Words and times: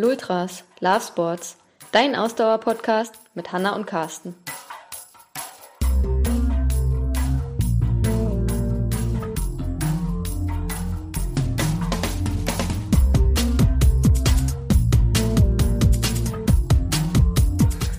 Lultras, 0.00 0.62
Love 0.78 1.00
Sports, 1.00 1.56
dein 1.90 2.14
Ausdauer-Podcast 2.14 3.14
mit 3.34 3.50
Hanna 3.50 3.74
und 3.74 3.84
Carsten. 3.84 4.36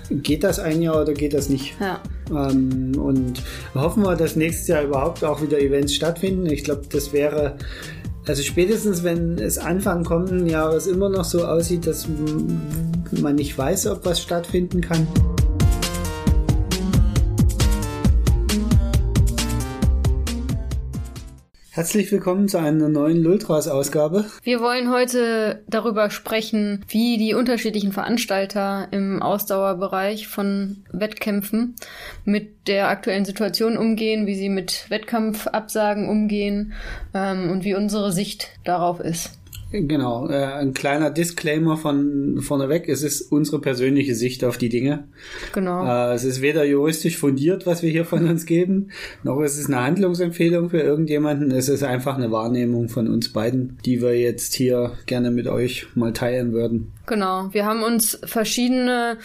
Geht 0.10 0.46
das 0.46 0.58
ein 0.60 0.82
Jahr 0.82 1.02
oder 1.02 1.12
geht 1.14 1.34
das 1.34 1.50
nicht? 1.50 1.76
Ja. 1.82 2.02
Ähm, 2.30 2.98
und 2.98 3.44
hoffen 3.76 4.04
wir, 4.04 4.16
dass 4.16 4.38
nächstes 4.38 4.70
Jahr 4.70 4.84
überhaupt 4.84 5.26
auch 5.26 5.42
wieder 5.42 5.60
Events 5.60 5.96
stattfinden. 5.96 6.46
Ich 6.46 6.64
glaube, 6.64 6.84
das 6.90 7.12
wäre 7.12 7.58
also 8.30 8.44
spätestens, 8.44 9.04
wenn 9.04 9.40
es 9.40 9.58
Anfang 9.58 10.04
kommenden 10.04 10.46
Jahres 10.46 10.86
immer 10.86 11.10
noch 11.10 11.26
so 11.26 11.46
aussieht, 11.46 11.88
dass 11.88 12.08
man 13.20 13.34
nicht 13.34 13.58
weiß, 13.58 13.88
ob 13.88 14.06
was 14.06 14.22
stattfinden 14.22 14.82
kann. 14.82 15.08
Herzlich 21.72 22.12
willkommen 22.12 22.48
zu 22.48 22.58
einer 22.58 22.90
neuen 22.90 23.22
Lultras-Ausgabe. 23.22 24.26
Wir 24.42 24.60
wollen 24.60 24.92
heute 24.92 25.64
darüber 25.68 26.10
sprechen, 26.10 26.84
wie 26.88 27.18
die 27.18 27.36
unterschiedlichen 27.36 27.92
Veranstalter 27.92 28.88
im 28.90 29.22
Ausdauerbereich 29.22 30.28
von 30.28 30.84
Wettkämpfen 30.92 31.76
mit 32.26 32.68
der 32.68 32.90
aktuellen 32.90 33.24
Situation 33.24 33.78
umgehen, 33.78 34.26
wie 34.26 34.34
sie 34.34 34.50
mit 34.50 34.90
Wettkampfabsagen 34.90 36.10
umgehen 36.10 36.74
ähm, 37.14 37.52
und 37.52 37.64
wie 37.64 37.76
unsere 37.76 38.12
Sicht 38.12 38.50
darauf 38.64 39.00
ist. 39.00 39.39
Genau, 39.72 40.28
äh, 40.28 40.46
ein 40.46 40.74
kleiner 40.74 41.12
Disclaimer 41.12 41.78
von 41.78 42.42
vorneweg. 42.42 42.90
Es 42.90 43.04
ist 43.04 43.32
unsere 43.32 43.62
persönliche 43.62 44.16
Sicht 44.16 44.44
auf 44.44 44.58
die 44.58 44.70
Dinge. 44.70 45.08
Genau. 45.54 45.86
Äh, 45.86 46.16
es 46.16 46.24
ist 46.24 46.42
weder 46.42 46.66
juristisch 46.66 47.18
fundiert, 47.18 47.68
was 47.68 47.84
wir 47.84 47.92
hier 47.92 48.06
von 48.06 48.28
uns 48.28 48.46
geben, 48.48 48.90
noch 49.24 49.42
ist 49.42 49.58
es 49.58 49.68
eine 49.68 49.84
Handlungsempfehlung 49.84 50.72
für 50.72 50.80
irgendjemanden. 50.80 51.52
Es 51.52 51.70
ist 51.70 51.84
einfach 51.84 52.18
eine 52.18 52.32
Wahrnehmung 52.32 52.90
von 52.90 53.08
uns 53.08 53.32
beiden, 53.32 53.78
die 53.86 54.02
wir 54.02 54.20
jetzt 54.20 54.56
hier 54.56 54.94
gerne 55.06 55.30
mit 55.30 55.48
euch 55.48 55.86
mal 55.96 56.14
teilen 56.14 56.52
würden. 56.52 56.92
Genau. 57.06 57.50
Wir 57.52 57.66
haben 57.66 57.84
uns 57.84 58.20
verschiedene 58.24 59.18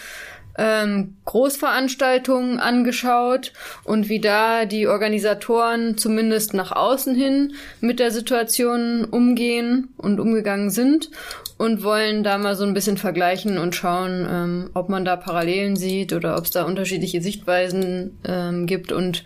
ähm, 0.57 1.17
Großveranstaltungen 1.25 2.59
angeschaut 2.59 3.51
und 3.83 4.09
wie 4.09 4.19
da 4.19 4.65
die 4.65 4.87
Organisatoren 4.87 5.97
zumindest 5.97 6.53
nach 6.53 6.71
außen 6.71 7.15
hin 7.15 7.53
mit 7.81 7.99
der 7.99 8.11
Situation 8.11 9.05
umgehen 9.05 9.89
und 9.97 10.19
umgegangen 10.19 10.69
sind 10.69 11.11
und 11.57 11.83
wollen 11.83 12.23
da 12.23 12.37
mal 12.37 12.55
so 12.55 12.63
ein 12.63 12.73
bisschen 12.73 12.97
vergleichen 12.97 13.57
und 13.57 13.75
schauen, 13.75 14.27
ähm, 14.29 14.69
ob 14.73 14.89
man 14.89 15.05
da 15.05 15.15
Parallelen 15.15 15.75
sieht 15.75 16.13
oder 16.13 16.37
ob 16.37 16.45
es 16.45 16.51
da 16.51 16.63
unterschiedliche 16.63 17.21
Sichtweisen 17.21 18.17
ähm, 18.25 18.65
gibt 18.65 18.91
und 18.91 19.23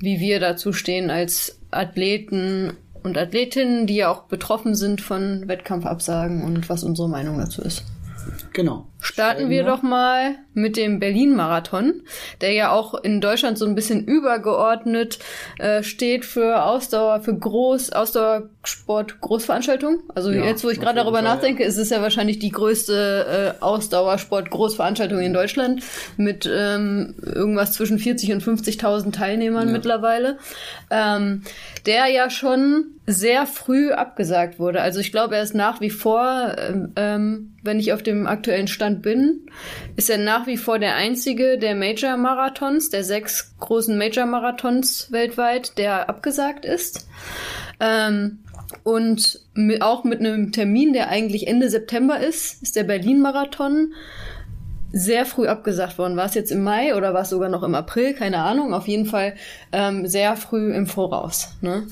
wie 0.00 0.20
wir 0.20 0.40
dazu 0.40 0.72
stehen 0.72 1.10
als 1.10 1.58
Athleten 1.70 2.72
und 3.02 3.16
Athletinnen, 3.16 3.86
die 3.86 3.96
ja 3.96 4.10
auch 4.10 4.24
betroffen 4.24 4.74
sind 4.74 5.00
von 5.00 5.46
Wettkampfabsagen 5.46 6.42
und 6.42 6.68
was 6.68 6.82
unsere 6.82 7.08
Meinung 7.08 7.38
dazu 7.38 7.62
ist. 7.62 7.84
Genau. 8.52 8.86
Starten 9.06 9.50
wir 9.50 9.62
doch 9.62 9.82
mal 9.82 10.34
mit 10.52 10.76
dem 10.76 10.98
Berlin-Marathon, 10.98 12.02
der 12.40 12.52
ja 12.52 12.72
auch 12.72 12.94
in 12.94 13.20
Deutschland 13.20 13.56
so 13.56 13.64
ein 13.64 13.76
bisschen 13.76 14.04
übergeordnet 14.04 15.20
äh, 15.58 15.84
steht 15.84 16.24
für 16.24 16.64
Ausdauer, 16.64 17.20
für 17.20 17.36
Groß, 17.36 17.92
Ausdauersport, 17.92 19.20
Großveranstaltung. 19.20 20.02
Also 20.14 20.32
ja, 20.32 20.44
jetzt, 20.44 20.64
wo 20.64 20.70
ich 20.70 20.80
gerade 20.80 20.96
darüber 20.96 21.22
nachdenke, 21.22 21.62
ist 21.62 21.76
es 21.76 21.90
ja 21.90 22.02
wahrscheinlich 22.02 22.40
die 22.40 22.50
größte 22.50 23.54
äh, 23.58 23.62
Ausdauersport, 23.62 24.50
Großveranstaltung 24.50 25.20
in 25.20 25.32
Deutschland 25.32 25.82
mit 26.16 26.50
ähm, 26.52 27.14
irgendwas 27.22 27.72
zwischen 27.72 28.00
40 28.00 28.32
und 28.32 28.42
50.000 28.42 29.12
Teilnehmern 29.12 29.68
ja. 29.68 29.72
mittlerweile, 29.72 30.38
ähm, 30.90 31.42
der 31.86 32.08
ja 32.08 32.28
schon 32.28 32.96
sehr 33.06 33.46
früh 33.46 33.92
abgesagt 33.92 34.58
wurde. 34.58 34.80
Also 34.80 34.98
ich 34.98 35.12
glaube, 35.12 35.36
er 35.36 35.42
ist 35.42 35.54
nach 35.54 35.80
wie 35.80 35.90
vor, 35.90 36.56
ähm, 36.58 36.92
ähm 36.96 37.52
wenn 37.66 37.80
ich 37.80 37.92
auf 37.92 38.02
dem 38.02 38.26
aktuellen 38.26 38.68
Stand 38.68 38.95
Bin, 38.96 39.46
ist 39.96 40.10
er 40.10 40.18
nach 40.18 40.46
wie 40.46 40.56
vor 40.56 40.78
der 40.78 40.96
einzige 40.96 41.58
der 41.58 41.74
Major-Marathons, 41.74 42.90
der 42.90 43.04
sechs 43.04 43.54
großen 43.60 43.96
Major-Marathons 43.96 45.12
weltweit, 45.12 45.78
der 45.78 46.08
abgesagt 46.08 46.64
ist. 46.64 47.06
Ähm, 47.80 48.38
und 48.82 49.40
mit, 49.54 49.82
auch 49.82 50.04
mit 50.04 50.20
einem 50.20 50.52
Termin, 50.52 50.92
der 50.92 51.08
eigentlich 51.08 51.46
Ende 51.46 51.70
September 51.70 52.18
ist, 52.18 52.62
ist 52.62 52.76
der 52.76 52.84
Berlin-Marathon 52.84 53.94
sehr 54.92 55.26
früh 55.26 55.46
abgesagt 55.46 55.98
worden. 55.98 56.16
War 56.16 56.26
es 56.26 56.34
jetzt 56.34 56.50
im 56.50 56.62
Mai 56.62 56.94
oder 56.96 57.12
war 57.12 57.22
es 57.22 57.30
sogar 57.30 57.48
noch 57.48 57.62
im 57.62 57.74
April? 57.74 58.14
Keine 58.14 58.38
Ahnung. 58.38 58.72
Auf 58.72 58.88
jeden 58.88 59.06
Fall 59.06 59.34
ähm, 59.72 60.06
sehr 60.06 60.36
früh 60.36 60.72
im 60.72 60.86
Voraus. 60.86 61.48
Ne? 61.60 61.86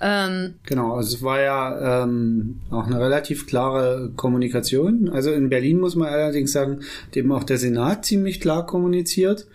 Ähm, 0.00 0.54
genau, 0.64 0.94
also 0.94 1.16
es 1.16 1.22
war 1.22 1.40
ja 1.40 2.02
ähm, 2.04 2.60
auch 2.70 2.86
eine 2.86 3.00
relativ 3.00 3.46
klare 3.46 4.10
Kommunikation. 4.16 5.08
Also 5.08 5.32
in 5.32 5.48
Berlin 5.48 5.80
muss 5.80 5.96
man 5.96 6.08
allerdings 6.08 6.52
sagen, 6.52 6.80
dem 7.14 7.32
auch 7.32 7.44
der 7.44 7.58
Senat 7.58 8.04
ziemlich 8.04 8.40
klar 8.40 8.66
kommuniziert 8.66 9.46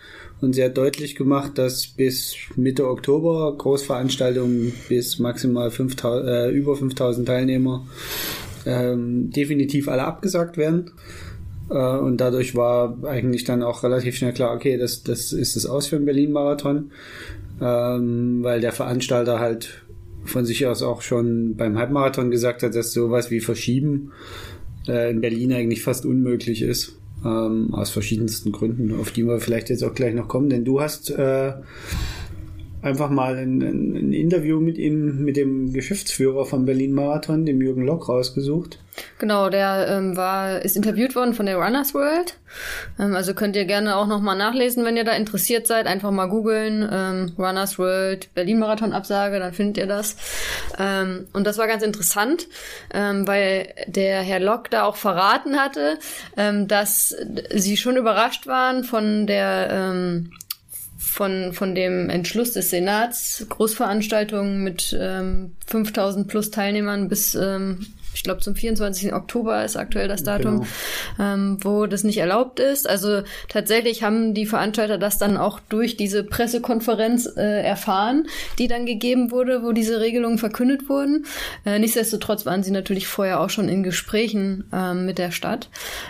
und 0.41 0.53
sehr 0.53 0.69
deutlich 0.69 1.15
gemacht, 1.15 1.57
dass 1.57 1.87
bis 1.87 2.35
Mitte 2.55 2.87
Oktober 2.87 3.55
Großveranstaltungen 3.57 4.73
bis 4.89 5.19
maximal 5.19 5.71
5000, 5.71 6.27
äh, 6.27 6.49
über 6.49 6.75
5000 6.75 7.27
Teilnehmer 7.27 7.85
ähm, 8.65 9.31
definitiv 9.31 9.87
alle 9.87 10.03
abgesagt 10.03 10.57
werden. 10.57 10.91
Äh, 11.71 11.97
und 11.97 12.17
dadurch 12.17 12.55
war 12.55 12.97
eigentlich 13.05 13.43
dann 13.45 13.63
auch 13.63 13.83
relativ 13.83 14.15
schnell 14.15 14.33
klar, 14.33 14.53
okay, 14.53 14.77
das, 14.77 15.03
das 15.03 15.33
ist 15.33 15.55
das 15.55 15.65
Aus 15.65 15.87
für 15.87 15.97
den 15.97 16.05
Berlin-Marathon, 16.05 16.91
ähm, 17.61 18.39
weil 18.43 18.61
der 18.61 18.73
Veranstalter 18.73 19.39
halt 19.39 19.83
von 20.25 20.45
sich 20.45 20.67
aus 20.67 20.83
auch 20.83 21.01
schon 21.01 21.55
beim 21.55 21.79
Halbmarathon 21.79 22.29
gesagt 22.29 22.61
hat, 22.61 22.75
dass 22.75 22.93
sowas 22.93 23.31
wie 23.31 23.39
Verschieben 23.39 24.11
äh, 24.87 25.09
in 25.09 25.21
Berlin 25.21 25.53
eigentlich 25.53 25.81
fast 25.81 26.05
unmöglich 26.05 26.61
ist. 26.61 26.97
Ähm, 27.23 27.73
aus 27.73 27.91
verschiedensten 27.91 28.51
Gründen, 28.51 28.99
auf 28.99 29.11
die 29.11 29.23
wir 29.23 29.39
vielleicht 29.39 29.69
jetzt 29.69 29.83
auch 29.83 29.93
gleich 29.93 30.15
noch 30.15 30.27
kommen, 30.27 30.49
denn 30.49 30.65
du 30.65 30.81
hast 30.81 31.11
äh, 31.11 31.53
einfach 32.81 33.09
mal 33.09 33.37
ein, 33.37 33.61
ein, 33.61 34.13
Interview 34.13 34.59
mit 34.59 34.77
ihm, 34.77 35.23
mit 35.23 35.37
dem 35.37 35.73
Geschäftsführer 35.73 36.45
vom 36.45 36.65
Berlin 36.65 36.93
Marathon, 36.93 37.45
dem 37.45 37.61
Jürgen 37.61 37.85
Lock, 37.85 38.09
rausgesucht. 38.09 38.79
Genau, 39.19 39.49
der 39.49 39.87
ähm, 39.87 40.17
war, 40.17 40.61
ist 40.63 40.75
interviewt 40.75 41.15
worden 41.15 41.33
von 41.33 41.45
der 41.45 41.57
Runners 41.57 41.93
World. 41.93 42.37
Ähm, 42.99 43.15
also 43.15 43.33
könnt 43.33 43.55
ihr 43.55 43.65
gerne 43.65 43.95
auch 43.95 44.07
nochmal 44.07 44.35
nachlesen, 44.35 44.83
wenn 44.83 44.97
ihr 44.97 45.03
da 45.03 45.13
interessiert 45.13 45.67
seid. 45.67 45.87
Einfach 45.87 46.11
mal 46.11 46.27
googeln, 46.27 46.87
ähm, 46.91 47.31
Runners 47.37 47.79
World, 47.79 48.33
Berlin 48.33 48.59
Marathon 48.59 48.93
Absage, 48.93 49.39
dann 49.39 49.53
findet 49.53 49.77
ihr 49.77 49.87
das. 49.87 50.17
Ähm, 50.77 51.27
und 51.33 51.47
das 51.47 51.57
war 51.57 51.67
ganz 51.67 51.83
interessant, 51.83 52.47
ähm, 52.93 53.27
weil 53.27 53.73
der 53.87 54.21
Herr 54.21 54.39
Lock 54.39 54.69
da 54.69 54.83
auch 54.83 54.97
verraten 54.97 55.57
hatte, 55.57 55.97
ähm, 56.35 56.67
dass 56.67 57.15
sie 57.53 57.77
schon 57.77 57.95
überrascht 57.95 58.47
waren 58.47 58.83
von 58.83 59.25
der 59.27 60.21
von, 61.01 61.51
von 61.53 61.73
dem 61.73 62.09
Entschluss 62.09 62.51
des 62.51 62.69
Senats, 62.69 63.45
Großveranstaltungen 63.49 64.63
mit 64.63 64.95
ähm, 64.99 65.55
5000 65.65 66.27
plus 66.27 66.51
Teilnehmern 66.51 67.09
bis, 67.09 67.33
ähm, 67.33 67.87
ich 68.13 68.23
glaube, 68.23 68.41
zum 68.41 68.55
24. 68.55 69.11
Oktober 69.13 69.65
ist 69.65 69.77
aktuell 69.77 70.07
das 70.07 70.23
Datum, 70.23 70.61
genau. 71.17 71.33
ähm, 71.33 71.57
wo 71.61 71.87
das 71.87 72.03
nicht 72.03 72.19
erlaubt 72.19 72.59
ist. 72.59 72.87
Also 72.87 73.23
tatsächlich 73.49 74.03
haben 74.03 74.33
die 74.33 74.45
Veranstalter 74.45 74.97
das 74.97 75.17
dann 75.17 75.37
auch 75.37 75.59
durch 75.59 75.97
diese 75.97 76.23
Pressekonferenz 76.23 77.25
äh, 77.35 77.61
erfahren, 77.63 78.27
die 78.59 78.67
dann 78.67 78.85
gegeben 78.85 79.31
wurde, 79.31 79.63
wo 79.63 79.71
diese 79.71 79.99
Regelungen 80.01 80.37
verkündet 80.37 80.87
wurden. 80.87 81.25
Äh, 81.65 81.79
nichtsdestotrotz 81.79 82.45
waren 82.45 82.63
sie 82.63 82.71
natürlich 82.71 83.07
vorher 83.07 83.39
auch 83.39 83.49
schon 83.49 83.69
in 83.69 83.81
Gesprächen 83.81 84.65
ähm, 84.71 85.05
mit 85.05 85.17
der 85.17 85.31
Stadt. 85.31 85.69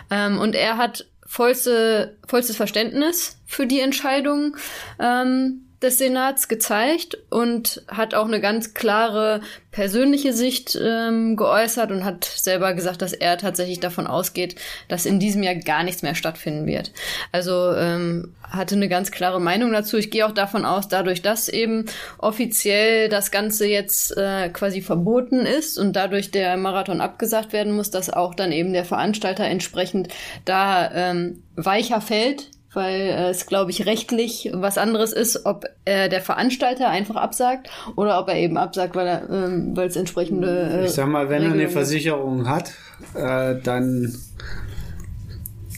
Ähm, 0.10 0.38
und 0.38 0.54
er 0.54 0.78
hat 0.78 1.06
vollste, 1.32 2.18
vollstes 2.28 2.58
Verständnis 2.58 3.38
für 3.46 3.66
die 3.66 3.80
Entscheidung. 3.80 4.58
Ähm, 5.00 5.71
des 5.82 5.98
Senats 5.98 6.48
gezeigt 6.48 7.18
und 7.30 7.84
hat 7.88 8.14
auch 8.14 8.28
eine 8.28 8.40
ganz 8.40 8.74
klare 8.74 9.42
persönliche 9.72 10.34
Sicht 10.34 10.78
ähm, 10.80 11.36
geäußert 11.36 11.92
und 11.92 12.04
hat 12.04 12.26
selber 12.26 12.74
gesagt, 12.74 13.02
dass 13.02 13.14
er 13.14 13.38
tatsächlich 13.38 13.80
davon 13.80 14.06
ausgeht, 14.06 14.56
dass 14.90 15.06
in 15.06 15.20
diesem 15.20 15.44
Jahr 15.44 15.56
gar 15.56 15.84
nichts 15.84 16.04
mehr 16.04 16.14
stattfinden 16.14 16.68
wird. 16.68 16.92
Also 17.32 17.74
ähm, 17.74 18.36
hatte 18.44 18.76
eine 18.76 18.90
ganz 18.90 19.12
klare 19.12 19.40
Meinung 19.40 19.72
dazu. 19.72 19.98
Ich 19.98 20.12
gehe 20.12 20.26
auch 20.26 20.34
davon 20.34 20.66
aus, 20.66 20.88
dadurch, 20.88 21.22
dass 21.22 21.48
eben 21.48 21.86
offiziell 22.18 23.10
das 23.10 23.32
Ganze 23.32 23.66
jetzt 23.66 24.16
äh, 24.18 24.50
quasi 24.50 24.82
verboten 24.82 25.46
ist 25.46 25.80
und 25.80 25.96
dadurch 25.96 26.32
der 26.32 26.58
Marathon 26.58 27.02
abgesagt 27.02 27.54
werden 27.54 27.74
muss, 27.74 27.90
dass 27.90 28.12
auch 28.12 28.36
dann 28.36 28.52
eben 28.52 28.74
der 28.74 28.86
Veranstalter 28.86 29.46
entsprechend 29.46 30.10
da 30.46 30.92
ähm, 30.94 31.44
weicher 31.56 32.02
fällt 32.02 32.50
weil 32.74 33.02
äh, 33.02 33.30
es, 33.30 33.46
glaube 33.46 33.72
ich, 33.72 33.86
rechtlich 33.86 34.50
was 34.54 34.78
anderes 34.78 35.14
ist, 35.14 35.46
ob 35.46 35.66
äh, 35.86 36.10
der 36.10 36.22
Veranstalter 36.22 36.90
einfach 36.90 37.16
absagt 37.16 37.70
oder 37.96 38.20
ob 38.20 38.30
er 38.30 38.38
eben 38.38 38.58
absagt, 38.58 38.96
weil 38.96 39.08
er, 39.08 39.30
ähm, 39.30 39.76
weil 39.76 39.88
es 39.88 39.96
entsprechende. 39.96 40.82
Äh, 40.82 40.86
ich 40.86 40.92
sag 40.92 41.08
mal, 41.08 41.30
wenn 41.30 41.44
er 41.44 41.52
eine 41.52 41.70
Versicherung 41.70 42.48
hat, 42.48 42.74
äh, 43.16 43.56
dann 43.62 44.16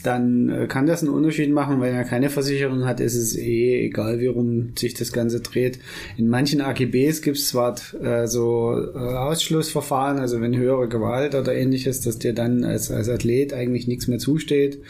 dann 0.04 0.50
äh, 0.50 0.66
kann 0.66 0.86
das 0.86 1.02
einen 1.02 1.12
Unterschied 1.12 1.50
machen. 1.50 1.80
Wenn 1.80 1.94
er 1.94 2.04
keine 2.04 2.28
Versicherung 2.28 2.84
hat, 2.84 3.00
ist 3.00 3.14
es 3.14 3.36
eh 3.36 3.86
egal, 3.86 4.20
wie 4.20 4.26
rum 4.26 4.72
sich 4.76 4.94
das 4.94 5.12
Ganze 5.12 5.40
dreht. 5.40 5.78
In 6.16 6.28
manchen 6.28 6.60
AGBs 6.60 7.22
gibt 7.22 7.38
es 7.38 7.48
zwar 7.48 7.76
äh, 8.02 8.26
so 8.26 8.76
äh, 8.94 8.98
Ausschlussverfahren, 8.98 10.18
also 10.18 10.40
wenn 10.40 10.56
höhere 10.56 10.88
Gewalt 10.88 11.34
oder 11.34 11.54
ähnliches, 11.54 12.02
dass 12.02 12.18
dir 12.18 12.34
dann 12.34 12.64
als, 12.64 12.90
als 12.90 13.08
Athlet 13.08 13.52
eigentlich 13.52 13.88
nichts 13.88 14.06
mehr 14.06 14.18
zusteht. 14.18 14.82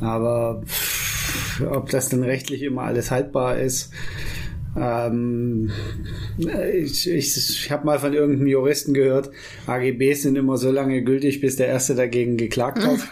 Aber 0.00 0.62
pff, 0.64 1.17
ob 1.70 1.90
das 1.90 2.08
dann 2.08 2.22
rechtlich 2.22 2.62
immer 2.62 2.82
alles 2.82 3.10
haltbar 3.10 3.58
ist, 3.58 3.92
ähm, 4.76 5.70
ich 6.38 7.10
ich, 7.10 7.36
ich 7.36 7.70
habe 7.70 7.86
mal 7.86 7.98
von 7.98 8.12
irgendeinem 8.12 8.46
Juristen 8.46 8.94
gehört, 8.94 9.30
AGBs 9.66 10.22
sind 10.22 10.36
immer 10.36 10.56
so 10.56 10.70
lange 10.70 11.02
gültig, 11.02 11.40
bis 11.40 11.56
der 11.56 11.68
Erste 11.68 11.94
dagegen 11.94 12.36
geklagt 12.36 12.84
hat. 12.84 13.00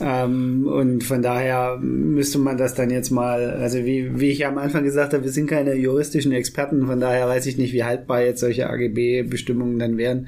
Ähm, 0.00 0.66
und 0.66 1.04
von 1.04 1.22
daher 1.22 1.78
müsste 1.80 2.38
man 2.38 2.56
das 2.56 2.74
dann 2.74 2.90
jetzt 2.90 3.10
mal, 3.10 3.50
also 3.50 3.78
wie, 3.84 4.18
wie 4.18 4.30
ich 4.30 4.44
am 4.44 4.58
Anfang 4.58 4.82
gesagt 4.82 5.12
habe, 5.12 5.22
wir 5.22 5.30
sind 5.30 5.48
keine 5.48 5.74
juristischen 5.74 6.32
Experten, 6.32 6.86
von 6.86 6.98
daher 6.98 7.28
weiß 7.28 7.46
ich 7.46 7.58
nicht, 7.58 7.72
wie 7.72 7.84
haltbar 7.84 8.22
jetzt 8.22 8.40
solche 8.40 8.68
AGB-Bestimmungen 8.68 9.78
dann 9.78 9.96
wären. 9.96 10.26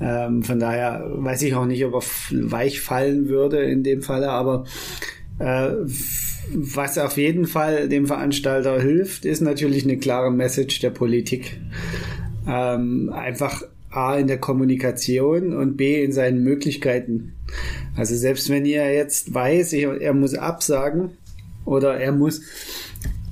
Ähm, 0.00 0.42
von 0.42 0.58
daher 0.58 1.06
weiß 1.14 1.42
ich 1.42 1.54
auch 1.54 1.66
nicht, 1.66 1.84
ob 1.84 1.94
er 1.94 2.02
weich 2.50 2.80
fallen 2.80 3.28
würde 3.28 3.58
in 3.58 3.84
dem 3.84 4.02
Falle, 4.02 4.30
aber 4.30 4.64
äh, 5.38 5.68
was 6.54 6.98
auf 6.98 7.16
jeden 7.16 7.46
Fall 7.46 7.88
dem 7.88 8.06
Veranstalter 8.06 8.80
hilft, 8.80 9.24
ist 9.24 9.40
natürlich 9.40 9.84
eine 9.84 9.98
klare 9.98 10.30
Message 10.30 10.80
der 10.80 10.90
Politik. 10.90 11.60
Ähm, 12.46 13.10
einfach 13.12 13.62
A 13.90 14.16
in 14.16 14.26
der 14.26 14.38
Kommunikation 14.38 15.54
und 15.54 15.76
B 15.76 16.02
in 16.02 16.12
seinen 16.12 16.42
Möglichkeiten. 16.42 17.32
Also 17.96 18.14
selbst 18.14 18.50
wenn 18.50 18.66
ihr 18.66 18.92
jetzt 18.92 19.32
weiß, 19.32 19.72
er 19.72 20.12
muss 20.12 20.34
absagen 20.34 21.10
oder 21.64 21.98
er 21.98 22.12
muss, 22.12 22.42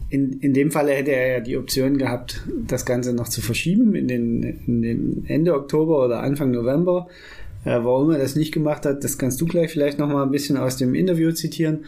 in, 0.08 0.40
in 0.40 0.54
dem 0.54 0.70
Falle 0.70 0.92
hätte 0.92 1.12
er 1.12 1.32
ja 1.32 1.40
die 1.40 1.56
Option 1.56 1.98
gehabt, 1.98 2.42
das 2.66 2.86
Ganze 2.86 3.12
noch 3.12 3.28
zu 3.28 3.40
verschieben 3.40 3.94
in 3.94 4.08
den, 4.08 4.42
in 4.42 4.82
den 4.82 5.24
Ende 5.26 5.54
Oktober 5.54 6.04
oder 6.04 6.22
Anfang 6.22 6.50
November. 6.52 7.08
Äh, 7.66 7.82
warum 7.82 8.12
er 8.12 8.18
das 8.18 8.36
nicht 8.36 8.52
gemacht 8.52 8.86
hat, 8.86 9.02
das 9.02 9.18
kannst 9.18 9.40
du 9.40 9.44
gleich 9.44 9.72
vielleicht 9.72 9.98
noch 9.98 10.06
mal 10.08 10.22
ein 10.22 10.30
bisschen 10.30 10.56
aus 10.56 10.76
dem 10.76 10.94
Interview 10.94 11.32
zitieren. 11.32 11.84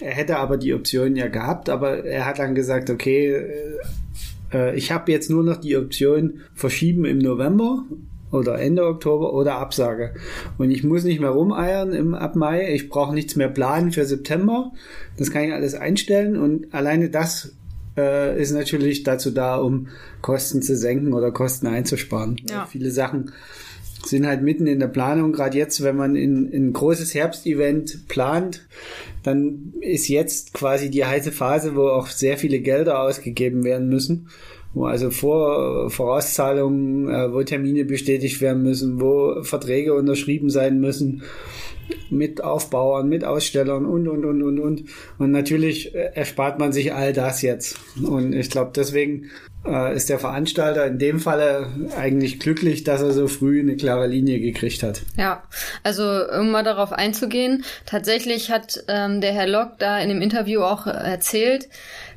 Er 0.00 0.12
hätte 0.12 0.38
aber 0.38 0.56
die 0.56 0.72
Option 0.72 1.16
ja 1.16 1.26
gehabt, 1.26 1.68
aber 1.68 2.04
er 2.04 2.24
hat 2.24 2.38
dann 2.38 2.54
gesagt, 2.54 2.90
okay, 2.90 3.32
äh, 3.32 3.76
äh, 4.52 4.76
ich 4.76 4.92
habe 4.92 5.10
jetzt 5.10 5.28
nur 5.28 5.42
noch 5.42 5.56
die 5.56 5.76
Option 5.76 6.42
verschieben 6.54 7.04
im 7.04 7.18
November 7.18 7.84
oder 8.30 8.60
Ende 8.60 8.86
Oktober 8.86 9.34
oder 9.34 9.56
Absage. 9.56 10.14
Und 10.58 10.70
ich 10.70 10.84
muss 10.84 11.02
nicht 11.02 11.20
mehr 11.20 11.30
rumeiern 11.30 11.92
im, 11.92 12.14
ab 12.14 12.36
Mai. 12.36 12.72
Ich 12.72 12.88
brauche 12.88 13.12
nichts 13.12 13.34
mehr 13.34 13.48
planen 13.48 13.90
für 13.90 14.04
September. 14.04 14.70
Das 15.16 15.32
kann 15.32 15.42
ich 15.42 15.52
alles 15.52 15.74
einstellen 15.74 16.36
und 16.36 16.72
alleine 16.72 17.10
das 17.10 17.56
äh, 17.96 18.40
ist 18.40 18.52
natürlich 18.52 19.02
dazu 19.02 19.32
da, 19.32 19.56
um 19.56 19.88
Kosten 20.22 20.62
zu 20.62 20.76
senken 20.76 21.14
oder 21.14 21.32
Kosten 21.32 21.66
einzusparen. 21.66 22.36
Ja. 22.48 22.66
Viele 22.66 22.92
Sachen 22.92 23.32
sind 24.06 24.26
halt 24.26 24.42
mitten 24.42 24.66
in 24.66 24.80
der 24.80 24.88
Planung. 24.88 25.32
Gerade 25.32 25.56
jetzt, 25.58 25.82
wenn 25.82 25.96
man 25.96 26.16
in, 26.16 26.50
in 26.50 26.68
ein 26.68 26.72
großes 26.72 27.14
Herbstevent 27.14 28.08
plant, 28.08 28.66
dann 29.22 29.74
ist 29.80 30.08
jetzt 30.08 30.54
quasi 30.54 30.90
die 30.90 31.04
heiße 31.04 31.32
Phase, 31.32 31.74
wo 31.74 31.88
auch 31.88 32.06
sehr 32.06 32.38
viele 32.38 32.60
Gelder 32.60 33.00
ausgegeben 33.00 33.64
werden 33.64 33.88
müssen 33.88 34.28
wo 34.76 34.84
also 34.84 35.10
Vor 35.10 35.88
Vorauszahlungen, 35.88 37.08
äh, 37.08 37.32
wo 37.32 37.42
Termine 37.42 37.86
bestätigt 37.86 38.42
werden 38.42 38.62
müssen, 38.62 39.00
wo 39.00 39.42
Verträge 39.42 39.94
unterschrieben 39.94 40.50
sein 40.50 40.80
müssen 40.80 41.22
mit 42.10 42.44
Aufbauern, 42.44 43.08
mit 43.08 43.24
Ausstellern 43.24 43.86
und, 43.86 44.06
und, 44.06 44.26
und, 44.26 44.42
und, 44.42 44.60
und. 44.60 44.84
Und 45.18 45.30
natürlich 45.30 45.94
äh, 45.94 46.10
erspart 46.14 46.58
man 46.58 46.74
sich 46.74 46.92
all 46.92 47.14
das 47.14 47.40
jetzt. 47.40 47.78
Und 48.02 48.34
ich 48.34 48.50
glaube, 48.50 48.72
deswegen 48.76 49.30
äh, 49.66 49.94
ist 49.94 50.08
der 50.08 50.18
Veranstalter 50.18 50.86
in 50.86 50.98
dem 50.98 51.20
Falle 51.20 51.68
eigentlich 51.96 52.40
glücklich, 52.40 52.84
dass 52.84 53.02
er 53.02 53.12
so 53.12 53.28
früh 53.28 53.60
eine 53.60 53.76
klare 53.76 54.06
Linie 54.06 54.40
gekriegt 54.40 54.82
hat. 54.82 55.02
Ja, 55.16 55.42
also 55.82 56.04
um 56.38 56.50
mal 56.50 56.62
darauf 56.62 56.92
einzugehen, 56.92 57.64
tatsächlich 57.84 58.50
hat 58.50 58.84
ähm, 58.88 59.20
der 59.20 59.32
Herr 59.32 59.46
Lock 59.46 59.78
da 59.78 59.98
in 59.98 60.08
dem 60.08 60.22
Interview 60.22 60.62
auch 60.62 60.86
erzählt, 60.86 61.68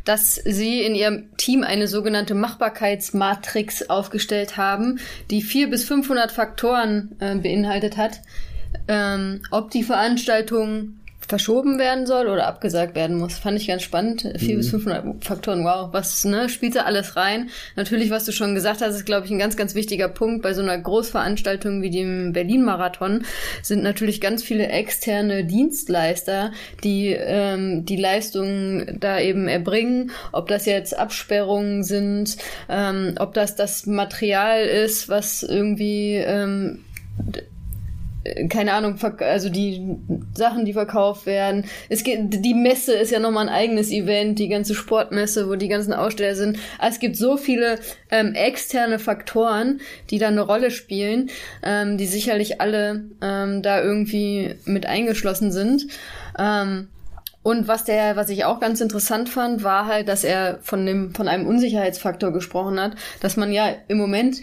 dass 0.06 0.36
sie 0.36 0.82
in 0.82 0.96
ihrem 0.96 1.36
Team 1.38 1.64
eine 1.64 1.88
sogenannte 1.88 2.34
Machbarkeitsmatrix 2.34 3.90
aufgestellt 3.90 4.58
haben, 4.58 5.00
die 5.30 5.42
vier 5.42 5.70
bis 5.70 5.84
500 5.84 6.32
Faktoren 6.32 7.16
äh, 7.20 7.36
beinhaltet 7.36 7.98
hat, 7.98 8.22
ähm, 8.88 9.42
ob 9.52 9.72
die 9.72 9.84
Veranstaltung 9.84 10.99
verschoben 11.30 11.78
werden 11.78 12.08
soll 12.08 12.28
oder 12.28 12.48
abgesagt 12.48 12.96
werden 12.96 13.18
muss. 13.18 13.38
Fand 13.38 13.58
ich 13.60 13.68
ganz 13.68 13.84
spannend. 13.84 14.28
Vier 14.38 14.56
mhm. 14.56 14.58
bis 14.58 14.70
500 14.72 15.24
Faktoren, 15.24 15.64
wow, 15.64 15.90
was 15.92 16.26
ne, 16.26 16.50
spielt 16.50 16.76
da 16.76 16.82
alles 16.82 17.16
rein? 17.16 17.50
Natürlich, 17.76 18.10
was 18.10 18.26
du 18.26 18.32
schon 18.32 18.56
gesagt 18.56 18.82
hast, 18.82 18.96
ist, 18.96 19.06
glaube 19.06 19.28
ich, 19.28 19.32
ein 19.32 19.38
ganz, 19.38 19.56
ganz 19.56 19.76
wichtiger 19.76 20.08
Punkt. 20.08 20.42
Bei 20.42 20.54
so 20.54 20.62
einer 20.62 20.78
Großveranstaltung 20.78 21.84
wie 21.84 21.92
dem 21.92 22.34
Berlin-Marathon 22.34 23.26
sind 23.62 23.84
natürlich 23.84 24.20
ganz 24.22 24.44
viele 24.44 24.68
externe 24.68 25.46
Dienstleister, 25.46 26.52
die 26.84 27.10
ähm, 27.10 27.86
die 27.86 27.98
Leistungen 27.98 28.98
da 29.00 29.20
eben 29.20 29.48
erbringen. 29.48 30.12
Ob 30.32 30.48
das 30.48 30.66
jetzt 30.66 30.98
Absperrungen 30.98 31.84
sind, 31.84 32.38
ähm, 32.68 33.16
ob 33.20 33.36
das 33.36 33.56
das 33.56 33.86
Material 33.86 34.64
ist, 34.66 35.10
was 35.10 35.44
irgendwie 35.44 36.16
ähm, 36.16 36.84
keine 38.50 38.74
Ahnung, 38.74 38.96
also 39.20 39.50
die 39.50 39.98
Sachen, 40.36 40.66
die 40.66 40.74
verkauft 40.74 41.26
werden. 41.26 41.66
Es 41.90 42.04
geht, 42.04 42.44
die 42.46 42.54
Messe 42.54 42.94
ist 42.94 43.12
ja 43.12 43.20
nochmal 43.20 43.48
ein 43.48 43.54
eigenes 43.54 43.92
Event, 43.92 44.40
die 44.40 44.50
ganze 44.50 44.76
Sportmesse, 44.76 45.50
wo 45.50 45.56
die 45.56 45.68
ganzen 45.68 45.94
Aussteller 45.94 46.36
sind. 46.36 46.60
Es 46.82 47.00
gibt 47.00 47.16
so 47.16 47.38
viele 47.38 47.80
ähm, 48.12 48.34
externe 48.34 49.00
Faktoren, 49.00 49.82
die 50.10 50.20
da 50.20 50.28
eine 50.28 50.42
Rolle 50.42 50.72
spielen, 50.72 51.30
ähm, 51.64 51.98
die 51.98 52.08
sicherlich 52.08 52.62
alle 52.62 53.06
ähm, 53.22 53.62
da 53.62 53.82
irgendwie 53.82 54.56
mit 54.66 54.86
eingeschlossen 54.86 55.52
sind. 55.52 55.88
Ähm, 56.38 56.88
und 57.42 57.68
was 57.68 57.86
der, 57.86 58.16
was 58.16 58.30
ich 58.30 58.44
auch 58.46 58.60
ganz 58.60 58.82
interessant 58.82 59.30
fand, 59.30 59.64
war 59.64 59.86
halt, 59.86 60.08
dass 60.10 60.24
er 60.24 60.60
von 60.62 60.86
dem, 60.86 61.16
von 61.16 61.28
einem 61.28 61.48
Unsicherheitsfaktor 61.48 62.32
gesprochen 62.32 62.80
hat, 62.80 62.96
dass 63.22 63.38
man 63.38 63.52
ja 63.54 63.74
im 63.88 63.98
Moment 63.98 64.42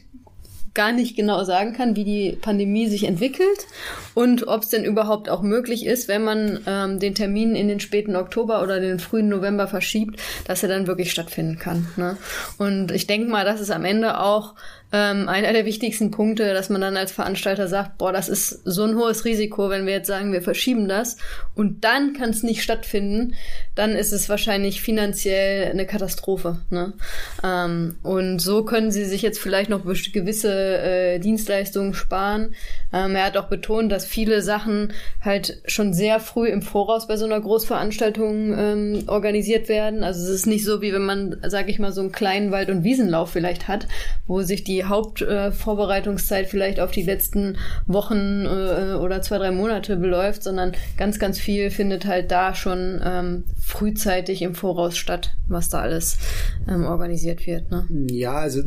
gar 0.76 0.93
nicht 0.93 1.17
genau 1.17 1.43
sagen 1.43 1.73
kann, 1.73 1.96
wie 1.96 2.05
die 2.05 2.38
Pandemie 2.40 2.87
sich 2.87 3.05
entwickelt 3.05 3.67
und 4.14 4.46
ob 4.46 4.62
es 4.62 4.69
denn 4.69 4.84
überhaupt 4.84 5.28
auch 5.28 5.43
möglich 5.43 5.84
ist, 5.87 6.06
wenn 6.06 6.23
man 6.23 6.61
ähm, 6.67 7.00
den 7.00 7.17
Termin 7.17 7.56
in 7.56 7.67
den 7.67 7.81
späten 7.81 8.15
Oktober 8.15 8.62
oder 8.62 8.79
den 8.79 9.00
frühen 9.00 9.29
November 9.29 9.67
verschiebt, 9.67 10.20
dass 10.44 10.62
er 10.62 10.69
dann 10.69 10.86
wirklich 10.86 11.10
stattfinden 11.10 11.58
kann. 11.58 11.89
Ne? 11.96 12.17
Und 12.58 12.93
ich 12.93 13.08
denke 13.08 13.29
mal, 13.29 13.44
dass 13.44 13.60
es 13.60 13.70
am 13.70 13.84
Ende 13.84 14.20
auch 14.20 14.55
ähm, 14.93 15.28
einer 15.28 15.52
der 15.52 15.66
wichtigsten 15.66 16.10
Punkte, 16.10 16.55
dass 16.55 16.70
man 16.70 16.81
dann 16.81 16.96
als 16.96 17.10
Veranstalter 17.10 17.66
sagt, 17.66 17.98
boah, 17.98 18.12
das 18.12 18.28
ist 18.28 18.60
so 18.64 18.84
ein 18.84 18.96
hohes 18.96 19.24
Risiko, 19.24 19.69
wenn 19.69 19.84
wir 19.84 19.93
jetzt 19.93 20.06
sagen, 20.06 20.32
wir 20.32 20.43
verschieben 20.43 20.88
das 20.88 21.16
und 21.55 21.84
dann 21.84 22.12
kann 22.12 22.31
es 22.31 22.44
nicht 22.44 22.62
stattfinden, 22.62 23.34
dann 23.74 23.93
ist 23.93 24.12
es 24.12 24.28
wahrscheinlich 24.28 24.81
finanziell 24.81 25.70
eine 25.70 25.86
Katastrophe. 25.86 26.58
Ne? 26.70 26.93
Ähm, 27.43 27.96
und 28.02 28.38
so 28.38 28.64
können 28.64 28.93
sie 28.93 29.05
sich 29.05 29.22
jetzt 29.22 29.40
vielleicht 29.40 29.70
noch 29.70 29.84
gewisse 29.84 30.78
äh, 30.78 31.19
Dienstleistungen 31.19 31.93
sparen. 31.93 32.55
Ähm, 32.93 33.16
er 33.16 33.24
hat 33.26 33.36
auch 33.36 33.48
betont, 33.48 33.90
dass 33.90 34.06
viele 34.06 34.40
Sachen 34.40 34.93
halt 35.20 35.60
schon 35.66 35.94
sehr 35.94 36.20
früh 36.20 36.48
im 36.48 36.62
Voraus 36.62 37.08
bei 37.08 37.16
so 37.16 37.24
einer 37.24 37.40
Großveranstaltung 37.40 38.58
ähm, 38.58 39.05
organisiert 39.08 39.69
werden. 39.69 40.05
Also 40.05 40.22
es 40.22 40.31
ist 40.31 40.46
nicht 40.46 40.64
so, 40.64 40.81
wie 40.81 40.93
wenn 40.93 41.05
man, 41.05 41.36
sag 41.46 41.69
ich 41.69 41.78
mal, 41.78 41.93
so 41.93 42.00
einen 42.00 42.12
kleinen 42.12 42.52
Wald- 42.52 42.70
und 42.70 42.84
Wiesenlauf 42.84 43.31
vielleicht 43.31 43.66
hat, 43.66 43.88
wo 44.26 44.43
sich 44.43 44.62
die 44.64 44.75
Hauptvorbereitungszeit 44.84 46.46
äh, 46.46 46.48
vielleicht 46.48 46.80
auf 46.80 46.90
die 46.90 47.02
letzten 47.02 47.56
Wochen 47.86 48.44
äh, 48.46 48.94
oder 48.94 49.22
zwei, 49.22 49.38
drei 49.38 49.50
Monate 49.50 49.96
beläuft, 49.96 50.42
sondern 50.42 50.72
ganz, 50.96 51.18
ganz 51.18 51.38
viel 51.38 51.70
findet 51.70 52.06
halt 52.06 52.30
da 52.30 52.54
schon 52.54 53.00
ähm, 53.04 53.44
frühzeitig 53.58 54.42
im 54.42 54.54
Voraus 54.54 54.96
statt, 54.96 55.36
was 55.48 55.68
da 55.68 55.80
alles 55.80 56.18
ähm, 56.68 56.84
organisiert 56.84 57.46
wird. 57.46 57.70
Ne? 57.70 57.86
Ja, 58.10 58.34
also 58.34 58.62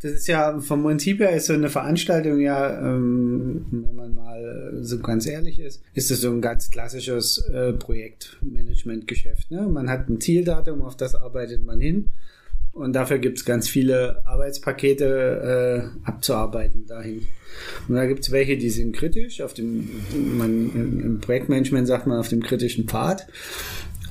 das 0.00 0.12
ist 0.12 0.26
ja 0.28 0.58
vom 0.60 0.82
Prinzip 0.82 1.20
her 1.20 1.30
ist 1.30 1.46
so 1.46 1.52
eine 1.52 1.68
Veranstaltung 1.68 2.40
ja, 2.40 2.78
ähm, 2.78 3.66
wenn 3.70 3.94
man 3.94 4.14
mal 4.14 4.72
so 4.80 4.98
ganz 4.98 5.26
ehrlich 5.26 5.60
ist, 5.60 5.82
ist 5.94 6.10
das 6.10 6.20
so 6.20 6.30
ein 6.30 6.40
ganz 6.40 6.70
klassisches 6.70 7.38
äh, 7.48 7.72
Projektmanagement-Geschäft. 7.72 9.50
Ne? 9.50 9.62
Man 9.62 9.88
hat 9.88 10.08
ein 10.08 10.20
Zieldatum, 10.20 10.82
auf 10.82 10.96
das 10.96 11.14
arbeitet 11.14 11.64
man 11.64 11.80
hin. 11.80 12.10
Und 12.72 12.94
dafür 12.94 13.18
gibt 13.18 13.38
es 13.38 13.44
ganz 13.44 13.68
viele 13.68 14.22
Arbeitspakete 14.26 15.90
äh, 16.04 16.08
abzuarbeiten 16.08 16.86
dahin. 16.86 17.26
Und 17.86 17.96
da 17.96 18.06
gibt 18.06 18.20
es 18.20 18.32
welche, 18.32 18.56
die 18.56 18.70
sind 18.70 18.96
kritisch, 18.96 19.42
auf 19.42 19.52
dem, 19.52 19.88
man, 20.38 20.70
im 20.74 21.20
Projektmanagement 21.20 21.86
sagt 21.86 22.06
man 22.06 22.18
auf 22.18 22.28
dem 22.28 22.42
kritischen 22.42 22.88
Pfad. 22.88 23.26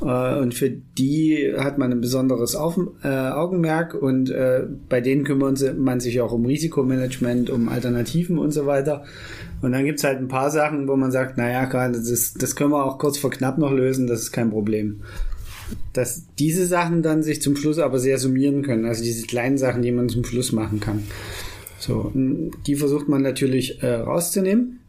Äh, 0.01 0.37
und 0.37 0.53
für 0.53 0.69
die 0.69 1.53
hat 1.57 1.79
man 1.79 1.91
ein 1.91 2.01
besonderes 2.01 2.55
Auf, 2.55 2.79
äh, 3.03 3.07
Augenmerk 3.07 3.95
und 3.95 4.29
äh, 4.29 4.67
bei 4.89 5.01
denen 5.01 5.23
kümmert 5.23 5.77
man 5.77 5.99
sich 5.99 6.21
auch 6.21 6.31
um 6.31 6.45
Risikomanagement, 6.45 7.49
um 7.49 7.67
Alternativen 7.67 8.37
und 8.37 8.51
so 8.51 8.67
weiter. 8.67 9.05
Und 9.63 9.71
dann 9.71 9.85
gibt's 9.85 10.03
halt 10.03 10.19
ein 10.19 10.27
paar 10.27 10.51
Sachen, 10.51 10.87
wo 10.87 10.95
man 10.95 11.11
sagt, 11.11 11.37
naja, 11.37 11.65
das, 11.89 12.33
das 12.35 12.55
können 12.55 12.71
wir 12.71 12.85
auch 12.85 12.99
kurz 12.99 13.17
vor 13.17 13.31
knapp 13.31 13.57
noch 13.57 13.71
lösen, 13.71 14.05
das 14.05 14.21
ist 14.21 14.31
kein 14.31 14.51
Problem 14.51 15.01
dass 15.93 16.25
diese 16.39 16.65
Sachen 16.65 17.03
dann 17.03 17.23
sich 17.23 17.41
zum 17.41 17.55
Schluss 17.55 17.79
aber 17.79 17.99
sehr 17.99 18.17
summieren 18.17 18.63
können. 18.63 18.85
Also 18.85 19.03
diese 19.03 19.25
kleinen 19.27 19.57
Sachen, 19.57 19.81
die 19.81 19.91
man 19.91 20.09
zum 20.09 20.23
Schluss 20.23 20.51
machen 20.51 20.79
kann. 20.79 21.03
So, 21.79 22.11
die 22.13 22.75
versucht 22.75 23.09
man 23.09 23.21
natürlich 23.21 23.81
äh, 23.81 23.95
rauszunehmen. 23.95 24.79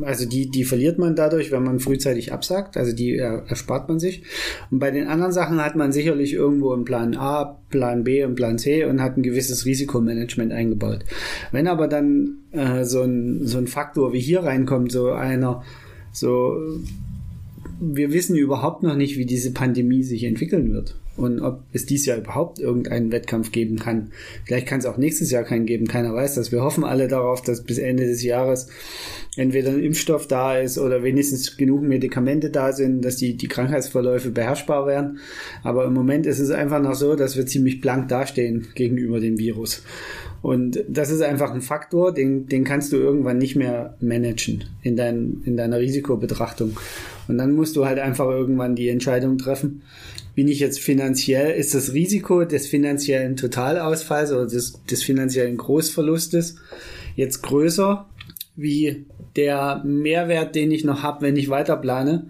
Also 0.00 0.26
die, 0.26 0.48
die 0.48 0.64
verliert 0.64 0.98
man 0.98 1.16
dadurch, 1.16 1.50
wenn 1.50 1.64
man 1.64 1.80
frühzeitig 1.80 2.32
absagt. 2.32 2.76
Also 2.76 2.92
die 2.92 3.16
äh, 3.16 3.42
erspart 3.46 3.88
man 3.88 3.98
sich. 3.98 4.22
Und 4.70 4.78
bei 4.78 4.90
den 4.90 5.08
anderen 5.08 5.32
Sachen 5.32 5.62
hat 5.62 5.76
man 5.76 5.92
sicherlich 5.92 6.32
irgendwo 6.32 6.72
einen 6.72 6.84
Plan 6.84 7.16
A, 7.16 7.58
Plan 7.70 8.04
B 8.04 8.24
und 8.24 8.36
Plan 8.36 8.58
C 8.58 8.84
und 8.84 9.02
hat 9.02 9.16
ein 9.16 9.22
gewisses 9.22 9.66
Risikomanagement 9.66 10.52
eingebaut. 10.52 11.00
Wenn 11.50 11.66
aber 11.66 11.88
dann 11.88 12.38
äh, 12.52 12.84
so, 12.84 13.02
ein, 13.02 13.46
so 13.46 13.58
ein 13.58 13.66
Faktor 13.66 14.12
wie 14.12 14.20
hier 14.20 14.44
reinkommt, 14.44 14.92
so 14.92 15.10
einer, 15.10 15.62
so 16.12 16.56
wir 17.80 18.12
wissen 18.12 18.36
überhaupt 18.36 18.82
noch 18.82 18.96
nicht, 18.96 19.16
wie 19.16 19.26
diese 19.26 19.52
Pandemie 19.52 20.02
sich 20.02 20.24
entwickeln 20.24 20.72
wird 20.72 20.96
und 21.18 21.40
ob 21.40 21.62
es 21.72 21.84
dies 21.84 22.06
Jahr 22.06 22.18
überhaupt 22.18 22.58
irgendeinen 22.58 23.12
Wettkampf 23.12 23.52
geben 23.52 23.78
kann. 23.78 24.12
Vielleicht 24.44 24.66
kann 24.66 24.78
es 24.78 24.86
auch 24.86 24.96
nächstes 24.96 25.30
Jahr 25.30 25.42
keinen 25.42 25.66
geben, 25.66 25.86
keiner 25.86 26.14
weiß 26.14 26.36
das. 26.36 26.52
Wir 26.52 26.62
hoffen 26.62 26.84
alle 26.84 27.08
darauf, 27.08 27.42
dass 27.42 27.64
bis 27.64 27.78
Ende 27.78 28.06
des 28.06 28.22
Jahres 28.22 28.68
entweder 29.36 29.70
ein 29.70 29.82
Impfstoff 29.82 30.26
da 30.26 30.56
ist 30.56 30.78
oder 30.78 31.02
wenigstens 31.02 31.56
genug 31.56 31.82
Medikamente 31.82 32.50
da 32.50 32.72
sind, 32.72 33.04
dass 33.04 33.16
die, 33.16 33.36
die 33.36 33.48
Krankheitsverläufe 33.48 34.30
beherrschbar 34.30 34.86
werden. 34.86 35.18
Aber 35.62 35.84
im 35.84 35.94
Moment 35.94 36.26
ist 36.26 36.38
es 36.38 36.50
einfach 36.50 36.80
noch 36.80 36.94
so, 36.94 37.16
dass 37.16 37.36
wir 37.36 37.46
ziemlich 37.46 37.80
blank 37.80 38.08
dastehen 38.08 38.68
gegenüber 38.74 39.20
dem 39.20 39.38
Virus. 39.38 39.82
Und 40.40 40.84
das 40.88 41.10
ist 41.10 41.22
einfach 41.22 41.50
ein 41.50 41.62
Faktor, 41.62 42.14
den, 42.14 42.46
den 42.46 42.64
kannst 42.64 42.92
du 42.92 42.96
irgendwann 42.96 43.38
nicht 43.38 43.56
mehr 43.56 43.96
managen 44.00 44.64
in, 44.82 44.96
dein, 44.96 45.42
in 45.44 45.56
deiner 45.56 45.80
Risikobetrachtung. 45.80 46.78
Und 47.26 47.38
dann 47.38 47.52
musst 47.52 47.76
du 47.76 47.86
halt 47.86 47.98
einfach 47.98 48.26
irgendwann 48.26 48.76
die 48.76 48.88
Entscheidung 48.88 49.38
treffen, 49.38 49.82
bin 50.38 50.46
ich 50.46 50.60
jetzt 50.60 50.78
finanziell, 50.78 51.58
ist 51.58 51.74
das 51.74 51.94
Risiko 51.94 52.44
des 52.44 52.68
finanziellen 52.68 53.34
Totalausfalls 53.34 54.30
oder 54.30 54.46
des, 54.46 54.80
des 54.84 55.02
finanziellen 55.02 55.56
Großverlustes 55.56 56.54
jetzt 57.16 57.42
größer 57.42 58.06
wie 58.54 59.04
der 59.34 59.82
Mehrwert, 59.84 60.54
den 60.54 60.70
ich 60.70 60.84
noch 60.84 61.02
habe, 61.02 61.22
wenn 61.22 61.34
ich 61.34 61.48
weiter 61.48 61.76
plane. 61.76 62.28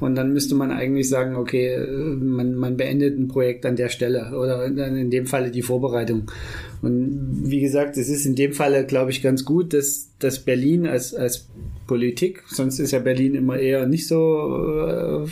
Und 0.00 0.16
dann 0.16 0.32
müsste 0.32 0.56
man 0.56 0.72
eigentlich 0.72 1.08
sagen, 1.08 1.36
okay, 1.36 1.78
man, 2.18 2.56
man 2.56 2.76
beendet 2.76 3.16
ein 3.16 3.28
Projekt 3.28 3.64
an 3.66 3.76
der 3.76 3.88
Stelle 3.88 4.36
oder 4.36 4.64
in 4.66 5.12
dem 5.12 5.28
Falle 5.28 5.52
die 5.52 5.62
Vorbereitung. 5.62 6.32
Und 6.82 7.44
wie 7.44 7.60
gesagt, 7.60 7.96
es 7.96 8.08
ist 8.08 8.26
in 8.26 8.34
dem 8.34 8.52
Falle, 8.52 8.84
glaube 8.84 9.12
ich, 9.12 9.22
ganz 9.22 9.44
gut, 9.44 9.74
dass, 9.74 10.08
dass 10.18 10.40
Berlin 10.40 10.88
als, 10.88 11.14
als 11.14 11.46
Politik, 11.86 12.42
sonst 12.48 12.80
ist 12.80 12.90
ja 12.90 12.98
Berlin 12.98 13.36
immer 13.36 13.60
eher 13.60 13.86
nicht 13.86 14.08
so 14.08 15.24
äh, 15.24 15.28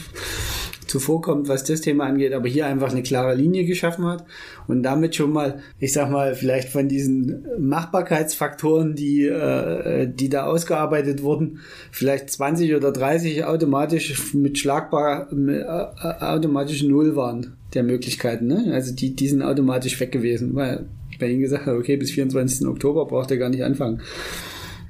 zuvorkommt, 0.92 1.49
was 1.49 1.64
das 1.64 1.80
Thema 1.80 2.04
angeht, 2.04 2.34
aber 2.34 2.49
hier 2.49 2.66
einfach 2.66 2.90
eine 2.90 3.02
klare 3.02 3.34
Linie 3.34 3.64
geschaffen 3.64 4.04
hat 4.04 4.26
und 4.68 4.82
damit 4.82 5.16
schon 5.16 5.32
mal, 5.32 5.61
ich 5.78 5.94
sag 5.94 6.11
mal, 6.11 6.34
vielleicht 6.34 6.68
von 6.68 6.87
diesen 6.87 7.46
Machbarkeitsfaktoren, 7.58 8.94
die, 8.94 9.25
äh, 9.25 10.06
die 10.06 10.28
da 10.28 10.44
ausgearbeitet 10.44 11.22
wurden, 11.22 11.61
vielleicht 11.90 12.30
20 12.30 12.75
oder 12.75 12.92
30 12.92 13.44
automatisch 13.44 14.34
mit 14.34 14.58
schlagbar, 14.58 15.32
mit, 15.32 15.62
äh, 15.62 15.64
automatisch 15.64 16.82
Null 16.82 17.16
waren 17.16 17.56
der 17.72 17.84
Möglichkeiten. 17.84 18.46
Ne? 18.46 18.70
Also 18.75 18.94
die, 18.94 19.16
die 19.16 19.28
sind 19.28 19.42
automatisch 19.42 19.99
weg 19.99 20.12
gewesen, 20.12 20.54
weil 20.54 20.87
Berlin 21.18 21.40
gesagt 21.40 21.64
hat, 21.64 21.75
okay, 21.75 21.96
bis 21.96 22.11
24. 22.11 22.66
Oktober 22.66 23.06
braucht 23.06 23.30
er 23.30 23.38
gar 23.38 23.49
nicht 23.49 23.64
anfangen. 23.64 24.02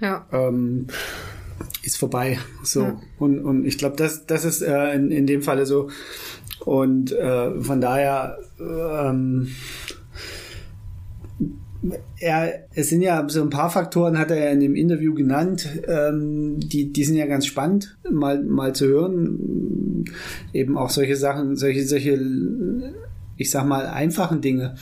Ja. 0.00 0.26
Ähm, 0.32 0.88
ist 1.83 1.97
vorbei. 1.97 2.39
So. 2.62 2.83
Ja. 2.83 3.01
Und, 3.19 3.41
und 3.41 3.65
ich 3.65 3.79
glaube, 3.79 3.97
das, 3.97 4.27
das 4.27 4.45
ist 4.45 4.62
äh, 4.62 4.95
in, 4.95 5.11
in 5.11 5.27
dem 5.27 5.43
Falle 5.43 5.67
so. 5.67 5.89
Und 6.65 7.12
äh, 7.12 7.61
von 7.61 7.81
daher, 7.81 8.39
ähm, 8.61 9.49
er, 12.21 12.67
es 12.75 12.91
sind 12.91 13.03
ja 13.03 13.25
so 13.29 13.43
ein 13.43 13.51
paar 13.51 13.71
Faktoren, 13.71 14.19
hat 14.19 14.31
er 14.31 14.39
ja 14.39 14.51
in 14.51 14.61
dem 14.61 14.77
Interview 14.77 15.15
genannt, 15.15 15.69
ähm, 15.89 16.61
die, 16.61 16.93
die 16.93 17.05
sind 17.05 17.17
ja 17.17 17.27
ganz 17.27 17.47
spannend, 17.47 17.99
mal, 18.09 18.43
mal 18.43 18.75
zu 18.75 18.87
hören. 18.87 20.05
Eben 20.53 20.79
auch 20.79 20.91
solche 20.91 21.17
Sachen, 21.17 21.57
solche, 21.57 21.85
solche, 21.85 22.21
ich 23.37 23.51
sag 23.51 23.67
mal, 23.67 23.87
einfachen 23.87 24.41
Dinge 24.41 24.77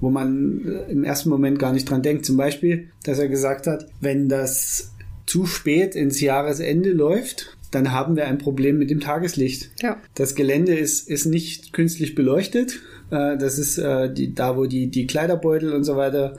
wo 0.00 0.08
man 0.08 0.62
im 0.88 1.04
ersten 1.04 1.28
Moment 1.28 1.58
gar 1.58 1.74
nicht 1.74 1.88
dran 1.88 2.02
denkt. 2.02 2.24
Zum 2.24 2.38
Beispiel, 2.38 2.88
dass 3.04 3.18
er 3.18 3.28
gesagt 3.28 3.66
hat, 3.66 3.86
wenn 4.00 4.30
das 4.30 4.92
zu 5.30 5.46
spät 5.46 5.94
ins 5.94 6.20
Jahresende 6.20 6.90
läuft, 6.90 7.56
dann 7.70 7.92
haben 7.92 8.16
wir 8.16 8.26
ein 8.26 8.38
Problem 8.38 8.78
mit 8.78 8.90
dem 8.90 8.98
Tageslicht. 8.98 9.70
Ja. 9.80 9.96
Das 10.16 10.34
Gelände 10.34 10.74
ist, 10.74 11.08
ist 11.08 11.24
nicht 11.24 11.72
künstlich 11.72 12.16
beleuchtet. 12.16 12.80
Äh, 13.12 13.38
das 13.38 13.56
ist 13.56 13.78
äh, 13.78 14.12
die, 14.12 14.34
da, 14.34 14.56
wo 14.56 14.66
die, 14.66 14.88
die 14.88 15.06
Kleiderbeutel 15.06 15.72
und 15.72 15.84
so 15.84 15.96
weiter 15.96 16.36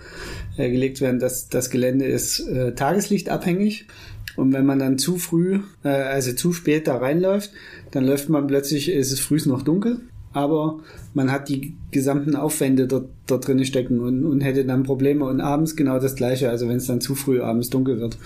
äh, 0.57 0.69
gelegt 0.69 0.99
werden. 0.99 1.21
Das, 1.21 1.47
das 1.47 1.69
Gelände 1.69 2.03
ist 2.03 2.43
tageslichtabhängig. 2.75 3.87
Und 4.35 4.51
wenn 4.51 4.65
man 4.65 4.79
dann 4.79 4.97
zu 4.97 5.17
früh, 5.17 5.59
also 5.83 6.33
zu 6.33 6.51
spät 6.51 6.87
da 6.87 6.97
reinläuft, 6.97 7.51
dann 7.91 8.05
läuft 8.05 8.27
man 8.27 8.47
plötzlich, 8.47 8.89
ist 8.89 9.11
es 9.11 9.19
früh 9.21 9.39
noch 9.45 9.61
dunkel, 9.61 10.01
aber 10.33 10.79
man 11.13 11.31
hat 11.31 11.49
die 11.49 11.75
gesamten 11.91 12.35
Aufwände 12.35 12.87
dort, 12.87 13.09
dort 13.27 13.47
drin 13.47 13.63
stecken 13.65 13.99
und, 13.99 14.25
und 14.25 14.41
hätte 14.41 14.65
dann 14.65 14.83
Probleme. 14.83 15.25
Und 15.25 15.41
abends 15.41 15.75
genau 15.75 15.99
das 15.99 16.15
gleiche, 16.15 16.49
also 16.49 16.67
wenn 16.69 16.77
es 16.77 16.87
dann 16.87 17.01
zu 17.01 17.15
früh 17.15 17.41
abends 17.41 17.69
dunkel 17.69 17.99
wird. 17.99 18.17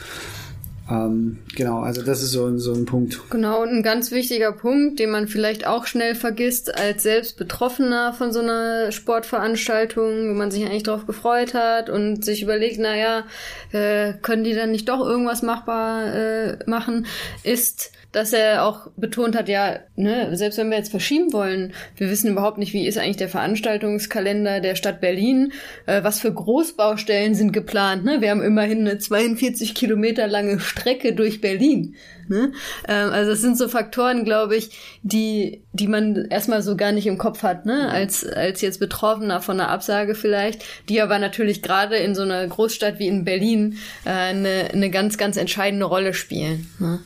Ähm, 0.89 1.39
genau, 1.55 1.79
also 1.79 2.03
das 2.03 2.21
ist 2.21 2.31
so, 2.31 2.57
so 2.59 2.73
ein 2.73 2.85
Punkt. 2.85 3.19
Genau, 3.31 3.63
und 3.63 3.69
ein 3.69 3.83
ganz 3.83 4.11
wichtiger 4.11 4.51
Punkt, 4.51 4.99
den 4.99 5.09
man 5.09 5.27
vielleicht 5.27 5.65
auch 5.65 5.87
schnell 5.87 6.13
vergisst 6.13 6.77
als 6.77 7.03
selbst 7.03 7.37
Betroffener 7.37 8.13
von 8.13 8.31
so 8.31 8.39
einer 8.39 8.91
Sportveranstaltung, 8.91 10.29
wo 10.29 10.33
man 10.35 10.51
sich 10.51 10.63
eigentlich 10.65 10.83
drauf 10.83 11.07
gefreut 11.07 11.55
hat 11.55 11.89
und 11.89 12.23
sich 12.23 12.43
überlegt, 12.43 12.79
naja, 12.79 13.23
äh, 13.71 14.13
können 14.21 14.43
die 14.43 14.53
dann 14.53 14.71
nicht 14.71 14.87
doch 14.87 14.99
irgendwas 14.99 15.41
machbar 15.41 16.13
äh, 16.13 16.57
machen, 16.67 17.07
ist 17.43 17.91
dass 18.15 18.31
er 18.31 18.63
auch 18.63 18.87
betont 18.95 19.35
hat, 19.35 19.49
ja, 19.49 19.79
ne, 19.97 20.35
selbst 20.37 20.57
wenn 20.57 20.69
wir 20.69 20.77
jetzt 20.77 20.89
verschieben 20.89 21.33
wollen, 21.33 21.73
wir 21.97 22.09
wissen 22.09 22.31
überhaupt 22.31 22.57
nicht, 22.57 22.71
wie 22.71 22.87
ist 22.87 22.97
eigentlich 22.97 23.17
der 23.17 23.27
Veranstaltungskalender 23.27 24.61
der 24.61 24.75
Stadt 24.75 25.01
Berlin, 25.01 25.51
äh, 25.85 26.01
was 26.01 26.21
für 26.21 26.33
Großbaustellen 26.33 27.35
sind 27.35 27.51
geplant. 27.51 28.05
Ne? 28.05 28.21
Wir 28.21 28.31
haben 28.31 28.41
immerhin 28.41 28.87
eine 28.87 28.99
42 28.99 29.75
Kilometer 29.75 30.27
lange 30.27 30.61
Strecke 30.61 31.13
durch 31.13 31.41
Berlin. 31.41 31.95
Ne? 32.29 32.53
Ähm, 32.87 33.09
also 33.11 33.31
es 33.31 33.41
sind 33.41 33.57
so 33.57 33.67
Faktoren, 33.67 34.23
glaube 34.23 34.55
ich, 34.55 34.69
die, 35.03 35.63
die 35.73 35.87
man 35.87 36.25
erstmal 36.29 36.61
so 36.61 36.77
gar 36.77 36.93
nicht 36.93 37.07
im 37.07 37.17
Kopf 37.17 37.43
hat, 37.43 37.65
ne? 37.65 37.89
als, 37.89 38.25
als 38.25 38.61
jetzt 38.61 38.79
Betroffener 38.79 39.41
von 39.41 39.59
einer 39.59 39.69
Absage 39.69 40.15
vielleicht, 40.15 40.63
die 40.87 41.01
aber 41.01 41.19
natürlich 41.19 41.61
gerade 41.61 41.97
in 41.97 42.15
so 42.15 42.21
einer 42.21 42.47
Großstadt 42.47 42.97
wie 42.99 43.07
in 43.07 43.25
Berlin 43.25 43.77
äh, 44.05 44.09
eine, 44.09 44.69
eine 44.71 44.89
ganz, 44.89 45.17
ganz 45.17 45.35
entscheidende 45.35 45.85
Rolle 45.85 46.13
spielen. 46.13 46.67
Ne? 46.79 46.99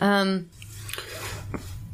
Ähm, 0.00 0.46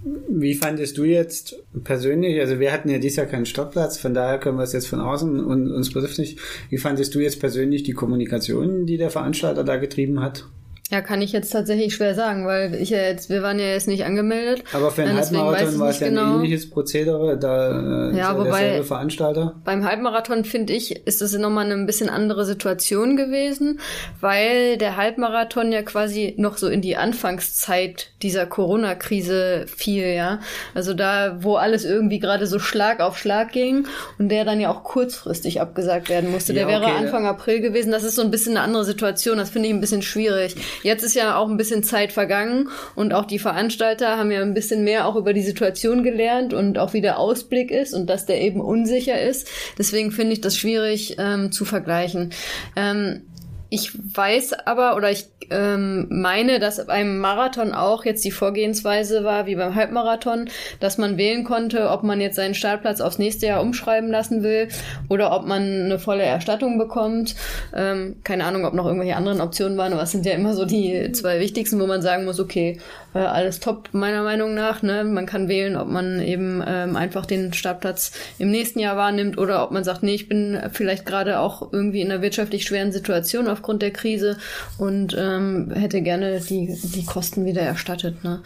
wie 0.02 0.54
fandest 0.54 0.96
du 0.96 1.04
jetzt 1.04 1.56
persönlich, 1.84 2.40
also 2.40 2.58
wir 2.58 2.72
hatten 2.72 2.88
ja 2.88 2.98
dieses 2.98 3.16
Jahr 3.16 3.26
keinen 3.26 3.46
Startplatz, 3.46 3.98
von 3.98 4.14
daher 4.14 4.38
können 4.38 4.56
wir 4.56 4.62
es 4.62 4.72
jetzt 4.72 4.88
von 4.88 5.00
außen 5.00 5.44
und 5.44 5.70
uns 5.70 5.92
betrifft 5.92 6.18
nicht. 6.18 6.38
Wie 6.70 6.78
fandest 6.78 7.14
du 7.14 7.20
jetzt 7.20 7.40
persönlich 7.40 7.82
die 7.82 7.92
Kommunikation, 7.92 8.86
die 8.86 8.96
der 8.96 9.10
Veranstalter 9.10 9.64
da 9.64 9.76
getrieben 9.76 10.20
hat? 10.20 10.46
Ja, 10.90 11.00
kann 11.00 11.22
ich 11.22 11.30
jetzt 11.30 11.50
tatsächlich 11.50 11.94
schwer 11.94 12.16
sagen, 12.16 12.46
weil 12.46 12.74
ich 12.74 12.90
ja 12.90 12.98
jetzt, 12.98 13.30
wir 13.30 13.42
waren 13.42 13.60
ja 13.60 13.66
jetzt 13.66 13.86
nicht 13.86 14.04
angemeldet. 14.04 14.64
Aber 14.72 14.90
für 14.90 15.02
einen 15.02 15.16
Halbmarathon 15.16 15.78
war 15.78 15.90
es 15.90 16.00
ja 16.00 16.08
genau. 16.08 16.22
ein 16.22 16.34
ähnliches 16.36 16.68
Prozedere, 16.68 17.38
da 17.38 18.10
äh, 18.10 18.16
ja, 18.16 18.36
wobei 18.36 18.82
Veranstalter. 18.82 19.54
Beim 19.64 19.84
Halbmarathon 19.84 20.44
finde 20.44 20.72
ich, 20.72 21.06
ist 21.06 21.20
das 21.20 21.32
nochmal 21.34 21.66
eine 21.66 21.74
ein 21.74 21.86
bisschen 21.86 22.08
andere 22.08 22.44
Situation 22.44 23.16
gewesen, 23.16 23.78
weil 24.20 24.78
der 24.78 24.96
Halbmarathon 24.96 25.70
ja 25.70 25.82
quasi 25.82 26.34
noch 26.38 26.56
so 26.56 26.66
in 26.66 26.82
die 26.82 26.96
Anfangszeit 26.96 28.08
dieser 28.22 28.46
Corona-Krise 28.46 29.66
fiel, 29.68 30.08
ja. 30.08 30.40
Also 30.74 30.92
da, 30.92 31.38
wo 31.40 31.54
alles 31.54 31.84
irgendwie 31.84 32.18
gerade 32.18 32.48
so 32.48 32.58
Schlag 32.58 32.98
auf 32.98 33.16
Schlag 33.16 33.52
ging 33.52 33.86
und 34.18 34.28
der 34.28 34.44
dann 34.44 34.60
ja 34.60 34.70
auch 34.70 34.82
kurzfristig 34.82 35.60
abgesagt 35.60 36.08
werden 36.08 36.32
musste. 36.32 36.52
Der 36.52 36.68
ja, 36.68 36.78
okay, 36.78 36.86
wäre 36.86 36.96
Anfang 36.96 37.24
ja. 37.24 37.30
April 37.30 37.60
gewesen. 37.60 37.92
Das 37.92 38.02
ist 38.02 38.16
so 38.16 38.22
ein 38.22 38.32
bisschen 38.32 38.56
eine 38.56 38.66
andere 38.66 38.84
Situation. 38.84 39.38
Das 39.38 39.50
finde 39.50 39.68
ich 39.68 39.74
ein 39.74 39.80
bisschen 39.80 40.02
schwierig. 40.02 40.56
Jetzt 40.82 41.02
ist 41.02 41.14
ja 41.14 41.36
auch 41.36 41.48
ein 41.48 41.56
bisschen 41.56 41.82
Zeit 41.82 42.12
vergangen 42.12 42.68
und 42.94 43.12
auch 43.12 43.24
die 43.24 43.38
Veranstalter 43.38 44.16
haben 44.16 44.30
ja 44.30 44.42
ein 44.42 44.54
bisschen 44.54 44.84
mehr 44.84 45.06
auch 45.06 45.16
über 45.16 45.32
die 45.32 45.42
Situation 45.42 46.02
gelernt 46.02 46.52
und 46.54 46.78
auch 46.78 46.92
wie 46.92 47.00
der 47.00 47.18
Ausblick 47.18 47.70
ist 47.70 47.94
und 47.94 48.08
dass 48.08 48.26
der 48.26 48.40
eben 48.40 48.60
unsicher 48.60 49.20
ist. 49.20 49.48
Deswegen 49.78 50.12
finde 50.12 50.32
ich 50.32 50.40
das 50.40 50.56
schwierig 50.56 51.16
ähm, 51.18 51.52
zu 51.52 51.64
vergleichen. 51.64 52.30
Ähm, 52.76 53.22
ich 53.70 53.92
weiß 54.16 54.66
aber 54.66 54.96
oder 54.96 55.10
ich 55.10 55.28
ähm, 55.50 56.06
meine, 56.10 56.58
dass 56.58 56.84
beim 56.86 57.18
Marathon 57.18 57.72
auch 57.72 58.04
jetzt 58.04 58.24
die 58.24 58.30
Vorgehensweise 58.32 59.24
war, 59.24 59.46
wie 59.46 59.54
beim 59.54 59.74
Halbmarathon, 59.74 60.48
dass 60.80 60.98
man 60.98 61.16
wählen 61.16 61.44
konnte, 61.44 61.88
ob 61.90 62.02
man 62.02 62.20
jetzt 62.20 62.36
seinen 62.36 62.54
Startplatz 62.54 63.00
aufs 63.00 63.18
nächste 63.18 63.46
Jahr 63.46 63.62
umschreiben 63.62 64.10
lassen 64.10 64.42
will 64.42 64.68
oder 65.08 65.32
ob 65.32 65.46
man 65.46 65.62
eine 65.62 65.98
volle 65.98 66.24
Erstattung 66.24 66.78
bekommt. 66.78 67.36
Ähm, 67.74 68.16
keine 68.24 68.44
Ahnung, 68.44 68.64
ob 68.64 68.74
noch 68.74 68.86
irgendwelche 68.86 69.16
anderen 69.16 69.40
Optionen 69.40 69.78
waren, 69.78 69.92
aber 69.92 70.02
es 70.02 70.10
sind 70.10 70.26
ja 70.26 70.32
immer 70.32 70.54
so 70.54 70.64
die 70.64 71.12
zwei 71.12 71.38
wichtigsten, 71.40 71.80
wo 71.80 71.86
man 71.86 72.02
sagen 72.02 72.24
muss, 72.24 72.40
okay, 72.40 72.78
äh, 73.14 73.18
alles 73.18 73.60
top 73.60 73.90
meiner 73.92 74.22
Meinung 74.22 74.54
nach. 74.54 74.82
Ne? 74.82 75.04
Man 75.04 75.26
kann 75.26 75.48
wählen, 75.48 75.76
ob 75.76 75.88
man 75.88 76.20
eben 76.20 76.62
ähm, 76.66 76.96
einfach 76.96 77.26
den 77.26 77.52
Startplatz 77.52 78.12
im 78.38 78.50
nächsten 78.50 78.78
Jahr 78.78 78.96
wahrnimmt 78.96 79.38
oder 79.38 79.62
ob 79.64 79.70
man 79.70 79.84
sagt, 79.84 80.02
nee, 80.02 80.14
ich 80.14 80.28
bin 80.28 80.60
vielleicht 80.72 81.06
gerade 81.06 81.40
auch 81.40 81.72
irgendwie 81.72 82.00
in 82.00 82.10
einer 82.10 82.22
wirtschaftlich 82.22 82.64
schweren 82.64 82.92
Situation 82.92 83.48
aufgrund 83.48 83.82
der 83.82 83.92
Krise 83.92 84.38
und 84.78 85.16
ähm, 85.18 85.72
hätte 85.74 86.02
gerne 86.02 86.40
die, 86.40 86.78
die 86.82 87.04
Kosten 87.04 87.44
wieder 87.44 87.62
erstattet. 87.62 88.22
Ne? 88.24 88.42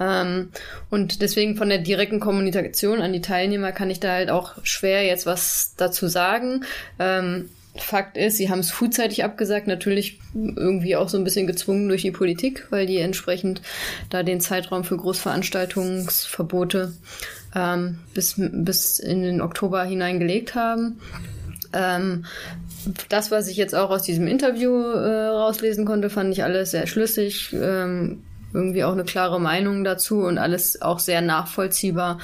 Ähm, 0.00 0.50
und 0.90 1.22
deswegen 1.22 1.56
von 1.56 1.68
der 1.68 1.78
direkten 1.78 2.20
Kommunikation 2.20 3.00
an 3.00 3.12
die 3.12 3.20
Teilnehmer 3.20 3.72
kann 3.72 3.90
ich 3.90 4.00
da 4.00 4.12
halt 4.12 4.30
auch 4.30 4.54
schwer 4.62 5.04
jetzt 5.04 5.26
was 5.26 5.74
dazu 5.76 6.08
sagen. 6.08 6.64
Ähm, 6.98 7.48
Fakt 7.80 8.16
ist, 8.16 8.36
sie 8.36 8.50
haben 8.50 8.60
es 8.60 8.70
frühzeitig 8.70 9.24
abgesagt, 9.24 9.66
natürlich 9.66 10.20
irgendwie 10.34 10.96
auch 10.96 11.08
so 11.08 11.16
ein 11.18 11.24
bisschen 11.24 11.46
gezwungen 11.46 11.88
durch 11.88 12.02
die 12.02 12.10
Politik, 12.10 12.66
weil 12.70 12.86
die 12.86 12.98
entsprechend 12.98 13.62
da 14.10 14.22
den 14.22 14.40
Zeitraum 14.40 14.84
für 14.84 14.96
Großveranstaltungsverbote 14.96 16.92
ähm, 17.54 17.98
bis, 18.14 18.34
bis 18.38 18.98
in 18.98 19.22
den 19.22 19.40
Oktober 19.40 19.84
hineingelegt 19.84 20.54
haben. 20.54 21.00
Ähm, 21.72 22.24
das, 23.08 23.30
was 23.30 23.48
ich 23.48 23.56
jetzt 23.56 23.74
auch 23.74 23.90
aus 23.90 24.02
diesem 24.02 24.26
Interview 24.26 24.72
äh, 24.72 25.26
rauslesen 25.26 25.84
konnte, 25.84 26.10
fand 26.10 26.32
ich 26.32 26.44
alles 26.44 26.70
sehr 26.70 26.86
schlüssig. 26.86 27.52
Ähm, 27.52 28.22
irgendwie 28.52 28.84
auch 28.84 28.92
eine 28.92 29.04
klare 29.04 29.40
Meinung 29.40 29.84
dazu 29.84 30.20
und 30.20 30.38
alles 30.38 30.80
auch 30.80 30.98
sehr 30.98 31.20
nachvollziehbar 31.20 32.18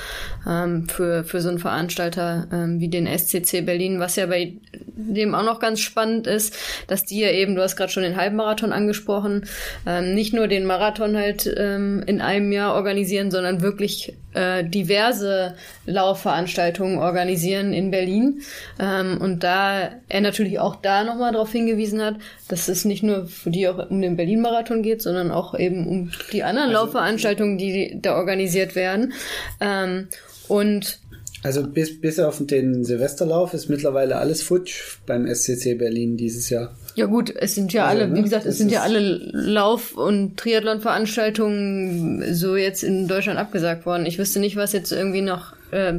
ähm, 0.49 0.89
für, 0.89 1.25
für 1.25 1.41
so 1.41 1.49
einen 1.49 1.59
Veranstalter 1.59 2.47
ähm, 2.53 2.81
wie 2.81 2.89
den 2.89 3.07
SCC 3.07 3.63
Berlin, 3.65 4.01
was 4.01 4.17
ja 4.17 4.27
bei 4.27 4.55
dem 4.97 5.35
auch 5.35 5.45
noch 5.45 5.61
ganz 5.61 5.81
spannend 5.81 6.27
ist, 6.27 6.57
dass 6.87 7.05
die 7.05 7.21
ja 7.21 7.31
eben, 7.31 7.55
du 7.55 7.63
hast 7.63 7.77
gerade 7.77 7.93
schon 7.93 8.03
den 8.03 8.17
Halbmarathon 8.17 8.73
angesprochen, 8.73 9.47
ähm, 9.87 10.15
nicht 10.15 10.33
nur 10.33 10.49
den 10.49 10.67
Marathon 10.67 11.17
halt 11.17 11.53
ähm, 11.57 12.03
in 12.07 12.21
einem 12.21 12.53
Jahr 12.53 12.75
organisieren, 12.75 13.31
sondern 13.31 13.61
wirklich 13.61 14.15
äh, 14.35 14.65
diverse 14.65 15.55
Laufveranstaltungen 15.87 16.99
organisieren 16.99 17.73
in 17.73 17.91
Berlin. 17.91 18.43
Ähm, 18.79 19.19
und 19.21 19.43
da 19.43 19.91
er 20.09 20.21
natürlich 20.21 20.59
auch 20.59 20.77
da 20.77 21.05
nochmal 21.05 21.33
darauf 21.33 21.53
hingewiesen 21.53 22.03
hat, 22.03 22.17
dass 22.49 22.69
es 22.69 22.85
nicht 22.85 23.03
nur 23.03 23.27
für 23.27 23.51
die 23.51 23.69
auch 23.69 23.91
um 23.91 24.03
den 24.03 24.17
Berlin-Marathon 24.17 24.83
geht, 24.83 25.03
sondern 25.03 25.31
auch 25.31 25.59
eben 25.59 25.87
um 25.87 26.11
die 26.33 26.43
anderen 26.43 26.71
also, 26.71 26.85
Laufveranstaltungen, 26.85 27.59
die 27.59 27.99
da 28.01 28.17
organisiert 28.17 28.75
werden. 28.75 29.13
Ähm, 29.61 30.09
und 30.49 31.01
also 31.43 31.63
bis, 31.63 32.01
bis 32.01 32.19
auf 32.19 32.45
den 32.47 32.85
Silvesterlauf 32.85 33.53
ist 33.53 33.69
mittlerweile 33.69 34.17
alles 34.17 34.43
futsch 34.43 34.99
beim 35.07 35.27
SCC 35.27 35.75
Berlin 35.75 36.17
dieses 36.17 36.49
Jahr. 36.49 36.75
Ja 36.97 37.07
gut, 37.07 37.35
es 37.35 37.55
sind 37.57 37.73
ja 37.73 37.87
also, 37.87 38.03
alle, 38.03 38.11
wie 38.13 38.19
ne, 38.19 38.23
gesagt, 38.23 38.47
es 38.47 38.59
sind 38.59 38.71
ja 38.71 38.83
alle 38.83 39.01
Lauf- 39.33 39.97
und 39.97 40.37
Triathlon-Veranstaltungen 40.37 42.35
so 42.35 42.57
jetzt 42.57 42.85
in 42.85 43.09
Deutschland 43.09 43.39
abgesagt 43.39 43.85
worden. 43.85 44.07
Ich 44.07 44.19
wüsste 44.19 44.39
nicht, 44.39 44.57
was 44.57 44.73
jetzt 44.73 44.93
irgendwie 44.93 45.21
noch 45.21 45.55
äh, 45.73 45.95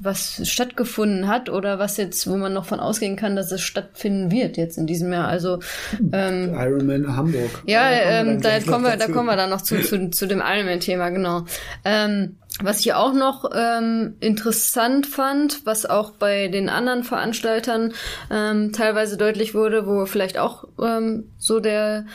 was 0.00 0.48
stattgefunden 0.48 1.26
hat 1.26 1.50
oder 1.50 1.80
was 1.80 1.96
jetzt, 1.96 2.28
wo 2.28 2.36
man 2.36 2.52
noch 2.52 2.66
von 2.66 2.78
ausgehen 2.78 3.16
kann, 3.16 3.34
dass 3.34 3.50
es 3.50 3.60
stattfinden 3.62 4.30
wird 4.30 4.56
jetzt 4.56 4.78
in 4.78 4.86
diesem 4.86 5.12
Jahr. 5.12 5.26
Also 5.26 5.58
ähm, 6.12 6.54
Ironman 6.54 7.16
Hamburg. 7.16 7.50
Ja, 7.66 7.90
ähm, 7.90 8.40
da 8.40 8.60
kommen 8.60 8.84
wir, 8.84 8.96
da 8.96 9.08
kommen 9.08 9.26
wir 9.26 9.36
dann 9.36 9.50
noch 9.50 9.62
zu, 9.62 9.80
zu, 9.82 10.10
zu 10.10 10.26
dem 10.26 10.40
Ironman-Thema, 10.40 11.10
genau. 11.10 11.46
Ähm, 11.84 12.36
was 12.62 12.80
ich 12.80 12.92
auch 12.92 13.12
noch 13.12 13.50
ähm, 13.54 14.16
interessant 14.20 15.06
fand, 15.06 15.64
was 15.64 15.86
auch 15.86 16.10
bei 16.12 16.48
den 16.48 16.68
anderen 16.68 17.04
Veranstaltern 17.04 17.92
ähm, 18.30 18.72
teilweise 18.72 19.16
deutlich 19.16 19.54
wurde, 19.54 19.86
wo 19.86 20.06
vielleicht 20.06 20.38
auch 20.38 20.64
ähm, 20.82 21.30
so 21.38 21.60
der 21.60 22.06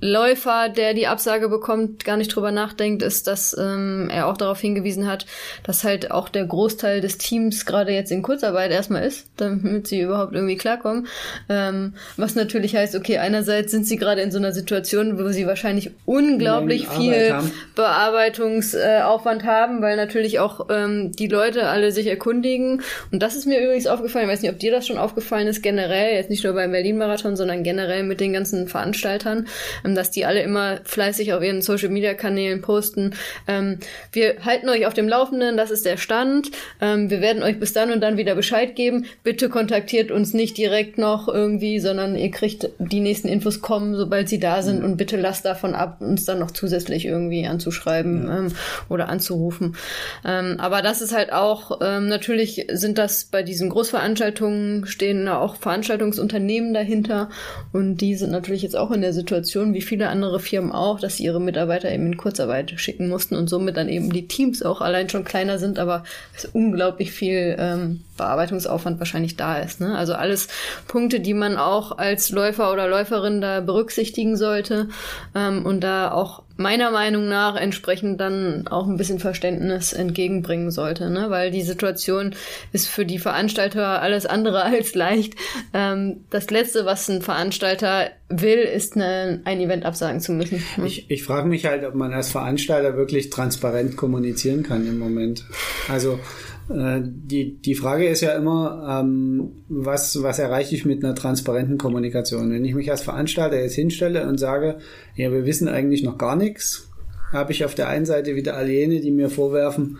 Läufer, 0.00 0.68
der 0.68 0.94
die 0.94 1.06
Absage 1.06 1.48
bekommt, 1.48 2.04
gar 2.04 2.16
nicht 2.16 2.34
drüber 2.34 2.50
nachdenkt, 2.50 3.02
ist, 3.02 3.26
dass 3.26 3.56
ähm, 3.58 4.08
er 4.12 4.26
auch 4.26 4.36
darauf 4.36 4.60
hingewiesen 4.60 5.06
hat, 5.06 5.26
dass 5.62 5.84
halt 5.84 6.10
auch 6.10 6.28
der 6.28 6.44
Großteil 6.44 7.00
des 7.00 7.18
Teams 7.18 7.66
gerade 7.66 7.92
jetzt 7.92 8.10
in 8.10 8.22
Kurzarbeit 8.22 8.70
erstmal 8.70 9.04
ist, 9.04 9.26
damit 9.36 9.86
sie 9.86 10.00
überhaupt 10.00 10.34
irgendwie 10.34 10.56
klarkommen. 10.56 11.06
Ähm, 11.48 11.94
was 12.16 12.34
natürlich 12.34 12.74
heißt, 12.74 12.94
okay, 12.94 13.18
einerseits 13.18 13.70
sind 13.70 13.86
sie 13.86 13.96
gerade 13.96 14.20
in 14.20 14.30
so 14.30 14.38
einer 14.38 14.52
Situation, 14.52 15.18
wo 15.18 15.28
sie 15.28 15.46
wahrscheinlich 15.46 15.90
unglaublich 16.04 16.88
viel 16.88 17.32
haben. 17.32 17.52
Bearbeitungsaufwand 17.74 19.42
äh, 19.42 19.46
haben, 19.46 19.82
weil 19.82 19.96
natürlich 19.96 20.38
auch 20.38 20.66
ähm, 20.70 21.12
die 21.12 21.28
Leute 21.28 21.68
alle 21.68 21.92
sich 21.92 22.06
erkundigen. 22.06 22.82
Und 23.12 23.22
das 23.22 23.36
ist 23.36 23.46
mir 23.46 23.62
übrigens 23.62 23.86
aufgefallen, 23.86 24.26
ich 24.26 24.32
weiß 24.32 24.42
nicht, 24.42 24.52
ob 24.52 24.58
dir 24.58 24.72
das 24.72 24.86
schon 24.86 24.98
aufgefallen 24.98 25.46
ist, 25.46 25.62
generell, 25.62 26.14
jetzt 26.14 26.30
nicht 26.30 26.44
nur 26.44 26.54
beim 26.54 26.72
Berlin-Marathon, 26.72 27.36
sondern 27.36 27.62
generell 27.62 28.02
mit 28.02 28.20
den 28.20 28.32
ganzen 28.32 28.68
Veranstaltern 28.68 29.46
dass 29.94 30.10
die 30.10 30.24
alle 30.24 30.42
immer 30.42 30.80
fleißig 30.84 31.32
auf 31.32 31.42
ihren 31.42 31.62
Social 31.62 31.88
Media 31.88 32.14
Kanälen 32.14 32.60
posten. 32.62 33.14
Ähm, 33.46 33.78
wir 34.12 34.36
halten 34.44 34.68
euch 34.68 34.86
auf 34.86 34.94
dem 34.94 35.08
Laufenden, 35.08 35.56
das 35.56 35.70
ist 35.70 35.86
der 35.86 35.96
Stand. 35.96 36.50
Ähm, 36.80 37.10
wir 37.10 37.20
werden 37.20 37.42
euch 37.42 37.58
bis 37.58 37.72
dann 37.72 37.90
und 37.90 38.00
dann 38.00 38.16
wieder 38.16 38.34
Bescheid 38.34 38.74
geben. 38.76 39.06
Bitte 39.22 39.48
kontaktiert 39.48 40.10
uns 40.10 40.34
nicht 40.34 40.56
direkt 40.58 40.98
noch 40.98 41.28
irgendwie, 41.28 41.78
sondern 41.80 42.16
ihr 42.16 42.30
kriegt 42.30 42.70
die 42.78 43.00
nächsten 43.00 43.28
Infos 43.28 43.60
kommen, 43.60 43.96
sobald 43.96 44.28
sie 44.28 44.38
da 44.38 44.62
sind 44.62 44.80
mhm. 44.80 44.84
und 44.84 44.96
bitte 44.96 45.16
lasst 45.16 45.44
davon 45.44 45.74
ab, 45.74 46.00
uns 46.00 46.24
dann 46.24 46.38
noch 46.38 46.50
zusätzlich 46.50 47.06
irgendwie 47.06 47.46
anzuschreiben 47.46 48.26
ja. 48.26 48.38
ähm, 48.38 48.52
oder 48.88 49.08
anzurufen. 49.08 49.76
Ähm, 50.24 50.56
aber 50.58 50.82
das 50.82 51.00
ist 51.00 51.14
halt 51.14 51.32
auch, 51.32 51.80
ähm, 51.82 52.08
natürlich 52.08 52.66
sind 52.72 52.98
das 52.98 53.24
bei 53.24 53.42
diesen 53.42 53.70
Großveranstaltungen 53.70 54.86
stehen 54.86 55.26
da 55.26 55.38
auch 55.38 55.56
Veranstaltungsunternehmen 55.56 56.74
dahinter 56.74 57.28
und 57.72 57.98
die 57.98 58.14
sind 58.14 58.30
natürlich 58.30 58.62
jetzt 58.62 58.76
auch 58.76 58.90
in 58.90 59.00
der 59.00 59.12
Situation, 59.12 59.55
Situation, 59.56 59.74
wie 59.74 59.82
viele 59.82 60.08
andere 60.08 60.38
Firmen 60.38 60.72
auch, 60.72 61.00
dass 61.00 61.16
sie 61.16 61.24
ihre 61.24 61.40
Mitarbeiter 61.40 61.90
eben 61.90 62.06
in 62.06 62.16
Kurzarbeit 62.18 62.74
schicken 62.76 63.08
mussten 63.08 63.36
und 63.36 63.48
somit 63.48 63.76
dann 63.76 63.88
eben 63.88 64.12
die 64.12 64.28
Teams 64.28 64.62
auch 64.62 64.82
allein 64.82 65.08
schon 65.08 65.24
kleiner 65.24 65.58
sind, 65.58 65.78
aber 65.78 66.04
es 66.34 66.44
unglaublich 66.44 67.10
viel 67.12 67.56
ähm, 67.58 68.04
Bearbeitungsaufwand 68.18 68.98
wahrscheinlich 68.98 69.36
da 69.36 69.56
ist. 69.56 69.80
Ne? 69.80 69.96
Also 69.96 70.14
alles 70.14 70.48
Punkte, 70.88 71.20
die 71.20 71.34
man 71.34 71.56
auch 71.56 71.96
als 71.96 72.30
Läufer 72.30 72.70
oder 72.70 72.86
Läuferin 72.86 73.40
da 73.40 73.60
berücksichtigen 73.60 74.36
sollte 74.36 74.88
ähm, 75.34 75.64
und 75.64 75.80
da 75.80 76.12
auch 76.12 76.42
meiner 76.56 76.90
Meinung 76.90 77.28
nach 77.28 77.56
entsprechend 77.56 78.20
dann 78.20 78.66
auch 78.68 78.86
ein 78.86 78.96
bisschen 78.96 79.18
Verständnis 79.18 79.92
entgegenbringen 79.92 80.70
sollte, 80.70 81.10
ne? 81.10 81.26
weil 81.28 81.50
die 81.50 81.62
Situation 81.62 82.34
ist 82.72 82.88
für 82.88 83.04
die 83.04 83.18
Veranstalter 83.18 84.00
alles 84.02 84.26
andere 84.26 84.62
als 84.64 84.94
leicht. 84.94 85.34
Ähm, 85.74 86.24
das 86.30 86.50
Letzte, 86.50 86.86
was 86.86 87.08
ein 87.08 87.22
Veranstalter 87.22 88.10
will, 88.28 88.58
ist 88.58 88.96
eine, 88.96 89.40
ein 89.44 89.60
Event 89.60 89.84
absagen 89.84 90.20
zu 90.20 90.32
müssen. 90.32 90.62
Ne? 90.76 90.86
Ich, 90.86 91.10
ich 91.10 91.24
frage 91.24 91.48
mich 91.48 91.66
halt, 91.66 91.84
ob 91.84 91.94
man 91.94 92.12
als 92.12 92.30
Veranstalter 92.30 92.96
wirklich 92.96 93.30
transparent 93.30 93.96
kommunizieren 93.96 94.62
kann 94.62 94.86
im 94.86 94.98
Moment. 94.98 95.44
Also 95.88 96.20
die, 96.68 97.58
die 97.58 97.74
Frage 97.76 98.06
ist 98.06 98.22
ja 98.22 98.32
immer, 98.32 99.00
ähm, 99.00 99.52
was, 99.68 100.20
was 100.22 100.38
erreiche 100.38 100.74
ich 100.74 100.84
mit 100.84 101.04
einer 101.04 101.14
transparenten 101.14 101.78
Kommunikation? 101.78 102.50
Wenn 102.50 102.64
ich 102.64 102.74
mich 102.74 102.90
als 102.90 103.02
Veranstalter 103.02 103.60
jetzt 103.60 103.76
hinstelle 103.76 104.26
und 104.26 104.38
sage, 104.38 104.78
ja, 105.14 105.30
wir 105.30 105.46
wissen 105.46 105.68
eigentlich 105.68 106.02
noch 106.02 106.18
gar 106.18 106.34
nichts, 106.34 106.88
habe 107.32 107.52
ich 107.52 107.64
auf 107.64 107.74
der 107.74 107.88
einen 107.88 108.06
Seite 108.06 108.34
wieder 108.34 108.56
all 108.56 108.68
jene, 108.68 109.00
die 109.00 109.12
mir 109.12 109.30
vorwerfen, 109.30 109.98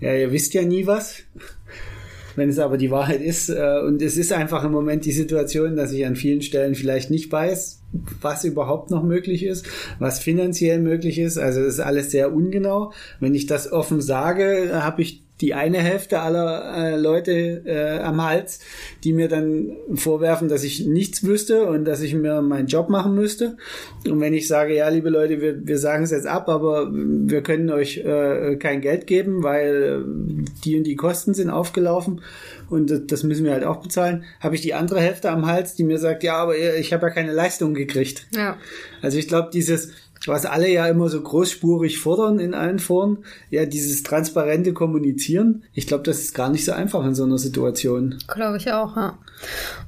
ja, 0.00 0.14
ihr 0.14 0.32
wisst 0.32 0.54
ja 0.54 0.62
nie 0.62 0.86
was. 0.86 1.16
Wenn 2.36 2.48
es 2.48 2.58
aber 2.58 2.78
die 2.78 2.90
Wahrheit 2.90 3.20
ist, 3.20 3.50
äh, 3.50 3.80
und 3.84 4.00
es 4.00 4.16
ist 4.16 4.32
einfach 4.32 4.64
im 4.64 4.72
Moment 4.72 5.04
die 5.04 5.12
Situation, 5.12 5.76
dass 5.76 5.92
ich 5.92 6.06
an 6.06 6.16
vielen 6.16 6.40
Stellen 6.40 6.74
vielleicht 6.74 7.10
nicht 7.10 7.30
weiß, 7.30 7.82
was 8.22 8.44
überhaupt 8.44 8.90
noch 8.90 9.02
möglich 9.02 9.44
ist, 9.44 9.66
was 9.98 10.20
finanziell 10.20 10.80
möglich 10.80 11.18
ist. 11.18 11.36
Also 11.36 11.60
es 11.60 11.74
ist 11.74 11.80
alles 11.80 12.10
sehr 12.10 12.32
ungenau. 12.32 12.92
Wenn 13.18 13.34
ich 13.34 13.46
das 13.46 13.70
offen 13.70 14.00
sage, 14.00 14.70
habe 14.72 15.02
ich 15.02 15.22
die 15.40 15.54
eine 15.54 15.78
Hälfte 15.78 16.20
aller 16.20 16.74
äh, 16.76 16.96
Leute 16.96 17.62
äh, 17.64 17.98
am 18.00 18.22
Hals, 18.22 18.60
die 19.04 19.12
mir 19.12 19.28
dann 19.28 19.72
vorwerfen, 19.94 20.48
dass 20.48 20.64
ich 20.64 20.86
nichts 20.86 21.24
wüsste 21.24 21.64
und 21.66 21.84
dass 21.84 22.02
ich 22.02 22.14
mir 22.14 22.42
meinen 22.42 22.66
Job 22.66 22.88
machen 22.90 23.14
müsste. 23.14 23.56
Und 24.06 24.20
wenn 24.20 24.34
ich 24.34 24.48
sage, 24.48 24.74
ja, 24.74 24.88
liebe 24.88 25.10
Leute, 25.10 25.40
wir, 25.40 25.66
wir 25.66 25.78
sagen 25.78 26.04
es 26.04 26.10
jetzt 26.10 26.26
ab, 26.26 26.48
aber 26.48 26.90
wir 26.92 27.42
können 27.42 27.70
euch 27.70 27.98
äh, 27.98 28.56
kein 28.56 28.80
Geld 28.80 29.06
geben, 29.06 29.42
weil 29.42 30.04
äh, 30.04 30.44
die 30.64 30.76
und 30.76 30.84
die 30.84 30.96
Kosten 30.96 31.34
sind 31.34 31.50
aufgelaufen 31.50 32.20
und 32.68 33.10
das 33.10 33.22
müssen 33.22 33.44
wir 33.44 33.52
halt 33.52 33.64
auch 33.64 33.82
bezahlen, 33.82 34.24
habe 34.40 34.54
ich 34.54 34.60
die 34.60 34.74
andere 34.74 35.00
Hälfte 35.00 35.30
am 35.30 35.46
Hals, 35.46 35.74
die 35.74 35.84
mir 35.84 35.98
sagt, 35.98 36.22
ja, 36.22 36.36
aber 36.36 36.56
ich 36.56 36.92
habe 36.92 37.06
ja 37.06 37.12
keine 37.12 37.32
Leistung 37.32 37.74
gekriegt. 37.74 38.26
Ja. 38.34 38.56
Also 39.02 39.18
ich 39.18 39.28
glaube, 39.28 39.50
dieses 39.52 39.92
was 40.26 40.44
alle 40.44 40.68
ja 40.68 40.86
immer 40.86 41.08
so 41.08 41.20
großspurig 41.20 41.98
fordern 41.98 42.38
in 42.38 42.54
allen 42.54 42.78
Foren, 42.78 43.24
ja, 43.48 43.64
dieses 43.64 44.02
transparente 44.02 44.72
Kommunizieren. 44.72 45.64
Ich 45.72 45.86
glaube, 45.86 46.04
das 46.04 46.18
ist 46.18 46.34
gar 46.34 46.50
nicht 46.50 46.64
so 46.64 46.72
einfach 46.72 47.04
in 47.04 47.14
so 47.14 47.24
einer 47.24 47.38
Situation. 47.38 48.16
Glaube 48.28 48.58
ich 48.58 48.72
auch, 48.72 48.96
ja. 48.96 49.18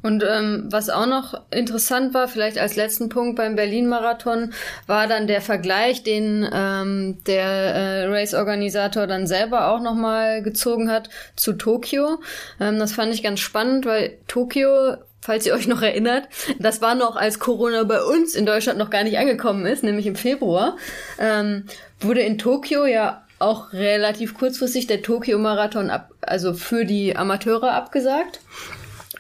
Und 0.03 0.25
ähm, 0.27 0.69
was 0.71 0.89
auch 0.89 1.07
noch 1.07 1.35
interessant 1.51 2.15
war, 2.15 2.29
vielleicht 2.29 2.57
als 2.57 2.77
letzten 2.77 3.11
Punkt 3.11 3.37
beim 3.37 3.57
Berlin-Marathon, 3.57 4.53
war 4.87 5.07
dann 5.07 5.27
der 5.27 5.43
Vergleich, 5.43 6.03
den 6.03 6.49
ähm, 6.51 7.19
der 7.27 7.45
äh, 7.45 8.07
Race-Organisator 8.07 9.07
dann 9.07 9.27
selber 9.27 9.69
auch 9.69 9.83
nochmal 9.83 10.43
gezogen 10.43 10.91
hat 10.91 11.11
zu 11.37 11.53
Tokio. 11.53 12.19
Ähm, 12.59 12.79
das 12.79 12.93
fand 12.93 13.13
ich 13.13 13.23
ganz 13.23 13.41
spannend, 13.41 13.85
weil 13.85 14.17
Tokio 14.27 14.97
falls 15.23 15.47
ihr 15.47 15.55
euch 15.55 15.67
noch 15.67 15.81
erinnert. 15.81 16.29
Das 16.59 16.83
war 16.83 16.95
noch, 16.95 17.17
als 17.17 17.39
Corona 17.39 17.85
bei 17.85 18.03
uns 18.03 18.35
in 18.35 18.45
Deutschland 18.45 18.79
noch 18.79 18.91
gar 18.91 19.05
nicht 19.05 19.17
angekommen 19.17 19.65
ist, 19.65 19.83
nämlich 19.83 20.07
im 20.07 20.17
Februar, 20.17 20.77
ähm, 21.19 21.65
wurde 22.01 22.21
in 22.21 22.37
Tokio 22.37 22.85
ja 22.85 23.25
auch 23.39 23.73
relativ 23.73 24.35
kurzfristig 24.35 24.87
der 24.87 25.03
Tokio-Marathon 25.03 25.91
ab, 25.91 26.11
also 26.21 26.55
für 26.55 26.85
die 26.85 27.17
Amateure 27.17 27.73
abgesagt. 27.73 28.41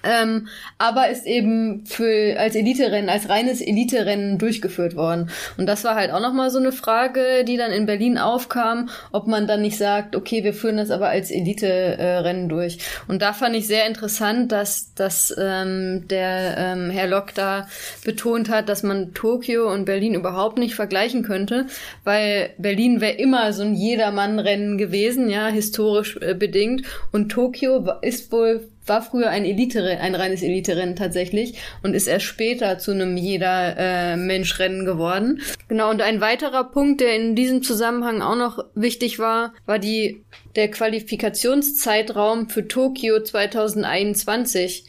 Ähm, 0.05 0.49
aber 0.79 1.09
ist 1.11 1.27
eben 1.27 1.87
für 1.87 2.39
als 2.39 2.55
Elite-Rennen, 2.55 3.09
als 3.09 3.29
reines 3.29 3.61
Elite-Rennen 3.61 4.39
durchgeführt 4.39 4.97
worden. 4.97 5.31
Und 5.57 5.67
das 5.67 5.85
war 5.85 5.95
halt 5.95 6.11
auch 6.11 6.21
nochmal 6.21 6.51
so 6.51 6.59
eine 6.59 6.73
Frage, 6.73 7.45
die 7.47 7.57
dann 7.57 7.73
in 7.73 7.87
Berlin 7.87 8.19
aufkam, 8.19 8.89
ob 9.13 9.27
man 9.27 9.47
dann 9.47 9.63
nicht 9.63 9.79
sagt, 9.79 10.17
okay, 10.17 10.45
wir 10.45 10.55
führen 10.55 10.77
das 10.77 10.91
aber 10.91 11.09
als 11.09 11.31
Elite-Rennen 11.31 12.49
durch. 12.49 12.79
Und 13.09 13.23
da 13.23 13.33
fand 13.33 13.55
ich 13.57 13.67
sehr 13.67 13.87
interessant, 13.87 14.53
dass, 14.53 14.95
dass 14.95 15.35
ähm, 15.39 16.07
der 16.09 16.57
ähm, 16.59 16.91
Herr 16.91 17.07
Lock 17.07 17.35
da 17.35 17.69
betont 18.05 18.49
hat, 18.49 18.69
dass 18.69 18.83
man 18.83 19.15
Tokio 19.15 19.73
und 19.73 19.85
Berlin 19.85 20.15
überhaupt 20.15 20.59
nicht 20.59 20.75
vergleichen 20.75 21.23
könnte, 21.23 21.67
weil 22.05 22.51
Berlin 22.59 23.01
wäre 23.01 23.15
immer 23.15 23.53
so 23.53 23.63
ein 23.63 23.75
Jedermann-Rennen 23.75 24.79
gewesen, 24.79 25.29
ja, 25.31 25.49
historisch 25.49 26.17
äh, 26.21 26.35
bedingt. 26.35 26.83
Und 27.13 27.31
Tokio 27.31 27.87
ist 28.03 28.33
wohl 28.33 28.69
war 28.87 29.03
früher 29.03 29.31
ein 29.31 29.45
Elite 29.45 29.99
ein 30.01 30.15
reines 30.15 30.43
Elite-Rennen 30.43 30.97
tatsächlich 30.97 31.55
und 31.83 31.95
ist 31.95 32.07
erst 32.07 32.27
später 32.27 32.79
zu 32.79 32.93
einem 32.93 33.17
jeder 33.17 33.77
äh, 33.77 34.17
Mensch-Rennen 34.17 34.85
geworden. 34.85 35.41
Genau, 35.69 35.91
und 35.91 36.03
ein 36.03 36.21
weiterer 36.21 36.65
Punkt, 36.65 37.01
der 37.01 37.17
in 37.17 37.35
diesem 37.35 37.63
Zusammenhang 37.63 38.23
auch 38.23 38.37
noch 38.37 38.65
wichtig 38.75 39.19
war, 39.19 39.55
war 39.67 39.79
die 39.79 40.25
der 40.57 40.71
Qualifikationszeitraum 40.71 42.49
für 42.49 42.69
Tokio 42.69 43.23
2021, 43.23 44.87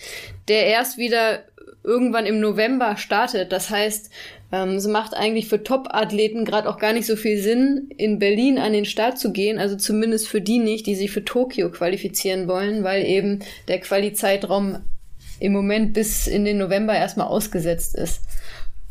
der 0.48 0.66
erst 0.68 0.98
wieder 0.98 1.44
irgendwann 1.84 2.26
im 2.26 2.40
November 2.40 2.98
startet. 2.98 3.52
Das 3.52 3.70
heißt, 3.70 4.10
ähm, 4.54 4.76
es 4.76 4.86
macht 4.88 5.16
eigentlich 5.16 5.48
für 5.48 5.64
Top-Athleten 5.64 6.46
gerade 6.46 6.70
auch 6.70 6.78
gar 6.78 6.94
nicht 6.94 7.08
so 7.08 7.16
viel 7.16 7.42
Sinn, 7.42 7.90
in 7.98 8.20
Berlin 8.20 8.60
an 8.60 8.72
den 8.72 8.86
Start 8.86 9.18
zu 9.18 9.34
gehen, 9.34 9.58
also 9.58 9.76
zumindest 9.76 10.28
für 10.28 10.42
die 10.42 10.60
nicht, 10.60 10.86
die 10.86 10.94
sich 10.94 11.10
für 11.10 11.26
Tokio 11.26 11.72
qualifizieren 11.72 12.48
wollen, 12.48 12.84
weil 12.84 13.04
eben 13.04 13.40
der 13.68 13.80
Quali-Zeitraum 13.80 14.78
im 15.40 15.52
Moment 15.54 15.94
bis 15.94 16.28
in 16.28 16.46
den 16.46 16.60
November 16.60 16.94
erstmal 16.94 17.28
ausgesetzt 17.28 17.96
ist. 17.96 18.22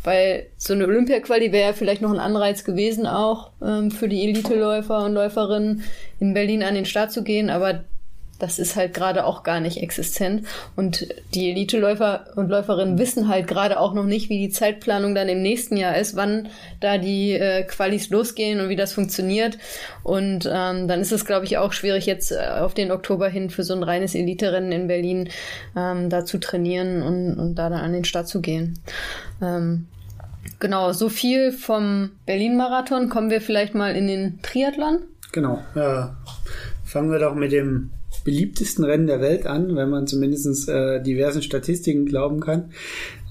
Weil 0.03 0.49
so 0.57 0.73
eine 0.73 0.85
Olympia-Quali 0.85 1.53
wäre 1.53 1.69
ja 1.69 1.73
vielleicht 1.75 2.03
noch 2.03 2.13
ein 2.13 2.19
Anreiz 2.19 2.65
gewesen, 2.65 3.07
auch 3.07 3.53
ähm, 3.63 3.93
für 3.93 4.09
die 4.09 4.25
Elite-Läufer 4.25 5.05
und 5.05 5.13
Läuferinnen 5.13 5.85
in 6.19 6.35
Berlin 6.35 6.65
an 6.65 6.75
den 6.75 6.87
Start 6.87 7.13
zu 7.13 7.23
gehen, 7.23 7.51
aber 7.51 7.85
das 8.43 8.59
ist 8.59 8.75
halt 8.75 8.93
gerade 8.93 9.25
auch 9.25 9.45
gar 9.45 9.61
nicht 9.61 9.81
existent. 9.81 10.49
Und 10.75 11.07
die 11.33 11.51
Elite-Läufer 11.51 12.27
und 12.35 12.49
Läuferinnen 12.49 12.99
wissen 12.99 13.29
halt 13.29 13.47
gerade 13.47 13.79
auch 13.79 13.95
noch 13.95 14.05
nicht, 14.05 14.31
wie 14.31 14.39
die 14.41 14.51
Zeitplanung 14.51 15.15
dann 15.15 15.29
im 15.29 15.43
nächsten 15.43 15.77
Jahr 15.77 15.97
ist, 15.97 16.17
wann 16.17 16.49
da 16.81 16.99
die 16.99 17.35
äh, 17.35 17.63
Qualis 17.63 18.11
losgehen 18.11 18.61
und 18.61 18.69
wie 18.69 18.75
das 18.75 18.93
funktioniert. 18.93 19.59
Und 20.03 20.51
ähm, 20.53 20.89
dann 20.89 21.01
ist 21.01 21.13
es, 21.13 21.25
glaube 21.25 21.45
ich, 21.45 21.57
auch 21.57 21.73
schwierig, 21.73 22.07
jetzt 22.07 22.33
äh, 22.33 22.45
auf 22.59 22.75
den 22.75 22.91
Oktober 22.91 23.29
hin 23.29 23.49
für 23.49 23.63
so 23.63 23.75
ein 23.75 23.85
reines 23.85 24.17
Elite-Rennen 24.17 24.73
in 24.73 24.89
Berlin 24.89 25.29
ähm, 25.77 26.11
da 26.11 26.25
zu 26.25 26.39
trainieren 26.39 27.01
und, 27.03 27.39
und 27.39 27.55
da 27.55 27.71
dann 27.71 27.81
an 27.81 27.93
den 27.93 28.05
Start 28.05 28.27
zu 28.27 28.41
gehen. 28.41 28.81
Ähm, 29.41 29.87
genau, 30.59 30.91
so 30.93 31.09
viel 31.09 31.53
vom 31.53 32.11
Berlin-Marathon. 32.27 33.09
Kommen 33.09 33.31
wir 33.31 33.41
vielleicht 33.41 33.77
mal 33.77 33.95
in 33.95 34.09
den 34.09 34.43
Triathlon. 34.43 34.99
Genau. 35.31 35.63
Ja. 35.77 36.17
Fangen 36.85 37.13
wir 37.13 37.21
doch 37.21 37.37
mit 37.37 37.53
dem 37.53 37.93
beliebtesten 38.25 38.85
Rennen 38.85 39.07
der 39.07 39.21
Welt 39.21 39.47
an, 39.47 39.75
wenn 39.77 39.91
man 39.91 40.07
zumindest 40.07 40.69
äh, 40.69 41.03
diversen 41.03 41.43
Statistiken 41.43 42.07
glauben 42.07 42.41
kann 42.41 42.73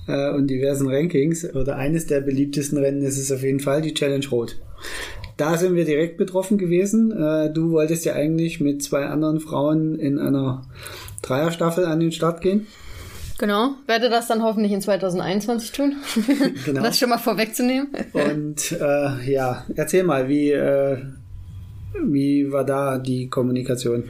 äh, 0.08 0.32
und 0.32 0.47
diversen 0.47 0.89
Rankings. 0.89 1.45
Oder 1.56 1.77
eines 1.77 2.08
der 2.08 2.21
beliebtesten 2.21 2.77
Rennen 2.77 3.04
ist 3.04 3.17
es 3.17 3.32
auf 3.32 3.43
jeden 3.43 3.60
Fall 3.60 3.82
die 3.82 3.93
Challenge 3.93 4.27
Rot. 4.30 4.58
Da 5.38 5.58
sind 5.58 5.75
wir 5.75 5.86
direkt 5.86 6.17
betroffen 6.17 6.58
gewesen. 6.58 7.12
Äh, 7.12 7.51
du 7.51 7.71
wolltest 7.71 8.06
ja 8.06 8.13
eigentlich 8.13 8.60
mit 8.60 8.84
zwei 8.84 9.06
anderen 9.06 9.39
Frauen 9.39 9.97
in 9.97 10.19
einer 10.19 10.63
Dreierstaffel 11.21 11.86
an 11.86 11.99
den 11.99 12.12
Start 12.12 12.41
gehen. 12.41 12.67
Genau, 13.39 13.71
werde 13.88 14.12
das 14.12 14.27
dann 14.27 14.43
hoffentlich 14.43 14.71
in 14.71 14.82
2021 14.82 15.71
tun. 15.71 15.95
genau. 16.65 16.84
Das 16.84 16.99
schon 16.99 17.10
mal 17.10 17.17
vorwegzunehmen. 17.17 17.88
Und 18.13 18.71
äh, 18.73 19.32
ja, 19.32 19.65
erzähl 19.75 20.04
mal, 20.04 20.30
wie, 20.30 20.51
äh, 20.51 20.97
wie 21.93 22.51
war 22.51 22.63
da 22.63 22.97
die 22.97 23.30
Kommunikation? 23.30 24.06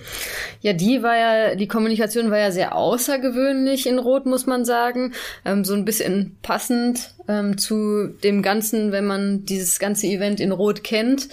Ja, 0.61 0.73
die 0.73 1.03
war 1.03 1.17
ja, 1.17 1.55
die 1.55 1.67
Kommunikation 1.67 2.31
war 2.31 2.39
ja 2.39 2.51
sehr 2.51 2.75
außergewöhnlich 2.75 3.87
in 3.87 3.99
Rot, 3.99 4.25
muss 4.25 4.45
man 4.45 4.65
sagen. 4.65 5.13
Ähm, 5.45 5.63
so 5.63 5.73
ein 5.73 5.85
bisschen 5.85 6.37
passend 6.41 7.13
ähm, 7.27 7.57
zu 7.57 8.07
dem 8.23 8.41
Ganzen, 8.41 8.91
wenn 8.91 9.05
man 9.05 9.45
dieses 9.45 9.79
ganze 9.79 10.07
Event 10.07 10.39
in 10.39 10.51
Rot 10.51 10.83
kennt. 10.83 11.29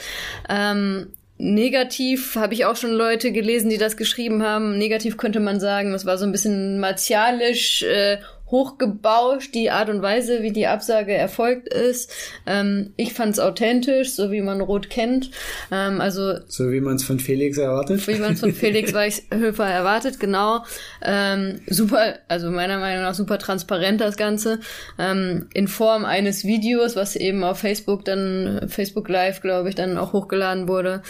Ähm, 0.48 1.08
Negativ 1.40 2.34
habe 2.34 2.52
ich 2.54 2.64
auch 2.64 2.74
schon 2.74 2.90
Leute 2.90 3.30
gelesen, 3.30 3.70
die 3.70 3.78
das 3.78 3.96
geschrieben 3.96 4.42
haben. 4.42 4.76
Negativ 4.76 5.16
könnte 5.16 5.38
man 5.38 5.61
sagen, 5.61 5.94
es 5.94 6.04
war 6.04 6.18
so 6.18 6.24
ein 6.24 6.32
bisschen 6.32 6.80
martialisch, 6.80 7.84
äh, 7.84 8.18
hochgebauscht, 8.50 9.54
die 9.54 9.70
Art 9.70 9.88
und 9.90 10.02
Weise, 10.02 10.42
wie 10.42 10.52
die 10.52 10.66
Absage 10.66 11.12
erfolgt 11.12 11.68
ist. 11.68 12.12
Ähm, 12.46 12.92
ich 12.96 13.12
fand 13.12 13.32
es 13.32 13.40
authentisch, 13.40 14.12
so 14.12 14.30
wie 14.30 14.40
man 14.40 14.61
Rot 14.61 14.90
kennt. 14.90 15.30
Ähm, 15.70 16.00
also 16.00 16.38
so 16.46 16.70
wie 16.70 16.80
man 16.80 16.96
es 16.96 17.04
von 17.04 17.18
Felix 17.18 17.58
erwartet. 17.58 18.06
Wie 18.06 18.18
man 18.18 18.34
es 18.34 18.40
von 18.40 18.52
Felix 18.52 18.94
Weichhöfer 18.94 19.66
erwartet, 19.66 20.18
genau. 20.18 20.64
Ähm, 21.02 21.61
super, 21.66 22.18
also 22.28 22.50
meiner 22.50 22.78
Meinung 22.78 23.02
nach 23.02 23.14
super 23.14 23.38
transparent 23.38 24.00
das 24.00 24.16
Ganze. 24.16 24.61
Ähm, 24.98 25.48
in 25.52 25.68
Form 25.68 26.04
eines 26.04 26.44
Videos, 26.44 26.96
was 26.96 27.16
eben 27.16 27.44
auf 27.44 27.58
Facebook 27.58 28.04
dann, 28.04 28.68
Facebook 28.68 29.08
Live, 29.08 29.40
glaube 29.42 29.68
ich, 29.68 29.74
dann 29.74 29.98
auch 29.98 30.12
hochgeladen 30.12 30.68
wurde. 30.68 31.02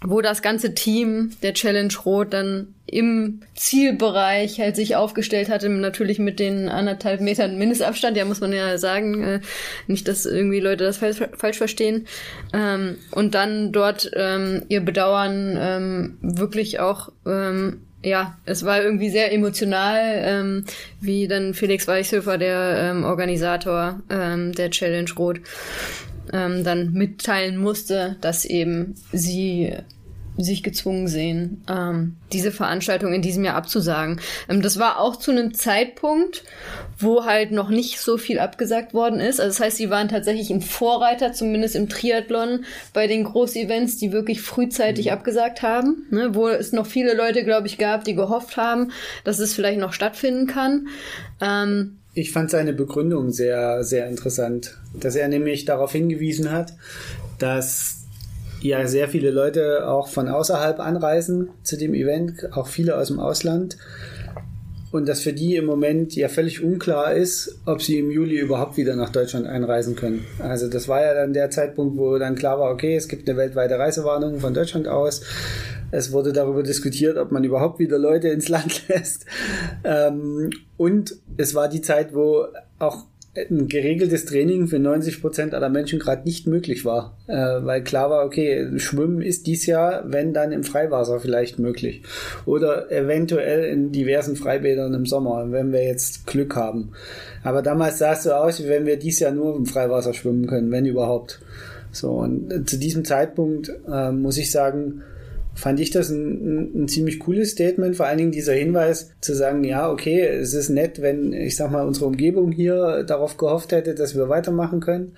Wo 0.00 0.20
das 0.20 0.42
ganze 0.42 0.74
Team 0.74 1.32
der 1.42 1.54
Challenge 1.54 1.92
Rot 2.04 2.32
dann 2.32 2.74
im 2.86 3.40
Zielbereich 3.54 4.60
halt 4.60 4.76
sich 4.76 4.96
aufgestellt 4.96 5.48
hatte, 5.48 5.68
natürlich 5.68 6.18
mit 6.18 6.38
den 6.38 6.68
anderthalb 6.68 7.20
Metern 7.20 7.58
Mindestabstand, 7.58 8.16
ja 8.16 8.24
muss 8.24 8.40
man 8.40 8.52
ja 8.52 8.78
sagen, 8.78 9.22
äh, 9.22 9.40
nicht, 9.88 10.06
dass 10.06 10.24
irgendwie 10.24 10.60
Leute 10.60 10.84
das 10.84 10.98
falsch, 10.98 11.18
falsch 11.36 11.58
verstehen. 11.58 12.06
Ähm, 12.52 12.96
und 13.10 13.34
dann 13.34 13.72
dort 13.72 14.10
ähm, 14.14 14.62
ihr 14.68 14.80
Bedauern 14.80 15.58
ähm, 15.60 16.18
wirklich 16.22 16.78
auch 16.78 17.10
ähm, 17.26 17.80
ja, 18.02 18.38
es 18.44 18.64
war 18.64 18.80
irgendwie 18.80 19.10
sehr 19.10 19.32
emotional, 19.32 20.22
ähm, 20.22 20.64
wie 21.00 21.26
dann 21.26 21.54
Felix 21.54 21.88
Weichshöfer, 21.88 22.38
der 22.38 22.76
ähm, 22.78 23.04
Organisator 23.04 24.00
ähm, 24.08 24.52
der 24.52 24.70
Challenge 24.70 25.10
Rot, 25.18 25.40
ähm, 26.32 26.64
dann 26.64 26.92
mitteilen 26.92 27.56
musste, 27.56 28.16
dass 28.20 28.44
eben 28.44 28.94
sie 29.12 29.72
sich 30.38 30.62
gezwungen 30.62 31.08
sehen, 31.08 31.62
ähm, 31.68 32.16
diese 32.32 32.52
Veranstaltung 32.52 33.12
in 33.12 33.22
diesem 33.22 33.44
Jahr 33.44 33.56
abzusagen. 33.56 34.20
Ähm, 34.48 34.62
das 34.62 34.78
war 34.78 35.00
auch 35.00 35.16
zu 35.16 35.32
einem 35.32 35.52
Zeitpunkt, 35.52 36.44
wo 36.96 37.24
halt 37.24 37.50
noch 37.50 37.68
nicht 37.68 38.00
so 38.00 38.16
viel 38.16 38.38
abgesagt 38.38 38.94
worden 38.94 39.20
ist. 39.20 39.40
Also 39.40 39.58
das 39.58 39.60
heißt, 39.60 39.76
sie 39.76 39.90
waren 39.90 40.08
tatsächlich 40.08 40.50
ein 40.50 40.60
Vorreiter, 40.60 41.32
zumindest 41.32 41.74
im 41.74 41.88
Triathlon, 41.88 42.64
bei 42.92 43.08
den 43.08 43.24
Großevents, 43.24 43.98
die 43.98 44.12
wirklich 44.12 44.40
frühzeitig 44.40 45.06
mhm. 45.06 45.12
abgesagt 45.12 45.62
haben, 45.62 46.06
ne, 46.10 46.34
wo 46.34 46.48
es 46.48 46.72
noch 46.72 46.86
viele 46.86 47.14
Leute, 47.14 47.44
glaube 47.44 47.66
ich, 47.66 47.76
gab, 47.76 48.04
die 48.04 48.14
gehofft 48.14 48.56
haben, 48.56 48.92
dass 49.24 49.40
es 49.40 49.54
vielleicht 49.54 49.80
noch 49.80 49.92
stattfinden 49.92 50.46
kann. 50.46 50.86
Ähm, 51.40 51.97
ich 52.18 52.32
fand 52.32 52.50
seine 52.50 52.72
Begründung 52.72 53.30
sehr, 53.30 53.84
sehr 53.84 54.08
interessant, 54.08 54.76
dass 54.92 55.14
er 55.14 55.28
nämlich 55.28 55.64
darauf 55.64 55.92
hingewiesen 55.92 56.50
hat, 56.50 56.74
dass 57.38 58.06
ja 58.60 58.88
sehr 58.88 59.08
viele 59.08 59.30
Leute 59.30 59.88
auch 59.88 60.08
von 60.08 60.28
außerhalb 60.28 60.80
anreisen 60.80 61.50
zu 61.62 61.76
dem 61.78 61.94
Event, 61.94 62.52
auch 62.56 62.66
viele 62.66 62.96
aus 62.96 63.08
dem 63.08 63.20
Ausland. 63.20 63.78
Und 64.90 65.06
dass 65.06 65.20
für 65.20 65.34
die 65.34 65.56
im 65.56 65.66
Moment 65.66 66.16
ja 66.16 66.28
völlig 66.28 66.62
unklar 66.62 67.12
ist, 67.12 67.58
ob 67.66 67.82
sie 67.82 67.98
im 67.98 68.10
Juli 68.10 68.38
überhaupt 68.38 68.78
wieder 68.78 68.96
nach 68.96 69.10
Deutschland 69.10 69.46
einreisen 69.46 69.96
können. 69.96 70.24
Also 70.38 70.68
das 70.68 70.88
war 70.88 71.02
ja 71.02 71.12
dann 71.12 71.34
der 71.34 71.50
Zeitpunkt, 71.50 71.98
wo 71.98 72.16
dann 72.16 72.36
klar 72.36 72.58
war, 72.58 72.70
okay, 72.70 72.96
es 72.96 73.08
gibt 73.08 73.28
eine 73.28 73.36
weltweite 73.36 73.78
Reisewarnung 73.78 74.40
von 74.40 74.54
Deutschland 74.54 74.88
aus. 74.88 75.22
Es 75.90 76.12
wurde 76.12 76.32
darüber 76.32 76.62
diskutiert, 76.62 77.16
ob 77.18 77.32
man 77.32 77.44
überhaupt 77.44 77.78
wieder 77.78 77.98
Leute 77.98 78.28
ins 78.28 78.48
Land 78.48 78.88
lässt. 78.88 79.26
Ähm, 79.84 80.50
und 80.76 81.16
es 81.36 81.54
war 81.54 81.68
die 81.68 81.82
Zeit, 81.82 82.14
wo 82.14 82.46
auch 82.78 83.04
ein 83.50 83.68
geregeltes 83.68 84.24
Training 84.24 84.66
für 84.66 84.78
90 84.78 85.20
Prozent 85.20 85.54
aller 85.54 85.68
Menschen 85.68 85.98
gerade 85.98 86.24
nicht 86.24 86.46
möglich 86.46 86.84
war, 86.84 87.16
äh, 87.26 87.34
weil 87.34 87.82
klar 87.82 88.10
war, 88.10 88.24
okay, 88.24 88.78
Schwimmen 88.78 89.22
ist 89.22 89.46
dies 89.46 89.66
Jahr, 89.66 90.04
wenn 90.06 90.32
dann 90.32 90.52
im 90.52 90.64
Freiwasser 90.64 91.20
vielleicht 91.20 91.58
möglich 91.58 92.02
oder 92.46 92.90
eventuell 92.90 93.64
in 93.64 93.92
diversen 93.92 94.36
Freibädern 94.36 94.94
im 94.94 95.06
Sommer, 95.06 95.50
wenn 95.50 95.72
wir 95.72 95.84
jetzt 95.84 96.26
Glück 96.26 96.56
haben. 96.56 96.92
Aber 97.42 97.62
damals 97.62 97.98
sah 97.98 98.12
es 98.12 98.24
so 98.24 98.32
aus, 98.32 98.62
wie 98.62 98.68
wenn 98.68 98.86
wir 98.86 98.98
dies 98.98 99.20
Jahr 99.20 99.32
nur 99.32 99.56
im 99.56 99.66
Freiwasser 99.66 100.14
schwimmen 100.14 100.46
können, 100.46 100.70
wenn 100.70 100.86
überhaupt. 100.86 101.40
So 101.90 102.10
und 102.10 102.68
zu 102.68 102.78
diesem 102.78 103.04
Zeitpunkt 103.04 103.72
äh, 103.90 104.12
muss 104.12 104.36
ich 104.36 104.50
sagen, 104.50 105.02
fand 105.58 105.80
ich 105.80 105.90
das 105.90 106.08
ein, 106.08 106.84
ein, 106.84 106.88
ziemlich 106.88 107.18
cooles 107.18 107.50
Statement. 107.50 107.96
Vor 107.96 108.06
allen 108.06 108.18
Dingen 108.18 108.30
dieser 108.30 108.52
Hinweis 108.52 109.10
zu 109.20 109.34
sagen, 109.34 109.64
ja, 109.64 109.90
okay, 109.90 110.20
es 110.20 110.54
ist 110.54 110.68
nett, 110.68 111.02
wenn, 111.02 111.32
ich 111.32 111.56
sag 111.56 111.72
mal, 111.72 111.84
unsere 111.84 112.06
Umgebung 112.06 112.52
hier 112.52 113.02
darauf 113.02 113.36
gehofft 113.36 113.72
hätte, 113.72 113.96
dass 113.96 114.14
wir 114.14 114.28
weitermachen 114.28 114.78
können. 114.78 115.16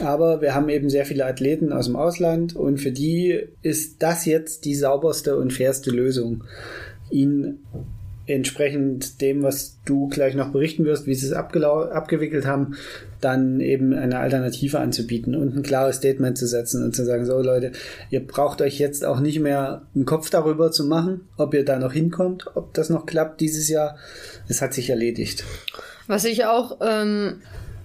Aber 0.00 0.40
wir 0.40 0.54
haben 0.54 0.70
eben 0.70 0.88
sehr 0.88 1.04
viele 1.04 1.26
Athleten 1.26 1.70
aus 1.70 1.84
dem 1.84 1.96
Ausland 1.96 2.56
und 2.56 2.78
für 2.78 2.92
die 2.92 3.38
ist 3.60 4.02
das 4.02 4.24
jetzt 4.24 4.64
die 4.64 4.74
sauberste 4.74 5.36
und 5.36 5.52
fairste 5.52 5.90
Lösung, 5.90 6.44
ihnen 7.10 7.58
entsprechend 8.26 9.20
dem, 9.20 9.42
was 9.42 9.80
du 9.84 10.08
gleich 10.08 10.34
noch 10.34 10.50
berichten 10.50 10.86
wirst, 10.86 11.06
wie 11.06 11.14
sie 11.14 11.26
es 11.26 11.32
abgewickelt 11.34 12.46
haben, 12.46 12.76
dann 13.24 13.60
eben 13.60 13.94
eine 13.94 14.18
Alternative 14.18 14.78
anzubieten 14.78 15.34
und 15.34 15.56
ein 15.56 15.62
klares 15.62 15.96
Statement 15.96 16.36
zu 16.36 16.46
setzen 16.46 16.84
und 16.84 16.94
zu 16.94 17.04
sagen, 17.04 17.24
so 17.24 17.40
Leute, 17.40 17.72
ihr 18.10 18.26
braucht 18.26 18.60
euch 18.60 18.78
jetzt 18.78 19.04
auch 19.04 19.20
nicht 19.20 19.40
mehr 19.40 19.82
einen 19.94 20.04
Kopf 20.04 20.30
darüber 20.30 20.70
zu 20.70 20.84
machen, 20.84 21.22
ob 21.36 21.54
ihr 21.54 21.64
da 21.64 21.78
noch 21.78 21.92
hinkommt, 21.92 22.46
ob 22.54 22.74
das 22.74 22.90
noch 22.90 23.06
klappt 23.06 23.40
dieses 23.40 23.68
Jahr. 23.68 23.96
Es 24.48 24.60
hat 24.60 24.74
sich 24.74 24.90
erledigt. 24.90 25.44
Was 26.06 26.24
ich 26.24 26.44
auch 26.44 26.78
ähm, 26.82 27.40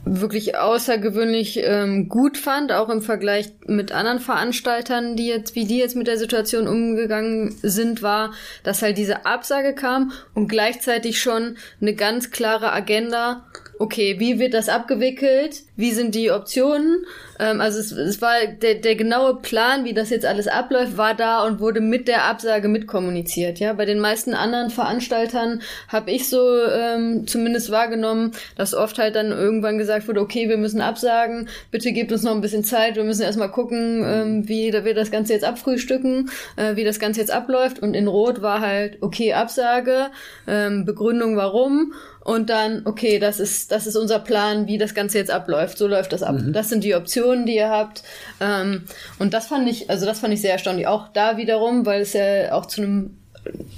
wirklich 0.06 0.58
außergewöhnlich 0.58 1.60
ähm, 1.64 2.10
gut 2.10 2.38
fand, 2.38 2.72
auch 2.72 2.90
im 2.90 3.02
Vergleich 3.02 3.54
mit 3.66 3.92
anderen 3.92 4.20
Veranstaltern, 4.20 5.16
die 5.16 5.28
jetzt, 5.28 5.56
wie 5.56 5.66
die 5.66 5.78
jetzt 5.78 5.96
mit 5.96 6.08
der 6.08 6.18
Situation 6.18 6.68
umgegangen 6.68 7.56
sind, 7.62 8.02
war, 8.02 8.34
dass 8.64 8.82
halt 8.82 8.98
diese 8.98 9.26
Absage 9.26 9.74
kam 9.74 10.12
und 10.34 10.48
gleichzeitig 10.48 11.22
schon 11.22 11.58
eine 11.82 11.94
ganz 11.94 12.32
klare 12.32 12.72
Agenda 12.72 13.46
okay, 13.80 14.20
wie 14.20 14.40
wird 14.40 14.54
das 14.54 14.68
abgewickelt? 14.68 15.64
Wie 15.78 15.92
sind 15.92 16.14
die 16.14 16.32
Optionen? 16.32 17.06
Ähm, 17.40 17.62
also 17.62 17.80
es, 17.80 17.92
es 17.94 18.22
war 18.22 18.34
der, 18.62 18.76
der 18.76 18.96
genaue 18.96 19.38
Plan, 19.38 19.86
wie 19.86 19.94
das 19.94 20.10
jetzt 20.10 20.26
alles 20.26 20.50
abläuft, 20.50 20.98
war 20.98 21.16
da 21.16 21.46
und 21.46 21.62
wurde 21.62 21.80
mit 21.80 22.10
der 22.10 22.26
Absage 22.26 22.68
mitkommuniziert. 22.68 23.60
Ja, 23.60 23.72
bei 23.72 23.86
den 23.86 24.00
meisten 24.00 24.34
anderen 24.34 24.70
Veranstaltern 24.70 25.62
habe 25.88 26.12
ich 26.12 26.28
so 26.28 26.62
ähm, 26.66 27.26
zumindest 27.26 27.72
wahrgenommen, 27.72 28.34
dass 28.58 28.76
oft 28.76 29.00
halt 29.00 29.16
dann 29.16 29.32
irgendwann 29.32 29.78
gesagt 29.78 30.10
wurde, 30.10 30.20
okay, 30.20 30.50
wir 30.50 30.58
müssen 30.58 30.82
absagen, 30.82 31.48
bitte 31.72 31.94
gebt 31.94 32.12
uns 32.12 32.24
noch 32.24 32.34
ein 32.34 32.42
bisschen 32.42 32.66
Zeit, 32.66 32.98
wir 32.98 33.06
müssen 33.06 33.22
erstmal 33.22 33.50
gucken, 33.50 34.04
ähm, 34.06 34.50
wie 34.50 34.74
wir 34.74 34.94
das 34.94 35.10
Ganze 35.10 35.32
jetzt 35.32 35.46
abfrühstücken, 35.46 36.30
äh, 36.58 36.76
wie 36.76 36.84
das 36.84 37.00
Ganze 37.00 37.22
jetzt 37.22 37.32
abläuft. 37.32 37.80
Und 37.80 37.94
in 37.94 38.10
Rot 38.10 38.42
war 38.42 38.60
halt, 38.60 38.98
okay, 39.00 39.34
Absage, 39.34 40.08
ähm, 40.48 40.84
Begründung 40.84 41.38
warum 41.38 41.94
und 42.30 42.52
dann, 42.52 42.84
okay, 42.86 43.18
das 43.18 43.40
ist, 43.40 43.72
das 43.72 43.88
ist 43.88 43.96
unser 43.96 44.20
Plan, 44.20 44.68
wie 44.68 44.78
das 44.78 44.94
Ganze 44.94 45.18
jetzt 45.18 45.32
abläuft. 45.32 45.80
So 45.80 45.88
läuft 45.88 46.14
das 46.14 46.22
ab. 46.22 46.36
Mhm. 46.36 46.54
Das 46.54 46.70
sind 46.70 46.84
die 46.84 46.94
Optionen, 46.94 47.48
die 47.48 47.56
ihr 47.56 47.72
habt. 47.72 48.04
Ähm, 48.40 48.84
und 49.18 49.34
das 49.34 49.48
fand 49.48 49.68
ich, 49.68 49.90
also 49.90 50.06
das 50.06 50.20
fand 50.20 50.36
ich 50.36 50.42
sehr 50.42 50.52
erstaunlich. 50.52 50.86
Auch 50.86 51.08
da 51.08 51.38
wiederum, 51.38 51.88
weil 51.88 52.02
es 52.02 52.14
ja 52.14 52.52
auch 52.52 52.68
zu 52.68 52.84
einem 52.84 53.18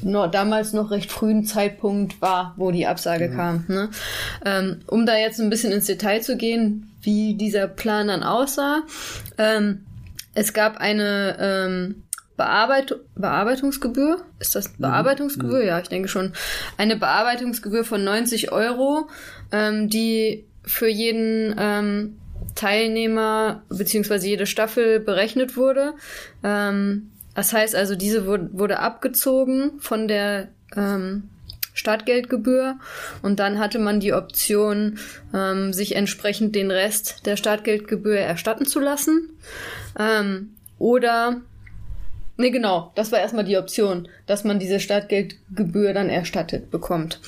no, 0.01 0.27
damals 0.27 0.73
noch 0.73 0.91
recht 0.91 1.09
frühen 1.09 1.45
Zeitpunkt 1.45 2.21
war, 2.21 2.53
wo 2.57 2.71
die 2.71 2.87
Absage 2.87 3.29
mhm. 3.29 3.35
kam. 3.37 3.65
Ne? 3.69 3.89
Ähm, 4.45 4.81
um 4.85 5.05
da 5.05 5.15
jetzt 5.15 5.39
ein 5.39 5.49
bisschen 5.49 5.71
ins 5.71 5.85
Detail 5.85 6.19
zu 6.19 6.35
gehen, 6.35 6.91
wie 7.01 7.35
dieser 7.35 7.69
Plan 7.69 8.09
dann 8.09 8.21
aussah. 8.21 8.81
Ähm, 9.37 9.85
es 10.33 10.51
gab 10.51 10.75
eine 10.75 11.37
ähm, 11.39 12.03
Bearbeit 12.41 12.95
Bearbeitungsgebühr. 13.13 14.17
Ist 14.39 14.55
das 14.55 14.69
mhm. 14.69 14.81
Bearbeitungsgebühr? 14.81 15.61
Mhm. 15.61 15.67
Ja, 15.67 15.79
ich 15.79 15.89
denke 15.89 16.07
schon. 16.07 16.33
Eine 16.75 16.95
Bearbeitungsgebühr 16.95 17.83
von 17.83 18.03
90 18.03 18.51
Euro, 18.51 19.07
ähm, 19.51 19.89
die 19.89 20.43
für 20.63 20.87
jeden 20.87 21.53
ähm, 21.59 22.17
Teilnehmer 22.55 23.61
beziehungsweise 23.69 24.27
jede 24.27 24.47
Staffel 24.47 24.99
berechnet 24.99 25.55
wurde. 25.55 25.93
Ähm, 26.43 27.11
das 27.35 27.53
heißt 27.53 27.75
also, 27.75 27.95
diese 27.95 28.25
wurde, 28.25 28.49
wurde 28.53 28.79
abgezogen 28.79 29.79
von 29.79 30.07
der 30.07 30.47
ähm, 30.75 31.29
Startgeldgebühr 31.73 32.79
und 33.21 33.39
dann 33.39 33.59
hatte 33.59 33.77
man 33.77 33.99
die 33.99 34.13
Option, 34.13 34.97
ähm, 35.31 35.73
sich 35.73 35.95
entsprechend 35.95 36.55
den 36.55 36.71
Rest 36.71 37.27
der 37.27 37.37
Startgeldgebühr 37.37 38.17
erstatten 38.17 38.65
zu 38.65 38.79
lassen. 38.79 39.29
Ähm, 39.97 40.55
oder 40.79 41.41
Nee, 42.41 42.49
genau. 42.49 42.91
Das 42.95 43.11
war 43.11 43.19
erstmal 43.19 43.43
die 43.43 43.57
Option, 43.57 44.07
dass 44.25 44.43
man 44.43 44.57
diese 44.57 44.79
Startgeldgebühr 44.79 45.93
dann 45.93 46.09
erstattet 46.09 46.71
bekommt. 46.71 47.19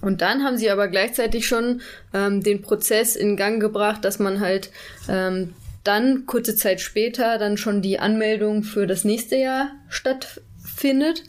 Und 0.00 0.22
dann 0.22 0.44
haben 0.44 0.56
sie 0.56 0.70
aber 0.70 0.86
gleichzeitig 0.86 1.48
schon 1.48 1.80
ähm, 2.14 2.44
den 2.44 2.62
Prozess 2.62 3.16
in 3.16 3.36
Gang 3.36 3.60
gebracht, 3.60 4.04
dass 4.04 4.20
man 4.20 4.38
halt 4.38 4.70
ähm, 5.08 5.54
dann 5.82 6.26
kurze 6.26 6.54
Zeit 6.54 6.80
später 6.80 7.38
dann 7.38 7.56
schon 7.56 7.82
die 7.82 7.98
Anmeldung 7.98 8.62
für 8.62 8.86
das 8.86 9.02
nächste 9.02 9.34
Jahr 9.34 9.72
statt 9.88 10.40
findet 10.74 11.22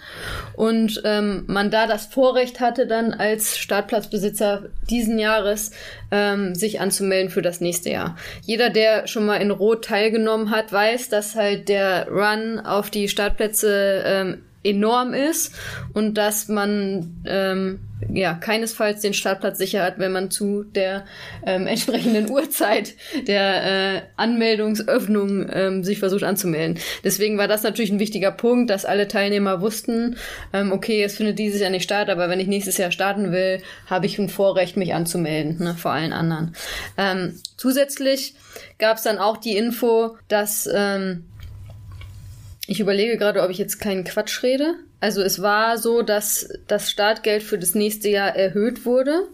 und 0.55 1.01
ähm, 1.05 1.43
man 1.47 1.71
da 1.71 1.87
das 1.87 2.05
Vorrecht 2.05 2.59
hatte, 2.59 2.87
dann 2.87 3.13
als 3.13 3.57
Startplatzbesitzer 3.57 4.63
diesen 4.89 5.19
Jahres 5.19 5.71
ähm, 6.11 6.55
sich 6.55 6.79
anzumelden 6.79 7.29
für 7.29 7.41
das 7.41 7.61
nächste 7.61 7.89
Jahr. 7.89 8.17
Jeder, 8.41 8.69
der 8.69 9.07
schon 9.07 9.25
mal 9.25 9.37
in 9.37 9.51
Rot 9.51 9.85
teilgenommen 9.85 10.51
hat, 10.51 10.71
weiß, 10.71 11.09
dass 11.09 11.35
halt 11.35 11.69
der 11.69 12.07
Run 12.09 12.59
auf 12.59 12.89
die 12.89 13.07
Startplätze 13.07 14.03
ähm, 14.05 14.41
enorm 14.63 15.13
ist 15.13 15.53
und 15.93 16.15
dass 16.15 16.47
man 16.47 17.21
ähm, 17.25 17.79
ja 18.11 18.33
keinesfalls 18.33 19.01
den 19.01 19.13
Startplatz 19.13 19.57
sicher 19.57 19.83
hat, 19.83 19.99
wenn 19.99 20.11
man 20.11 20.31
zu 20.31 20.63
der 20.63 21.05
ähm, 21.45 21.67
entsprechenden 21.67 22.29
Uhrzeit 22.31 22.93
der 23.27 23.95
äh, 23.95 24.01
Anmeldungsöffnung 24.17 25.49
ähm, 25.51 25.83
sich 25.83 25.99
versucht 25.99 26.23
anzumelden. 26.23 26.79
Deswegen 27.03 27.37
war 27.37 27.47
das 27.47 27.63
natürlich 27.63 27.91
ein 27.91 27.99
wichtiger 27.99 28.31
Punkt, 28.31 28.69
dass 28.69 28.85
alle 28.85 29.07
Teilnehmer 29.07 29.61
wussten, 29.61 30.17
ähm, 30.53 30.71
okay, 30.71 31.03
es 31.03 31.17
findet 31.17 31.39
dieses 31.39 31.61
Jahr 31.61 31.69
nicht 31.69 31.83
statt, 31.83 32.09
aber 32.09 32.29
wenn 32.29 32.39
ich 32.39 32.47
nächstes 32.47 32.77
Jahr 32.77 32.91
starten 32.91 33.31
will, 33.31 33.61
habe 33.87 34.05
ich 34.05 34.17
ein 34.19 34.29
Vorrecht, 34.29 34.77
mich 34.77 34.93
anzumelden, 34.93 35.57
ne, 35.59 35.75
vor 35.75 35.91
allen 35.91 36.13
anderen. 36.13 36.55
Ähm, 36.97 37.39
zusätzlich 37.57 38.35
gab 38.79 38.97
es 38.97 39.03
dann 39.03 39.17
auch 39.17 39.37
die 39.37 39.57
Info, 39.57 40.17
dass 40.27 40.69
ähm, 40.73 41.25
ich 42.67 42.79
überlege 42.79 43.17
gerade, 43.17 43.41
ob 43.41 43.49
ich 43.49 43.57
jetzt 43.57 43.79
keinen 43.79 44.03
Quatsch 44.03 44.41
rede. 44.43 44.75
Also 45.03 45.21
es 45.21 45.41
war 45.41 45.77
so, 45.77 46.01
dass 46.01 46.47
das 46.67 46.89
Startgeld 46.89 47.43
für 47.43 47.57
das 47.57 47.75
nächste 47.75 48.07
Jahr 48.07 48.37
erhöht 48.37 48.85
wurde. 48.85 49.27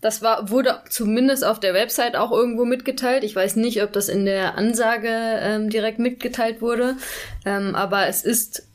Das 0.00 0.20
war, 0.20 0.50
wurde 0.50 0.80
zumindest 0.90 1.44
auf 1.44 1.60
der 1.60 1.74
Website 1.74 2.16
auch 2.16 2.32
irgendwo 2.32 2.64
mitgeteilt. 2.64 3.22
Ich 3.22 3.36
weiß 3.36 3.54
nicht, 3.54 3.84
ob 3.84 3.92
das 3.92 4.08
in 4.08 4.24
der 4.24 4.56
Ansage 4.56 5.08
ähm, 5.08 5.70
direkt 5.70 6.00
mitgeteilt 6.00 6.60
wurde. 6.60 6.96
Ähm, 7.44 7.76
aber 7.76 8.08
es 8.08 8.24
ist 8.24 8.66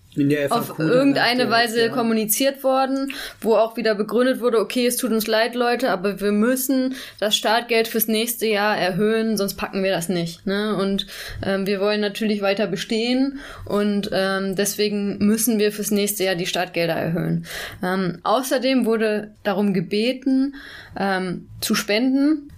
auf 0.50 0.78
irgendeine 0.78 1.50
Weise 1.50 1.84
ja. 1.84 1.90
kommuniziert 1.90 2.64
worden, 2.64 3.14
wo 3.40 3.56
auch 3.56 3.78
wieder 3.78 3.96
begründet 3.96 4.42
wurde, 4.42 4.60
okay, 4.60 4.86
es 4.86 4.98
tut 4.98 5.12
uns 5.12 5.26
leid, 5.28 5.56
Leute, 5.56 5.90
aber 5.90 6.20
wir 6.20 6.34
müssen 6.34 6.96
das 7.20 7.36
Startgeld 7.36 7.88
fürs 7.88 8.08
nächste 8.08 8.46
Jahr 8.46 8.78
erhöhen, 8.78 9.38
sonst 9.38 9.54
packen 9.56 9.84
wir 9.84 9.92
das 9.92 10.10
nicht. 10.10 10.46
Ne? 10.46 10.76
Und 10.76 11.08
ähm, 11.46 11.66
wir 11.66 11.80
wollen 11.80 12.02
natürlich 12.02 12.42
weiter 12.42 12.68
bestehen 12.68 13.40
und 13.66 14.10
ähm, 14.12 14.56
deswegen 14.56 15.18
müssen 15.20 15.60
wir 15.60 15.72
fürs 15.72 15.92
nächste 15.92 16.26
Jahr 16.26 16.36
die 16.36 16.46
Startgelder 16.46 16.96
erhöhen. 16.96 17.46
Ähm, 17.82 18.20
außerdem 18.24 18.86
wurde 18.86 19.32
darum 19.44 19.74
gebeten, 19.74 20.56
ähm, 21.00 21.48
zu 21.62 21.74
spenden 21.74 22.52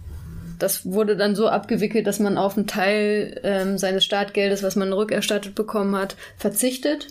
das 0.63 0.85
wurde 0.85 1.17
dann 1.17 1.35
so 1.35 1.49
abgewickelt, 1.49 2.07
dass 2.07 2.19
man 2.19 2.37
auf 2.37 2.55
einen 2.55 2.67
Teil 2.67 3.39
ähm, 3.43 3.77
seines 3.77 4.05
Startgeldes, 4.05 4.63
was 4.63 4.77
man 4.77 4.93
rückerstattet 4.93 5.55
bekommen 5.55 5.95
hat, 5.95 6.15
verzichtet, 6.37 7.07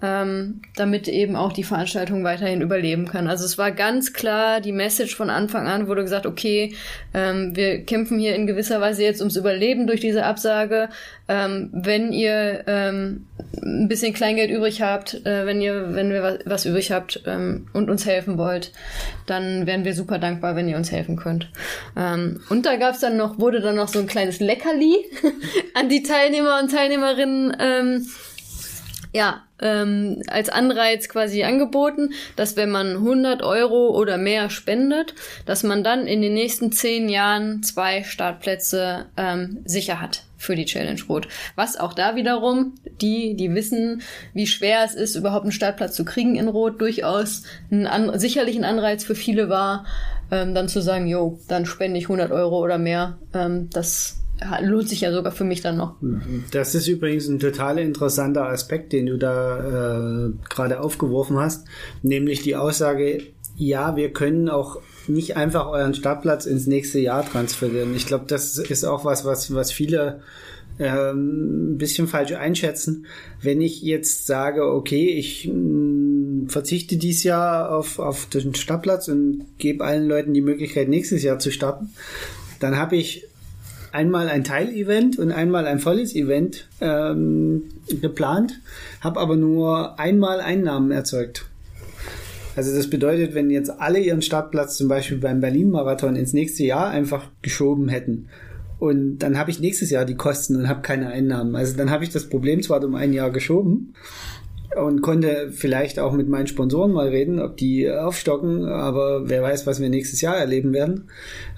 ähm, 0.00 0.62
damit 0.76 1.08
eben 1.08 1.34
auch 1.34 1.52
die 1.52 1.64
Veranstaltung 1.64 2.22
weiterhin 2.22 2.60
überleben 2.60 3.08
kann. 3.08 3.26
Also 3.26 3.44
es 3.44 3.58
war 3.58 3.72
ganz 3.72 4.12
klar, 4.12 4.60
die 4.60 4.72
Message 4.72 5.16
von 5.16 5.30
Anfang 5.30 5.66
an 5.66 5.88
wurde 5.88 6.02
gesagt, 6.02 6.26
okay, 6.26 6.74
ähm, 7.14 7.56
wir 7.56 7.84
kämpfen 7.84 8.18
hier 8.18 8.36
in 8.36 8.46
gewisser 8.46 8.80
Weise 8.80 9.02
jetzt 9.02 9.20
ums 9.20 9.36
Überleben 9.36 9.86
durch 9.86 10.00
diese 10.00 10.24
Absage. 10.24 10.88
Ähm, 11.28 11.70
wenn 11.72 12.12
ihr 12.12 12.64
ähm, 12.66 13.26
ein 13.62 13.88
bisschen 13.88 14.12
Kleingeld 14.12 14.50
übrig 14.50 14.82
habt, 14.82 15.26
äh, 15.26 15.46
wenn 15.46 15.60
ihr, 15.60 15.94
wenn 15.94 16.10
wir 16.10 16.22
was, 16.22 16.38
was 16.44 16.66
übrig 16.66 16.92
habt 16.92 17.22
ähm, 17.26 17.68
und 17.72 17.90
uns 17.90 18.06
helfen 18.06 18.38
wollt, 18.38 18.72
dann 19.26 19.66
wären 19.66 19.84
wir 19.84 19.94
super 19.94 20.18
dankbar, 20.18 20.56
wenn 20.56 20.68
ihr 20.68 20.76
uns 20.76 20.92
helfen 20.92 21.16
könnt. 21.16 21.50
Ähm, 21.96 22.40
und 22.48 22.66
da 22.66 22.76
gab 22.76 22.92
gab's 22.92 23.00
dann 23.00 23.16
noch, 23.16 23.38
wurde 23.38 23.60
dann 23.60 23.76
noch 23.76 23.88
so 23.88 23.98
ein 24.00 24.06
kleines 24.06 24.38
Leckerli 24.38 24.96
an 25.74 25.88
die 25.88 26.02
Teilnehmer 26.02 26.60
und 26.62 26.70
Teilnehmerinnen 26.70 27.56
ähm, 27.58 28.06
ja, 29.12 29.42
ähm, 29.60 30.22
als 30.26 30.48
Anreiz 30.48 31.08
quasi 31.08 31.44
angeboten, 31.44 32.12
dass 32.34 32.56
wenn 32.56 32.70
man 32.70 32.96
100 32.96 33.42
Euro 33.42 33.96
oder 33.96 34.16
mehr 34.16 34.50
spendet, 34.50 35.14
dass 35.46 35.62
man 35.62 35.84
dann 35.84 36.06
in 36.06 36.22
den 36.22 36.34
nächsten 36.34 36.72
zehn 36.72 37.08
Jahren 37.08 37.62
zwei 37.62 38.02
Startplätze 38.04 39.06
ähm, 39.16 39.58
sicher 39.64 40.00
hat 40.00 40.24
für 40.38 40.56
die 40.56 40.64
Challenge 40.64 41.00
Rot. 41.08 41.28
Was 41.54 41.78
auch 41.78 41.92
da 41.92 42.16
wiederum 42.16 42.74
die, 43.00 43.36
die 43.36 43.54
wissen, 43.54 44.02
wie 44.34 44.46
schwer 44.46 44.80
es 44.84 44.94
ist, 44.94 45.14
überhaupt 45.14 45.44
einen 45.44 45.52
Startplatz 45.52 45.94
zu 45.94 46.04
kriegen 46.04 46.34
in 46.34 46.48
Rot, 46.48 46.80
durchaus 46.80 47.44
ein 47.70 47.86
an, 47.86 48.18
sicherlich 48.18 48.56
ein 48.56 48.64
Anreiz 48.64 49.04
für 49.04 49.14
viele 49.14 49.48
war, 49.48 49.84
ähm, 50.32 50.54
dann 50.54 50.68
zu 50.68 50.80
sagen, 50.80 51.06
jo, 51.06 51.38
dann 51.46 51.66
spende 51.66 51.98
ich 51.98 52.06
100 52.06 52.32
Euro 52.32 52.58
oder 52.58 52.78
mehr. 52.78 53.18
Ähm, 53.34 53.68
das 53.70 54.21
lohnt 54.60 54.88
sich 54.88 55.00
ja 55.02 55.12
sogar 55.12 55.32
für 55.32 55.44
mich 55.44 55.60
dann 55.60 55.76
noch. 55.76 55.96
Das 56.50 56.74
ist 56.74 56.88
übrigens 56.88 57.28
ein 57.28 57.38
total 57.38 57.78
interessanter 57.78 58.46
Aspekt, 58.46 58.92
den 58.92 59.06
du 59.06 59.18
da 59.18 60.26
äh, 60.26 60.32
gerade 60.48 60.80
aufgeworfen 60.80 61.38
hast, 61.38 61.66
nämlich 62.02 62.42
die 62.42 62.56
Aussage, 62.56 63.22
ja, 63.56 63.96
wir 63.96 64.12
können 64.12 64.48
auch 64.48 64.80
nicht 65.08 65.36
einfach 65.36 65.66
euren 65.66 65.94
Startplatz 65.94 66.46
ins 66.46 66.66
nächste 66.66 66.98
Jahr 67.00 67.24
transferieren. 67.24 67.94
Ich 67.94 68.06
glaube, 68.06 68.24
das 68.28 68.56
ist 68.58 68.84
auch 68.84 69.04
was, 69.04 69.24
was, 69.24 69.52
was 69.54 69.72
viele 69.72 70.20
ähm, 70.78 71.72
ein 71.72 71.78
bisschen 71.78 72.08
falsch 72.08 72.32
einschätzen. 72.32 73.06
Wenn 73.40 73.60
ich 73.60 73.82
jetzt 73.82 74.26
sage, 74.26 74.64
okay, 74.64 75.08
ich 75.08 75.50
mm, 75.52 76.48
verzichte 76.48 76.96
dieses 76.96 77.24
Jahr 77.24 77.70
auf, 77.76 77.98
auf 77.98 78.26
den 78.26 78.54
Startplatz 78.54 79.08
und 79.08 79.46
gebe 79.58 79.84
allen 79.84 80.06
Leuten 80.06 80.34
die 80.34 80.40
Möglichkeit, 80.40 80.88
nächstes 80.88 81.22
Jahr 81.22 81.38
zu 81.38 81.50
starten, 81.50 81.90
dann 82.60 82.76
habe 82.76 82.96
ich 82.96 83.26
einmal 83.92 84.28
ein 84.28 84.44
Teilevent 84.44 85.18
und 85.18 85.32
einmal 85.32 85.66
ein 85.66 85.78
volles 85.78 86.14
Event 86.14 86.68
ähm, 86.80 87.64
geplant, 88.00 88.60
habe 89.00 89.20
aber 89.20 89.36
nur 89.36 89.98
einmal 89.98 90.40
Einnahmen 90.40 90.90
erzeugt. 90.90 91.46
Also 92.54 92.74
das 92.74 92.90
bedeutet, 92.90 93.34
wenn 93.34 93.50
jetzt 93.50 93.70
alle 93.70 93.98
ihren 93.98 94.20
Startplatz 94.20 94.76
zum 94.76 94.88
Beispiel 94.88 95.18
beim 95.18 95.40
Berlin-Marathon 95.40 96.16
ins 96.16 96.32
nächste 96.32 96.64
Jahr 96.64 96.88
einfach 96.88 97.24
geschoben 97.40 97.88
hätten 97.88 98.28
und 98.82 99.18
dann 99.18 99.38
habe 99.38 99.48
ich 99.52 99.60
nächstes 99.60 99.90
Jahr 99.90 100.04
die 100.04 100.16
Kosten 100.16 100.56
und 100.56 100.68
habe 100.68 100.82
keine 100.82 101.06
Einnahmen. 101.06 101.54
Also 101.54 101.76
dann 101.76 101.92
habe 101.92 102.02
ich 102.02 102.10
das 102.10 102.28
Problem 102.28 102.64
zwar 102.64 102.82
um 102.82 102.96
ein 102.96 103.12
Jahr 103.12 103.30
geschoben, 103.30 103.94
und 104.76 105.02
konnte 105.02 105.50
vielleicht 105.52 105.98
auch 105.98 106.12
mit 106.12 106.28
meinen 106.28 106.46
Sponsoren 106.46 106.92
mal 106.92 107.08
reden, 107.08 107.40
ob 107.40 107.56
die 107.56 107.90
aufstocken, 107.90 108.66
aber 108.66 109.28
wer 109.28 109.42
weiß, 109.42 109.66
was 109.66 109.80
wir 109.80 109.88
nächstes 109.88 110.20
Jahr 110.20 110.36
erleben 110.36 110.72
werden, 110.72 111.08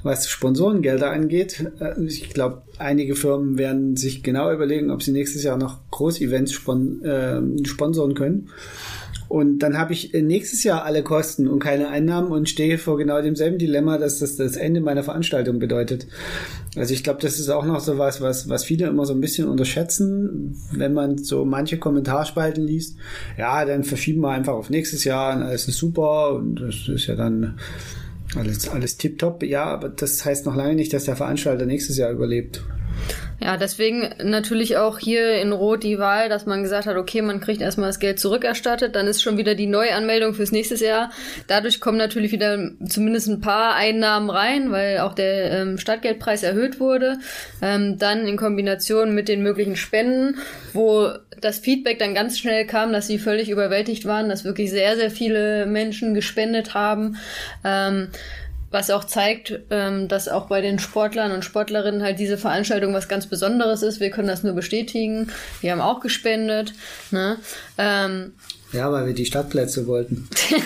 was 0.03 0.29
Sponsorengelder 0.29 1.11
angeht. 1.11 1.71
Äh, 1.81 2.01
ich 2.05 2.31
glaube, 2.31 2.63
einige 2.79 3.15
Firmen 3.15 3.59
werden 3.59 3.97
sich 3.97 4.23
genau 4.23 4.53
überlegen, 4.53 4.91
ob 4.91 5.03
sie 5.03 5.13
nächstes 5.13 5.45
Jahr 5.45 5.57
noch 5.57 5.79
Großevents 5.91 6.53
spon 6.53 7.05
äh, 7.05 7.41
sponsoren 7.67 8.15
können. 8.15 8.51
Und 9.35 9.65
dann 9.65 9.77
habe 9.77 9.93
ich 9.93 10.13
nächstes 10.13 10.63
Jahr 10.63 10.85
alle 10.85 11.03
Kosten 11.03 11.49
und 11.49 11.59
keine 11.59 11.89
Einnahmen 11.89 12.31
und 12.31 12.49
stehe 12.49 12.79
vor 12.79 12.97
genau 12.97 13.21
demselben 13.21 13.59
Dilemma, 13.59 13.99
dass 13.99 14.21
das 14.21 14.37
das 14.37 14.55
Ende 14.55 14.81
meiner 14.81 15.03
Veranstaltung 15.03 15.59
bedeutet. 15.59 16.07
Also 16.77 16.95
ich 16.95 17.03
glaube, 17.03 17.21
das 17.21 17.41
ist 17.41 17.49
auch 17.49 17.65
noch 17.65 17.81
so 17.81 17.99
was, 17.99 18.21
was, 18.21 18.49
was 18.49 18.65
viele 18.65 18.87
immer 18.87 19.07
so 19.07 19.13
ein 19.13 19.21
bisschen 19.21 19.49
unterschätzen, 19.49 20.57
wenn 20.71 20.93
man 20.93 21.19
so 21.19 21.45
manche 21.45 21.79
Kommentarspalten 21.79 22.65
liest. 22.65 22.97
Ja, 23.37 23.65
dann 23.65 23.83
verschieben 23.83 24.21
wir 24.21 24.31
einfach 24.31 24.53
auf 24.53 24.71
nächstes 24.71 25.03
Jahr 25.03 25.35
und 25.35 25.43
alles 25.43 25.67
ist 25.67 25.79
super 25.79 26.35
und 26.35 26.61
das 26.61 26.87
ist 26.87 27.09
ja 27.09 27.17
dann 27.17 27.59
alles, 28.37 28.69
alles 28.69 28.99
tipptopp. 28.99 29.43
Ja, 29.43 29.65
aber 29.65 29.89
das 29.89 30.25
heißt 30.25 30.47
noch 30.47 30.55
lange 30.55 30.77
nicht, 30.77 30.93
dass 30.93 31.07
der 31.07 31.17
Veranstalter 31.17 31.67
nächstes 31.67 31.97
Jahr 31.97 32.13
überlebt. 32.13 32.63
Ja, 33.41 33.57
deswegen 33.57 34.11
natürlich 34.23 34.77
auch 34.77 34.99
hier 34.99 35.41
in 35.41 35.53
Rot 35.53 35.83
die 35.83 35.99
Wahl, 35.99 36.29
dass 36.29 36.47
man 36.47 36.63
gesagt 36.63 36.87
hat, 36.87 36.97
okay, 36.97 37.21
man 37.21 37.41
kriegt 37.41 37.61
erstmal 37.61 37.89
das 37.89 37.99
Geld 37.99 38.21
zurückerstattet, 38.21 38.95
dann 38.95 39.07
ist 39.07 39.23
schon 39.23 39.37
wieder 39.37 39.55
die 39.55 39.67
Neuanmeldung 39.67 40.35
fürs 40.35 40.53
nächste 40.53 40.77
Jahr. 40.77 41.11
Dadurch 41.47 41.81
kommen 41.81 41.99
natürlich 41.99 42.33
wieder 42.33 42.71
zumindest 42.87 43.29
ein 43.29 43.41
paar 43.41 43.75
Einnahmen 43.75 44.31
rein, 44.31 44.71
weil 44.71 44.99
auch 44.99 45.15
der 45.15 45.51
ähm, 45.51 45.79
Stadtgeldpreis 45.79 46.43
erhöht 46.43 46.81
wurde. 46.81 47.19
Ähm, 47.61 47.99
dann 47.99 48.27
in 48.27 48.37
Kombination 48.37 49.15
mit 49.15 49.29
den 49.29 49.43
möglichen 49.43 49.77
Spenden, 49.77 50.39
wo 50.73 51.11
das 51.41 51.59
Feedback 51.59 51.99
dann 51.99 52.15
ganz 52.15 52.39
schnell 52.39 52.67
kam, 52.67 52.93
dass 52.93 53.07
sie 53.07 53.19
völlig 53.19 53.51
überwältigt 53.51 54.07
waren, 54.07 54.29
dass 54.29 54.45
wirklich 54.45 54.71
sehr, 54.71 54.97
sehr 54.97 55.11
viele 55.11 55.67
Menschen 55.67 56.15
gespendet 56.15 56.75
haben. 56.75 57.17
Ähm, 57.65 58.09
was 58.75 58.91
auch 58.91 59.05
zeigt, 59.05 59.61
ähm, 59.71 60.09
dass 60.09 60.29
auch 60.29 60.47
bei 60.47 60.61
den 60.61 60.79
Sportlern 60.79 61.33
und 61.33 61.45
Sportlerinnen 61.45 62.03
halt 62.03 62.19
diese 62.19 62.37
Veranstaltung 62.37 62.93
was 62.93 63.09
ganz 63.09 63.27
Besonderes 63.27 63.83
ist. 63.83 64.01
Wir 64.01 64.11
können 64.11 64.29
das 64.29 64.43
nur 64.43 64.53
bestätigen. 64.53 65.31
Wir 65.63 65.73
haben 65.73 65.81
auch 65.81 66.01
gespendet. 66.01 66.75
Ne? 67.11 67.39
Ähm, 67.79 68.35
ja, 68.75 68.93
weil 68.93 69.07
wir 69.07 69.15
die 69.15 69.25
Stadtplätze 69.25 69.87
wollten. 69.87 70.29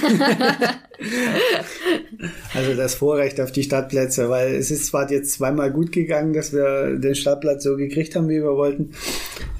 also 2.55 2.75
das 2.75 2.95
Vorrecht 2.95 3.41
auf 3.41 3.53
die 3.53 3.63
Stadtplätze, 3.63 4.29
weil 4.29 4.55
es 4.55 4.71
ist 4.71 4.87
zwar 4.87 5.11
jetzt 5.11 5.33
zweimal 5.33 5.71
gut 5.71 5.93
gegangen, 5.93 6.33
dass 6.33 6.53
wir 6.53 6.97
den 6.97 7.15
Stadtplatz 7.15 7.63
so 7.63 7.77
gekriegt 7.77 8.17
haben, 8.17 8.29
wie 8.29 8.43
wir 8.43 8.57
wollten, 8.57 8.95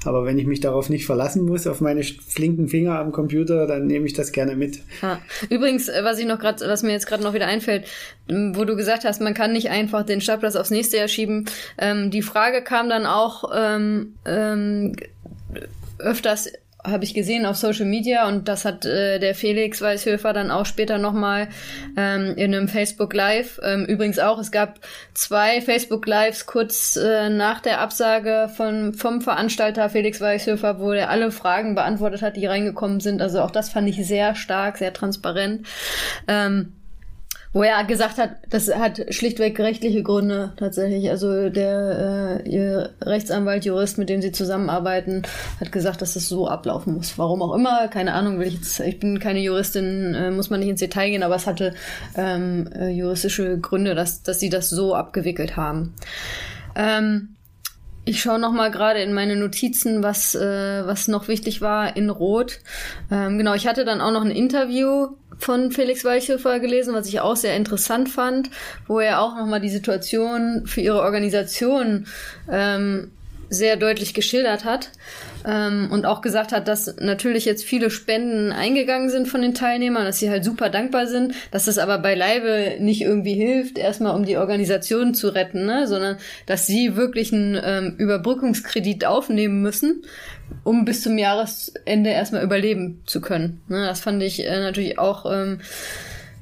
aber 0.03 0.25
wenn 0.25 0.39
ich 0.39 0.47
mich 0.47 0.59
darauf 0.59 0.89
nicht 0.89 1.05
verlassen 1.05 1.45
muss, 1.45 1.67
auf 1.67 1.79
meine 1.79 2.03
flinken 2.03 2.67
Finger 2.67 2.99
am 2.99 3.11
Computer, 3.11 3.67
dann 3.67 3.87
nehme 3.87 4.05
ich 4.05 4.13
das 4.13 4.31
gerne 4.31 4.55
mit. 4.55 4.79
Ja. 5.01 5.19
Übrigens, 5.49 5.87
äh, 5.87 6.03
was 6.03 6.19
ich 6.19 6.25
noch 6.25 6.39
gerade, 6.39 6.67
was 6.67 6.83
mir 6.83 6.91
jetzt 6.91 7.07
gerade 7.07 7.23
noch 7.23 7.33
wieder 7.33 7.47
einfällt, 7.47 7.85
wo 8.27 8.65
du 8.65 8.75
gesagt 8.75 9.05
hast, 9.05 9.21
man 9.21 9.33
kann 9.33 9.53
nicht 9.53 9.69
einfach 9.69 10.03
den 10.03 10.21
Stadtplatz 10.21 10.55
aufs 10.55 10.71
nächste 10.71 10.97
Jahr 10.97 11.07
schieben. 11.07 11.45
Ähm, 11.77 12.11
die 12.11 12.21
Frage 12.21 12.63
kam 12.63 12.89
dann 12.89 13.05
auch 13.05 13.51
ähm, 13.55 14.15
ähm, 14.25 14.95
öfters 15.99 16.51
habe 16.83 17.03
ich 17.03 17.13
gesehen 17.13 17.45
auf 17.45 17.57
Social 17.57 17.85
Media 17.85 18.27
und 18.27 18.47
das 18.47 18.63
hat 18.63 18.85
äh, 18.85 19.19
der 19.19 19.35
Felix 19.35 19.81
Weißhöfer 19.81 20.31
dann 20.31 20.49
auch 20.49 20.65
später 20.65 20.97
nochmal 20.97 21.49
ähm, 21.97 22.33
in 22.37 22.55
einem 22.55 22.67
Facebook 22.69 23.13
Live. 23.13 23.59
Ähm, 23.63 23.85
übrigens 23.85 24.17
auch, 24.17 24.39
es 24.39 24.51
gab 24.51 24.79
zwei 25.13 25.61
Facebook 25.61 26.07
Lives 26.07 26.45
kurz 26.45 26.95
äh, 26.95 27.29
nach 27.29 27.59
der 27.59 27.81
Absage 27.81 28.49
von, 28.55 28.93
vom 28.93 29.21
Veranstalter 29.21 29.89
Felix 29.89 30.21
Weißhöfer, 30.21 30.79
wo 30.79 30.91
er 30.93 31.09
alle 31.09 31.31
Fragen 31.31 31.75
beantwortet 31.75 32.21
hat, 32.21 32.37
die 32.37 32.45
reingekommen 32.45 33.01
sind. 33.01 33.21
Also 33.21 33.41
auch 33.41 33.51
das 33.51 33.69
fand 33.69 33.89
ich 33.89 34.05
sehr 34.07 34.35
stark, 34.35 34.77
sehr 34.77 34.93
transparent. 34.93 35.67
Ähm, 36.27 36.78
wo 37.51 37.63
er 37.63 37.83
gesagt 37.83 38.19
hat, 38.19 38.31
das 38.49 38.73
hat 38.73 39.01
schlichtweg 39.09 39.59
rechtliche 39.59 40.03
Gründe 40.03 40.53
tatsächlich. 40.57 41.09
Also 41.09 41.49
der 41.49 42.41
äh, 42.45 42.49
ihr 42.49 42.91
Rechtsanwalt, 43.01 43.65
Jurist, 43.65 43.97
mit 43.97 44.09
dem 44.09 44.21
sie 44.21 44.31
zusammenarbeiten, 44.31 45.23
hat 45.59 45.71
gesagt, 45.71 46.01
dass 46.03 46.15
es 46.15 46.29
so 46.29 46.47
ablaufen 46.47 46.93
muss. 46.93 47.17
Warum 47.17 47.41
auch 47.41 47.55
immer, 47.55 47.87
keine 47.87 48.13
Ahnung, 48.13 48.39
will 48.39 48.47
ich 48.47 48.55
jetzt, 48.55 48.79
ich 48.81 48.99
bin 48.99 49.19
keine 49.19 49.39
Juristin, 49.39 50.13
äh, 50.13 50.29
muss 50.29 50.51
man 50.51 50.59
nicht 50.59 50.69
ins 50.69 50.79
Detail 50.79 51.09
gehen, 51.09 51.23
aber 51.23 51.35
es 51.35 51.47
hatte 51.47 51.73
ähm, 52.15 52.69
äh, 52.75 52.89
juristische 52.89 53.57
Gründe, 53.57 53.95
dass, 53.95 54.21
dass 54.21 54.39
sie 54.39 54.49
das 54.49 54.69
so 54.69 54.93
abgewickelt 54.93 55.57
haben. 55.57 55.95
Ähm, 56.75 57.35
ich 58.05 58.21
schaue 58.21 58.39
noch 58.39 58.51
mal 58.51 58.71
gerade 58.71 59.01
in 59.01 59.13
meine 59.13 59.35
Notizen, 59.35 60.01
was 60.01 60.33
äh, 60.33 60.85
was 60.85 61.07
noch 61.07 61.27
wichtig 61.27 61.61
war 61.61 61.95
in 61.95 62.09
Rot. 62.09 62.59
Ähm, 63.11 63.37
genau, 63.37 63.53
ich 63.53 63.67
hatte 63.67 63.85
dann 63.85 64.01
auch 64.01 64.11
noch 64.11 64.23
ein 64.23 64.31
Interview 64.31 65.09
von 65.39 65.71
Felix 65.71 66.05
Weichhöfer 66.05 66.59
gelesen, 66.59 66.93
was 66.93 67.07
ich 67.07 67.19
auch 67.21 67.35
sehr 67.35 67.55
interessant 67.55 68.09
fand, 68.09 68.49
wo 68.87 68.99
er 68.99 69.21
auch 69.21 69.35
noch 69.35 69.47
mal 69.47 69.61
die 69.61 69.69
Situation 69.69 70.63
für 70.65 70.81
ihre 70.81 71.01
Organisation 71.01 72.05
ähm, 72.51 73.11
sehr 73.49 73.77
deutlich 73.77 74.13
geschildert 74.13 74.63
hat 74.63 74.91
ähm, 75.45 75.89
und 75.91 76.05
auch 76.05 76.21
gesagt 76.21 76.51
hat, 76.51 76.67
dass 76.67 76.95
natürlich 76.97 77.45
jetzt 77.45 77.63
viele 77.63 77.89
Spenden 77.89 78.51
eingegangen 78.51 79.09
sind 79.09 79.27
von 79.27 79.41
den 79.41 79.55
Teilnehmern, 79.55 80.05
dass 80.05 80.19
sie 80.19 80.29
halt 80.29 80.43
super 80.43 80.69
dankbar 80.69 81.07
sind, 81.07 81.33
dass 81.51 81.65
das 81.65 81.77
aber 81.77 81.97
beileibe 81.97 82.75
nicht 82.79 83.01
irgendwie 83.01 83.33
hilft, 83.33 83.77
erstmal 83.77 84.15
um 84.15 84.25
die 84.25 84.37
Organisation 84.37 85.13
zu 85.13 85.29
retten, 85.29 85.65
ne? 85.65 85.87
sondern 85.87 86.17
dass 86.45 86.67
sie 86.67 86.95
wirklich 86.95 87.33
einen 87.33 87.59
ähm, 87.63 87.95
Überbrückungskredit 87.97 89.05
aufnehmen 89.05 89.61
müssen, 89.61 90.03
um 90.63 90.85
bis 90.85 91.01
zum 91.01 91.17
Jahresende 91.17 92.09
erstmal 92.09 92.43
überleben 92.43 93.01
zu 93.05 93.21
können. 93.21 93.61
Ne? 93.67 93.85
Das 93.85 94.01
fand 94.01 94.21
ich 94.23 94.45
äh, 94.45 94.59
natürlich 94.59 94.99
auch 94.99 95.25
ähm, 95.31 95.61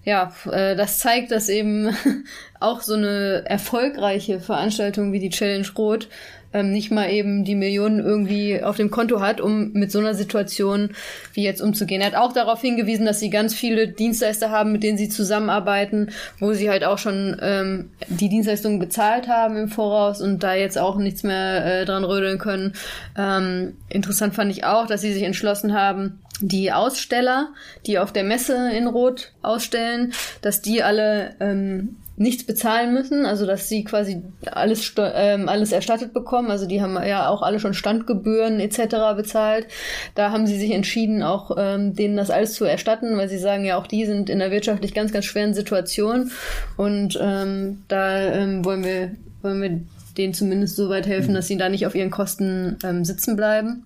ja, 0.07 0.31
äh, 0.49 0.77
das 0.77 0.99
zeigt, 0.99 1.31
dass 1.31 1.49
eben 1.49 1.89
auch 2.61 2.79
so 2.79 2.93
eine 2.93 3.43
erfolgreiche 3.45 4.39
Veranstaltung 4.39 5.11
wie 5.11 5.19
die 5.19 5.29
Challenge 5.29 5.67
Rot 5.77 6.07
ähm, 6.53 6.71
nicht 6.71 6.91
mal 6.91 7.11
eben 7.11 7.43
die 7.43 7.55
Millionen 7.55 7.99
irgendwie 7.99 8.63
auf 8.63 8.77
dem 8.77 8.89
Konto 8.89 9.19
hat, 9.19 9.41
um 9.41 9.73
mit 9.73 9.91
so 9.91 9.99
einer 9.99 10.13
Situation 10.13 10.91
wie 11.33 11.43
jetzt 11.43 11.61
umzugehen. 11.61 11.99
Er 11.99 12.07
hat 12.07 12.15
auch 12.15 12.31
darauf 12.31 12.61
hingewiesen, 12.61 13.05
dass 13.05 13.19
sie 13.19 13.29
ganz 13.29 13.53
viele 13.53 13.89
Dienstleister 13.89 14.49
haben, 14.49 14.71
mit 14.71 14.81
denen 14.81 14.97
sie 14.97 15.09
zusammenarbeiten, 15.09 16.11
wo 16.39 16.53
sie 16.53 16.69
halt 16.69 16.85
auch 16.85 16.99
schon 16.99 17.35
ähm, 17.41 17.91
die 18.07 18.29
Dienstleistungen 18.29 18.79
bezahlt 18.79 19.27
haben 19.27 19.57
im 19.57 19.67
Voraus 19.67 20.21
und 20.21 20.41
da 20.41 20.53
jetzt 20.53 20.77
auch 20.77 20.95
nichts 20.95 21.23
mehr 21.23 21.81
äh, 21.81 21.85
dran 21.85 22.05
rödeln 22.05 22.37
können. 22.37 22.71
Ähm, 23.17 23.75
interessant 23.89 24.35
fand 24.35 24.49
ich 24.51 24.63
auch, 24.63 24.87
dass 24.87 25.01
sie 25.01 25.11
sich 25.11 25.23
entschlossen 25.23 25.73
haben, 25.73 26.19
die 26.41 26.71
Aussteller, 26.71 27.53
die 27.85 27.99
auf 27.99 28.13
der 28.13 28.23
Messe 28.23 28.71
in 28.71 28.87
Rot 28.87 29.31
ausstellen, 29.41 30.13
dass 30.41 30.61
die 30.61 30.83
alle 30.83 31.35
ähm, 31.39 31.97
nichts 32.19 32.43
bezahlen 32.43 32.93
müssen, 32.93 33.27
also 33.27 33.45
dass 33.45 33.69
sie 33.69 33.83
quasi 33.83 34.23
alles, 34.51 34.91
ähm, 34.97 35.47
alles 35.47 35.71
erstattet 35.71 36.13
bekommen. 36.13 36.49
Also 36.49 36.65
die 36.65 36.81
haben 36.81 36.95
ja 37.05 37.29
auch 37.29 37.43
alle 37.43 37.59
schon 37.59 37.75
Standgebühren 37.75 38.59
etc. 38.59 39.15
bezahlt. 39.15 39.67
Da 40.15 40.31
haben 40.31 40.47
sie 40.47 40.57
sich 40.57 40.71
entschieden, 40.71 41.21
auch 41.21 41.51
ähm, 41.57 41.93
denen 41.93 42.17
das 42.17 42.31
alles 42.31 42.53
zu 42.53 42.65
erstatten, 42.65 43.17
weil 43.17 43.29
sie 43.29 43.37
sagen 43.37 43.65
ja 43.65 43.77
auch, 43.77 43.85
die 43.85 44.05
sind 44.05 44.31
in 44.31 44.41
einer 44.41 44.51
wirtschaftlich 44.51 44.95
ganz, 44.95 45.13
ganz 45.13 45.25
schweren 45.25 45.53
Situation. 45.53 46.31
Und 46.75 47.19
ähm, 47.21 47.83
da 47.87 48.19
ähm, 48.19 48.65
wollen 48.65 48.83
wir, 48.83 49.11
wollen 49.43 49.61
wir 49.61 49.79
denen 50.17 50.33
zumindest 50.33 50.75
so 50.75 50.89
weit 50.89 51.05
helfen, 51.05 51.35
dass 51.35 51.47
sie 51.47 51.57
da 51.57 51.69
nicht 51.69 51.85
auf 51.85 51.93
ihren 51.93 52.09
Kosten 52.09 52.77
ähm, 52.83 53.05
sitzen 53.05 53.35
bleiben. 53.35 53.85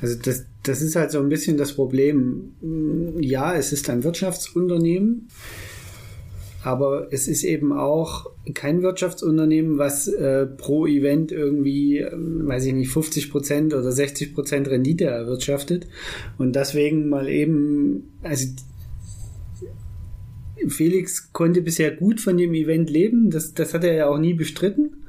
Also 0.00 0.16
das, 0.22 0.46
das 0.62 0.82
ist 0.82 0.96
halt 0.96 1.10
so 1.10 1.18
ein 1.18 1.28
bisschen 1.28 1.56
das 1.56 1.72
Problem. 1.72 2.52
Ja, 3.20 3.54
es 3.54 3.72
ist 3.72 3.88
ein 3.90 4.04
Wirtschaftsunternehmen, 4.04 5.28
aber 6.62 7.08
es 7.12 7.28
ist 7.28 7.44
eben 7.44 7.72
auch 7.72 8.30
kein 8.54 8.82
Wirtschaftsunternehmen, 8.82 9.78
was 9.78 10.08
äh, 10.08 10.46
pro 10.46 10.86
Event 10.86 11.32
irgendwie, 11.32 11.98
äh, 11.98 12.10
weiß 12.12 12.66
ich 12.66 12.74
nicht, 12.74 12.90
50 12.90 13.30
Prozent 13.30 13.74
oder 13.74 13.92
60 13.92 14.34
Prozent 14.34 14.68
Rendite 14.68 15.04
erwirtschaftet. 15.04 15.86
Und 16.36 16.56
deswegen 16.56 17.08
mal 17.08 17.28
eben, 17.28 18.10
also 18.22 18.48
Felix 20.66 21.32
konnte 21.32 21.62
bisher 21.62 21.92
gut 21.92 22.20
von 22.20 22.36
dem 22.36 22.54
Event 22.54 22.90
leben, 22.90 23.30
das, 23.30 23.54
das 23.54 23.74
hat 23.74 23.84
er 23.84 23.94
ja 23.94 24.08
auch 24.08 24.18
nie 24.18 24.34
bestritten. 24.34 25.04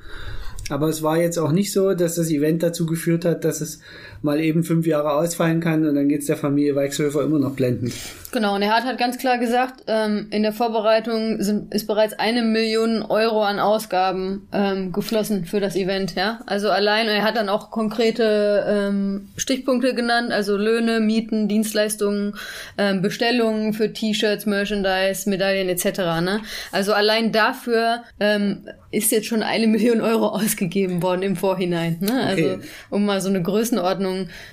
Aber 0.69 0.87
es 0.87 1.01
war 1.01 1.19
jetzt 1.19 1.39
auch 1.39 1.51
nicht 1.51 1.73
so, 1.73 1.93
dass 1.95 2.15
das 2.15 2.29
Event 2.29 2.61
dazu 2.61 2.85
geführt 2.85 3.25
hat, 3.25 3.43
dass 3.43 3.59
es 3.59 3.79
mal 4.21 4.39
eben 4.39 4.63
fünf 4.63 4.85
Jahre 4.85 5.13
ausfallen 5.13 5.59
kann 5.59 5.85
und 5.87 5.95
dann 5.95 6.09
geht 6.09 6.21
es 6.21 6.27
der 6.27 6.37
Familie 6.37 6.75
Weichshöfer 6.75 7.23
immer 7.23 7.39
noch 7.39 7.55
blendend. 7.55 7.93
Genau, 8.31 8.55
und 8.55 8.61
er 8.61 8.75
hat 8.75 8.85
halt 8.85 8.99
ganz 8.99 9.17
klar 9.17 9.39
gesagt, 9.39 9.83
ähm, 9.87 10.27
in 10.29 10.43
der 10.43 10.53
Vorbereitung 10.53 11.41
sind, 11.41 11.73
ist 11.73 11.87
bereits 11.87 12.13
eine 12.13 12.43
Million 12.43 13.01
Euro 13.01 13.43
an 13.43 13.59
Ausgaben 13.59 14.47
ähm, 14.53 14.91
geflossen 14.91 15.45
für 15.45 15.59
das 15.59 15.75
Event, 15.75 16.15
ja. 16.15 16.39
Also 16.45 16.69
allein, 16.69 17.07
er 17.07 17.23
hat 17.23 17.35
dann 17.35 17.49
auch 17.49 17.71
konkrete 17.71 18.65
ähm, 18.67 19.29
Stichpunkte 19.35 19.95
genannt, 19.95 20.31
also 20.31 20.57
Löhne, 20.57 20.99
Mieten, 20.99 21.47
Dienstleistungen, 21.47 22.35
ähm, 22.77 23.01
Bestellungen 23.01 23.73
für 23.73 23.93
T-Shirts, 23.93 24.45
Merchandise, 24.45 25.29
Medaillen 25.29 25.69
etc. 25.69 25.99
Ne? 26.21 26.41
Also 26.71 26.93
allein 26.93 27.31
dafür 27.31 28.03
ähm, 28.19 28.67
ist 28.91 29.11
jetzt 29.11 29.27
schon 29.27 29.43
eine 29.43 29.67
Million 29.79 30.01
Euro 30.01 30.27
ausgegeben 30.27 31.01
worden 31.01 31.23
im 31.23 31.35
Vorhinein. 31.35 31.97
Ne? 32.01 32.23
Also 32.23 32.45
okay. 32.45 32.59
um 32.89 33.05
mal 33.05 33.21
so 33.21 33.29
eine 33.29 33.41
Größenordnung 33.41 34.08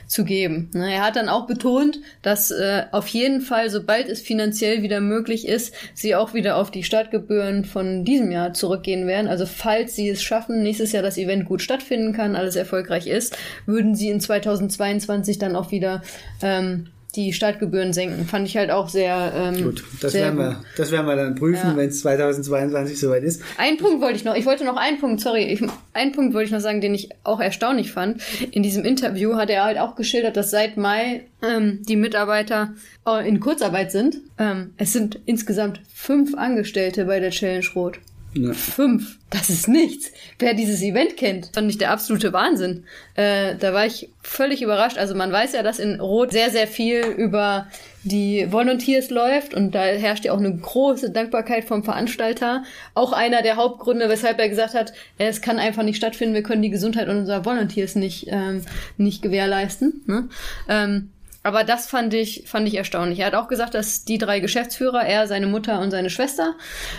zu 0.07 0.24
geben. 0.24 0.70
Ne? 0.72 0.94
Er 0.94 1.04
hat 1.04 1.16
dann 1.16 1.28
auch 1.28 1.46
betont, 1.46 2.00
dass 2.22 2.50
äh, 2.50 2.84
auf 2.92 3.09
jeden 3.09 3.40
Fall, 3.40 3.70
sobald 3.70 4.09
es 4.09 4.20
finanziell 4.20 4.82
wieder 4.82 5.00
möglich 5.00 5.46
ist, 5.46 5.74
sie 5.94 6.14
auch 6.14 6.34
wieder 6.34 6.57
auf 6.57 6.70
die 6.70 6.82
Startgebühren 6.82 7.64
von 7.64 8.04
diesem 8.04 8.30
Jahr 8.30 8.52
zurückgehen 8.52 9.07
werden. 9.07 9.28
Also 9.28 9.46
falls 9.46 9.96
sie 9.96 10.09
es 10.09 10.22
schaffen, 10.22 10.62
nächstes 10.62 10.92
Jahr 10.92 11.02
das 11.02 11.18
Event 11.18 11.44
gut 11.44 11.62
stattfinden 11.62 12.12
kann, 12.12 12.36
alles 12.36 12.57
erfolgreich 12.57 13.07
ist, 13.07 13.36
würden 13.66 13.94
sie 13.94 14.09
in 14.09 14.20
2022 14.20 15.38
dann 15.38 15.57
auch 15.57 15.70
wieder 15.70 16.02
ähm, 16.42 16.88
die 17.17 17.33
Startgebühren 17.33 17.93
senken. 17.93 18.27
Fand 18.27 18.47
ich 18.47 18.57
halt 18.57 18.71
auch 18.71 18.89
sehr 18.89 19.33
ähm, 19.35 19.64
gut. 19.64 19.85
Das 20.01 20.12
sehr 20.12 20.25
werden 20.25 20.39
wir, 20.39 20.62
das 20.77 20.93
werden 20.93 21.07
wir 21.07 21.17
dann 21.17 21.35
prüfen, 21.35 21.71
ja. 21.71 21.77
wenn 21.77 21.89
es 21.89 22.01
2022 22.01 23.01
soweit 23.01 23.23
ist. 23.23 23.43
Ein 23.57 23.79
Punkt 23.79 24.01
wollte 24.01 24.17
ich 24.17 24.25
noch. 24.25 24.35
Ich 24.35 24.47
wollte 24.47 24.64
noch 24.64 24.77
einen 24.77 24.99
Punkt. 24.99 25.21
Sorry, 25.21 25.45
ich, 25.45 25.62
einen 25.95 26.12
Punkt 26.12 26.35
wollte 26.35 26.47
ich 26.47 26.53
noch 26.53 26.61
sagen, 26.61 26.81
den 26.81 26.95
ich 26.95 27.09
auch 27.25 27.41
erstaunlich 27.41 27.93
fand. 27.93 28.23
In 28.51 28.62
diesem 28.62 28.85
Interview 28.85 29.37
hat 29.37 29.51
er 29.51 29.64
halt 29.64 29.79
auch 29.79 29.97
geschildert, 29.97 30.37
dass 30.37 30.51
seit 30.51 30.77
Mai 30.77 31.23
ähm, 31.43 31.81
die 31.89 31.97
Mitarbeiter 31.97 32.75
äh, 33.07 33.27
in 33.27 33.41
Kurzarbeit 33.41 33.91
sind. 33.91 34.19
Ähm, 34.39 34.75
es 34.77 34.93
sind 34.93 35.19
insgesamt 35.27 35.81
fünf 35.93 36.37
Angestellte 36.37 37.07
bei 37.07 37.21
der 37.21 37.31
Challenge 37.31 37.67
Rot. 37.75 37.99
Ja. 38.35 38.53
Fünf. 38.53 39.18
Das 39.31 39.51
ist 39.51 39.66
nichts. 39.66 40.12
Wer 40.39 40.55
dieses 40.55 40.83
Event 40.83 41.16
kennt, 41.16 41.51
fand 41.55 41.70
ich 41.70 41.79
der 41.79 41.91
absolute 41.91 42.33
Wahnsinn. 42.33 42.85
Äh, 43.14 43.57
da 43.57 43.72
war 43.72 43.87
ich 43.87 44.11
völlig 44.22 44.62
überrascht. 44.62 44.99
Also 44.99 45.14
man 45.14 45.33
weiß 45.33 45.55
ja, 45.55 45.62
dass 45.62 45.79
in 45.79 46.01
Rot 46.01 46.33
sehr, 46.33 46.51
sehr 46.51 46.66
viel 46.66 47.01
über 47.01 47.66
die 48.05 48.47
Volunteers 48.53 49.11
läuft 49.11 49.53
und 49.53 49.74
da 49.74 49.83
herrscht 49.83 50.24
ja 50.24 50.33
auch 50.33 50.39
eine 50.39 50.55
große 50.55 51.11
Dankbarkeit 51.11 51.64
vom 51.64 51.83
Veranstalter. 51.83 52.62
Auch 52.95 53.12
einer 53.12 53.43
der 53.43 53.57
Hauptgründe, 53.57 54.09
weshalb 54.09 54.39
er 54.39 54.49
gesagt 54.49 54.74
hat, 54.74 54.93
es 55.18 55.41
kann 55.41 55.59
einfach 55.59 55.83
nicht 55.83 55.97
stattfinden, 55.97 56.35
wir 56.35 56.45
können 56.45 56.62
die 56.62 56.70
Gesundheit 56.70 57.09
unserer 57.09 57.45
Volunteers 57.45 57.97
nicht, 57.97 58.27
ähm, 58.31 58.62
nicht 58.97 59.22
gewährleisten. 59.22 60.05
Ne? 60.07 60.29
Ähm, 60.68 61.11
aber 61.47 61.62
das 61.62 61.86
fand 61.86 62.12
ich, 62.12 62.42
fand 62.47 62.66
ich 62.66 62.74
erstaunlich. 62.76 63.20
Er 63.20 63.26
hat 63.26 63.34
auch 63.34 63.47
gesagt, 63.47 63.74
dass 63.74 64.05
die 64.05 64.18
drei 64.18 64.40
Geschäftsführer, 64.40 65.05
er, 65.05 65.28
seine 65.28 65.47
Mutter 65.47 65.80
und 65.80 65.92
seine 65.92 66.11
Schwester, 66.11 66.55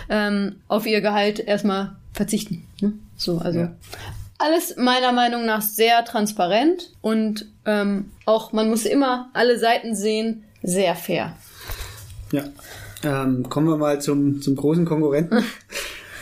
ähm, 0.08 0.56
auf 0.68 0.86
ihr 0.86 1.02
Gehalt 1.02 1.38
erstmal 1.38 1.96
verzichten. 2.14 2.66
Ne? 2.80 2.94
So, 3.14 3.38
also 3.38 3.58
ja. 3.58 3.72
alles 4.38 4.76
meiner 4.78 5.12
Meinung 5.12 5.44
nach 5.44 5.60
sehr 5.60 6.02
transparent 6.06 6.92
und 7.02 7.46
ähm, 7.66 8.10
auch 8.24 8.52
man 8.52 8.70
muss 8.70 8.86
immer 8.86 9.28
alle 9.34 9.58
Seiten 9.58 9.94
sehen, 9.94 10.44
sehr 10.62 10.94
fair. 10.94 11.36
Ja. 12.32 12.44
Ähm, 13.04 13.50
kommen 13.50 13.68
wir 13.68 13.76
mal 13.76 14.00
zum, 14.00 14.40
zum 14.40 14.56
großen 14.56 14.86
Konkurrenten. 14.86 15.44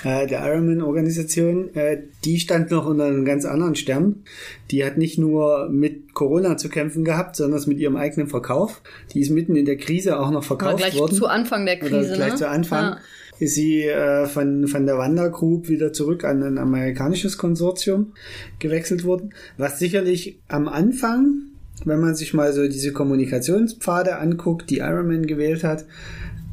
äh, 0.05 0.27
der 0.27 0.47
Ironman-Organisation, 0.47 1.75
äh, 1.75 2.03
die 2.25 2.39
stand 2.39 2.71
noch 2.71 2.87
unter 2.87 3.05
einem 3.05 3.25
ganz 3.25 3.45
anderen 3.45 3.75
Stern. 3.75 4.25
Die 4.71 4.85
hat 4.85 4.99
nicht 4.99 5.19
nur 5.19 5.69
mit 5.69 6.15
Corona 6.15 6.57
zu 6.57 6.69
kämpfen 6.69 7.05
gehabt, 7.05 7.37
sondern 7.37 7.63
mit 7.67 7.79
ihrem 7.79 7.97
eigenen 7.97 8.29
Verkauf. 8.29 8.83
Die 9.13 9.21
ist 9.21 9.31
mitten 9.31 9.57
in 9.57 9.65
der 9.65 9.77
Krise 9.77 10.19
auch 10.19 10.31
noch 10.31 10.45
verkauft 10.45 10.79
gleich 10.79 10.99
worden. 10.99 11.15
zu 11.15 11.27
Anfang 11.27 11.67
der 11.67 11.79
Krise. 11.79 11.97
Oder 11.97 12.17
gleich 12.17 12.33
ne? 12.33 12.37
zu 12.37 12.49
Anfang. 12.49 12.85
Ja. 12.85 12.99
Ist 13.39 13.55
sie 13.55 13.83
äh, 13.83 14.27
von, 14.27 14.67
von 14.67 14.87
der 14.87 14.97
Wanda 14.97 15.29
Group 15.29 15.69
wieder 15.69 15.93
zurück 15.93 16.25
an 16.25 16.43
ein 16.43 16.57
amerikanisches 16.57 17.37
Konsortium 17.37 18.15
gewechselt 18.59 19.05
worden, 19.05 19.35
was 19.59 19.79
sicherlich 19.79 20.39
am 20.49 20.69
Anfang 20.69 21.47
wenn 21.85 22.01
man 22.01 22.15
sich 22.15 22.33
mal 22.33 22.53
so 22.53 22.67
diese 22.67 22.93
Kommunikationspfade 22.93 24.17
anguckt, 24.17 24.71
die 24.71 24.79
Ironman 24.79 25.27
gewählt 25.27 25.63
hat, 25.63 25.85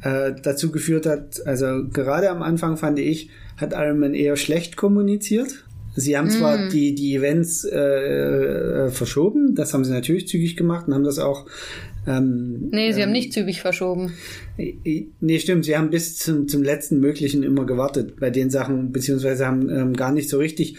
äh, 0.03 0.33
dazu 0.41 0.71
geführt 0.71 1.05
hat, 1.05 1.45
also 1.45 1.87
gerade 1.91 2.29
am 2.29 2.41
Anfang 2.41 2.77
fand 2.77 2.99
ich, 2.99 3.29
hat 3.57 3.73
Iron 3.73 3.99
Man 3.99 4.13
eher 4.13 4.35
schlecht 4.35 4.75
kommuniziert. 4.75 5.63
Sie 5.95 6.17
haben 6.17 6.29
zwar 6.29 6.57
mm. 6.57 6.69
die, 6.69 6.95
die 6.95 7.15
Events 7.15 7.65
äh, 7.65 7.77
äh, 7.77 8.89
verschoben, 8.89 9.53
das 9.53 9.73
haben 9.73 9.85
sie 9.85 9.91
natürlich 9.91 10.27
zügig 10.27 10.57
gemacht 10.57 10.87
und 10.87 10.95
haben 10.95 11.03
das 11.03 11.19
auch. 11.19 11.45
Ähm, 12.07 12.69
nee, 12.71 12.91
sie 12.91 13.01
ähm, 13.01 13.07
haben 13.07 13.11
nicht 13.13 13.31
zügig 13.31 13.61
verschoben. 13.61 14.11
Nee, 14.57 15.39
stimmt, 15.39 15.65
sie 15.65 15.77
haben 15.77 15.91
bis 15.91 16.17
zum, 16.17 16.47
zum 16.47 16.63
letzten 16.63 16.99
Möglichen 16.99 17.43
immer 17.43 17.65
gewartet 17.65 18.19
bei 18.19 18.31
den 18.31 18.49
Sachen, 18.49 18.91
beziehungsweise 18.91 19.45
haben 19.45 19.69
ähm, 19.69 19.93
gar 19.93 20.11
nicht 20.11 20.29
so 20.29 20.39
richtig 20.39 20.77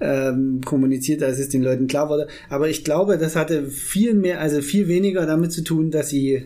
ähm, 0.00 0.60
kommuniziert, 0.64 1.22
als 1.22 1.38
es 1.38 1.48
den 1.48 1.62
Leuten 1.62 1.86
klar 1.86 2.08
wurde. 2.08 2.26
Aber 2.50 2.68
ich 2.68 2.84
glaube, 2.84 3.18
das 3.18 3.36
hatte 3.36 3.66
viel 3.66 4.14
mehr, 4.14 4.40
also 4.40 4.60
viel 4.60 4.88
weniger 4.88 5.26
damit 5.26 5.52
zu 5.52 5.62
tun, 5.62 5.90
dass 5.90 6.08
sie 6.08 6.44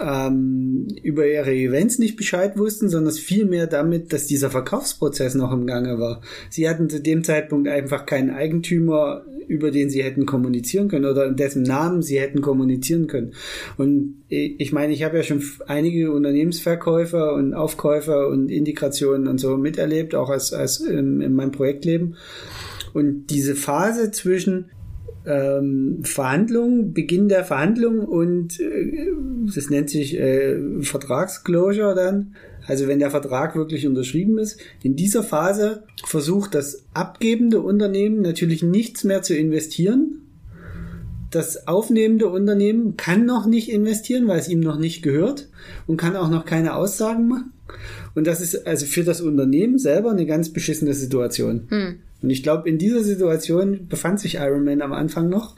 ähm, 0.00 0.88
über 1.02 1.26
ihre 1.26 1.52
Events 1.52 1.98
nicht 1.98 2.16
Bescheid 2.16 2.58
wussten, 2.58 2.88
sondern 2.88 3.12
vielmehr 3.14 3.66
damit, 3.66 4.12
dass 4.12 4.26
dieser 4.26 4.50
Verkaufsprozess 4.50 5.34
noch 5.34 5.52
im 5.52 5.66
Gange 5.66 5.98
war. 5.98 6.20
Sie 6.50 6.68
hatten 6.68 6.88
zu 6.88 7.00
dem 7.00 7.24
Zeitpunkt 7.24 7.68
einfach 7.68 8.06
keinen 8.06 8.30
Eigentümer, 8.30 9.24
über 9.48 9.70
den 9.70 9.90
sie 9.90 10.02
hätten 10.02 10.26
kommunizieren 10.26 10.88
können 10.88 11.04
oder 11.04 11.26
in 11.26 11.36
dessen 11.36 11.62
Namen 11.62 12.02
sie 12.02 12.18
hätten 12.18 12.40
kommunizieren 12.40 13.06
können. 13.06 13.32
Und 13.76 14.16
ich 14.28 14.72
meine, 14.72 14.92
ich 14.92 15.04
habe 15.04 15.16
ja 15.16 15.22
schon 15.22 15.42
einige 15.66 16.12
Unternehmensverkäufer 16.12 17.34
und 17.34 17.54
Aufkäufer 17.54 18.28
und 18.28 18.50
Integrationen 18.50 19.28
und 19.28 19.38
so 19.38 19.56
miterlebt, 19.56 20.14
auch 20.14 20.30
als, 20.30 20.52
als 20.52 20.80
in, 20.80 21.20
in 21.20 21.34
meinem 21.34 21.52
Projektleben. 21.52 22.16
Und 22.92 23.26
diese 23.26 23.54
Phase 23.54 24.10
zwischen 24.10 24.70
ähm, 25.26 26.00
Verhandlungen, 26.02 26.94
Beginn 26.94 27.28
der 27.28 27.44
Verhandlungen 27.44 28.00
und 28.00 28.60
äh, 28.60 29.12
das 29.54 29.70
nennt 29.70 29.90
sich 29.90 30.16
äh, 30.18 30.82
Vertragsclosure 30.82 31.94
dann. 31.94 32.34
Also 32.66 32.88
wenn 32.88 32.98
der 32.98 33.10
Vertrag 33.10 33.54
wirklich 33.54 33.86
unterschrieben 33.86 34.38
ist, 34.38 34.58
in 34.82 34.96
dieser 34.96 35.22
Phase 35.22 35.84
versucht 36.04 36.54
das 36.54 36.84
abgebende 36.94 37.60
Unternehmen 37.60 38.22
natürlich 38.22 38.62
nichts 38.62 39.04
mehr 39.04 39.22
zu 39.22 39.36
investieren. 39.36 40.22
Das 41.30 41.68
aufnehmende 41.68 42.28
Unternehmen 42.28 42.96
kann 42.96 43.26
noch 43.26 43.46
nicht 43.46 43.70
investieren, 43.70 44.26
weil 44.26 44.38
es 44.38 44.48
ihm 44.48 44.60
noch 44.60 44.78
nicht 44.78 45.02
gehört 45.02 45.48
und 45.86 45.96
kann 45.96 46.16
auch 46.16 46.30
noch 46.30 46.44
keine 46.44 46.74
Aussagen 46.74 47.28
machen. 47.28 47.52
Und 48.14 48.26
das 48.26 48.40
ist 48.40 48.66
also 48.66 48.86
für 48.86 49.04
das 49.04 49.20
Unternehmen 49.20 49.78
selber 49.78 50.10
eine 50.10 50.26
ganz 50.26 50.52
beschissene 50.52 50.94
Situation. 50.94 51.66
Hm. 51.68 51.96
Und 52.22 52.30
ich 52.30 52.42
glaube, 52.42 52.68
in 52.68 52.78
dieser 52.78 53.02
Situation 53.02 53.88
befand 53.88 54.20
sich 54.20 54.36
Iron 54.36 54.64
Man 54.64 54.82
am 54.82 54.92
Anfang 54.92 55.28
noch 55.28 55.54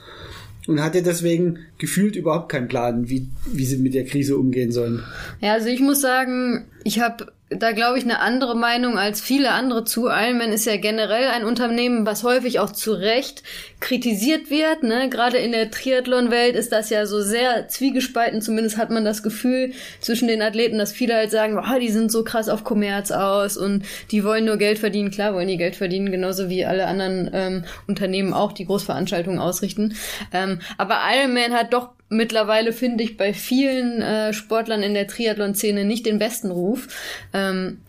und 0.67 0.83
hatte 0.83 1.03
deswegen 1.03 1.61
gefühlt 1.79 2.15
überhaupt 2.15 2.51
keinen 2.51 2.69
Plan, 2.69 3.09
wie, 3.09 3.27
wie 3.47 3.65
sie 3.65 3.79
mit 3.79 3.95
der 3.95 4.05
Krise 4.05 4.37
umgehen 4.37 4.71
sollen. 4.71 5.03
Ja, 5.41 5.55
also 5.55 5.69
ich 5.69 5.81
muss 5.81 6.01
sagen, 6.01 6.67
ich 6.85 7.01
habe 7.01 7.33
da 7.51 7.73
glaube 7.73 7.97
ich 7.97 8.05
eine 8.05 8.21
andere 8.21 8.55
Meinung 8.55 8.99
als 8.99 9.23
viele 9.23 9.53
andere 9.53 9.85
zu. 9.85 10.09
Ironman 10.09 10.53
ist 10.53 10.67
ja 10.67 10.77
generell 10.77 11.29
ein 11.29 11.45
Unternehmen, 11.45 12.05
was 12.05 12.23
häufig 12.23 12.61
auch 12.61 12.71
zu 12.71 12.93
Recht 12.93 13.43
kritisiert 13.81 14.51
wird. 14.51 14.83
Ne? 14.83 15.09
Gerade 15.09 15.39
in 15.39 15.53
der 15.53 15.71
Triathlon-Welt 15.71 16.55
ist 16.57 16.73
das 16.73 16.91
ja 16.91 17.07
so 17.07 17.23
sehr 17.23 17.69
zwiegespalten. 17.69 18.43
Zumindest 18.43 18.77
hat 18.77 18.91
man 18.91 19.05
das 19.05 19.23
Gefühl 19.23 19.73
zwischen 20.01 20.29
den 20.29 20.43
Athleten, 20.43 20.77
dass 20.77 20.93
viele 20.93 21.15
halt 21.15 21.31
sagen, 21.31 21.59
oh, 21.59 21.79
die 21.79 21.91
sind 21.91 22.13
so 22.13 22.23
krass 22.23 22.51
auf 22.51 22.65
Kommerz 22.65 23.11
aus 23.11 23.57
und 23.57 23.85
die 24.11 24.25
wollen 24.25 24.45
nur 24.45 24.59
Geld 24.59 24.79
verdienen. 24.79 25.11
Klar 25.11 25.33
wollen 25.33 25.49
die 25.49 25.57
Geld 25.57 25.77
verdienen, 25.77 26.11
genauso 26.11 26.51
wie 26.51 26.67
alle 26.67 26.87
anderen 26.87 27.31
ähm, 27.33 27.65
Unternehmen 27.87 28.35
auch, 28.35 28.53
die 28.53 28.67
Großveranstaltungen 28.67 29.39
ausrichten. 29.39 29.95
Ähm, 30.33 30.61
aber 30.77 30.99
Ironman 31.15 31.55
hat 31.55 31.73
doch 31.73 31.91
mittlerweile 32.09 32.73
finde 32.73 33.05
ich 33.05 33.17
bei 33.17 33.33
vielen 33.35 34.03
äh, 34.03 34.33
Sportlern 34.33 34.83
in 34.83 34.95
der 34.95 35.07
Triathlon-Szene 35.07 35.85
nicht 35.85 36.07
den 36.07 36.19
besten 36.19 36.51
Ruf. 36.51 36.89
Ähm, 37.33 37.81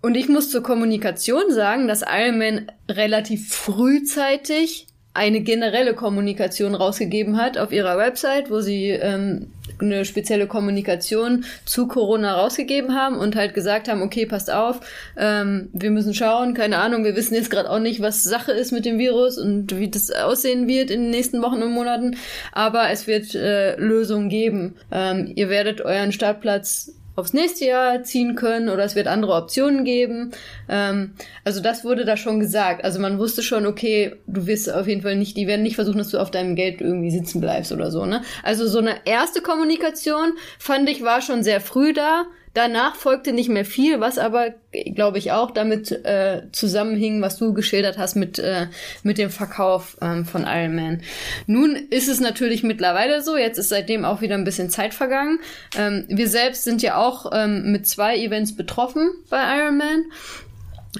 und 0.00 0.14
ich 0.14 0.28
muss 0.28 0.50
zur 0.50 0.62
Kommunikation 0.62 1.50
sagen, 1.50 1.88
dass 1.88 2.02
Ironman 2.02 2.70
relativ 2.88 3.52
frühzeitig 3.52 4.86
eine 5.12 5.40
generelle 5.40 5.94
Kommunikation 5.94 6.76
rausgegeben 6.76 7.36
hat 7.36 7.58
auf 7.58 7.72
ihrer 7.72 7.98
Website, 7.98 8.50
wo 8.50 8.60
sie 8.60 8.90
ähm, 8.90 9.50
eine 9.80 10.04
spezielle 10.04 10.46
Kommunikation 10.46 11.44
zu 11.64 11.88
Corona 11.88 12.34
rausgegeben 12.34 12.94
haben 12.94 13.16
und 13.16 13.36
halt 13.36 13.54
gesagt 13.54 13.88
haben, 13.88 14.02
okay, 14.02 14.26
passt 14.26 14.50
auf, 14.50 14.80
ähm, 15.16 15.68
wir 15.72 15.90
müssen 15.90 16.14
schauen, 16.14 16.54
keine 16.54 16.78
Ahnung, 16.78 17.04
wir 17.04 17.16
wissen 17.16 17.34
jetzt 17.34 17.50
gerade 17.50 17.70
auch 17.70 17.78
nicht, 17.78 18.00
was 18.00 18.24
Sache 18.24 18.52
ist 18.52 18.72
mit 18.72 18.84
dem 18.84 18.98
Virus 18.98 19.38
und 19.38 19.78
wie 19.78 19.90
das 19.90 20.10
aussehen 20.10 20.68
wird 20.68 20.90
in 20.90 21.02
den 21.02 21.10
nächsten 21.10 21.42
Wochen 21.42 21.62
und 21.62 21.72
Monaten, 21.72 22.16
aber 22.52 22.90
es 22.90 23.06
wird 23.06 23.34
äh, 23.34 23.76
Lösungen 23.76 24.28
geben. 24.28 24.76
Ähm, 24.90 25.32
ihr 25.34 25.48
werdet 25.48 25.80
euren 25.80 26.12
Startplatz 26.12 26.92
aufs 27.18 27.32
nächste 27.32 27.64
Jahr 27.64 28.04
ziehen 28.04 28.36
können 28.36 28.68
oder 28.68 28.84
es 28.84 28.94
wird 28.94 29.08
andere 29.08 29.34
Optionen 29.34 29.84
geben. 29.84 30.30
Ähm, 30.68 31.14
also 31.44 31.60
das 31.60 31.84
wurde 31.84 32.04
da 32.04 32.16
schon 32.16 32.38
gesagt. 32.38 32.84
Also 32.84 33.00
man 33.00 33.18
wusste 33.18 33.42
schon, 33.42 33.66
okay, 33.66 34.16
du 34.26 34.46
wirst 34.46 34.72
auf 34.72 34.86
jeden 34.86 35.02
Fall 35.02 35.16
nicht, 35.16 35.36
die 35.36 35.48
werden 35.48 35.62
nicht 35.64 35.74
versuchen, 35.74 35.98
dass 35.98 36.10
du 36.10 36.18
auf 36.18 36.30
deinem 36.30 36.54
Geld 36.54 36.80
irgendwie 36.80 37.10
sitzen 37.10 37.40
bleibst 37.40 37.72
oder 37.72 37.90
so, 37.90 38.06
ne? 38.06 38.22
Also 38.44 38.68
so 38.68 38.78
eine 38.78 39.04
erste 39.04 39.42
Kommunikation 39.42 40.32
fand 40.58 40.88
ich 40.88 41.02
war 41.02 41.20
schon 41.20 41.42
sehr 41.42 41.60
früh 41.60 41.92
da. 41.92 42.26
Danach 42.58 42.96
folgte 42.96 43.32
nicht 43.32 43.48
mehr 43.48 43.64
viel, 43.64 44.00
was 44.00 44.18
aber, 44.18 44.52
glaube 44.72 45.18
ich, 45.18 45.30
auch 45.30 45.52
damit 45.52 45.92
äh, 45.92 46.42
zusammenhing, 46.50 47.22
was 47.22 47.36
du 47.38 47.54
geschildert 47.54 47.98
hast 47.98 48.16
mit, 48.16 48.40
äh, 48.40 48.66
mit 49.04 49.16
dem 49.16 49.30
Verkauf 49.30 49.96
ähm, 50.02 50.24
von 50.24 50.42
Iron 50.44 50.74
Man. 50.74 51.02
Nun 51.46 51.76
ist 51.76 52.08
es 52.08 52.18
natürlich 52.18 52.64
mittlerweile 52.64 53.22
so, 53.22 53.36
jetzt 53.36 53.58
ist 53.58 53.68
seitdem 53.68 54.04
auch 54.04 54.22
wieder 54.22 54.34
ein 54.34 54.42
bisschen 54.42 54.70
Zeit 54.70 54.92
vergangen. 54.92 55.38
Ähm, 55.76 56.04
wir 56.08 56.26
selbst 56.26 56.64
sind 56.64 56.82
ja 56.82 56.96
auch 56.96 57.30
ähm, 57.32 57.70
mit 57.70 57.86
zwei 57.86 58.18
Events 58.18 58.56
betroffen 58.56 59.08
bei 59.30 59.38
Iron 59.56 59.78
Man 59.78 60.06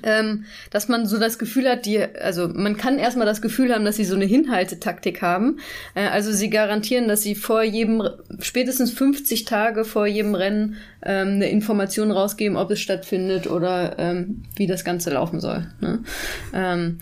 ähm, 0.02 0.44
dass 0.70 0.88
man 0.88 1.06
so 1.06 1.18
das 1.18 1.38
Gefühl 1.38 1.68
hat, 1.68 1.86
die, 1.86 1.98
also 1.98 2.48
man 2.48 2.76
kann 2.76 2.98
erstmal 2.98 3.26
das 3.26 3.42
Gefühl 3.42 3.74
haben, 3.74 3.84
dass 3.84 3.96
sie 3.96 4.04
so 4.04 4.14
eine 4.14 4.26
Hinhaltetaktik 4.26 5.22
haben. 5.22 5.58
Äh, 5.94 6.08
also 6.08 6.32
sie 6.32 6.50
garantieren, 6.50 7.08
dass 7.08 7.22
sie 7.22 7.34
vor 7.34 7.62
jedem, 7.62 8.02
spätestens 8.40 8.92
50 8.92 9.44
Tage 9.44 9.84
vor 9.84 10.06
jedem 10.06 10.34
Rennen 10.34 10.76
ähm, 11.02 11.34
eine 11.34 11.48
Information 11.50 12.10
rausgeben, 12.10 12.56
ob 12.56 12.70
es 12.70 12.80
stattfindet 12.80 13.46
oder 13.48 13.98
ähm, 13.98 14.42
wie 14.56 14.66
das 14.66 14.84
Ganze 14.84 15.10
laufen 15.10 15.40
soll. 15.40 15.66
Ne? 15.80 16.00
Ähm, 16.52 16.98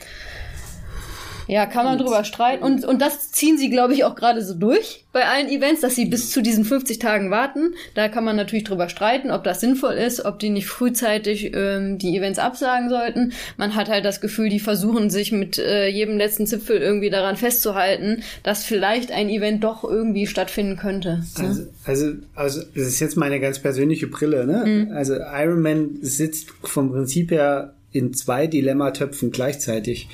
ja, 1.46 1.66
kann 1.66 1.84
man 1.84 1.98
drüber 1.98 2.24
streiten. 2.24 2.62
Und, 2.64 2.84
und 2.84 3.00
das 3.00 3.30
ziehen 3.32 3.58
sie, 3.58 3.70
glaube 3.70 3.94
ich, 3.94 4.04
auch 4.04 4.14
gerade 4.14 4.42
so 4.42 4.54
durch 4.54 5.04
bei 5.12 5.24
allen 5.24 5.48
Events, 5.48 5.80
dass 5.80 5.94
sie 5.94 6.04
bis 6.04 6.30
zu 6.30 6.42
diesen 6.42 6.64
50 6.64 6.98
Tagen 6.98 7.30
warten. 7.30 7.74
Da 7.94 8.08
kann 8.08 8.22
man 8.22 8.36
natürlich 8.36 8.64
drüber 8.64 8.88
streiten, 8.88 9.30
ob 9.30 9.44
das 9.44 9.60
sinnvoll 9.60 9.94
ist, 9.94 10.24
ob 10.24 10.38
die 10.38 10.50
nicht 10.50 10.66
frühzeitig 10.66 11.52
ähm, 11.54 11.96
die 11.96 12.16
Events 12.16 12.38
absagen 12.38 12.90
sollten. 12.90 13.32
Man 13.56 13.74
hat 13.74 13.88
halt 13.88 14.04
das 14.04 14.20
Gefühl, 14.20 14.50
die 14.50 14.60
versuchen 14.60 15.08
sich 15.08 15.32
mit 15.32 15.58
äh, 15.58 15.88
jedem 15.88 16.18
letzten 16.18 16.46
Zipfel 16.46 16.78
irgendwie 16.78 17.08
daran 17.08 17.36
festzuhalten, 17.36 18.22
dass 18.42 18.64
vielleicht 18.64 19.10
ein 19.10 19.30
Event 19.30 19.64
doch 19.64 19.84
irgendwie 19.84 20.26
stattfinden 20.26 20.76
könnte. 20.76 21.22
Ne? 21.38 21.48
Also, 21.48 21.62
also, 21.84 22.12
also 22.34 22.60
das 22.74 22.86
ist 22.86 23.00
jetzt 23.00 23.16
meine 23.16 23.40
ganz 23.40 23.58
persönliche 23.58 24.08
Brille. 24.08 24.46
Ne? 24.46 24.86
Mhm. 24.86 24.92
Also 24.92 25.14
Iron 25.14 25.62
Man 25.62 25.98
sitzt 26.02 26.50
vom 26.62 26.90
Prinzip 26.90 27.30
her 27.30 27.75
in 27.96 28.12
zwei 28.12 28.46
Dilemmatöpfen 28.46 29.30
gleichzeitig. 29.30 30.08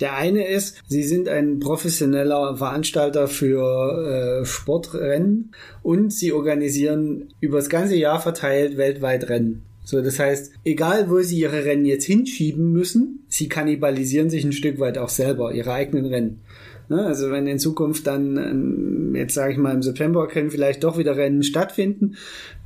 Der 0.00 0.16
eine 0.16 0.46
ist, 0.46 0.82
sie 0.88 1.02
sind 1.02 1.28
ein 1.28 1.58
professioneller 1.58 2.56
Veranstalter 2.56 3.28
für 3.28 4.40
äh, 4.40 4.44
Sportrennen 4.44 5.52
und 5.82 6.12
sie 6.12 6.32
organisieren 6.32 7.28
über 7.40 7.58
das 7.58 7.68
ganze 7.68 7.96
Jahr 7.96 8.20
verteilt 8.20 8.76
weltweit 8.76 9.28
Rennen. 9.28 9.62
So, 9.84 10.00
das 10.00 10.18
heißt, 10.18 10.52
egal 10.64 11.10
wo 11.10 11.20
sie 11.20 11.40
ihre 11.40 11.64
Rennen 11.66 11.84
jetzt 11.84 12.06
hinschieben 12.06 12.72
müssen, 12.72 13.24
sie 13.28 13.48
kannibalisieren 13.48 14.30
sich 14.30 14.44
ein 14.44 14.52
Stück 14.52 14.78
weit 14.78 14.96
auch 14.96 15.10
selber, 15.10 15.52
ihre 15.52 15.72
eigenen 15.72 16.06
Rennen. 16.06 16.40
Ne? 16.88 17.04
Also 17.04 17.30
wenn 17.30 17.46
in 17.46 17.58
Zukunft 17.58 18.06
dann, 18.06 18.36
ähm, 18.36 19.14
jetzt 19.14 19.34
sage 19.34 19.52
ich 19.52 19.58
mal 19.58 19.74
im 19.74 19.82
September, 19.82 20.26
können 20.28 20.50
vielleicht 20.50 20.84
doch 20.84 20.98
wieder 20.98 21.16
Rennen 21.16 21.42
stattfinden, 21.42 22.16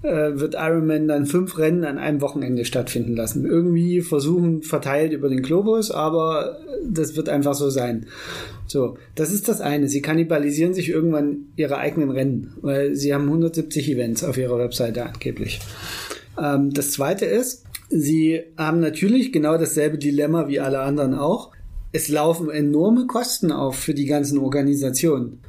wird 0.06 0.54
Ironman 0.54 1.08
dann 1.08 1.26
fünf 1.26 1.58
Rennen 1.58 1.84
an 1.84 1.98
einem 1.98 2.20
Wochenende 2.20 2.64
stattfinden 2.64 3.16
lassen. 3.16 3.44
Irgendwie 3.44 4.00
versuchen 4.00 4.62
verteilt 4.62 5.12
über 5.12 5.28
den 5.28 5.42
Globus, 5.42 5.90
aber 5.90 6.58
das 6.88 7.16
wird 7.16 7.28
einfach 7.28 7.54
so 7.54 7.70
sein. 7.70 8.06
So, 8.66 8.96
das 9.14 9.32
ist 9.32 9.48
das 9.48 9.60
eine. 9.60 9.88
Sie 9.88 10.02
kannibalisieren 10.02 10.74
sich 10.74 10.88
irgendwann 10.88 11.46
ihre 11.56 11.78
eigenen 11.78 12.10
Rennen, 12.10 12.52
weil 12.60 12.94
sie 12.94 13.12
haben 13.12 13.24
170 13.24 13.90
Events 13.90 14.22
auf 14.22 14.36
ihrer 14.38 14.58
Webseite 14.58 15.04
angeblich. 15.04 15.60
Ähm, 16.40 16.72
das 16.72 16.92
zweite 16.92 17.24
ist, 17.24 17.64
sie 17.88 18.42
haben 18.56 18.80
natürlich 18.80 19.32
genau 19.32 19.58
dasselbe 19.58 19.98
Dilemma 19.98 20.48
wie 20.48 20.60
alle 20.60 20.80
anderen 20.80 21.14
auch 21.14 21.50
es 21.92 22.08
laufen 22.08 22.50
enorme 22.50 23.06
Kosten 23.06 23.52
auf 23.52 23.76
für 23.76 23.94
die 23.94 24.06
ganzen 24.06 24.38
Organisationen. 24.38 25.40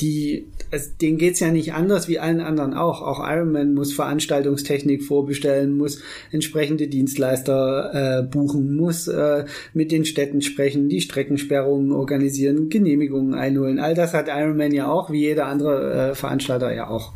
Die, 0.00 0.48
also 0.72 0.90
denen 1.00 1.18
geht's 1.18 1.38
ja 1.40 1.52
nicht 1.52 1.74
anders 1.74 2.08
wie 2.08 2.18
allen 2.18 2.40
anderen 2.40 2.72
auch. 2.72 3.02
Auch 3.02 3.20
Ironman 3.20 3.74
muss 3.74 3.92
Veranstaltungstechnik 3.92 5.04
vorbestellen, 5.04 5.76
muss 5.76 6.00
entsprechende 6.30 6.88
Dienstleister 6.88 8.20
äh, 8.20 8.22
buchen, 8.22 8.74
muss 8.74 9.06
äh, 9.06 9.44
mit 9.74 9.92
den 9.92 10.06
Städten 10.06 10.40
sprechen, 10.40 10.88
die 10.88 11.02
Streckensperrungen 11.02 11.92
organisieren, 11.92 12.70
Genehmigungen 12.70 13.34
einholen. 13.34 13.78
All 13.78 13.94
das 13.94 14.14
hat 14.14 14.28
Ironman 14.28 14.72
ja 14.72 14.90
auch, 14.90 15.10
wie 15.10 15.20
jeder 15.20 15.46
andere 15.46 16.10
äh, 16.10 16.14
Veranstalter 16.14 16.72
ja 16.72 16.88
auch. 16.88 17.12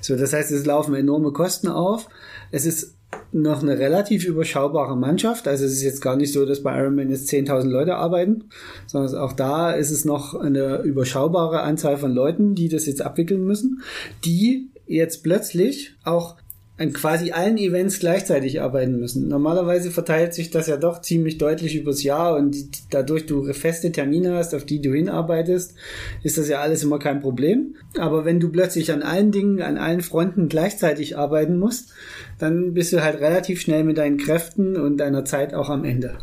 So, 0.00 0.16
das 0.16 0.32
heißt, 0.32 0.50
es 0.50 0.64
laufen 0.64 0.94
enorme 0.94 1.32
Kosten 1.32 1.68
auf. 1.68 2.08
Es 2.50 2.64
ist 2.64 2.97
noch 3.32 3.62
eine 3.62 3.78
relativ 3.78 4.24
überschaubare 4.24 4.96
Mannschaft. 4.96 5.46
Also 5.48 5.64
es 5.64 5.72
ist 5.72 5.82
jetzt 5.82 6.00
gar 6.00 6.16
nicht 6.16 6.32
so, 6.32 6.46
dass 6.46 6.62
bei 6.62 6.78
Ironman 6.78 7.10
jetzt 7.10 7.30
10.000 7.30 7.68
Leute 7.68 7.96
arbeiten, 7.96 8.44
sondern 8.86 9.14
auch 9.16 9.32
da 9.32 9.72
ist 9.72 9.90
es 9.90 10.04
noch 10.04 10.34
eine 10.34 10.78
überschaubare 10.78 11.60
Anzahl 11.62 11.98
von 11.98 12.12
Leuten, 12.12 12.54
die 12.54 12.68
das 12.68 12.86
jetzt 12.86 13.02
abwickeln 13.02 13.44
müssen, 13.44 13.82
die 14.24 14.70
jetzt 14.86 15.22
plötzlich 15.22 15.94
auch 16.04 16.36
an 16.78 16.92
quasi 16.92 17.32
allen 17.32 17.58
Events 17.58 17.98
gleichzeitig 17.98 18.62
arbeiten 18.62 18.98
müssen. 18.98 19.26
Normalerweise 19.28 19.90
verteilt 19.90 20.32
sich 20.32 20.50
das 20.50 20.68
ja 20.68 20.76
doch 20.76 21.02
ziemlich 21.02 21.36
deutlich 21.36 21.74
übers 21.74 22.04
Jahr 22.04 22.36
und 22.36 22.56
dadurch 22.94 23.26
du 23.26 23.52
feste 23.52 23.90
Termine 23.90 24.34
hast, 24.34 24.54
auf 24.54 24.64
die 24.64 24.80
du 24.80 24.94
hinarbeitest, 24.94 25.74
ist 26.22 26.38
das 26.38 26.48
ja 26.48 26.60
alles 26.60 26.84
immer 26.84 27.00
kein 27.00 27.20
Problem. 27.20 27.74
Aber 27.98 28.24
wenn 28.24 28.38
du 28.38 28.50
plötzlich 28.50 28.92
an 28.92 29.02
allen 29.02 29.32
Dingen, 29.32 29.60
an 29.60 29.76
allen 29.76 30.02
Fronten 30.02 30.48
gleichzeitig 30.48 31.18
arbeiten 31.18 31.58
musst, 31.58 31.92
dann 32.38 32.74
bist 32.74 32.92
du 32.92 33.02
halt 33.02 33.20
relativ 33.20 33.60
schnell 33.60 33.82
mit 33.82 33.98
deinen 33.98 34.16
Kräften 34.16 34.76
und 34.76 34.98
deiner 34.98 35.24
Zeit 35.24 35.54
auch 35.54 35.70
am 35.70 35.84
Ende. 35.84 36.18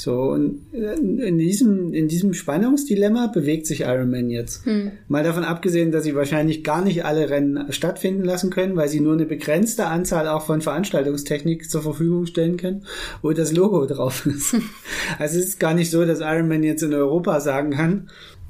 So, 0.00 0.30
und 0.30 0.62
in 0.72 1.36
diesem, 1.36 1.92
in 1.92 2.08
diesem 2.08 2.32
Spannungsdilemma 2.32 3.26
bewegt 3.26 3.66
sich 3.66 3.82
Iron 3.82 4.10
Man 4.10 4.30
jetzt. 4.30 4.64
Hm. 4.64 4.92
Mal 5.08 5.24
davon 5.24 5.44
abgesehen, 5.44 5.92
dass 5.92 6.04
sie 6.04 6.14
wahrscheinlich 6.14 6.64
gar 6.64 6.82
nicht 6.82 7.04
alle 7.04 7.28
Rennen 7.28 7.70
stattfinden 7.70 8.24
lassen 8.24 8.48
können, 8.48 8.76
weil 8.76 8.88
sie 8.88 9.00
nur 9.00 9.12
eine 9.12 9.26
begrenzte 9.26 9.88
Anzahl 9.88 10.26
auch 10.26 10.46
von 10.46 10.62
Veranstaltungstechnik 10.62 11.70
zur 11.70 11.82
Verfügung 11.82 12.24
stellen 12.24 12.56
können, 12.56 12.86
wo 13.20 13.32
das 13.32 13.52
Logo 13.52 13.84
drauf 13.84 14.24
ist. 14.24 14.54
also 15.18 15.38
es 15.38 15.44
ist 15.44 15.60
gar 15.60 15.74
nicht 15.74 15.90
so, 15.90 16.06
dass 16.06 16.20
Iron 16.20 16.48
Man 16.48 16.62
jetzt 16.62 16.82
in 16.82 16.94
Europa 16.94 17.38
sagen 17.40 17.72
kann, 17.72 18.08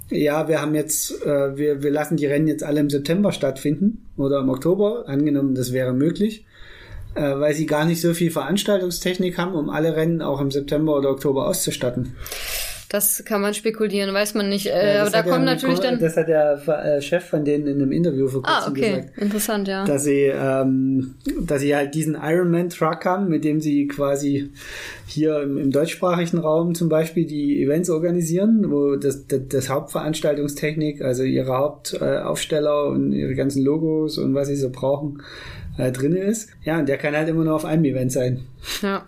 ja, 0.09 0.47
wir 0.47 0.63
haben 0.63 0.77
jetzt, 0.77 1.21
äh, 1.27 1.57
wir, 1.57 1.83
wir 1.83 1.91
lassen 1.91 2.17
die 2.17 2.27
Rennen 2.27 2.47
jetzt 2.47 2.63
alle 2.63 2.79
im 2.79 2.91
September 2.91 3.33
stattfinden 3.33 4.07
oder 4.17 4.39
im 4.39 4.51
Oktober, 4.51 5.09
angenommen, 5.09 5.57
das 5.57 5.73
wäre 5.73 5.95
möglich 5.95 6.45
äh, 6.45 6.50
weil 7.15 7.55
sie 7.55 7.67
gar 7.67 7.85
nicht 7.85 8.01
so 8.01 8.15
viel 8.15 8.31
Veranstaltungstechnik 8.31 9.39
haben, 9.39 9.55
um 9.55 9.71
alle 9.71 9.97
Rennen 9.97 10.23
auch 10.23 10.41
im 10.41 10.51
September 10.51 10.97
oder 10.97 11.11
Oktober 11.11 11.47
auszustatten. 11.47 12.15
Das 12.91 13.23
kann 13.25 13.41
man 13.41 13.55
spekulieren, 13.55 14.13
weiß 14.13 14.35
man 14.35 14.49
nicht. 14.49 14.67
Äh, 14.67 14.97
ja, 14.97 15.03
aber 15.03 15.11
da 15.11 15.23
kommen 15.23 15.45
natürlich 15.45 15.79
dann. 15.79 16.01
Das 16.01 16.17
hat 16.17 16.27
der 16.27 16.61
äh, 16.67 17.01
Chef 17.01 17.25
von 17.25 17.45
denen 17.45 17.69
in 17.69 17.81
einem 17.81 17.93
Interview 17.93 18.27
vor 18.27 18.43
kurzem 18.43 18.63
ah, 18.65 18.69
okay. 18.69 18.81
gesagt. 18.81 19.19
Interessant, 19.19 19.69
ja. 19.69 19.85
Dass 19.85 20.03
sie, 20.03 20.25
ähm, 20.25 21.15
dass 21.41 21.61
sie 21.61 21.77
halt 21.77 21.95
diesen 21.95 22.19
Ironman 22.21 22.69
Truck 22.69 23.05
haben, 23.05 23.29
mit 23.29 23.45
dem 23.45 23.61
sie 23.61 23.87
quasi 23.87 24.51
hier 25.07 25.41
im, 25.41 25.57
im 25.57 25.71
deutschsprachigen 25.71 26.39
Raum 26.39 26.75
zum 26.75 26.89
Beispiel 26.89 27.27
die 27.27 27.63
Events 27.63 27.91
organisieren, 27.91 28.73
wo 28.73 28.97
das, 28.97 29.25
das, 29.29 29.43
das 29.49 29.69
Hauptveranstaltungstechnik, 29.69 31.01
also 31.01 31.23
ihre 31.23 31.57
Hauptaufsteller 31.57 32.87
äh, 32.87 32.89
und 32.89 33.13
ihre 33.13 33.37
ganzen 33.37 33.65
Logos 33.65 34.19
und 34.19 34.35
was 34.35 34.49
sie 34.49 34.57
so 34.57 34.69
brauchen, 34.69 35.23
äh, 35.81 35.93
drin 35.93 36.15
ist. 36.15 36.51
Ja, 36.63 36.79
und 36.79 36.89
der 36.89 36.99
kann 36.99 37.17
halt 37.17 37.29
immer 37.29 37.45
nur 37.45 37.55
auf 37.55 37.65
einem 37.65 37.85
Event 37.85 38.13
sein. 38.13 38.47
Ja. 38.83 39.07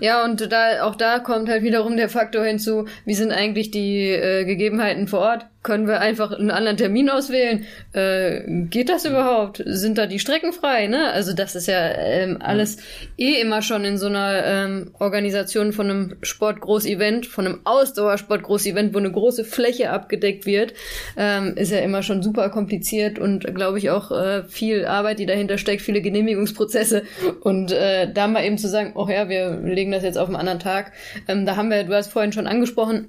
Ja, 0.00 0.24
und 0.24 0.52
da, 0.52 0.82
auch 0.82 0.96
da 0.96 1.18
kommt 1.18 1.48
halt 1.48 1.62
wiederum 1.62 1.96
der 1.96 2.08
Faktor 2.08 2.44
hinzu, 2.44 2.86
wie 3.04 3.14
sind 3.14 3.32
eigentlich 3.32 3.70
die 3.70 4.10
äh, 4.10 4.44
Gegebenheiten 4.44 5.08
vor 5.08 5.20
Ort? 5.20 5.46
Können 5.66 5.88
wir 5.88 6.00
einfach 6.00 6.30
einen 6.30 6.52
anderen 6.52 6.76
Termin 6.76 7.10
auswählen? 7.10 7.64
Äh, 7.92 8.42
geht 8.70 8.88
das 8.88 9.04
überhaupt? 9.04 9.60
Sind 9.66 9.98
da 9.98 10.06
die 10.06 10.20
Strecken 10.20 10.52
frei? 10.52 10.86
Ne? 10.86 11.10
Also 11.10 11.32
das 11.32 11.56
ist 11.56 11.66
ja 11.66 11.88
ähm, 11.88 12.38
alles 12.38 12.76
ja. 13.16 13.26
eh 13.26 13.40
immer 13.40 13.62
schon 13.62 13.84
in 13.84 13.98
so 13.98 14.06
einer 14.06 14.44
ähm, 14.46 14.92
Organisation 15.00 15.72
von 15.72 15.90
einem 15.90 16.16
Sportgroß-Event, 16.22 17.26
von 17.26 17.46
einem 17.46 17.60
Ausdauersport-Groß-Event, 17.64 18.94
wo 18.94 18.98
eine 18.98 19.10
große 19.10 19.44
Fläche 19.44 19.90
abgedeckt 19.90 20.46
wird, 20.46 20.72
ähm, 21.16 21.56
ist 21.56 21.72
ja 21.72 21.78
immer 21.78 22.04
schon 22.04 22.22
super 22.22 22.48
kompliziert 22.50 23.18
und 23.18 23.52
glaube 23.52 23.78
ich 23.78 23.90
auch 23.90 24.12
äh, 24.12 24.44
viel 24.44 24.86
Arbeit, 24.86 25.18
die 25.18 25.26
dahinter 25.26 25.58
steckt, 25.58 25.82
viele 25.82 26.00
Genehmigungsprozesse 26.00 27.02
und 27.40 27.72
äh, 27.72 28.08
da 28.12 28.28
mal 28.28 28.44
eben 28.44 28.56
zu 28.56 28.68
sagen, 28.68 28.92
oh 28.94 29.08
ja, 29.08 29.28
wir 29.28 29.58
legen 29.64 29.90
das 29.90 30.04
jetzt 30.04 30.16
auf 30.16 30.28
einen 30.28 30.36
anderen 30.36 30.60
Tag. 30.60 30.92
Ähm, 31.26 31.44
da 31.44 31.56
haben 31.56 31.70
wir, 31.70 31.82
du 31.82 31.92
hast 31.92 32.12
vorhin 32.12 32.32
schon 32.32 32.46
angesprochen, 32.46 33.08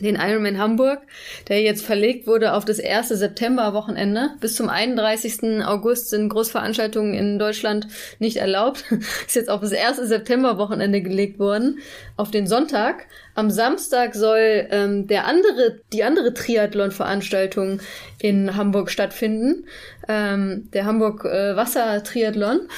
den 0.00 0.16
Ironman 0.16 0.58
Hamburg, 0.58 1.02
der 1.48 1.60
jetzt 1.60 1.84
verlegt 1.84 2.26
wurde 2.26 2.54
auf 2.54 2.64
das 2.64 2.78
erste 2.78 3.16
September-Wochenende. 3.16 4.30
Bis 4.40 4.54
zum 4.54 4.68
31. 4.68 5.64
August 5.64 6.10
sind 6.10 6.28
Großveranstaltungen 6.30 7.14
in 7.14 7.38
Deutschland 7.38 7.88
nicht 8.18 8.38
erlaubt. 8.38 8.84
Ist 9.26 9.36
jetzt 9.36 9.50
auf 9.50 9.60
das 9.60 9.72
erste 9.72 10.06
September-Wochenende 10.06 11.02
gelegt 11.02 11.38
worden, 11.38 11.78
auf 12.16 12.30
den 12.30 12.46
Sonntag. 12.46 13.06
Am 13.34 13.50
Samstag 13.50 14.14
soll 14.14 14.66
ähm, 14.70 15.06
der 15.06 15.26
andere, 15.26 15.80
die 15.92 16.04
andere 16.04 16.32
Triathlon-Veranstaltung 16.32 17.80
in 18.18 18.56
Hamburg 18.56 18.90
stattfinden, 18.90 19.66
ähm, 20.08 20.68
der 20.72 20.86
Hamburg 20.86 21.24
äh, 21.24 21.56
Wasser-Triathlon. 21.56 22.68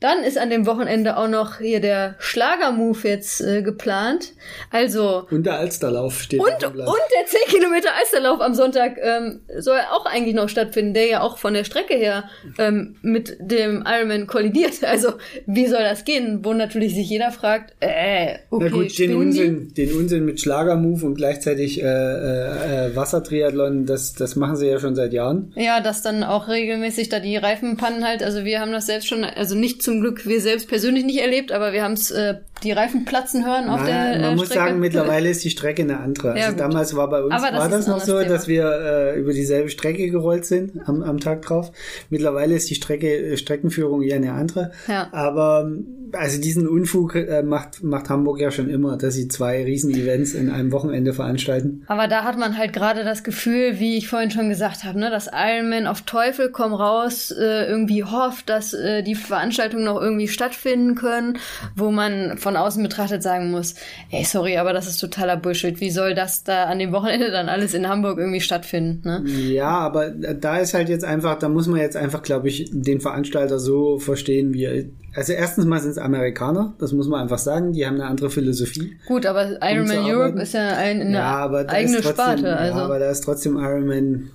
Dann 0.00 0.24
ist 0.24 0.38
an 0.38 0.48
dem 0.48 0.66
Wochenende 0.66 1.18
auch 1.18 1.28
noch 1.28 1.58
hier 1.58 1.80
der 1.80 2.14
Schlagermove 2.18 3.06
jetzt 3.06 3.42
äh, 3.42 3.62
geplant. 3.62 4.32
Also. 4.70 5.26
Und 5.30 5.44
der 5.44 5.58
Alsterlauf 5.58 6.22
steht. 6.22 6.40
Und, 6.40 6.48
und 6.48 6.74
der 6.74 7.26
10 7.26 7.40
Kilometer 7.48 7.90
Alsterlauf 7.98 8.40
am 8.40 8.54
Sonntag 8.54 8.96
ähm, 9.00 9.40
soll 9.58 9.78
auch 9.92 10.06
eigentlich 10.06 10.34
noch 10.34 10.48
stattfinden, 10.48 10.94
der 10.94 11.06
ja 11.06 11.20
auch 11.20 11.36
von 11.36 11.52
der 11.52 11.64
Strecke 11.64 11.94
her 11.94 12.24
ähm, 12.58 12.96
mit 13.02 13.36
dem 13.40 13.84
Ironman 13.86 14.26
kollidiert. 14.26 14.72
Also, 14.90 15.12
wie 15.46 15.66
soll 15.66 15.82
das 15.82 16.04
gehen? 16.04 16.40
Wo 16.44 16.52
natürlich 16.52 16.94
sich 16.94 17.08
jeder 17.08 17.30
fragt, 17.30 17.74
äh, 17.78 18.38
okay, 18.50 18.68
Na 18.70 18.76
gut, 18.76 18.98
den 18.98 19.14
Unsinn, 19.14 19.72
den 19.74 19.92
Unsinn 19.92 20.24
mit 20.24 20.40
Schlagermove 20.40 21.04
und 21.04 21.14
gleichzeitig 21.14 21.80
äh, 21.80 21.86
äh, 21.86 22.86
äh, 22.88 22.96
Wassertriathlon, 22.96 23.86
das, 23.86 24.14
das 24.14 24.34
machen 24.34 24.56
sie 24.56 24.66
ja 24.66 24.80
schon 24.80 24.96
seit 24.96 25.12
Jahren. 25.12 25.52
Ja, 25.54 25.80
dass 25.80 26.02
dann 26.02 26.24
auch 26.24 26.48
regelmäßig 26.48 27.08
da 27.08 27.20
die 27.20 27.36
Reifenpannen 27.36 28.04
halt, 28.04 28.22
also 28.22 28.44
wir 28.44 28.60
haben 28.60 28.72
das 28.72 28.86
selbst 28.86 29.06
schon, 29.06 29.22
also 29.22 29.54
nicht 29.54 29.82
zum 29.90 30.00
Glück 30.00 30.24
wir 30.24 30.40
selbst 30.40 30.68
persönlich 30.68 31.04
nicht 31.04 31.18
erlebt, 31.18 31.50
aber 31.50 31.72
wir 31.72 31.82
haben 31.82 31.94
es 31.94 32.12
äh, 32.12 32.36
die 32.62 32.72
Reifen 32.72 33.04
platzen 33.04 33.44
hören 33.44 33.68
auf 33.68 33.84
der 33.84 34.14
äh, 34.14 34.20
Man 34.20 34.36
muss 34.36 34.48
sagen, 34.48 34.80
mittlerweile 34.80 35.28
ist 35.28 35.44
die 35.44 35.50
Strecke 35.50 35.82
eine 35.82 36.00
andere. 36.00 36.32
Also 36.32 36.40
ja, 36.40 36.52
damals 36.52 36.94
war 36.96 37.08
bei 37.08 37.22
uns 37.22 37.30
das 37.30 37.42
war 37.42 37.68
das 37.68 37.86
noch 37.86 38.00
so, 38.00 38.18
Thema. 38.18 38.28
dass 38.28 38.48
wir 38.48 38.64
äh, 38.64 39.18
über 39.18 39.32
dieselbe 39.32 39.70
Strecke 39.70 40.10
gerollt 40.10 40.44
sind 40.44 40.88
am, 40.88 41.02
am 41.02 41.20
Tag 41.20 41.42
drauf. 41.42 41.72
Mittlerweile 42.08 42.54
ist 42.54 42.68
die 42.70 42.74
Strecke 42.74 43.08
äh, 43.08 43.36
Streckenführung 43.36 44.02
eher 44.02 44.16
eine 44.16 44.32
andere. 44.32 44.72
Ja. 44.88 45.08
Aber 45.12 45.70
also 46.12 46.40
diesen 46.40 46.68
Unfug 46.68 47.14
äh, 47.14 47.42
macht 47.42 47.82
macht 47.82 48.08
Hamburg 48.10 48.40
ja 48.40 48.50
schon 48.50 48.68
immer, 48.68 48.96
dass 48.96 49.14
sie 49.14 49.28
zwei 49.28 49.62
Riesen-Events 49.64 50.34
in 50.34 50.50
einem 50.50 50.72
Wochenende 50.72 51.12
veranstalten. 51.12 51.84
Aber 51.86 52.08
da 52.08 52.24
hat 52.24 52.38
man 52.38 52.56
halt 52.56 52.72
gerade 52.72 53.04
das 53.04 53.24
Gefühl, 53.24 53.78
wie 53.78 53.96
ich 53.96 54.08
vorhin 54.08 54.30
schon 54.30 54.48
gesagt 54.48 54.84
habe, 54.84 54.98
ne, 54.98 55.10
dass 55.10 55.30
Ironman 55.32 55.86
auf 55.86 56.02
Teufel 56.02 56.50
komm 56.50 56.74
raus 56.74 57.30
äh, 57.30 57.66
irgendwie 57.66 58.04
hofft, 58.04 58.48
dass 58.48 58.72
äh, 58.74 59.02
die 59.02 59.14
Veranstaltungen 59.14 59.84
noch 59.84 60.00
irgendwie 60.00 60.28
stattfinden 60.28 60.94
können, 60.94 61.38
wo 61.76 61.90
man 61.90 62.38
von 62.38 62.49
außen 62.56 62.82
betrachtet 62.82 63.22
sagen 63.22 63.50
muss, 63.50 63.74
ey, 64.10 64.24
sorry, 64.24 64.58
aber 64.58 64.72
das 64.72 64.86
ist 64.86 64.98
totaler 64.98 65.36
Bullshit. 65.36 65.80
Wie 65.80 65.90
soll 65.90 66.14
das 66.14 66.44
da 66.44 66.64
an 66.64 66.78
dem 66.78 66.92
Wochenende 66.92 67.30
dann 67.30 67.48
alles 67.48 67.74
in 67.74 67.88
Hamburg 67.88 68.18
irgendwie 68.18 68.40
stattfinden? 68.40 69.00
Ne? 69.04 69.22
Ja, 69.26 69.70
aber 69.70 70.10
da 70.10 70.58
ist 70.58 70.74
halt 70.74 70.88
jetzt 70.88 71.04
einfach, 71.04 71.38
da 71.38 71.48
muss 71.48 71.66
man 71.66 71.80
jetzt 71.80 71.96
einfach, 71.96 72.22
glaube 72.22 72.48
ich, 72.48 72.70
den 72.72 73.00
Veranstalter 73.00 73.58
so 73.58 73.98
verstehen, 73.98 74.52
wie 74.54 74.64
er 74.64 74.84
also 75.14 75.32
erstens 75.32 75.64
mal 75.64 75.80
sind 75.80 75.90
es 75.90 75.98
Amerikaner, 75.98 76.74
das 76.78 76.92
muss 76.92 77.08
man 77.08 77.20
einfach 77.20 77.38
sagen, 77.38 77.72
die 77.72 77.84
haben 77.84 77.96
eine 77.96 78.04
andere 78.04 78.30
Philosophie. 78.30 78.96
Gut, 79.08 79.26
aber 79.26 79.58
Ironman 79.60 80.04
Europe 80.04 80.40
ist 80.40 80.54
ja 80.54 80.68
ein, 80.76 81.00
eine 81.00 81.14
ja, 81.14 81.50
eigene 81.66 81.96
trotzdem, 81.96 82.12
Sparte. 82.12 82.56
Also. 82.56 82.78
Ja, 82.78 82.84
aber 82.84 82.98
da 83.00 83.10
ist 83.10 83.22
trotzdem 83.22 83.56
Ironman 83.56 84.30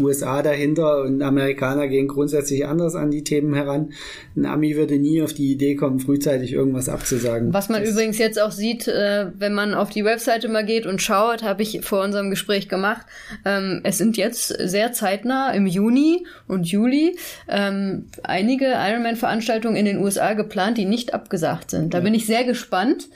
USA 0.00 0.42
dahinter 0.42 1.02
und 1.02 1.22
Amerikaner 1.22 1.88
gehen 1.88 2.08
grundsätzlich 2.08 2.66
anders 2.66 2.94
an 2.94 3.10
die 3.10 3.24
Themen 3.24 3.54
heran. 3.54 3.92
Ein 4.36 4.46
Ami 4.46 4.76
würde 4.76 4.98
nie 4.98 5.22
auf 5.22 5.32
die 5.32 5.52
Idee 5.52 5.74
kommen, 5.74 6.00
frühzeitig 6.00 6.52
irgendwas 6.52 6.88
abzusagen. 6.88 7.52
Was 7.52 7.68
man 7.68 7.82
das 7.82 7.90
übrigens 7.90 8.18
jetzt 8.18 8.40
auch 8.40 8.50
sieht, 8.50 8.88
äh, 8.88 9.26
wenn 9.38 9.54
man 9.54 9.74
auf 9.74 9.90
die 9.90 10.04
Webseite 10.04 10.48
mal 10.48 10.64
geht 10.64 10.86
und 10.86 11.02
schaut, 11.02 11.42
habe 11.42 11.62
ich 11.62 11.80
vor 11.82 12.02
unserem 12.02 12.30
Gespräch 12.30 12.68
gemacht. 12.68 13.06
Ähm, 13.44 13.80
es 13.84 13.98
sind 13.98 14.16
jetzt 14.16 14.48
sehr 14.48 14.92
zeitnah 14.92 15.52
im 15.52 15.66
Juni 15.66 16.26
und 16.46 16.66
Juli 16.66 17.16
ähm, 17.48 18.06
einige 18.22 18.66
Ironman-Veranstaltungen 18.66 19.76
in 19.76 19.84
den 19.84 19.98
USA 19.98 20.34
geplant, 20.34 20.78
die 20.78 20.84
nicht 20.84 21.14
abgesagt 21.14 21.70
sind. 21.70 21.94
Da 21.94 21.98
ja. 21.98 22.04
bin 22.04 22.14
ich 22.14 22.26
sehr 22.26 22.44
gespannt. 22.44 23.08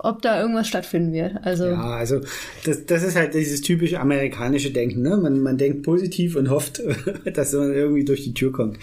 Ob 0.00 0.22
da 0.22 0.40
irgendwas 0.40 0.68
stattfinden 0.68 1.12
wird. 1.12 1.34
Also 1.42 1.66
ja, 1.66 1.96
also 1.96 2.20
das, 2.64 2.86
das 2.86 3.02
ist 3.02 3.16
halt 3.16 3.34
dieses 3.34 3.62
typisch 3.62 3.94
amerikanische 3.94 4.70
Denken. 4.70 5.02
Ne? 5.02 5.16
Man, 5.16 5.40
man 5.40 5.58
denkt 5.58 5.82
positiv 5.82 6.36
und 6.36 6.50
hofft, 6.50 6.80
dass 7.34 7.52
man 7.52 7.72
irgendwie 7.72 8.04
durch 8.04 8.22
die 8.22 8.34
Tür 8.34 8.52
kommt. 8.52 8.78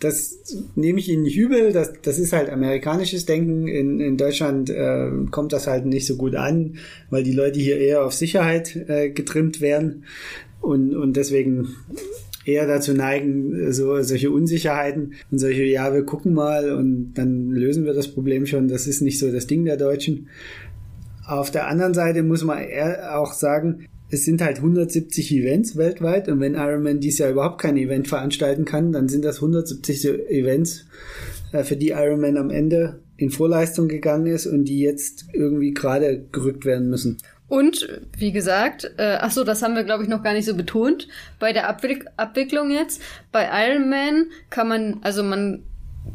Das 0.00 0.38
nehme 0.74 0.98
ich 0.98 1.08
Ihnen 1.08 1.22
nicht 1.22 1.36
übel. 1.36 1.72
Das, 1.72 1.92
das 2.02 2.18
ist 2.18 2.32
halt 2.32 2.50
amerikanisches 2.50 3.26
Denken. 3.26 3.68
In, 3.68 4.00
in 4.00 4.16
Deutschland 4.16 4.68
äh, 4.68 5.10
kommt 5.30 5.52
das 5.52 5.68
halt 5.68 5.86
nicht 5.86 6.06
so 6.06 6.16
gut 6.16 6.34
an, 6.34 6.78
weil 7.10 7.22
die 7.22 7.32
Leute 7.32 7.60
hier 7.60 7.78
eher 7.78 8.04
auf 8.04 8.12
Sicherheit 8.12 8.74
äh, 8.88 9.10
getrimmt 9.10 9.60
werden 9.60 10.04
und, 10.60 10.96
und 10.96 11.16
deswegen 11.16 11.76
eher 12.46 12.66
dazu 12.66 12.94
neigen, 12.94 13.72
so 13.72 14.00
solche 14.02 14.30
Unsicherheiten 14.30 15.14
und 15.30 15.38
solche, 15.38 15.64
ja, 15.64 15.92
wir 15.92 16.04
gucken 16.04 16.32
mal 16.32 16.72
und 16.72 17.14
dann 17.14 17.50
lösen 17.50 17.84
wir 17.84 17.92
das 17.92 18.08
Problem 18.08 18.46
schon. 18.46 18.68
Das 18.68 18.86
ist 18.86 19.02
nicht 19.02 19.18
so 19.18 19.30
das 19.30 19.46
Ding 19.46 19.64
der 19.64 19.76
Deutschen. 19.76 20.28
Auf 21.26 21.50
der 21.50 21.66
anderen 21.66 21.92
Seite 21.92 22.22
muss 22.22 22.44
man 22.44 22.58
auch 23.10 23.32
sagen, 23.32 23.86
es 24.08 24.24
sind 24.24 24.40
halt 24.40 24.58
170 24.58 25.32
Events 25.32 25.76
weltweit 25.76 26.28
und 26.28 26.38
wenn 26.38 26.54
Ironman 26.54 27.00
dies 27.00 27.18
Jahr 27.18 27.30
überhaupt 27.30 27.60
kein 27.60 27.76
Event 27.76 28.06
veranstalten 28.06 28.64
kann, 28.64 28.92
dann 28.92 29.08
sind 29.08 29.24
das 29.24 29.36
170 29.36 30.30
Events, 30.30 30.86
äh, 31.52 31.64
für 31.64 31.76
die 31.76 31.90
Ironman 31.90 32.36
am 32.36 32.50
Ende 32.50 33.00
in 33.16 33.30
Vorleistung 33.30 33.88
gegangen 33.88 34.26
ist 34.26 34.46
und 34.46 34.66
die 34.66 34.78
jetzt 34.78 35.24
irgendwie 35.32 35.72
gerade 35.72 36.26
gerückt 36.30 36.64
werden 36.64 36.88
müssen. 36.90 37.16
Und 37.48 37.88
wie 38.16 38.32
gesagt, 38.32 38.90
äh, 38.98 39.18
ach 39.20 39.30
so, 39.30 39.44
das 39.44 39.62
haben 39.62 39.76
wir 39.76 39.84
glaube 39.84 40.02
ich 40.02 40.08
noch 40.08 40.22
gar 40.22 40.32
nicht 40.32 40.46
so 40.46 40.56
betont. 40.56 41.06
Bei 41.38 41.52
der 41.52 41.68
Abwick 41.68 42.06
Abwicklung 42.16 42.70
jetzt, 42.70 43.00
bei 43.30 43.48
Iron 43.68 43.88
Man 43.88 44.26
kann 44.50 44.68
man, 44.68 44.98
also 45.02 45.22
man 45.22 45.62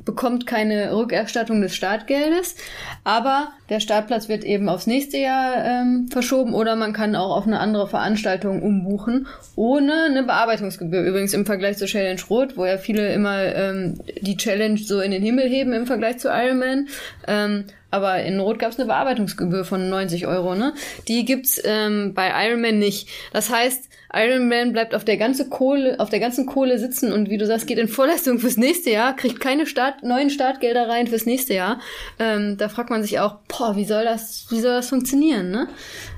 bekommt 0.06 0.48
keine 0.48 0.96
Rückerstattung 0.96 1.62
des 1.62 1.76
Startgeldes, 1.76 2.56
aber 3.04 3.50
der 3.70 3.80
Startplatz 3.80 4.30
wird 4.30 4.44
eben 4.44 4.70
aufs 4.70 4.88
nächste 4.88 5.18
Jahr 5.18 5.64
ähm, 5.64 6.08
verschoben 6.10 6.54
oder 6.54 6.76
man 6.76 6.94
kann 6.94 7.16
auch 7.16 7.36
auf 7.36 7.46
eine 7.46 7.60
andere 7.60 7.88
Veranstaltung 7.88 8.62
umbuchen, 8.62 9.28
ohne 9.56 10.06
eine 10.10 10.24
Bearbeitungsgebühr. 10.24 11.04
Übrigens 11.04 11.34
im 11.34 11.46
Vergleich 11.46 11.78
zur 11.78 11.88
Challenge 11.88 12.22
Rot, 12.30 12.58
wo 12.58 12.66
ja 12.66 12.78
viele 12.78 13.14
immer 13.14 13.44
ähm, 13.44 14.00
die 14.22 14.38
Challenge 14.38 14.78
so 14.78 15.02
in 15.02 15.12
den 15.12 15.24
Himmel 15.24 15.48
heben 15.48 15.74
im 15.74 15.86
Vergleich 15.86 16.18
zu 16.18 16.30
Ironman, 16.30 16.88
ähm, 17.28 17.66
aber 17.92 18.24
in 18.24 18.40
Rot 18.40 18.60
gab 18.60 18.72
es 18.72 18.80
eine 18.80 18.88
Bearbeitungsgebühr 18.88 19.66
von 19.66 19.90
90 19.90 20.28
Euro, 20.28 20.56
ne? 20.56 20.74
Die 21.08 21.26
gibt's 21.26 21.62
ähm, 21.64 22.14
bei 22.14 22.32
Ironman 22.48 22.80
nicht. 22.80 23.10
Das 23.34 23.50
heißt, 23.50 23.90
Ironman 24.14 24.74
bleibt 24.74 24.94
auf 24.94 25.06
der 25.06 25.18
ganzen 25.18 25.50
Kohle, 25.50 26.00
auf 26.00 26.10
der 26.10 26.20
ganzen 26.20 26.46
Kohle 26.46 26.78
sitzen 26.80 27.14
und 27.14 27.30
wie 27.30 27.38
du 27.38 27.46
sagst, 27.46 27.68
geht 27.68 27.78
in 27.78 27.88
Vorleistung 27.88 28.40
fürs 28.40 28.58
nächste 28.58 28.90
Jahr, 28.90 29.16
kriegt 29.16 29.40
keine 29.40 29.66
Start, 29.66 30.04
neuen 30.04 30.30
Startgelder 30.30 30.90
rein 30.90 31.08
fürs 31.08 31.26
nächste 31.26 31.54
Jahr. 31.54 31.80
Ähm, 32.20 32.58
da 32.58 32.68
fragt 32.68 32.90
man 32.90 33.04
sich 33.04 33.20
auch, 33.20 33.36
boah, 33.48 33.76
wie 33.76 33.86
soll 33.86 34.04
das, 34.04 34.48
wie 34.50 34.60
soll 34.60 34.74
das 34.74 34.90
funktionieren, 34.90 35.52
ne? 35.52 35.68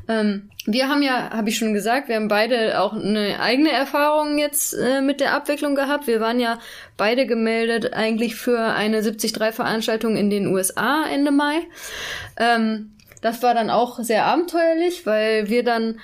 Ähm, 0.08 0.50
wir 0.66 0.88
haben 0.88 1.02
ja, 1.02 1.32
habe 1.32 1.50
ich 1.50 1.58
schon 1.58 1.74
gesagt, 1.74 2.08
wir 2.08 2.16
haben 2.16 2.30
beide 2.30 2.80
auch 2.80 2.94
eine 2.94 3.40
eigene 3.40 3.72
Erfahrung 3.72 4.38
jetzt 4.38 4.74
äh, 4.74 5.02
mit 5.02 5.20
der 5.20 5.34
Abwicklung 5.34 5.76
gehabt. 5.76 6.08
Wir 6.08 6.22
waren 6.22 6.40
ja 6.40 6.60
beide 6.96 7.26
gemeldet 7.26 7.94
eigentlich 7.94 8.36
für 8.36 8.60
eine 8.60 9.02
73-Veranstaltung 9.02 10.16
in 10.16 10.30
den 10.30 10.48
USA 10.48 11.06
Ende 11.12 11.32
Mai. 11.32 11.60
Ähm, 12.38 12.94
das 13.22 13.44
war 13.44 13.54
dann 13.54 13.70
auch 13.70 14.00
sehr 14.00 14.26
abenteuerlich, 14.26 15.06
weil 15.06 15.50
wir 15.50 15.64
dann 15.64 16.00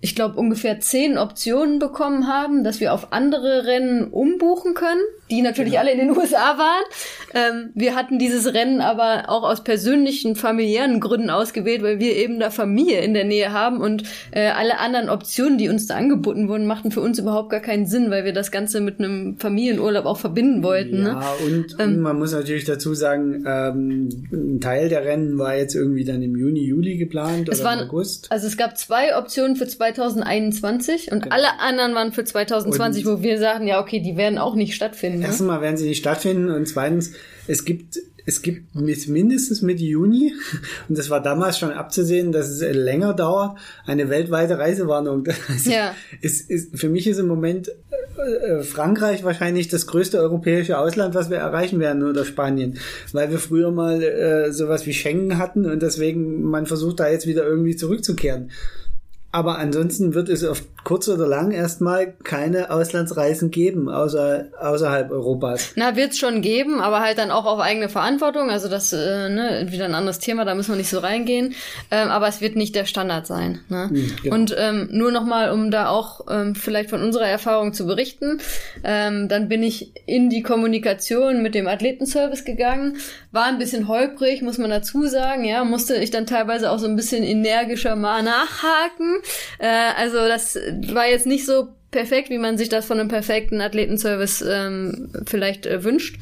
ich 0.00 0.14
glaube, 0.14 0.38
ungefähr 0.38 0.78
zehn 0.78 1.18
Optionen 1.18 1.80
bekommen 1.80 2.28
haben, 2.28 2.62
dass 2.62 2.78
wir 2.78 2.92
auf 2.92 3.12
andere 3.12 3.66
Rennen 3.66 4.08
umbuchen 4.08 4.74
können, 4.74 5.00
die 5.30 5.42
natürlich 5.42 5.72
genau. 5.72 5.82
alle 5.82 5.92
in 5.92 5.98
den 5.98 6.10
USA 6.16 6.58
waren. 6.58 6.84
Ähm, 7.34 7.70
wir 7.74 7.94
hatten 7.94 8.18
dieses 8.18 8.52
Rennen 8.52 8.80
aber 8.80 9.28
auch 9.28 9.42
aus 9.42 9.64
persönlichen, 9.64 10.36
familiären 10.36 11.00
Gründen 11.00 11.30
ausgewählt, 11.30 11.82
weil 11.82 11.98
wir 11.98 12.14
eben 12.16 12.38
da 12.38 12.50
Familie 12.50 13.00
in 13.00 13.14
der 13.14 13.24
Nähe 13.24 13.52
haben 13.52 13.80
und 13.80 14.04
äh, 14.30 14.48
alle 14.48 14.78
anderen 14.78 15.08
Optionen, 15.08 15.58
die 15.58 15.68
uns 15.68 15.86
da 15.86 15.96
angeboten 15.96 16.48
wurden, 16.48 16.66
machten 16.66 16.90
für 16.90 17.00
uns 17.00 17.18
überhaupt 17.18 17.50
gar 17.50 17.60
keinen 17.60 17.86
Sinn, 17.86 18.10
weil 18.10 18.24
wir 18.24 18.32
das 18.32 18.50
Ganze 18.50 18.80
mit 18.80 18.98
einem 18.98 19.36
Familienurlaub 19.38 20.04
auch 20.04 20.18
verbinden 20.18 20.62
wollten. 20.62 21.02
Ne? 21.02 21.08
Ja, 21.08 21.14
ne? 21.14 21.26
und, 21.46 21.76
ähm, 21.78 21.94
und, 21.94 22.00
man 22.00 22.18
muss 22.18 22.32
natürlich 22.32 22.64
dazu 22.64 22.94
sagen, 22.94 23.44
ähm, 23.46 24.08
ein 24.32 24.60
Teil 24.60 24.88
der 24.88 25.04
Rennen 25.04 25.38
war 25.38 25.56
jetzt 25.56 25.74
irgendwie 25.74 26.04
dann 26.04 26.22
im 26.22 26.36
Juni, 26.36 26.60
Juli 26.60 26.96
geplant 26.96 27.48
oder 27.48 27.64
waren, 27.64 27.80
im 27.80 27.86
August. 27.86 28.30
Also 28.30 28.46
es 28.46 28.56
gab 28.56 28.76
zwei 28.76 29.16
Optionen 29.16 29.56
für 29.56 29.66
zwei 29.66 29.86
2021 29.92 31.12
und 31.12 31.22
genau. 31.22 31.34
alle 31.34 31.60
anderen 31.60 31.94
waren 31.94 32.12
für 32.12 32.24
2020, 32.24 33.06
und 33.06 33.18
wo 33.18 33.22
wir 33.22 33.38
sagen, 33.38 33.66
ja, 33.66 33.80
okay, 33.80 34.00
die 34.00 34.16
werden 34.16 34.38
auch 34.38 34.54
nicht 34.54 34.74
stattfinden. 34.74 35.15
Ne? 35.20 35.26
Erstmal 35.26 35.60
werden 35.60 35.76
sie 35.76 35.88
nicht 35.88 35.98
stattfinden 35.98 36.50
und 36.50 36.66
zweitens, 36.66 37.12
es 37.46 37.64
gibt 37.64 37.98
es 38.28 38.42
gibt 38.42 38.74
mindestens 38.74 39.62
Mitte 39.62 39.84
Juni, 39.84 40.34
und 40.88 40.98
das 40.98 41.08
war 41.10 41.22
damals 41.22 41.58
schon 41.58 41.70
abzusehen, 41.70 42.32
dass 42.32 42.48
es 42.48 42.60
länger 42.74 43.14
dauert, 43.14 43.56
eine 43.86 44.10
weltweite 44.10 44.58
Reisewarnung. 44.58 45.24
Das 45.48 45.64
ja. 45.64 45.94
ist, 46.20 46.50
ist, 46.50 46.76
für 46.76 46.88
mich 46.88 47.06
ist 47.06 47.18
im 47.18 47.28
Moment 47.28 47.68
äh, 47.68 48.62
Frankreich 48.62 49.22
wahrscheinlich 49.22 49.68
das 49.68 49.86
größte 49.86 50.18
europäische 50.18 50.78
Ausland, 50.78 51.14
was 51.14 51.30
wir 51.30 51.38
erreichen 51.38 51.78
werden, 51.78 52.02
oder 52.02 52.24
Spanien, 52.24 52.78
weil 53.12 53.30
wir 53.30 53.38
früher 53.38 53.70
mal 53.70 54.02
äh, 54.02 54.52
sowas 54.52 54.86
wie 54.86 54.92
Schengen 54.92 55.38
hatten 55.38 55.64
und 55.64 55.82
deswegen 55.82 56.42
man 56.42 56.66
versucht 56.66 57.00
da 57.00 57.08
jetzt 57.08 57.26
wieder 57.26 57.46
irgendwie 57.46 57.76
zurückzukehren. 57.76 58.50
Aber 59.30 59.58
ansonsten 59.58 60.14
wird 60.14 60.28
es 60.28 60.44
auf 60.44 60.62
kurz 60.86 61.08
oder 61.08 61.26
lang 61.26 61.50
erstmal 61.50 62.12
keine 62.22 62.70
Auslandsreisen 62.70 63.50
geben, 63.50 63.90
außer, 63.90 64.44
außerhalb 64.56 65.10
Europas. 65.10 65.72
Na, 65.74 65.96
wird's 65.96 66.16
schon 66.16 66.42
geben, 66.42 66.80
aber 66.80 67.00
halt 67.00 67.18
dann 67.18 67.32
auch 67.32 67.44
auf 67.44 67.58
eigene 67.58 67.88
Verantwortung. 67.88 68.50
Also 68.50 68.68
das, 68.68 68.92
äh, 68.92 69.28
ne, 69.28 69.66
wieder 69.68 69.86
ein 69.86 69.96
anderes 69.96 70.20
Thema, 70.20 70.44
da 70.44 70.54
müssen 70.54 70.70
wir 70.70 70.76
nicht 70.76 70.88
so 70.88 71.00
reingehen. 71.00 71.56
Ähm, 71.90 72.08
aber 72.08 72.28
es 72.28 72.40
wird 72.40 72.54
nicht 72.54 72.76
der 72.76 72.84
Standard 72.84 73.26
sein. 73.26 73.58
Ne? 73.68 73.88
Mhm, 73.90 74.12
genau. 74.22 74.34
Und 74.36 74.54
ähm, 74.56 74.88
nur 74.92 75.10
nochmal, 75.10 75.50
um 75.50 75.72
da 75.72 75.88
auch 75.88 76.20
ähm, 76.30 76.54
vielleicht 76.54 76.90
von 76.90 77.02
unserer 77.02 77.26
Erfahrung 77.26 77.72
zu 77.72 77.84
berichten, 77.84 78.38
ähm, 78.84 79.28
dann 79.28 79.48
bin 79.48 79.64
ich 79.64 79.90
in 80.06 80.30
die 80.30 80.42
Kommunikation 80.42 81.42
mit 81.42 81.56
dem 81.56 81.66
Athletenservice 81.66 82.44
gegangen. 82.44 82.98
War 83.32 83.46
ein 83.46 83.58
bisschen 83.58 83.88
holprig, 83.88 84.40
muss 84.40 84.56
man 84.56 84.70
dazu 84.70 85.06
sagen. 85.06 85.44
Ja, 85.44 85.64
musste 85.64 85.96
ich 85.96 86.12
dann 86.12 86.26
teilweise 86.26 86.70
auch 86.70 86.78
so 86.78 86.86
ein 86.86 86.94
bisschen 86.94 87.24
energischer 87.24 87.96
mal 87.96 88.22
nachhaken. 88.22 89.16
Äh, 89.58 89.66
also 89.96 90.18
das 90.28 90.56
war 90.94 91.08
jetzt 91.08 91.26
nicht 91.26 91.46
so 91.46 91.68
perfekt, 91.90 92.30
wie 92.30 92.38
man 92.38 92.58
sich 92.58 92.68
das 92.68 92.86
von 92.86 93.00
einem 93.00 93.08
perfekten 93.08 93.60
Athletenservice 93.60 94.44
ähm, 94.46 95.10
vielleicht 95.26 95.66
äh, 95.66 95.82
wünscht. 95.84 96.20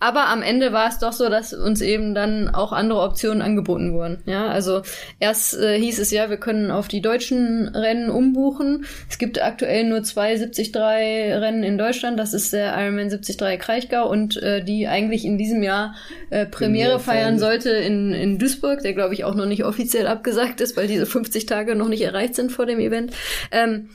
Aber 0.00 0.26
am 0.28 0.42
Ende 0.42 0.72
war 0.72 0.88
es 0.88 0.98
doch 0.98 1.12
so, 1.12 1.28
dass 1.28 1.52
uns 1.52 1.80
eben 1.80 2.14
dann 2.14 2.48
auch 2.48 2.72
andere 2.72 3.00
Optionen 3.00 3.42
angeboten 3.42 3.92
wurden. 3.92 4.18
Ja, 4.26 4.48
also 4.48 4.82
erst 5.20 5.54
äh, 5.58 5.78
hieß 5.78 5.98
es 5.98 6.10
ja, 6.10 6.30
wir 6.30 6.38
können 6.38 6.70
auf 6.70 6.88
die 6.88 7.02
deutschen 7.02 7.68
Rennen 7.68 8.10
umbuchen. 8.10 8.84
Es 9.08 9.18
gibt 9.18 9.40
aktuell 9.40 9.84
nur 9.84 10.02
zwei 10.02 10.32
73 10.36 10.74
Rennen 10.74 11.62
in 11.62 11.78
Deutschland. 11.78 12.18
Das 12.18 12.34
ist 12.34 12.52
der 12.52 12.74
Ironman 12.76 13.10
73 13.10 13.58
Kraichgau 13.58 14.08
und 14.08 14.42
äh, 14.42 14.64
die 14.64 14.88
eigentlich 14.88 15.24
in 15.24 15.38
diesem 15.38 15.62
Jahr 15.62 15.94
äh, 16.30 16.46
Premiere 16.46 17.00
feiern 17.00 17.38
sollte 17.38 17.70
in, 17.70 18.12
in 18.12 18.38
Duisburg, 18.38 18.80
der 18.80 18.94
glaube 18.94 19.14
ich 19.14 19.24
auch 19.24 19.34
noch 19.34 19.46
nicht 19.46 19.64
offiziell 19.64 20.06
abgesagt 20.06 20.60
ist, 20.60 20.76
weil 20.76 20.88
diese 20.88 21.06
50 21.06 21.46
Tage 21.46 21.74
noch 21.74 21.88
nicht 21.88 22.02
erreicht 22.02 22.34
sind 22.34 22.52
vor 22.52 22.66
dem 22.66 22.80
Event. 22.80 23.12
Ähm, 23.50 23.88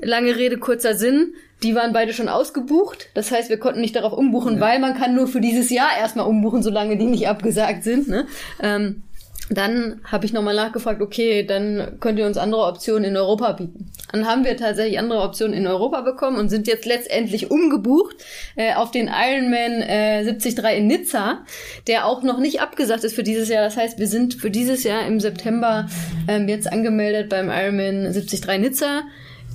Lange 0.00 0.36
Rede, 0.36 0.58
kurzer 0.58 0.94
Sinn. 0.94 1.34
Die 1.62 1.74
waren 1.74 1.92
beide 1.92 2.12
schon 2.12 2.28
ausgebucht. 2.28 3.08
Das 3.14 3.30
heißt, 3.30 3.48
wir 3.48 3.58
konnten 3.58 3.80
nicht 3.80 3.96
darauf 3.96 4.12
umbuchen, 4.12 4.56
ja. 4.56 4.60
weil 4.60 4.78
man 4.78 4.94
kann 4.94 5.14
nur 5.14 5.26
für 5.26 5.40
dieses 5.40 5.70
Jahr 5.70 5.88
erstmal 5.98 6.26
umbuchen, 6.26 6.62
solange 6.62 6.98
die 6.98 7.06
nicht 7.06 7.28
abgesagt 7.28 7.82
sind. 7.82 8.08
Ne? 8.08 8.26
Ähm, 8.62 9.02
dann 9.48 10.00
habe 10.04 10.26
ich 10.26 10.32
nochmal 10.32 10.56
nachgefragt, 10.56 11.00
okay, 11.00 11.44
dann 11.44 11.98
könnt 12.00 12.18
ihr 12.18 12.26
uns 12.26 12.36
andere 12.36 12.64
Optionen 12.64 13.04
in 13.04 13.16
Europa 13.16 13.52
bieten. 13.52 13.92
Dann 14.10 14.26
haben 14.26 14.44
wir 14.44 14.56
tatsächlich 14.56 14.98
andere 14.98 15.22
Optionen 15.22 15.54
in 15.54 15.66
Europa 15.66 16.00
bekommen 16.00 16.36
und 16.36 16.48
sind 16.48 16.66
jetzt 16.66 16.84
letztendlich 16.84 17.50
umgebucht 17.50 18.16
äh, 18.56 18.74
auf 18.74 18.90
den 18.90 19.08
Ironman 19.08 19.82
äh, 19.82 20.24
73 20.24 20.64
in 20.76 20.86
Nizza, 20.88 21.44
der 21.86 22.06
auch 22.06 22.22
noch 22.22 22.38
nicht 22.38 22.60
abgesagt 22.60 23.04
ist 23.04 23.14
für 23.14 23.22
dieses 23.22 23.48
Jahr. 23.48 23.62
Das 23.62 23.76
heißt, 23.76 23.98
wir 23.98 24.08
sind 24.08 24.34
für 24.34 24.50
dieses 24.50 24.82
Jahr 24.82 25.06
im 25.06 25.20
September 25.20 25.88
ähm, 26.26 26.48
jetzt 26.48 26.72
angemeldet 26.72 27.28
beim 27.28 27.48
Ironman 27.48 28.12
73 28.12 28.58
Nizza 28.58 29.02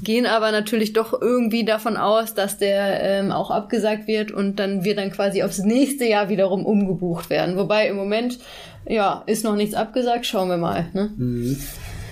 gehen 0.03 0.25
aber 0.25 0.51
natürlich 0.51 0.93
doch 0.93 1.19
irgendwie 1.19 1.63
davon 1.63 1.97
aus, 1.97 2.33
dass 2.33 2.57
der 2.57 3.01
ähm, 3.01 3.31
auch 3.31 3.51
abgesagt 3.51 4.07
wird 4.07 4.31
und 4.31 4.59
dann 4.59 4.83
wir 4.83 4.95
dann 4.95 5.11
quasi 5.11 5.43
aufs 5.43 5.59
nächste 5.59 6.05
Jahr 6.05 6.29
wiederum 6.29 6.65
umgebucht 6.65 7.29
werden. 7.29 7.57
Wobei 7.57 7.87
im 7.87 7.95
Moment, 7.95 8.39
ja, 8.87 9.23
ist 9.27 9.43
noch 9.43 9.55
nichts 9.55 9.75
abgesagt, 9.75 10.25
schauen 10.25 10.49
wir 10.49 10.57
mal. 10.57 10.87
Ne? 10.93 11.11
Mhm. 11.15 11.57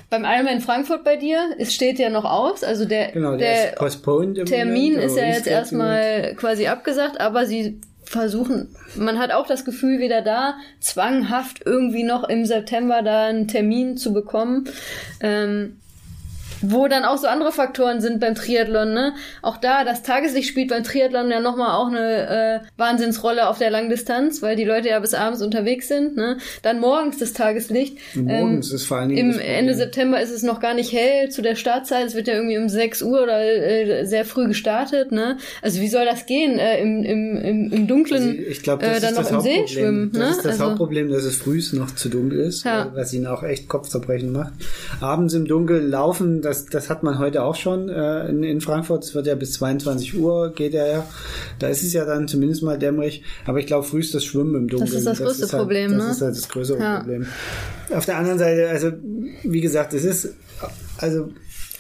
Beim 0.10 0.24
Ironman 0.24 0.62
Frankfurt 0.62 1.04
bei 1.04 1.18
dir, 1.18 1.40
es 1.60 1.74
steht 1.74 2.00
ja 2.00 2.10
noch 2.10 2.26
aus, 2.26 2.64
also 2.64 2.86
der, 2.86 3.12
genau, 3.12 3.38
der, 3.38 3.76
der 3.76 4.46
Termin 4.46 4.94
Moment, 4.94 5.12
ist 5.12 5.18
ja 5.18 5.26
jetzt 5.26 5.46
erstmal 5.46 6.34
quasi 6.36 6.66
abgesagt, 6.66 7.20
aber 7.20 7.46
sie 7.46 7.80
versuchen, 8.10 8.76
man 8.96 9.20
hat 9.20 9.32
auch 9.32 9.46
das 9.46 9.66
Gefühl, 9.66 10.00
wieder 10.00 10.24
da 10.24 10.56
zwanghaft 10.80 11.62
irgendwie 11.64 12.04
noch 12.04 12.28
im 12.28 12.44
September 12.46 13.04
da 13.04 13.28
einen 13.28 13.48
Termin 13.48 13.98
zu 13.98 14.12
bekommen. 14.14 14.68
Ähm, 15.22 15.78
wo 16.62 16.88
dann 16.88 17.04
auch 17.04 17.18
so 17.18 17.28
andere 17.28 17.52
Faktoren 17.52 18.02
sind 18.02 18.20
beim 18.20 18.36
Triathlon, 18.36 18.94
ne? 18.94 19.14
Auch 19.42 19.58
da, 19.58 19.84
das 19.84 20.04
Tageslicht 20.04 20.50
spielt 20.50 20.70
beim 20.70 20.84
Triathlon 20.84 21.30
ja 21.30 21.40
nochmal 21.40 21.76
auch 21.76 21.88
eine 21.88 22.62
äh, 22.64 22.68
Wahnsinnsrolle 22.78 23.48
auf 23.48 23.58
der 23.58 23.70
Langdistanz, 23.70 24.42
weil 24.42 24.56
die 24.56 24.66
Leute 24.66 24.90
ja 24.90 25.00
bis 25.00 25.14
abends 25.14 25.42
unterwegs 25.42 25.88
sind, 25.88 26.18
ne? 26.18 26.38
Dann 26.62 26.80
morgens 26.80 27.18
das 27.18 27.34
Tageslicht. 27.34 27.98
Morgens 28.16 28.70
ähm, 28.70 28.76
ist 28.76 28.86
vor 28.86 28.98
allen 28.98 29.10
Dingen. 29.10 29.34
Im 29.34 29.40
Ende 29.40 29.76
September 29.76 30.22
ist 30.22 30.32
es 30.32 30.44
noch 30.44 30.60
gar 30.60 30.74
nicht 30.74 30.92
hell 30.92 31.30
zu 31.30 31.42
der 31.42 31.56
Startzeit. 31.56 32.08
Es 32.08 32.16
wird 32.16 32.28
ja 32.28 32.36
irgendwie 32.36 32.58
um 32.58 32.70
6 32.70 33.02
Uhr 33.02 33.24
oder 33.24 33.42
äh, 33.42 34.06
sehr 34.06 34.26
früh 34.26 34.48
gestartet, 34.48 35.12
ne? 35.12 35.38
Also 35.62 35.82
wie 35.82 35.88
soll 35.88 36.06
das 36.06 36.26
gehen? 36.26 36.58
Äh, 36.58 36.82
im, 36.82 37.04
im, 37.04 37.38
im, 37.38 37.72
Im 37.72 37.88
Dunklen 37.88 38.30
also 38.30 38.42
ich 38.50 38.64
glaub, 38.64 38.80
das 38.80 38.98
äh, 38.98 39.02
dann 39.02 39.12
ist 39.12 39.18
noch 39.18 39.24
das 39.24 39.32
im 39.32 39.42
See 39.42 39.68
schwimmen. 39.68 40.12
Das 40.12 40.22
ne? 40.22 40.30
ist 40.30 40.38
das 40.38 40.46
also, 40.54 40.66
Hauptproblem, 40.66 41.10
dass 41.10 41.24
es 41.24 41.38
früh 41.38 41.60
noch 41.74 41.94
zu 41.96 42.10
dunkel 42.10 42.40
ist, 42.40 42.64
ja. 42.64 42.92
was 42.94 43.14
ihnen 43.14 43.28
auch 43.28 43.44
echt 43.44 43.68
Kopfzerbrechen 43.68 44.32
macht. 44.32 44.54
Abends 45.02 45.34
im 45.34 45.46
Dunkeln 45.46 45.90
laufen, 45.90 46.42
das, 46.50 46.66
das 46.66 46.90
hat 46.90 47.04
man 47.04 47.20
heute 47.20 47.44
auch 47.44 47.56
schon 47.56 47.90
äh, 47.90 48.28
in, 48.28 48.44
in 48.44 48.62
Frankfurt. 48.62 49.04
Es 49.04 49.16
wird 49.16 49.28
ja 49.28 49.36
bis 49.36 49.54
22 49.54 50.18
Uhr 50.18 50.52
geht 50.54 50.74
er 50.74 50.88
ja. 50.88 51.08
Da 51.60 51.68
ist 51.68 51.84
es 51.84 51.94
ja 51.94 52.06
dann 52.06 52.28
zumindest 52.28 52.64
mal 52.64 52.78
dämmerig. 52.78 53.24
Aber 53.46 53.60
ich 53.60 53.68
glaube, 53.68 53.86
frühest 53.86 54.14
das 54.14 54.26
Schwimmen 54.26 54.56
im 54.56 54.68
Dunkeln. 54.68 54.92
Das 54.92 54.98
ist 54.98 55.06
das, 55.06 55.20
das 55.20 55.28
größte 55.28 55.46
ist 55.46 55.54
halt, 55.54 55.62
Problem, 55.62 55.92
Das 55.92 56.04
ne? 56.04 56.12
ist 56.12 56.22
halt 56.22 56.36
das 56.36 56.50
größere 56.50 56.80
ja. 56.80 57.00
Problem. 57.00 57.28
Auf 57.94 58.06
der 58.06 58.18
anderen 58.18 58.40
Seite, 58.40 58.70
also 58.70 58.92
wie 59.44 59.62
gesagt, 59.62 59.94
es 59.94 60.04
ist 60.04 60.34
also 60.98 61.30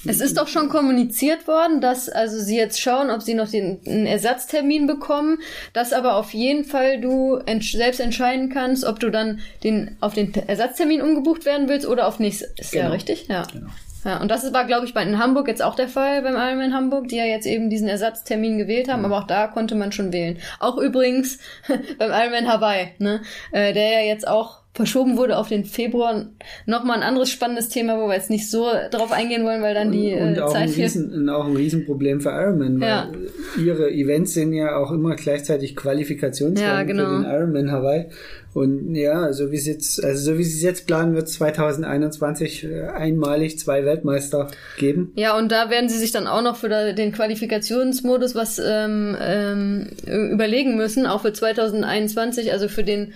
es 0.06 0.22
ist 0.22 0.38
doch 0.38 0.48
schon 0.48 0.70
kommuniziert 0.70 1.48
worden, 1.48 1.82
dass 1.82 2.08
also 2.08 2.40
sie 2.40 2.56
jetzt 2.56 2.80
schauen, 2.80 3.10
ob 3.10 3.22
sie 3.22 3.34
noch 3.34 3.50
den 3.50 3.80
einen 3.86 4.06
Ersatztermin 4.06 4.88
bekommen, 4.88 5.40
dass 5.74 5.92
aber 5.92 6.16
auf 6.16 6.34
jeden 6.34 6.64
Fall 6.64 7.02
du 7.02 7.36
ent 7.46 7.64
selbst 7.64 8.00
entscheiden 8.00 8.50
kannst, 8.50 8.86
ob 8.86 9.00
du 9.00 9.10
dann 9.10 9.40
den 9.64 9.98
auf 10.00 10.14
den 10.14 10.34
Ersatztermin 10.34 11.02
umgebucht 11.02 11.46
werden 11.46 11.68
willst 11.68 11.86
oder 11.86 12.08
auf 12.08 12.20
nächstes 12.20 12.72
genau. 12.72 12.86
Jahr, 12.86 12.94
richtig? 12.94 13.28
Ja. 13.28 13.46
Genau. 13.52 13.68
Ja, 14.06 14.22
und 14.22 14.30
das 14.30 14.52
war, 14.54 14.66
glaube 14.66 14.86
ich, 14.86 14.93
bei 14.93 15.04
in 15.04 15.20
Hamburg 15.20 15.47
jetzt 15.47 15.62
auch 15.62 15.76
der 15.76 15.89
Fall 15.89 16.22
beim 16.22 16.36
Ironman 16.36 16.74
Hamburg, 16.74 17.10
die 17.10 17.18
ja 17.18 17.26
jetzt 17.26 17.45
eben 17.45 17.70
diesen 17.70 17.88
Ersatztermin 17.88 18.58
gewählt 18.58 18.89
haben, 18.89 19.00
mhm. 19.00 19.06
aber 19.06 19.20
auch 19.20 19.28
da 19.28 19.47
konnte 19.47 19.76
man 19.76 19.91
schon 19.91 20.14
wählen. 20.14 20.38
Auch 20.60 20.78
übrigens 20.78 21.39
beim 21.97 22.12
Ironman 22.12 22.47
Hawaii, 22.47 22.93
ne, 23.00 23.22
äh, 23.52 23.74
der 23.74 23.91
ja 23.91 24.00
jetzt 24.02 24.28
auch 24.28 24.60
verschoben 24.80 25.18
wurde 25.18 25.38
auf 25.38 25.50
den 25.50 25.66
Februar. 25.66 26.28
Nochmal 26.66 26.96
ein 26.98 27.04
anderes 27.04 27.30
spannendes 27.30 27.68
Thema, 27.68 28.00
wo 28.00 28.08
wir 28.08 28.16
jetzt 28.16 28.30
nicht 28.30 28.50
so 28.50 28.66
drauf 28.92 29.12
eingehen 29.12 29.44
wollen, 29.44 29.62
weil 29.62 29.74
dann 29.74 29.92
die 29.92 30.14
und, 30.14 30.22
und 30.22 30.38
äh, 30.38 30.40
auch 30.40 30.54
Zeit 30.54 30.70
ein 30.70 30.74
Riesen, 30.74 31.30
auch 31.30 31.46
ein 31.46 31.56
Riesenproblem 31.58 32.22
für 32.22 32.30
Ironman, 32.30 32.80
weil 32.80 32.88
ja. 32.88 33.12
ihre 33.58 33.92
Events 33.92 34.36
sind 34.36 34.54
ja 34.54 34.78
auch 34.78 34.94
immer 34.94 35.16
gleichzeitig 35.16 35.76
Qualifikationsrennen 35.76 36.78
ja, 36.78 36.84
genau. 36.84 37.10
für 37.10 37.24
den 37.24 37.26
Ironman 37.26 37.72
Hawaii. 37.72 38.06
Und 38.54 38.96
ja, 38.96 39.32
so 39.32 39.52
wie 39.52 39.58
es 39.58 39.68
jetzt, 39.68 40.04
also 40.04 40.32
so 40.32 40.38
wie 40.40 40.44
sie 40.44 40.58
es 40.58 40.64
jetzt 40.64 40.88
planen, 40.88 41.14
wird 41.14 41.30
2021 41.30 42.64
äh, 42.64 42.88
einmalig 42.88 43.60
zwei 43.60 43.86
Weltmeister 43.86 44.48
geben. 44.78 45.12
Ja, 45.16 45.38
und 45.38 45.52
da 45.52 45.70
werden 45.70 45.88
sie 45.88 45.98
sich 45.98 46.12
dann 46.12 46.26
auch 46.26 46.42
noch 46.42 46.56
für 46.56 46.94
den 46.94 47.12
Qualifikationsmodus 47.12 48.34
was 48.34 48.60
ähm, 48.64 49.16
ähm, 49.22 49.90
überlegen 50.08 50.78
müssen, 50.78 51.06
auch 51.06 51.22
für 51.22 51.34
2021, 51.34 52.52
also 52.52 52.68
für 52.68 52.84
den 52.84 53.14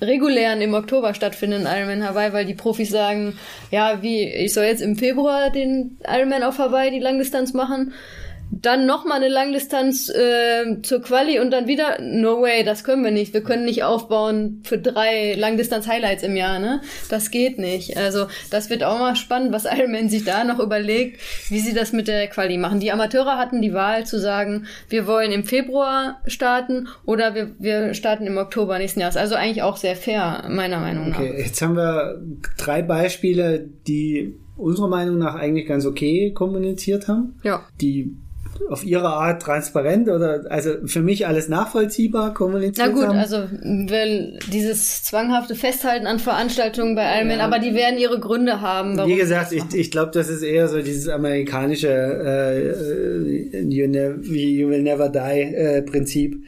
regulären 0.00 0.60
im 0.60 0.74
Oktober 0.74 1.14
stattfindenden 1.14 1.68
Ironman 1.72 2.08
Hawaii, 2.08 2.32
weil 2.32 2.44
die 2.44 2.54
Profis 2.54 2.90
sagen, 2.90 3.38
ja, 3.70 4.02
wie, 4.02 4.24
ich 4.24 4.54
soll 4.54 4.64
jetzt 4.64 4.82
im 4.82 4.96
Februar 4.96 5.50
den 5.50 5.98
Ironman 6.06 6.42
auf 6.42 6.58
Hawaii 6.58 6.90
die 6.90 7.00
Langdistanz 7.00 7.54
machen 7.54 7.92
dann 8.50 8.86
noch 8.86 9.04
mal 9.04 9.16
eine 9.16 9.28
Langdistanz 9.28 10.08
äh, 10.08 10.80
zur 10.82 11.02
Quali 11.02 11.38
und 11.38 11.50
dann 11.50 11.66
wieder 11.66 12.00
no 12.00 12.40
way, 12.40 12.64
das 12.64 12.82
können 12.82 13.04
wir 13.04 13.10
nicht. 13.10 13.34
Wir 13.34 13.42
können 13.42 13.64
nicht 13.64 13.84
aufbauen 13.84 14.62
für 14.64 14.78
drei 14.78 15.34
Langdistanz-Highlights 15.34 16.22
im 16.22 16.36
Jahr, 16.36 16.58
ne? 16.58 16.80
Das 17.10 17.30
geht 17.30 17.58
nicht. 17.58 17.96
Also 17.96 18.26
das 18.50 18.70
wird 18.70 18.84
auch 18.84 18.98
mal 18.98 19.16
spannend, 19.16 19.52
was 19.52 19.64
Ironman 19.78 20.08
sich 20.08 20.24
da 20.24 20.44
noch 20.44 20.58
überlegt, 20.58 21.20
wie 21.48 21.60
sie 21.60 21.74
das 21.74 21.92
mit 21.92 22.08
der 22.08 22.26
Quali 22.28 22.58
machen. 22.58 22.80
Die 22.80 22.90
Amateure 22.90 23.36
hatten 23.36 23.62
die 23.62 23.74
Wahl 23.74 24.06
zu 24.06 24.18
sagen, 24.18 24.66
wir 24.88 25.06
wollen 25.06 25.32
im 25.32 25.44
Februar 25.44 26.20
starten 26.26 26.88
oder 27.04 27.34
wir, 27.34 27.50
wir 27.58 27.94
starten 27.94 28.26
im 28.26 28.38
Oktober 28.38 28.78
nächsten 28.78 29.00
Jahres. 29.00 29.16
Also 29.16 29.34
eigentlich 29.34 29.62
auch 29.62 29.76
sehr 29.76 29.96
fair, 29.96 30.44
meiner 30.48 30.80
Meinung 30.80 31.10
nach. 31.10 31.20
Okay, 31.20 31.34
jetzt 31.38 31.60
haben 31.62 31.76
wir 31.76 32.20
drei 32.56 32.82
Beispiele, 32.82 33.68
die 33.86 34.34
unserer 34.56 34.88
Meinung 34.88 35.18
nach 35.18 35.36
eigentlich 35.36 35.66
ganz 35.66 35.86
okay 35.86 36.32
kommuniziert 36.32 37.08
haben. 37.08 37.38
Ja. 37.44 37.64
Die 37.80 38.16
auf 38.68 38.84
ihre 38.84 39.08
Art 39.08 39.42
transparent 39.42 40.08
oder 40.08 40.44
also 40.50 40.70
für 40.86 41.00
mich 41.00 41.26
alles 41.26 41.48
nachvollziehbar 41.48 42.34
kommuniziert 42.34 42.86
Na 42.88 42.92
gut, 42.92 43.06
haben. 43.06 43.18
also 43.18 43.38
will 43.50 44.38
dieses 44.52 45.02
zwanghafte 45.04 45.54
Festhalten 45.54 46.06
an 46.06 46.18
Veranstaltungen 46.18 46.94
bei 46.94 47.16
Ironman, 47.16 47.38
Ja. 47.38 47.44
aber 47.44 47.58
die 47.58 47.74
werden 47.74 47.98
ihre 47.98 48.18
Gründe 48.20 48.60
haben. 48.60 48.96
Warum 48.96 49.10
Wie 49.10 49.16
gesagt, 49.16 49.52
ich, 49.52 49.62
ich 49.74 49.90
glaube, 49.90 50.10
das 50.12 50.28
ist 50.28 50.42
eher 50.42 50.68
so 50.68 50.82
dieses 50.82 51.08
amerikanische 51.08 51.88
äh, 51.88 53.60
you, 53.62 53.86
ne 53.86 54.16
you 54.22 54.68
will 54.68 54.82
never 54.82 55.08
die 55.08 55.18
äh, 55.54 55.82
Prinzip. 55.82 56.44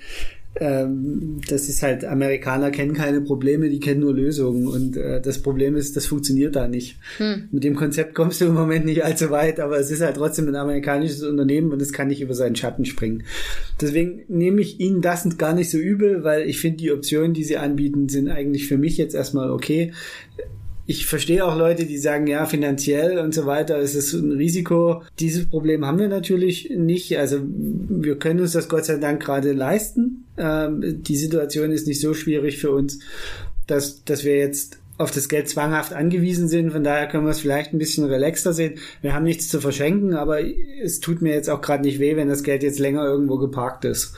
Ähm, 0.57 1.41
das 1.49 1.69
ist 1.69 1.83
halt, 1.83 2.05
Amerikaner 2.05 2.71
kennen 2.71 2.93
keine 2.93 3.21
Probleme, 3.21 3.69
die 3.69 3.79
kennen 3.79 4.01
nur 4.01 4.15
Lösungen. 4.15 4.67
Und 4.67 4.97
äh, 4.97 5.21
das 5.21 5.41
Problem 5.41 5.77
ist, 5.77 5.97
das 5.97 6.07
funktioniert 6.07 6.57
da 6.57 6.67
nicht. 6.67 6.99
Hm. 7.19 7.49
Mit 7.53 7.63
dem 7.63 7.77
Konzept 7.77 8.15
kommst 8.15 8.41
du 8.41 8.47
im 8.47 8.55
Moment 8.55 8.85
nicht 8.85 9.05
allzu 9.05 9.31
weit, 9.31 9.61
aber 9.61 9.79
es 9.79 9.91
ist 9.91 10.03
halt 10.03 10.17
trotzdem 10.17 10.49
ein 10.49 10.57
amerikanisches 10.57 11.23
Unternehmen 11.23 11.73
und 11.73 11.81
es 11.81 11.93
kann 11.93 12.09
nicht 12.09 12.21
über 12.21 12.35
seinen 12.35 12.57
Schatten 12.57 12.85
springen. 12.85 13.23
Deswegen 13.81 14.23
nehme 14.29 14.61
ich 14.61 14.81
ihnen 14.81 15.03
das 15.03 15.39
gar 15.39 15.55
nicht 15.55 15.71
so 15.71 15.79
übel, 15.79 16.25
weil 16.25 16.49
ich 16.49 16.59
finde, 16.59 16.79
die 16.79 16.93
Optionen, 16.93 17.33
die 17.33 17.45
sie 17.45 17.57
anbieten, 17.57 18.09
sind 18.09 18.29
eigentlich 18.29 18.67
für 18.67 18.79
mich 18.79 18.97
jetzt 18.97 19.15
erstmal 19.15 19.51
okay 19.51 19.93
ich 20.91 21.07
verstehe 21.07 21.45
auch 21.45 21.57
Leute, 21.57 21.87
die 21.87 21.99
sagen, 21.99 22.27
ja, 22.27 22.47
finanziell 22.47 23.21
und 23.21 23.33
so 23.33 23.47
weiter 23.47 23.79
ist 23.79 23.95
es 23.95 24.13
ein 24.13 24.33
Risiko. 24.33 25.05
Dieses 25.21 25.47
Problem 25.47 25.87
haben 25.87 26.01
wir 26.01 26.09
natürlich 26.09 26.73
nicht. 26.77 27.17
Also 27.17 27.39
wir 27.45 28.19
können 28.19 28.41
uns 28.41 28.55
das 28.55 28.69
Gott 28.69 28.87
sei 28.87 28.97
Dank 28.97 29.23
gerade 29.23 29.53
leisten. 29.53 30.25
Ähm, 30.37 31.01
die 31.01 31.15
Situation 31.15 31.71
ist 31.71 31.87
nicht 31.87 32.01
so 32.01 32.13
schwierig 32.13 32.59
für 32.59 32.73
uns, 32.73 32.99
dass, 33.69 34.03
dass 34.03 34.25
wir 34.25 34.37
jetzt 34.37 34.79
auf 34.99 35.13
das 35.13 35.29
Geld 35.29 35.49
zwanghaft 35.49 35.93
angewiesen 35.93 36.49
sind. 36.49 36.73
Von 36.73 36.83
daher 36.83 37.07
können 37.07 37.25
wir 37.25 37.31
es 37.31 37.39
vielleicht 37.39 37.73
ein 37.73 37.79
bisschen 37.79 38.03
relaxter 38.07 38.53
sehen. 38.53 38.75
Wir 39.01 39.15
haben 39.15 39.23
nichts 39.23 39.49
zu 39.49 39.61
verschenken, 39.61 40.15
aber 40.15 40.41
es 40.83 40.99
tut 40.99 41.23
mir 41.23 41.33
jetzt 41.33 41.51
auch 41.51 41.61
gerade 41.61 41.85
nicht 41.85 42.01
weh, 42.01 42.17
wenn 42.17 42.27
das 42.27 42.43
Geld 42.43 42.65
jetzt 42.65 42.81
länger 42.81 43.05
irgendwo 43.05 43.39
geparkt 43.39 43.85
ist. 43.85 44.17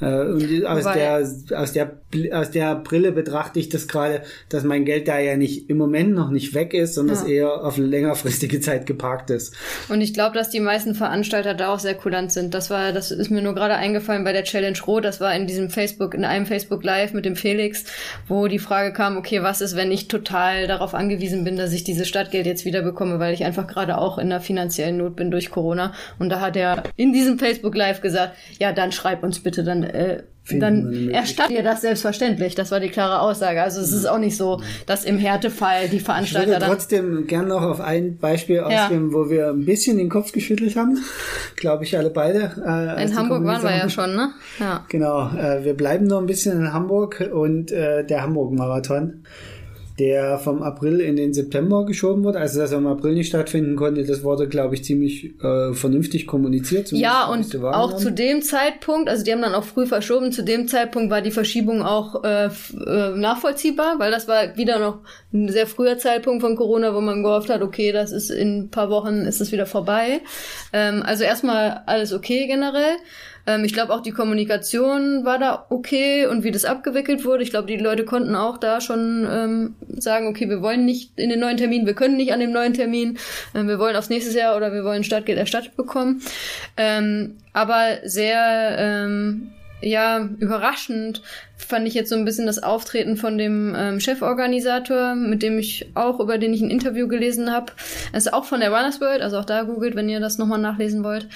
Äh, 0.00 0.04
Und 0.06 0.64
aus 0.66 0.84
Wobei- 0.84 0.94
der, 0.94 1.60
aus 1.60 1.72
der, 1.72 1.90
aus 2.32 2.50
der 2.50 2.74
Brille 2.76 3.12
betrachte 3.12 3.58
ich 3.58 3.68
das 3.68 3.88
gerade, 3.88 4.22
dass 4.48 4.64
mein 4.64 4.84
Geld 4.84 5.08
da 5.08 5.18
ja 5.18 5.36
nicht 5.36 5.70
im 5.70 5.78
Moment 5.78 6.14
noch 6.14 6.30
nicht 6.30 6.54
weg 6.54 6.74
ist, 6.74 6.94
sondern 6.94 7.16
Ja. 7.16 7.22
es 7.22 7.28
eher 7.28 7.64
auf 7.64 7.78
längerfristige 7.78 8.60
Zeit 8.60 8.86
geparkt 8.86 9.30
ist. 9.30 9.54
Und 9.88 10.00
ich 10.00 10.14
glaube, 10.14 10.34
dass 10.36 10.50
die 10.50 10.60
meisten 10.60 10.94
Veranstalter 10.94 11.54
da 11.54 11.68
auch 11.72 11.78
sehr 11.78 11.94
kulant 11.94 12.32
sind. 12.32 12.54
Das 12.54 12.70
war, 12.70 12.92
das 12.92 13.10
ist 13.10 13.30
mir 13.30 13.42
nur 13.42 13.54
gerade 13.54 13.74
eingefallen 13.74 14.24
bei 14.24 14.32
der 14.32 14.44
Challenge 14.44 14.78
Rot. 14.86 15.04
Das 15.04 15.20
war 15.20 15.34
in 15.34 15.46
diesem 15.46 15.70
Facebook, 15.70 16.14
in 16.14 16.24
einem 16.24 16.46
Facebook 16.46 16.84
Live 16.84 17.12
mit 17.12 17.24
dem 17.24 17.36
Felix, 17.36 17.84
wo 18.28 18.46
die 18.48 18.58
Frage 18.58 18.92
kam, 18.92 19.16
okay, 19.16 19.42
was 19.42 19.60
ist, 19.60 19.76
wenn 19.76 19.90
ich 19.92 20.08
total 20.08 20.66
darauf 20.66 20.94
angewiesen 20.94 21.44
bin, 21.44 21.56
dass 21.56 21.72
ich 21.72 21.84
dieses 21.84 22.08
Stadtgeld 22.08 22.46
jetzt 22.46 22.64
wieder 22.64 22.82
bekomme, 22.82 23.18
weil 23.18 23.34
ich 23.34 23.44
einfach 23.44 23.66
gerade 23.66 23.98
auch 23.98 24.18
in 24.18 24.26
einer 24.26 24.40
finanziellen 24.40 24.96
Not 24.96 25.16
bin 25.16 25.30
durch 25.30 25.50
Corona. 25.50 25.92
Und 26.18 26.28
da 26.28 26.40
hat 26.40 26.56
er 26.56 26.82
in 26.96 27.12
diesem 27.12 27.38
Facebook 27.38 27.74
Live 27.74 28.00
gesagt, 28.00 28.34
ja, 28.58 28.72
dann 28.72 28.92
schreib 28.92 29.22
uns 29.22 29.40
bitte, 29.40 29.64
dann, 29.64 29.85
äh, 29.94 30.22
dann 30.48 31.10
erstattet 31.10 31.56
ihr 31.56 31.62
das 31.64 31.80
selbstverständlich. 31.80 32.54
Das 32.54 32.70
war 32.70 32.78
die 32.78 32.88
klare 32.88 33.20
Aussage. 33.20 33.60
Also 33.62 33.80
es 33.80 33.92
ist 33.92 34.06
auch 34.06 34.18
nicht 34.18 34.36
so, 34.36 34.60
dass 34.86 35.04
im 35.04 35.18
Härtefall 35.18 35.88
die 35.88 35.96
Ich 35.96 36.02
Veranstalter 36.04 36.46
würde 36.46 36.60
dann 36.60 36.70
trotzdem 36.70 37.26
gern 37.26 37.48
noch 37.48 37.62
auf 37.62 37.80
ein 37.80 38.18
Beispiel 38.18 38.56
Ja. 38.56 38.84
ausgehen, 38.84 39.12
wo 39.12 39.28
wir 39.28 39.48
ein 39.48 39.64
bisschen 39.64 39.98
den 39.98 40.08
Kopf 40.08 40.30
geschüttelt 40.30 40.76
haben. 40.76 40.98
Glaube 41.56 41.82
ich 41.82 41.98
alle 41.98 42.10
beide. 42.10 42.52
Äh, 42.64 43.02
in 43.02 43.16
Hamburg 43.16 43.44
waren 43.44 43.62
wir 43.62 43.76
ja 43.76 43.88
schon, 43.88 44.14
ne? 44.14 44.30
Ja. 44.60 44.84
Genau, 44.88 45.30
äh, 45.36 45.64
wir 45.64 45.74
bleiben 45.74 46.06
noch 46.06 46.20
ein 46.20 46.26
bisschen 46.26 46.60
in 46.60 46.72
Hamburg 46.72 47.28
und 47.32 47.72
äh, 47.72 48.04
der 48.06 48.22
Hamburg-Marathon, 48.22 49.24
der 49.98 50.38
vom 50.38 50.62
April 50.62 51.00
in 51.00 51.16
den 51.16 51.32
September 51.32 51.86
geschoben 51.86 52.22
wurde, 52.22 52.38
also 52.38 52.60
dass 52.60 52.72
er 52.72 52.78
im 52.78 52.86
April 52.86 53.14
nicht 53.14 53.28
stattfinden 53.28 53.76
konnte, 53.76 54.04
das 54.04 54.22
wurde, 54.22 54.46
glaube 54.46 54.74
ich, 54.74 54.84
ziemlich 54.84 55.40
äh, 55.42 55.72
vernünftig 55.72 56.26
kommuniziert. 56.26 56.92
Ja, 56.92 57.26
und 57.28 57.56
auch 57.64 57.96
zu 57.96 58.12
dem 58.12 58.42
Zeitpunkt, 58.42 59.08
also 59.08 59.24
die 59.24 59.32
haben 59.32 59.40
dann 59.40 59.54
auch 59.54 59.64
früh 59.64 59.86
verschoben, 59.86 60.32
zu 60.32 60.44
dem 60.44 60.68
Zeitpunkt 60.68 61.10
war 61.10 61.22
die 61.22 61.30
Verschiebung 61.30 61.82
auch 61.82 62.24
äh, 62.24 62.46
äh, 62.46 63.16
nachvollziehbar, 63.16 63.98
weil 63.98 64.10
das 64.10 64.28
war 64.28 64.56
wieder 64.56 64.78
noch 64.78 64.98
ein 65.32 65.48
sehr 65.48 65.66
früher 65.66 65.96
Zeitpunkt 65.96 66.42
von 66.42 66.56
Corona, 66.56 66.94
wo 66.94 67.00
man 67.00 67.22
gehofft 67.22 67.48
hat, 67.48 67.62
okay, 67.62 67.92
das 67.92 68.12
ist 68.12 68.30
in 68.30 68.58
ein 68.58 68.70
paar 68.70 68.90
Wochen 68.90 69.22
ist 69.22 69.40
es 69.40 69.50
wieder 69.50 69.66
vorbei. 69.66 70.20
Ähm, 70.74 71.02
also 71.04 71.24
erstmal 71.24 71.82
alles 71.86 72.12
okay 72.12 72.46
generell. 72.46 72.96
Ähm, 73.46 73.64
ich 73.64 73.72
glaube 73.72 73.94
auch 73.94 74.00
die 74.00 74.10
Kommunikation 74.10 75.24
war 75.24 75.38
da 75.38 75.66
okay 75.70 76.26
und 76.26 76.42
wie 76.42 76.50
das 76.50 76.64
abgewickelt 76.64 77.24
wurde. 77.24 77.42
Ich 77.42 77.50
glaube, 77.50 77.68
die 77.68 77.76
Leute 77.76 78.04
konnten 78.04 78.34
auch 78.34 78.58
da 78.58 78.80
schon 78.80 79.26
ähm, 79.30 79.74
sagen, 79.88 80.26
okay, 80.26 80.48
wir 80.48 80.62
wollen 80.62 80.84
nicht 80.84 81.12
in 81.16 81.30
den 81.30 81.40
neuen 81.40 81.56
Termin, 81.56 81.86
wir 81.86 81.94
können 81.94 82.16
nicht 82.16 82.32
an 82.32 82.40
dem 82.40 82.52
neuen 82.52 82.74
Termin, 82.74 83.18
ähm, 83.54 83.68
wir 83.68 83.78
wollen 83.78 83.96
aufs 83.96 84.10
nächste 84.10 84.36
Jahr 84.36 84.56
oder 84.56 84.72
wir 84.72 84.84
wollen 84.84 85.04
Startgeld 85.04 85.38
erstattet 85.38 85.76
bekommen. 85.76 86.22
Ähm, 86.76 87.36
aber 87.52 87.98
sehr 88.04 88.76
ähm, 88.78 89.52
ja, 89.80 90.28
überraschend 90.38 91.22
fand 91.56 91.86
ich 91.86 91.94
jetzt 91.94 92.08
so 92.08 92.16
ein 92.16 92.24
bisschen 92.24 92.46
das 92.46 92.62
Auftreten 92.62 93.16
von 93.16 93.36
dem 93.36 93.74
ähm, 93.76 94.00
Cheforganisator, 94.00 95.14
mit 95.14 95.42
dem 95.42 95.58
ich 95.58 95.86
auch, 95.94 96.18
über 96.20 96.38
den 96.38 96.54
ich 96.54 96.62
ein 96.62 96.70
Interview 96.70 97.08
gelesen 97.08 97.52
habe. 97.52 97.72
Ist 98.12 98.32
auch 98.32 98.44
von 98.44 98.60
der 98.60 98.70
Runners 98.70 99.00
World, 99.00 99.20
also 99.20 99.38
auch 99.38 99.44
da 99.44 99.62
googelt, 99.62 99.94
wenn 99.94 100.08
ihr 100.08 100.20
das 100.20 100.38
nochmal 100.38 100.58
nachlesen 100.58 101.04
wollt. 101.04 101.28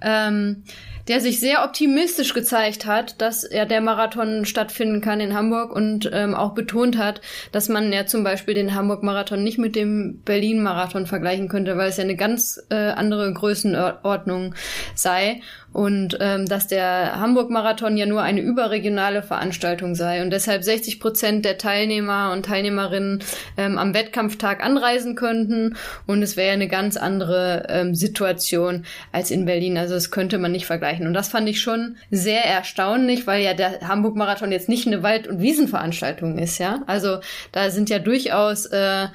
Ähm, 0.00 0.62
der 1.08 1.20
sich 1.20 1.40
sehr 1.40 1.64
optimistisch 1.64 2.34
gezeigt 2.34 2.86
hat, 2.86 3.20
dass 3.20 3.48
ja 3.50 3.64
der 3.64 3.80
Marathon 3.80 4.44
stattfinden 4.44 5.00
kann 5.00 5.20
in 5.20 5.34
Hamburg 5.34 5.74
und 5.74 6.08
ähm, 6.12 6.34
auch 6.34 6.54
betont 6.54 6.98
hat, 6.98 7.20
dass 7.50 7.68
man 7.68 7.92
ja 7.92 8.06
zum 8.06 8.24
Beispiel 8.24 8.54
den 8.54 8.74
Hamburg-Marathon 8.74 9.42
nicht 9.42 9.58
mit 9.58 9.74
dem 9.74 10.20
Berlin-Marathon 10.24 11.06
vergleichen 11.06 11.48
könnte, 11.48 11.76
weil 11.76 11.88
es 11.88 11.96
ja 11.96 12.04
eine 12.04 12.16
ganz 12.16 12.62
äh, 12.70 12.74
andere 12.74 13.32
Größenordnung 13.32 14.54
sei 14.94 15.40
und 15.72 16.16
ähm, 16.20 16.46
dass 16.46 16.66
der 16.66 17.20
Hamburg-Marathon 17.20 17.96
ja 17.96 18.06
nur 18.06 18.22
eine 18.22 18.40
überregionale 18.40 19.22
Veranstaltung 19.22 19.94
sei 19.94 20.22
und 20.22 20.30
deshalb 20.30 20.64
60 20.64 20.98
Prozent 20.98 21.44
der 21.44 21.58
Teilnehmer 21.58 22.32
und 22.32 22.46
Teilnehmerinnen 22.46 23.22
ähm, 23.56 23.78
am 23.78 23.94
Wettkampftag 23.94 24.64
anreisen 24.64 25.14
könnten 25.14 25.76
und 26.06 26.22
es 26.22 26.36
wäre 26.36 26.52
eine 26.52 26.68
ganz 26.68 26.96
andere 26.96 27.66
ähm, 27.68 27.94
Situation 27.94 28.86
als 29.12 29.30
in 29.30 29.44
Berlin. 29.44 29.76
Also 29.76 29.94
das 29.94 30.10
könnte 30.10 30.38
man 30.38 30.52
nicht 30.52 30.66
vergleichen 30.66 30.97
und 31.06 31.14
das 31.14 31.28
fand 31.28 31.48
ich 31.48 31.60
schon 31.60 31.96
sehr 32.10 32.44
erstaunlich, 32.44 33.26
weil 33.26 33.42
ja 33.42 33.54
der 33.54 33.80
Hamburg-Marathon 33.86 34.52
jetzt 34.52 34.68
nicht 34.68 34.86
eine 34.86 35.02
Wald- 35.02 35.26
und 35.28 35.40
Wiesenveranstaltung 35.40 36.38
ist, 36.38 36.58
ja. 36.58 36.82
Also 36.86 37.18
da 37.52 37.70
sind 37.70 37.90
ja 37.90 37.98
durchaus 37.98 38.66
äh, 38.66 39.06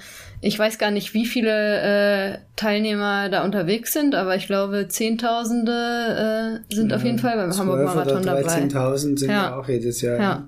ich 0.46 0.60
weiß 0.60 0.78
gar 0.78 0.92
nicht, 0.92 1.14
wie 1.14 1.26
viele 1.26 2.34
äh, 2.34 2.38
Teilnehmer 2.58 3.30
da 3.30 3.46
unterwegs 3.46 3.94
sind, 3.94 4.14
aber 4.14 4.36
ich 4.36 4.46
glaube, 4.46 4.90
Zehntausende 4.90 6.62
äh, 6.70 6.76
sind 6.76 6.94
auf 6.94 7.04
jeden 7.06 7.18
Fall 7.18 7.38
beim 7.38 7.52
12 7.54 7.60
Hamburg-Marathon 7.60 8.24
dabei. 8.24 8.42
13.000 8.42 8.98
sind 8.98 9.22
Ja. 9.22 9.28
ja 9.32 9.56
auch 9.56 9.70
jedes 9.70 10.02
Jahr. 10.02 10.20
Ja. 10.20 10.48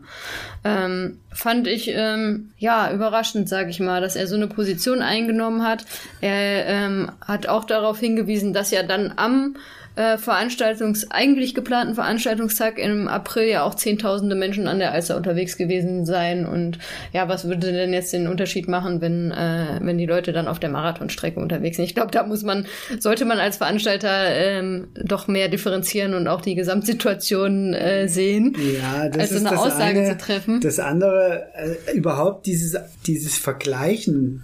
Ähm, 0.65 1.19
fand 1.31 1.67
ich 1.67 1.89
ähm, 1.93 2.51
ja 2.57 2.91
überraschend, 2.91 3.47
sage 3.47 3.69
ich 3.69 3.79
mal, 3.79 4.01
dass 4.01 4.17
er 4.17 4.27
so 4.27 4.35
eine 4.35 4.47
Position 4.47 5.01
eingenommen 5.01 5.63
hat. 5.63 5.85
Er 6.19 6.65
ähm, 6.65 7.11
hat 7.25 7.47
auch 7.47 7.63
darauf 7.63 7.97
hingewiesen, 7.97 8.51
dass 8.51 8.71
ja 8.71 8.83
dann 8.83 9.13
am 9.15 9.55
äh, 9.95 10.17
Veranstaltungs 10.17 11.09
eigentlich 11.11 11.55
geplanten 11.55 11.95
Veranstaltungstag 11.95 12.77
im 12.77 13.07
April 13.07 13.47
ja 13.47 13.63
auch 13.63 13.75
zehntausende 13.75 14.35
Menschen 14.35 14.67
an 14.67 14.79
der 14.79 14.91
Alster 14.91 15.17
unterwegs 15.17 15.57
gewesen 15.57 16.05
sein 16.05 16.45
und 16.45 16.79
ja, 17.13 17.27
was 17.27 17.47
würde 17.47 17.71
denn 17.71 17.93
jetzt 17.93 18.13
den 18.13 18.27
Unterschied 18.27 18.67
machen, 18.67 19.01
wenn 19.01 19.31
äh, 19.31 19.79
wenn 19.81 19.97
die 19.97 20.05
Leute 20.05 20.33
dann 20.33 20.47
auf 20.47 20.59
der 20.59 20.69
Marathonstrecke 20.69 21.39
unterwegs 21.39 21.77
sind? 21.77 21.85
Ich 21.85 21.95
glaube, 21.95 22.11
da 22.11 22.23
muss 22.25 22.43
man 22.43 22.65
sollte 22.99 23.25
man 23.25 23.39
als 23.39 23.57
Veranstalter 23.57 24.27
ähm, 24.35 24.87
doch 24.95 25.27
mehr 25.27 25.47
differenzieren 25.49 26.13
und 26.13 26.27
auch 26.27 26.41
die 26.41 26.55
Gesamtsituation 26.55 27.73
äh, 27.73 28.07
sehen 28.07 28.55
Ja, 28.81 29.09
das 29.09 29.19
als 29.21 29.29
so 29.29 29.35
ist 29.37 29.45
eine 29.45 29.55
das 29.55 29.59
Aussage 29.65 29.99
eine. 29.99 30.09
zu 30.11 30.17
treffen. 30.17 30.61
Das 30.61 30.79
andere, 30.79 31.47
äh, 31.55 31.95
überhaupt 31.95 32.45
dieses, 32.45 32.75
dieses 33.05 33.37
Vergleichen 33.37 34.43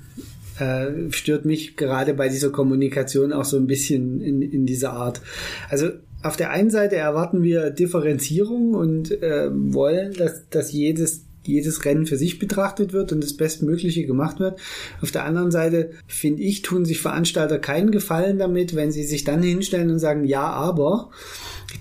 äh, 0.61 1.11
stört 1.11 1.45
mich 1.45 1.75
gerade 1.75 2.13
bei 2.13 2.29
dieser 2.29 2.51
Kommunikation 2.51 3.33
auch 3.33 3.45
so 3.45 3.57
ein 3.57 3.67
bisschen 3.67 4.21
in, 4.21 4.41
in 4.41 4.65
dieser 4.65 4.93
Art. 4.93 5.21
Also 5.69 5.89
auf 6.21 6.37
der 6.37 6.51
einen 6.51 6.69
Seite 6.69 6.97
erwarten 6.97 7.41
wir 7.41 7.71
Differenzierung 7.71 8.75
und 8.75 9.11
äh, 9.23 9.49
wollen, 9.51 10.13
dass, 10.13 10.47
dass 10.49 10.71
jedes 10.71 11.25
jedes 11.43 11.85
Rennen 11.85 12.05
für 12.05 12.17
sich 12.17 12.37
betrachtet 12.37 12.93
wird 12.93 13.11
und 13.11 13.23
das 13.23 13.35
Bestmögliche 13.35 14.05
gemacht 14.05 14.39
wird. 14.39 14.59
Auf 15.01 15.09
der 15.09 15.25
anderen 15.25 15.49
Seite, 15.49 15.89
finde 16.05 16.43
ich, 16.43 16.61
tun 16.61 16.85
sich 16.85 17.01
Veranstalter 17.01 17.57
keinen 17.57 17.89
Gefallen 17.89 18.37
damit, 18.37 18.75
wenn 18.75 18.91
sie 18.91 19.03
sich 19.03 19.23
dann 19.23 19.41
hinstellen 19.41 19.89
und 19.89 19.97
sagen, 19.97 20.23
ja, 20.23 20.43
aber 20.43 21.09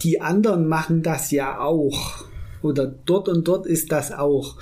die 0.02 0.22
anderen 0.22 0.66
machen 0.66 1.02
das 1.02 1.30
ja 1.30 1.60
auch. 1.60 2.24
Oder 2.62 2.86
dort 2.86 3.28
und 3.28 3.46
dort 3.46 3.66
ist 3.66 3.92
das 3.92 4.12
auch. 4.12 4.56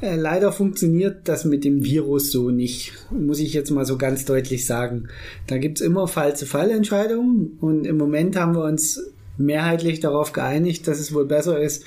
Äh, 0.00 0.16
leider 0.16 0.52
funktioniert 0.52 1.28
das 1.28 1.44
mit 1.44 1.64
dem 1.64 1.84
Virus 1.84 2.30
so 2.30 2.50
nicht, 2.50 2.92
muss 3.10 3.40
ich 3.40 3.52
jetzt 3.52 3.70
mal 3.70 3.84
so 3.84 3.98
ganz 3.98 4.24
deutlich 4.24 4.64
sagen. 4.64 5.08
Da 5.46 5.58
gibt's 5.58 5.80
immer 5.80 6.06
Fall-zu-Fall-Entscheidungen 6.06 7.58
und 7.60 7.84
im 7.84 7.96
Moment 7.96 8.36
haben 8.36 8.54
wir 8.54 8.64
uns 8.64 9.00
mehrheitlich 9.36 10.00
darauf 10.00 10.32
geeinigt, 10.32 10.86
dass 10.86 11.00
es 11.00 11.14
wohl 11.14 11.26
besser 11.26 11.60
ist, 11.60 11.84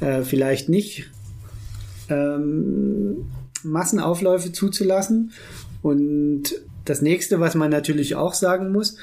äh, 0.00 0.22
vielleicht 0.22 0.68
nicht 0.68 1.10
ähm, 2.08 3.26
Massenaufläufe 3.62 4.52
zuzulassen. 4.52 5.32
Und 5.82 6.42
das 6.84 7.02
nächste, 7.02 7.40
was 7.40 7.54
man 7.54 7.70
natürlich 7.70 8.14
auch 8.14 8.34
sagen 8.34 8.72
muss, 8.72 8.96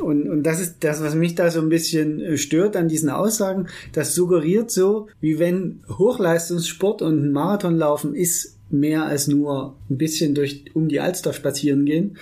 und, 0.00 0.28
und 0.28 0.42
das 0.42 0.60
ist 0.60 0.76
das, 0.80 1.02
was 1.02 1.14
mich 1.14 1.34
da 1.34 1.50
so 1.50 1.60
ein 1.60 1.68
bisschen 1.68 2.20
äh, 2.20 2.36
stört 2.36 2.76
an 2.76 2.88
diesen 2.88 3.10
Aussagen. 3.10 3.68
Das 3.92 4.14
suggeriert 4.14 4.70
so, 4.70 5.08
wie 5.20 5.38
wenn 5.38 5.82
Hochleistungssport 5.88 7.02
und 7.02 7.24
ein 7.24 7.32
Marathonlaufen 7.32 8.14
ist 8.14 8.58
mehr 8.70 9.04
als 9.04 9.28
nur 9.28 9.76
ein 9.90 9.98
bisschen 9.98 10.34
durch 10.34 10.64
um 10.74 10.88
die 10.88 11.00
Alster 11.00 11.32
spazieren 11.32 11.84
gehen. 11.84 12.16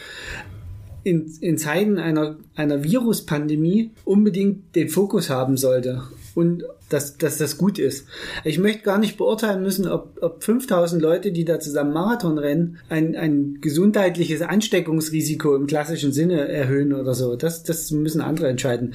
In, 1.02 1.32
in 1.40 1.56
Zeiten 1.56 1.98
einer, 1.98 2.36
einer 2.54 2.84
Viruspandemie 2.84 3.90
unbedingt 4.04 4.74
den 4.74 4.88
Fokus 4.88 5.30
haben 5.30 5.56
sollte 5.56 6.02
und 6.34 6.64
dass, 6.88 7.16
dass 7.16 7.38
das 7.38 7.56
gut 7.56 7.78
ist. 7.78 8.06
Ich 8.44 8.58
möchte 8.58 8.82
gar 8.82 8.98
nicht 8.98 9.16
beurteilen 9.16 9.62
müssen, 9.62 9.88
ob, 9.88 10.18
ob 10.20 10.42
5000 10.42 11.00
Leute, 11.00 11.32
die 11.32 11.44
da 11.44 11.60
zusammen 11.60 11.92
Marathon 11.92 12.38
rennen, 12.38 12.78
ein, 12.88 13.16
ein 13.16 13.58
gesundheitliches 13.60 14.42
Ansteckungsrisiko 14.42 15.54
im 15.54 15.66
klassischen 15.66 16.12
Sinne 16.12 16.48
erhöhen 16.48 16.92
oder 16.92 17.14
so. 17.14 17.36
Das, 17.36 17.62
das 17.62 17.90
müssen 17.90 18.20
andere 18.20 18.48
entscheiden. 18.48 18.94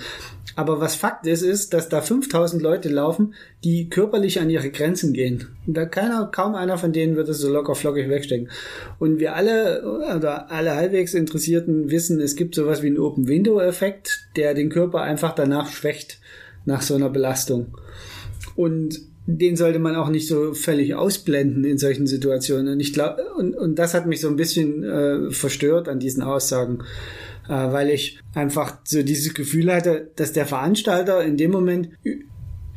Aber 0.57 0.79
was 0.79 0.95
Fakt 0.95 1.27
ist, 1.27 1.41
ist, 1.41 1.73
dass 1.73 1.89
da 1.89 2.01
5000 2.01 2.61
Leute 2.61 2.87
laufen, 2.87 3.33
die 3.63 3.89
körperlich 3.89 4.39
an 4.39 4.49
ihre 4.49 4.69
Grenzen 4.69 5.11
gehen. 5.11 5.47
Und 5.67 5.75
da 5.75 5.85
keiner, 5.85 6.29
kaum 6.31 6.55
einer 6.55 6.77
von 6.77 6.93
denen 6.93 7.17
wird 7.17 7.27
es 7.27 7.39
so 7.39 7.51
locker 7.51 7.75
flockig 7.75 8.09
wegstecken. 8.09 8.49
Und 8.97 9.19
wir 9.19 9.35
alle, 9.35 9.83
oder 9.85 10.51
alle 10.51 10.75
halbwegs 10.75 11.13
Interessierten 11.13 11.89
wissen, 11.89 12.21
es 12.21 12.37
gibt 12.37 12.55
sowas 12.55 12.81
wie 12.81 12.87
einen 12.87 12.99
Open 12.99 13.27
Window 13.27 13.59
Effekt, 13.59 14.27
der 14.37 14.53
den 14.53 14.69
Körper 14.69 15.01
einfach 15.01 15.35
danach 15.35 15.69
schwächt 15.69 16.19
nach 16.65 16.81
so 16.81 16.95
einer 16.95 17.09
Belastung. 17.09 17.77
Und 18.55 18.99
den 19.27 19.55
sollte 19.55 19.79
man 19.79 19.95
auch 19.95 20.09
nicht 20.09 20.27
so 20.27 20.53
völlig 20.53 20.93
ausblenden 20.93 21.63
in 21.63 21.77
solchen 21.77 22.05
Situationen. 22.05 22.73
Und 22.73 22.79
ich 22.79 22.93
glaube, 22.93 23.23
und, 23.37 23.55
und 23.55 23.79
das 23.79 23.93
hat 23.93 24.05
mich 24.05 24.21
so 24.21 24.27
ein 24.27 24.35
bisschen 24.35 24.83
äh, 24.83 25.31
verstört 25.31 25.89
an 25.89 25.99
diesen 25.99 26.21
Aussagen, 26.21 26.79
äh, 27.47 27.53
weil 27.53 27.89
ich 27.89 28.19
einfach 28.33 28.77
so 28.83 29.01
dieses 29.01 29.33
Gefühl 29.33 29.73
hatte, 29.73 30.11
dass 30.15 30.31
der 30.31 30.45
Veranstalter 30.45 31.23
in 31.23 31.37
dem 31.37 31.51
Moment 31.51 31.89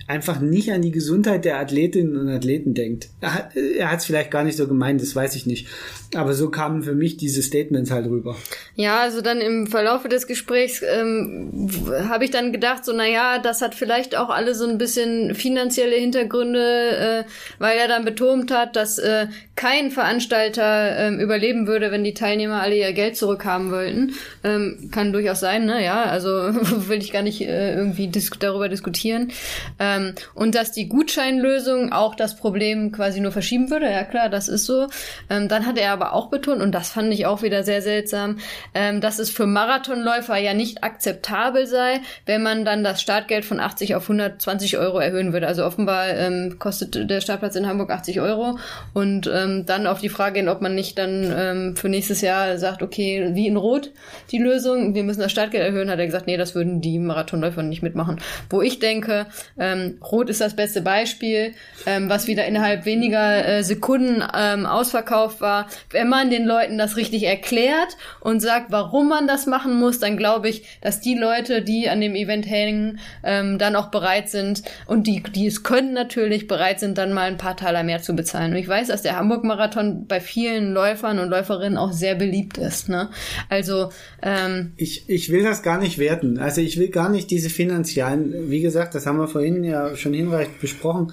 einfach 0.06 0.40
nicht 0.40 0.72
an 0.72 0.80
die 0.80 0.90
Gesundheit 0.90 1.44
der 1.44 1.58
Athletinnen 1.58 2.16
und 2.16 2.28
Athleten 2.28 2.72
denkt. 2.72 3.10
Er 3.20 3.90
hat 3.90 4.00
es 4.00 4.06
vielleicht 4.06 4.30
gar 4.30 4.42
nicht 4.42 4.56
so 4.56 4.66
gemeint, 4.66 5.02
das 5.02 5.14
weiß 5.14 5.36
ich 5.36 5.44
nicht. 5.44 5.68
Aber 6.14 6.32
so 6.32 6.48
kamen 6.48 6.82
für 6.82 6.94
mich 6.94 7.18
diese 7.18 7.42
Statements 7.42 7.90
halt 7.90 8.06
rüber. 8.06 8.34
Ja, 8.76 9.00
also 9.00 9.20
dann 9.20 9.42
im 9.42 9.66
Verlaufe 9.66 10.08
des 10.08 10.26
Gesprächs 10.26 10.82
ähm, 10.82 11.68
habe 12.08 12.24
ich 12.24 12.30
dann 12.30 12.50
gedacht, 12.50 12.86
so 12.86 12.94
naja, 12.94 13.38
das 13.38 13.60
hat 13.60 13.74
vielleicht 13.74 14.16
auch 14.16 14.30
alle 14.30 14.54
so 14.54 14.66
ein 14.66 14.78
bisschen 14.78 15.34
finanzielle 15.34 15.96
Hintergründe, 15.96 17.24
äh, 17.26 17.30
weil 17.58 17.76
er 17.76 17.88
dann 17.88 18.06
betont 18.06 18.50
hat, 18.50 18.74
dass 18.74 18.98
äh, 18.98 19.26
kein 19.54 19.90
Veranstalter 19.90 20.96
ähm, 20.96 21.20
überleben 21.20 21.66
würde, 21.66 21.90
wenn 21.90 22.04
die 22.04 22.14
Teilnehmer 22.14 22.62
alle 22.62 22.76
ihr 22.76 22.92
Geld 22.94 23.18
zurückhaben 23.18 23.70
wollten. 23.70 24.14
Ähm, 24.44 24.88
kann 24.90 25.12
durchaus 25.12 25.40
sein, 25.40 25.66
ne? 25.66 25.84
Ja, 25.84 26.04
also 26.04 26.30
will 26.88 27.00
ich 27.00 27.12
gar 27.12 27.22
nicht 27.22 27.42
äh, 27.42 27.74
irgendwie 27.74 28.08
dis 28.08 28.30
darüber 28.38 28.70
diskutieren. 28.70 29.30
Ähm, 29.78 30.14
und 30.34 30.54
dass 30.54 30.72
die 30.72 30.88
Gutscheinlösung 30.88 31.92
auch 31.92 32.14
das 32.14 32.36
Problem 32.36 32.92
quasi 32.92 33.20
nur 33.20 33.32
verschieben 33.32 33.70
würde, 33.70 33.90
ja 33.90 34.04
klar, 34.04 34.30
das 34.30 34.48
ist 34.48 34.64
so. 34.64 34.86
Ähm, 35.28 35.48
dann 35.48 35.66
hat 35.66 35.76
er 35.76 35.97
aber 36.00 36.14
auch 36.14 36.30
betont, 36.30 36.62
und 36.62 36.72
das 36.72 36.90
fand 36.90 37.12
ich 37.12 37.26
auch 37.26 37.42
wieder 37.42 37.64
sehr 37.64 37.82
seltsam, 37.82 38.38
ähm, 38.72 39.00
dass 39.00 39.18
es 39.18 39.30
für 39.30 39.46
Marathonläufer 39.46 40.36
ja 40.36 40.54
nicht 40.54 40.84
akzeptabel 40.84 41.66
sei, 41.66 42.00
wenn 42.24 42.42
man 42.42 42.64
dann 42.64 42.84
das 42.84 43.02
Startgeld 43.02 43.44
von 43.44 43.58
80 43.58 43.96
auf 43.96 44.04
120 44.04 44.78
Euro 44.78 45.00
erhöhen 45.00 45.32
würde. 45.32 45.48
Also 45.48 45.64
offenbar 45.64 46.08
ähm, 46.10 46.56
kostet 46.60 47.10
der 47.10 47.20
Startplatz 47.20 47.56
in 47.56 47.66
Hamburg 47.66 47.90
80 47.90 48.20
Euro 48.20 48.58
und 48.94 49.28
ähm, 49.32 49.66
dann 49.66 49.86
auf 49.88 50.00
die 50.00 50.08
Frage 50.08 50.38
hin, 50.38 50.48
ob 50.48 50.60
man 50.60 50.74
nicht 50.74 50.98
dann 50.98 51.34
ähm, 51.36 51.76
für 51.76 51.88
nächstes 51.88 52.20
Jahr 52.20 52.58
sagt, 52.58 52.82
okay, 52.82 53.30
wie 53.32 53.48
in 53.48 53.56
Rot 53.56 53.90
die 54.30 54.38
Lösung, 54.38 54.94
wir 54.94 55.02
müssen 55.02 55.20
das 55.20 55.32
Startgeld 55.32 55.64
erhöhen, 55.64 55.90
hat 55.90 55.98
er 55.98 56.06
gesagt, 56.06 56.26
nee, 56.26 56.36
das 56.36 56.54
würden 56.54 56.80
die 56.80 56.98
Marathonläufer 56.98 57.62
nicht 57.62 57.82
mitmachen. 57.82 58.20
Wo 58.50 58.62
ich 58.62 58.78
denke, 58.78 59.26
ähm, 59.58 59.98
Rot 60.00 60.30
ist 60.30 60.40
das 60.40 60.54
beste 60.54 60.80
Beispiel, 60.80 61.54
ähm, 61.86 62.08
was 62.08 62.28
wieder 62.28 62.46
innerhalb 62.46 62.84
weniger 62.84 63.46
äh, 63.46 63.64
Sekunden 63.64 64.22
ähm, 64.36 64.66
ausverkauft 64.66 65.40
war, 65.40 65.66
wenn 65.90 66.08
man 66.08 66.30
den 66.30 66.44
Leuten 66.44 66.78
das 66.78 66.96
richtig 66.96 67.24
erklärt 67.24 67.96
und 68.20 68.40
sagt, 68.40 68.70
warum 68.70 69.08
man 69.08 69.26
das 69.26 69.46
machen 69.46 69.78
muss, 69.78 69.98
dann 69.98 70.16
glaube 70.16 70.48
ich, 70.48 70.62
dass 70.80 71.00
die 71.00 71.14
Leute, 71.14 71.62
die 71.62 71.88
an 71.88 72.00
dem 72.00 72.14
Event 72.14 72.48
hängen, 72.48 72.98
ähm, 73.22 73.58
dann 73.58 73.76
auch 73.76 73.90
bereit 73.90 74.28
sind 74.28 74.62
und 74.86 75.06
die, 75.06 75.22
die 75.22 75.46
es 75.46 75.62
können 75.62 75.94
natürlich, 75.94 76.46
bereit 76.46 76.80
sind, 76.80 76.98
dann 76.98 77.12
mal 77.12 77.28
ein 77.28 77.38
paar 77.38 77.56
Taler 77.56 77.82
mehr 77.82 78.02
zu 78.02 78.14
bezahlen. 78.14 78.52
Und 78.52 78.58
ich 78.58 78.68
weiß, 78.68 78.88
dass 78.88 79.02
der 79.02 79.16
Hamburg-Marathon 79.16 80.06
bei 80.06 80.20
vielen 80.20 80.72
Läufern 80.72 81.18
und 81.18 81.30
Läuferinnen 81.30 81.78
auch 81.78 81.92
sehr 81.92 82.14
beliebt 82.14 82.58
ist. 82.58 82.88
Ne? 82.88 83.08
Also 83.48 83.90
ähm, 84.22 84.72
ich, 84.76 85.08
ich 85.08 85.30
will 85.30 85.42
das 85.42 85.62
gar 85.62 85.78
nicht 85.78 85.98
werten. 85.98 86.38
Also 86.38 86.60
ich 86.60 86.78
will 86.78 86.88
gar 86.88 87.08
nicht 87.08 87.30
diese 87.30 87.50
finanziellen, 87.50 88.50
wie 88.50 88.60
gesagt, 88.60 88.94
das 88.94 89.06
haben 89.06 89.18
wir 89.18 89.28
vorhin 89.28 89.64
ja 89.64 89.96
schon 89.96 90.12
hinreichend 90.12 90.60
besprochen 90.60 91.12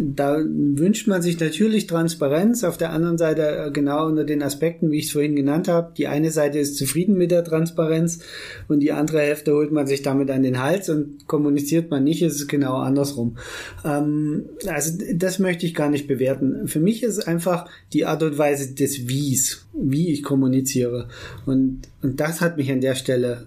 da 0.00 0.38
wünscht 0.38 1.08
man 1.08 1.22
sich 1.22 1.38
natürlich 1.38 1.86
Transparenz. 1.86 2.64
Auf 2.64 2.78
der 2.78 2.90
anderen 2.90 3.18
Seite 3.18 3.66
äh, 3.66 3.70
genau 3.70 4.06
unter 4.06 4.24
den 4.24 4.42
Aspekten, 4.42 4.90
wie 4.90 4.98
ich 4.98 5.06
es 5.06 5.12
vorhin 5.12 5.36
genannt 5.36 5.68
habe. 5.68 5.92
Die 5.96 6.06
eine 6.06 6.30
Seite 6.30 6.58
ist 6.58 6.76
zufrieden 6.76 7.16
mit 7.16 7.30
der 7.30 7.44
Transparenz 7.44 8.20
und 8.68 8.80
die 8.80 8.92
andere 8.92 9.20
Hälfte 9.20 9.52
holt 9.52 9.72
man 9.72 9.86
sich 9.86 10.02
damit 10.02 10.30
an 10.30 10.42
den 10.42 10.62
Hals 10.62 10.88
und 10.88 11.26
kommuniziert 11.26 11.90
man 11.90 12.04
nicht, 12.04 12.22
ist 12.22 12.36
es 12.36 12.48
genau 12.48 12.76
andersrum. 12.76 13.36
Ähm, 13.84 14.44
also 14.66 14.98
das 15.14 15.38
möchte 15.38 15.66
ich 15.66 15.74
gar 15.74 15.90
nicht 15.90 16.06
bewerten. 16.06 16.68
Für 16.68 16.80
mich 16.80 17.02
ist 17.02 17.26
einfach 17.26 17.68
die 17.92 18.04
Art 18.04 18.22
und 18.22 18.38
Weise 18.38 18.74
des 18.74 19.08
Wies, 19.08 19.66
wie 19.72 20.12
ich 20.12 20.22
kommuniziere. 20.22 21.08
Und, 21.46 21.82
und 22.02 22.20
das 22.20 22.40
hat 22.40 22.56
mich 22.56 22.70
an 22.70 22.80
der 22.80 22.94
Stelle 22.94 23.46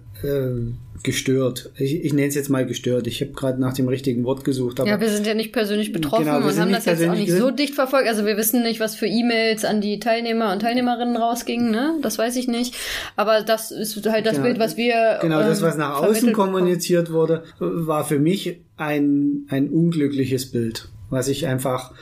gestört. 1.02 1.70
Ich, 1.76 2.04
ich 2.04 2.12
nenne 2.12 2.28
es 2.28 2.34
jetzt 2.34 2.48
mal 2.48 2.66
gestört. 2.66 3.06
Ich 3.06 3.20
habe 3.20 3.32
gerade 3.32 3.60
nach 3.60 3.74
dem 3.74 3.88
richtigen 3.88 4.24
Wort 4.24 4.44
gesucht. 4.44 4.78
ja, 4.78 5.00
wir 5.00 5.08
sind 5.08 5.26
ja 5.26 5.34
nicht 5.34 5.52
persönlich 5.52 5.92
betroffen 5.92 6.24
genau, 6.24 6.38
und 6.38 6.58
haben 6.58 6.72
das 6.72 6.84
jetzt 6.86 7.06
auch 7.06 7.14
nicht 7.14 7.30
so 7.30 7.50
dicht 7.50 7.74
verfolgt. 7.74 8.08
Also 8.08 8.24
wir 8.24 8.36
wissen 8.36 8.62
nicht, 8.62 8.80
was 8.80 8.94
für 8.94 9.06
E-Mails 9.06 9.64
an 9.64 9.80
die 9.80 10.00
Teilnehmer 10.00 10.52
und 10.52 10.60
Teilnehmerinnen 10.60 11.16
rausgingen. 11.16 11.70
Ne? 11.70 11.94
Das 12.02 12.18
weiß 12.18 12.36
ich 12.36 12.48
nicht. 12.48 12.74
Aber 13.14 13.42
das 13.42 13.70
ist 13.70 13.94
halt 14.06 14.26
das 14.26 14.34
genau, 14.34 14.46
Bild, 14.46 14.58
was 14.58 14.76
wir. 14.76 15.18
Genau, 15.20 15.40
ähm, 15.40 15.46
das, 15.46 15.62
was 15.62 15.76
nach 15.76 16.02
außen 16.02 16.32
kommuniziert 16.32 17.12
wurde, 17.12 17.44
war 17.58 18.04
für 18.04 18.18
mich 18.18 18.58
ein, 18.76 19.46
ein 19.48 19.68
unglückliches 19.68 20.50
Bild, 20.50 20.88
was 21.10 21.28
ich 21.28 21.46
einfach 21.46 21.92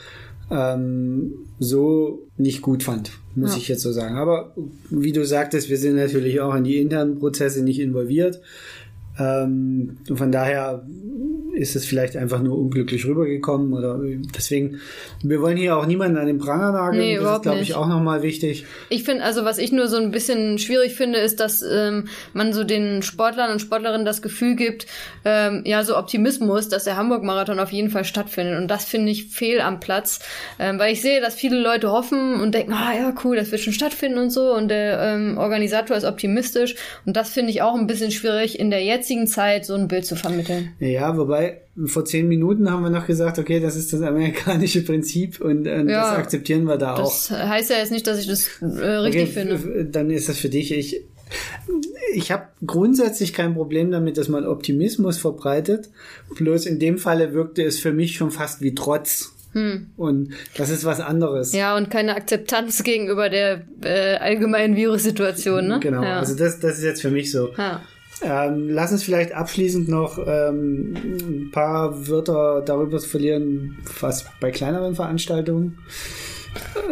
ähm, 0.51 1.33
so 1.59 2.27
nicht 2.37 2.61
gut 2.61 2.83
fand, 2.83 3.11
muss 3.35 3.51
ja. 3.51 3.57
ich 3.57 3.67
jetzt 3.67 3.81
so 3.81 3.91
sagen. 3.91 4.17
Aber 4.17 4.53
wie 4.89 5.11
du 5.11 5.25
sagtest, 5.25 5.69
wir 5.69 5.77
sind 5.77 5.95
natürlich 5.95 6.41
auch 6.41 6.55
in 6.55 6.63
die 6.63 6.77
internen 6.77 7.17
Prozesse 7.17 7.63
nicht 7.63 7.79
involviert. 7.79 8.41
Ähm, 9.17 9.97
von 10.13 10.31
daher 10.31 10.85
ist 11.55 11.75
es 11.75 11.85
vielleicht 11.85 12.17
einfach 12.17 12.41
nur 12.41 12.57
unglücklich 12.57 13.05
rübergekommen 13.05 13.73
oder 13.73 13.99
deswegen, 14.35 14.81
wir 15.23 15.41
wollen 15.41 15.57
hier 15.57 15.77
auch 15.77 15.85
niemanden 15.85 16.17
an 16.17 16.27
den 16.27 16.37
Pranger 16.37 16.71
nageln. 16.73 17.01
Nee, 17.01 17.17
das 17.17 17.37
ist, 17.37 17.41
glaube 17.43 17.61
ich, 17.61 17.75
auch 17.75 17.87
nochmal 17.87 18.21
wichtig. 18.21 18.65
Ich 18.89 19.03
finde, 19.03 19.23
also 19.23 19.45
was 19.45 19.57
ich 19.57 19.71
nur 19.71 19.87
so 19.87 19.97
ein 19.97 20.11
bisschen 20.11 20.57
schwierig 20.57 20.95
finde, 20.95 21.19
ist, 21.19 21.39
dass 21.39 21.61
ähm, 21.61 22.07
man 22.33 22.53
so 22.53 22.63
den 22.63 23.01
Sportlern 23.01 23.51
und 23.51 23.59
Sportlerinnen 23.59 24.05
das 24.05 24.21
Gefühl 24.21 24.55
gibt, 24.55 24.85
ähm, 25.23 25.63
ja, 25.65 25.83
so 25.83 25.97
Optimismus, 25.97 26.69
dass 26.69 26.83
der 26.83 26.97
Hamburg-Marathon 26.97 27.59
auf 27.59 27.71
jeden 27.71 27.89
Fall 27.89 28.03
stattfindet. 28.03 28.59
Und 28.59 28.67
das 28.69 28.85
finde 28.85 29.11
ich 29.11 29.27
fehl 29.27 29.61
am 29.61 29.79
Platz, 29.79 30.19
ähm, 30.59 30.77
weil 30.77 30.93
ich 30.93 31.01
sehe, 31.01 31.21
dass 31.21 31.35
viele 31.35 31.59
Leute 31.59 31.91
hoffen 31.91 32.41
und 32.41 32.53
denken, 32.53 32.73
ah 32.73 32.93
ja, 32.93 33.13
cool, 33.23 33.37
das 33.37 33.51
wird 33.51 33.61
schon 33.61 33.73
stattfinden 33.73 34.17
und 34.17 34.29
so. 34.29 34.53
Und 34.53 34.67
der 34.67 34.99
ähm, 34.99 35.37
Organisator 35.37 35.95
ist 35.95 36.03
optimistisch. 36.03 36.75
Und 37.05 37.15
das 37.15 37.29
finde 37.29 37.51
ich 37.51 37.61
auch 37.61 37.75
ein 37.75 37.87
bisschen 37.87 38.11
schwierig, 38.11 38.59
in 38.59 38.69
der 38.69 38.83
jetzigen 39.05 39.27
Zeit 39.27 39.65
so 39.65 39.75
ein 39.75 39.87
Bild 39.87 40.05
zu 40.05 40.15
vermitteln. 40.15 40.73
Ja, 40.79 41.15
wobei 41.15 41.61
vor 41.85 42.05
zehn 42.05 42.27
Minuten 42.27 42.71
haben 42.71 42.81
wir 42.81 42.89
noch 42.89 43.05
gesagt, 43.05 43.37
okay, 43.37 43.59
das 43.59 43.75
ist 43.75 43.93
das 43.93 44.01
amerikanische 44.01 44.83
Prinzip 44.83 45.39
und 45.41 45.67
äh, 45.67 45.77
ja, 45.83 45.83
das 45.83 46.17
akzeptieren 46.17 46.63
wir 46.63 46.77
da 46.77 46.95
das 46.95 47.31
auch. 47.31 47.37
Das 47.37 47.49
heißt 47.49 47.69
ja 47.69 47.77
jetzt 47.77 47.91
nicht, 47.91 48.07
dass 48.07 48.19
ich 48.19 48.27
das 48.27 48.47
äh, 48.61 48.65
richtig 48.65 49.23
okay, 49.23 49.31
finde. 49.31 49.85
Dann 49.85 50.09
ist 50.09 50.27
das 50.27 50.39
für 50.39 50.49
dich. 50.49 50.71
Ich, 50.71 51.01
ich 52.13 52.31
habe 52.31 52.47
grundsätzlich 52.65 53.33
kein 53.33 53.53
Problem 53.53 53.91
damit, 53.91 54.17
dass 54.17 54.27
man 54.27 54.45
Optimismus 54.45 55.19
verbreitet. 55.19 55.89
Bloß 56.35 56.65
in 56.65 56.79
dem 56.79 56.97
Falle 56.97 57.33
wirkte 57.33 57.63
es 57.63 57.79
für 57.79 57.93
mich 57.93 58.15
schon 58.15 58.31
fast 58.31 58.61
wie 58.61 58.73
Trotz. 58.73 59.33
Hm. 59.53 59.91
Und 59.95 60.33
das 60.57 60.69
ist 60.69 60.83
was 60.83 60.99
anderes. 60.99 61.53
Ja, 61.53 61.77
und 61.77 61.89
keine 61.89 62.15
Akzeptanz 62.15 62.83
gegenüber 62.83 63.29
der 63.29 63.61
äh, 63.83 64.15
allgemeinen 64.15 64.75
Virussituation, 64.75 65.67
ne? 65.67 65.79
Genau, 65.79 66.03
ja. 66.03 66.19
also 66.19 66.35
das, 66.35 66.59
das 66.59 66.79
ist 66.79 66.83
jetzt 66.83 67.01
für 67.01 67.11
mich 67.11 67.31
so. 67.31 67.51
Ja. 67.57 67.81
Ähm, 68.21 68.69
lass 68.69 68.91
uns 68.91 69.03
vielleicht 69.03 69.33
abschließend 69.33 69.89
noch 69.89 70.17
ähm, 70.25 70.95
ein 70.95 71.51
paar 71.51 72.07
Wörter 72.07 72.61
darüber 72.65 72.99
verlieren, 72.99 73.77
was 73.99 74.25
bei 74.39 74.51
kleineren 74.51 74.95
Veranstaltungen. 74.95 75.77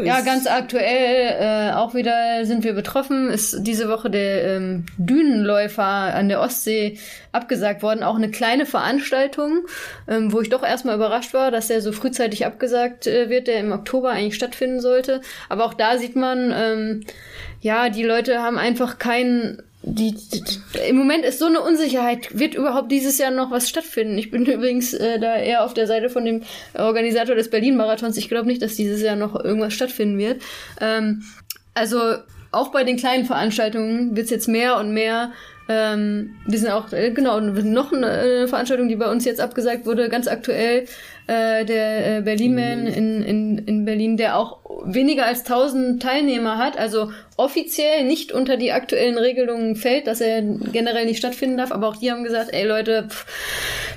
Ja, 0.03 0.21
ganz 0.21 0.47
aktuell 0.47 1.37
äh, 1.39 1.73
auch 1.73 1.93
wieder 1.93 2.45
sind 2.45 2.63
wir 2.63 2.73
betroffen. 2.73 3.29
Ist 3.29 3.59
diese 3.61 3.87
Woche 3.87 4.09
der 4.09 4.55
ähm, 4.55 4.85
Dünenläufer 4.97 5.83
an 5.83 6.27
der 6.27 6.41
Ostsee 6.41 6.97
abgesagt 7.31 7.83
worden. 7.83 8.03
Auch 8.03 8.15
eine 8.15 8.29
kleine 8.29 8.65
Veranstaltung, 8.65 9.65
ähm, 10.07 10.33
wo 10.33 10.41
ich 10.41 10.49
doch 10.49 10.63
erstmal 10.63 10.95
überrascht 10.95 11.33
war, 11.33 11.51
dass 11.51 11.67
der 11.67 11.81
so 11.81 11.91
frühzeitig 11.91 12.45
abgesagt 12.45 13.07
äh, 13.07 13.29
wird, 13.29 13.47
der 13.47 13.59
im 13.59 13.71
Oktober 13.71 14.09
eigentlich 14.09 14.35
stattfinden 14.35 14.81
sollte. 14.81 15.21
Aber 15.47 15.65
auch 15.65 15.73
da 15.73 15.97
sieht 15.97 16.15
man, 16.15 16.53
ähm, 16.55 17.05
ja, 17.61 17.89
die 17.89 18.03
Leute 18.03 18.41
haben 18.41 18.57
einfach 18.57 18.97
keinen 18.97 19.61
die, 19.85 20.13
die, 20.13 20.41
im 20.87 20.95
Moment 20.95 21.25
ist 21.25 21.39
so 21.39 21.45
eine 21.45 21.61
Unsicherheit, 21.61 22.37
wird 22.37 22.55
überhaupt 22.55 22.91
dieses 22.91 23.17
Jahr 23.17 23.31
noch 23.31 23.51
was 23.51 23.69
stattfinden? 23.69 24.17
Ich 24.17 24.31
bin 24.31 24.45
übrigens 24.51 24.93
äh, 24.93 25.19
da 25.19 25.35
eher 25.35 25.63
auf 25.63 25.73
der 25.73 25.87
Seite 25.87 26.09
von 26.09 26.25
dem 26.25 26.41
Organisator 26.73 27.35
des 27.35 27.49
Berlin-Marathons. 27.49 28.17
Ich 28.17 28.29
glaube 28.29 28.47
nicht, 28.47 28.61
dass 28.61 28.75
dieses 28.75 29.01
Jahr 29.01 29.15
noch 29.15 29.35
irgendwas 29.35 29.73
stattfinden 29.73 30.17
wird. 30.17 30.41
Ähm, 30.79 31.23
also 31.73 32.15
auch 32.51 32.71
bei 32.71 32.83
den 32.83 32.97
kleinen 32.97 33.25
Veranstaltungen 33.25 34.15
wird 34.15 34.25
es 34.25 34.31
jetzt 34.31 34.47
mehr 34.47 34.77
und 34.77 34.93
mehr 34.93 35.31
ähm, 35.69 36.35
wir 36.45 36.59
sind 36.59 36.71
auch, 36.71 36.91
äh, 36.91 37.11
genau, 37.11 37.39
noch 37.39 37.93
eine 37.93 38.07
äh, 38.07 38.47
Veranstaltung, 38.47 38.89
die 38.89 38.97
bei 38.97 39.09
uns 39.09 39.23
jetzt 39.23 39.39
abgesagt 39.39 39.85
wurde, 39.85 40.09
ganz 40.09 40.27
aktuell, 40.27 40.85
äh, 41.27 41.65
der 41.65 42.17
äh, 42.17 42.21
Berlin-Man 42.21 42.81
mhm. 42.81 42.87
in, 42.87 43.23
in, 43.23 43.57
in 43.59 43.85
Berlin, 43.85 44.17
der 44.17 44.37
auch 44.37 44.59
weniger 44.85 45.25
als 45.25 45.39
1000 45.41 46.01
Teilnehmer 46.01 46.57
hat, 46.57 46.77
also 46.77 47.11
offiziell 47.37 48.05
nicht 48.05 48.31
unter 48.31 48.57
die 48.57 48.71
aktuellen 48.71 49.17
Regelungen 49.17 49.75
fällt, 49.75 50.07
dass 50.07 50.19
er 50.19 50.41
generell 50.41 51.05
nicht 51.05 51.17
stattfinden 51.17 51.57
darf, 51.57 51.71
aber 51.71 51.87
auch 51.87 51.95
die 51.95 52.11
haben 52.11 52.23
gesagt, 52.23 52.49
ey 52.53 52.67
Leute, 52.67 53.07
pff, 53.09 53.25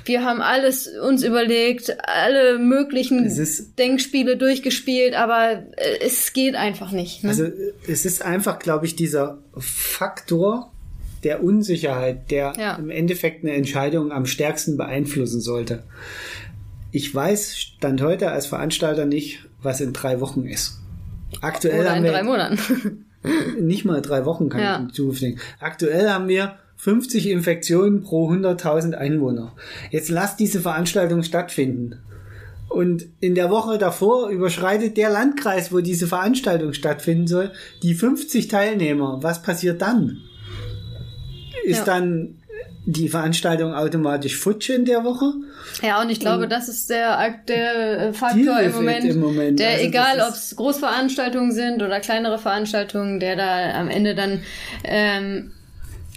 wir 0.05 0.23
haben 0.23 0.41
alles 0.41 0.87
uns 0.87 1.23
überlegt, 1.23 1.97
alle 2.07 2.59
möglichen 2.59 3.29
Denkspiele 3.77 4.37
durchgespielt, 4.37 5.13
aber 5.13 5.63
äh, 5.75 5.99
es 6.01 6.33
geht 6.33 6.55
einfach 6.55 6.91
nicht. 6.91 7.23
Ne? 7.23 7.29
Also 7.29 7.47
es 7.87 8.05
ist 8.05 8.23
einfach, 8.23 8.59
glaube 8.59 8.85
ich, 8.85 8.95
dieser 8.95 9.39
Faktor, 9.57 10.71
der 11.23 11.43
Unsicherheit, 11.43 12.31
der 12.31 12.53
ja. 12.57 12.75
im 12.75 12.89
Endeffekt 12.89 13.43
eine 13.43 13.53
Entscheidung 13.53 14.11
am 14.11 14.25
stärksten 14.25 14.77
beeinflussen 14.77 15.41
sollte. 15.41 15.83
Ich 16.91 17.13
weiß 17.13 17.57
Stand 17.57 18.01
heute 18.01 18.31
als 18.31 18.45
Veranstalter 18.45 19.05
nicht, 19.05 19.39
was 19.61 19.81
in 19.81 19.93
drei 19.93 20.21
Wochen 20.21 20.45
ist. 20.45 20.79
Aktuell 21.41 21.81
Oder 21.81 21.91
haben 21.91 21.97
in 21.97 22.03
wir 22.05 22.11
drei 22.11 22.23
Monaten. 22.23 23.05
nicht 23.59 23.85
mal 23.85 24.01
drei 24.01 24.25
Wochen 24.25 24.49
kann 24.49 24.61
ja. 24.61 24.87
ich 24.89 25.19
denken. 25.19 25.39
Aktuell 25.59 26.09
haben 26.09 26.27
wir 26.27 26.55
50 26.77 27.29
Infektionen 27.29 28.03
pro 28.03 28.31
100.000 28.31 28.93
Einwohner. 28.93 29.53
Jetzt 29.91 30.09
lasst 30.09 30.39
diese 30.39 30.61
Veranstaltung 30.61 31.23
stattfinden. 31.23 31.99
Und 32.69 33.05
in 33.19 33.33
der 33.33 33.49
Woche 33.49 33.77
davor 33.77 34.29
überschreitet 34.29 34.97
der 34.97 35.09
Landkreis, 35.09 35.71
wo 35.71 35.79
diese 35.79 36.07
Veranstaltung 36.07 36.73
stattfinden 36.73 37.27
soll, 37.27 37.51
die 37.81 37.93
50 37.93 38.49
Teilnehmer. 38.49 39.19
Was 39.21 39.41
passiert 39.41 39.81
dann? 39.81 40.17
Ist 41.63 41.79
ja. 41.79 41.85
dann 41.85 42.35
die 42.89 43.09
Veranstaltung 43.09 43.73
automatisch 43.73 44.37
futsch 44.37 44.69
in 44.69 44.85
der 44.85 45.03
Woche? 45.03 45.33
Ja, 45.81 46.01
und 46.01 46.09
ich 46.09 46.21
glaube, 46.21 46.43
und 46.43 46.49
das 46.49 46.69
ist 46.69 46.89
der, 46.89 47.35
der 47.45 47.99
äh, 47.99 48.13
Faktor 48.13 48.61
im 48.61 48.71
Moment, 48.71 49.03
im 49.03 49.19
Moment, 49.19 49.59
der 49.59 49.71
also 49.71 49.83
egal, 49.83 50.21
ob 50.21 50.33
es 50.33 50.55
Großveranstaltungen 50.55 51.51
sind 51.51 51.83
oder 51.83 51.99
kleinere 51.99 52.39
Veranstaltungen, 52.39 53.19
der 53.19 53.35
da 53.35 53.71
am 53.77 53.89
Ende 53.89 54.15
dann 54.15 54.41
ähm, 54.85 55.51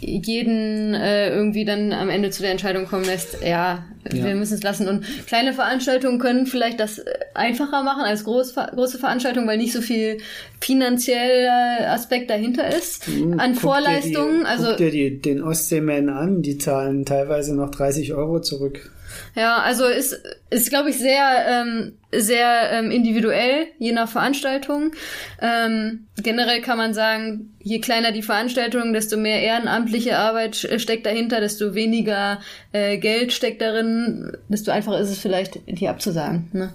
jeden 0.01 0.95
äh, 0.95 1.31
irgendwie 1.31 1.65
dann 1.65 1.93
am 1.93 2.09
Ende 2.09 2.31
zu 2.31 2.43
der 2.43 2.51
Entscheidung 2.51 2.87
kommen 2.87 3.05
lässt, 3.05 3.43
ja, 3.43 3.85
ja. 4.11 4.25
wir 4.25 4.35
müssen 4.35 4.55
es 4.55 4.63
lassen. 4.63 4.89
Und 4.89 5.05
kleine 5.27 5.53
Veranstaltungen 5.53 6.19
können 6.19 6.47
vielleicht 6.47 6.81
das 6.81 6.99
äh, 6.99 7.05
einfacher 7.35 7.83
machen 7.83 8.03
als 8.03 8.25
groß, 8.25 8.55
große 8.55 8.99
Veranstaltungen, 8.99 9.47
weil 9.47 9.59
nicht 9.59 9.73
so 9.73 9.81
viel 9.81 10.19
finanzieller 10.61 11.91
Aspekt 11.91 12.31
dahinter 12.31 12.69
ist 12.69 13.09
mhm, 13.09 13.39
an 13.39 13.53
guck 13.53 13.61
Vorleistungen. 13.61 14.41
Dir 14.41 14.45
die, 14.45 14.47
also 14.47 14.67
guck 14.69 14.77
dir 14.79 14.91
die, 14.91 15.21
den 15.21 15.43
Ostseemännern 15.43 16.17
an, 16.17 16.43
die 16.43 16.59
zahlen 16.59 17.05
teilweise 17.05 17.55
noch 17.55 17.71
30 17.71 18.15
Euro 18.15 18.41
zurück. 18.41 18.91
Ja, 19.35 19.59
also 19.59 19.85
ist, 19.87 20.21
ist 20.51 20.71
glaube 20.71 20.91
ich, 20.91 20.99
sehr, 20.99 21.47
ähm, 21.49 21.93
sehr 22.13 22.71
ähm, 22.73 22.91
individuell, 22.91 23.67
je 23.79 23.93
nach 23.93 24.09
Veranstaltung. 24.09 24.93
Ähm, 25.41 26.07
generell 26.23 26.61
kann 26.61 26.77
man 26.77 26.93
sagen, 26.93 27.55
je 27.63 27.79
kleiner 27.79 28.11
die 28.11 28.23
Veranstaltung, 28.23 28.93
desto 28.93 29.17
mehr 29.17 29.43
ehrenamtliche 29.43 30.17
Arbeit 30.17 30.57
steckt 30.57 31.07
dahinter, 31.07 31.41
desto 31.41 31.75
weniger 31.75 32.41
äh, 32.73 32.99
Geld 32.99 33.33
steckt 33.33 33.63
darin, 33.63 34.33
desto 34.49 34.71
einfacher 34.71 34.99
ist 34.99 35.11
es 35.11 35.19
vielleicht, 35.19 35.61
die 35.67 35.89
abzusagen. 35.89 36.49
Ne? 36.53 36.73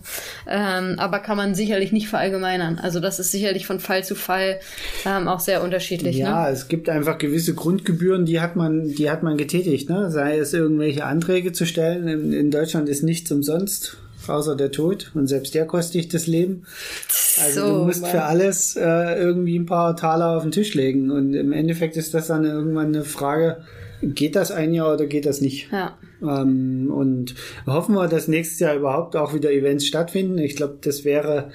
Ähm, 0.48 0.96
aber 0.98 1.20
kann 1.20 1.38
man 1.38 1.56
sicherlich 1.56 1.92
nicht 1.92 2.08
verallgemeinern. 2.08 2.80
Also 2.80 3.00
das 3.00 3.20
ist 3.20 3.32
sicherlich 3.32 3.66
von 3.66 3.80
Fall 3.80 4.04
zu 4.04 4.16
Fall 4.16 4.60
ähm, 5.06 5.28
auch 5.28 5.40
sehr 5.40 5.64
unterschiedlich. 5.64 6.18
Ja, 6.18 6.46
ne? 6.46 6.52
es 6.52 6.68
gibt 6.68 6.88
einfach 6.88 7.18
gewisse 7.18 7.56
Grundgebühren, 7.56 8.26
die 8.26 8.40
hat 8.40 8.56
man, 8.56 8.88
die 8.88 9.10
hat 9.10 9.24
man 9.24 9.38
getätigt. 9.38 9.90
Ne? 9.90 10.10
Sei 10.12 10.38
es 10.38 10.54
irgendwelche 10.54 11.06
Anträge 11.06 11.52
zu 11.52 11.66
stellen. 11.66 12.08
In, 12.08 12.32
in 12.32 12.52
Deutschland 12.52 12.88
ist 12.88 13.04
nichts 13.04 13.32
umsonst 13.32 13.98
außer 14.30 14.56
der 14.56 14.72
Tod. 14.72 15.12
Und 15.14 15.28
selbst 15.28 15.56
der 15.56 15.66
kostet 15.66 15.96
dich 15.96 16.08
das 16.08 16.28
Leben. 16.28 16.64
Also 17.44 17.62
so, 17.62 17.80
du 17.80 17.86
musst 17.86 18.02
Mann. 18.02 18.12
für 18.12 18.24
alles 18.24 18.76
äh, 18.76 19.20
irgendwie 19.20 19.58
ein 19.58 19.66
paar 19.66 19.96
Taler 19.96 20.38
auf 20.38 20.44
den 20.44 20.52
Tisch 20.52 20.74
legen. 20.74 21.12
Und 21.12 21.34
im 21.34 21.52
Endeffekt 21.52 21.98
ist 21.98 22.14
das 22.14 22.28
dann 22.28 22.46
irgendwann 22.46 22.88
eine 22.88 23.04
Frage, 23.04 23.64
geht 24.02 24.36
das 24.36 24.52
ein 24.52 24.74
Jahr 24.74 24.94
oder 24.94 25.06
geht 25.06 25.26
das 25.26 25.42
nicht? 25.42 25.72
Ja. 25.72 25.98
Ähm, 26.22 26.92
und 26.92 27.36
hoffen 27.66 27.96
wir, 27.96 28.08
dass 28.08 28.28
nächstes 28.28 28.60
Jahr 28.60 28.76
überhaupt 28.76 29.16
auch 29.16 29.34
wieder 29.34 29.52
Events 29.52 29.86
stattfinden. 29.86 30.38
Ich 30.38 30.56
glaube, 30.56 30.78
das 30.82 31.04
wäre 31.04 31.52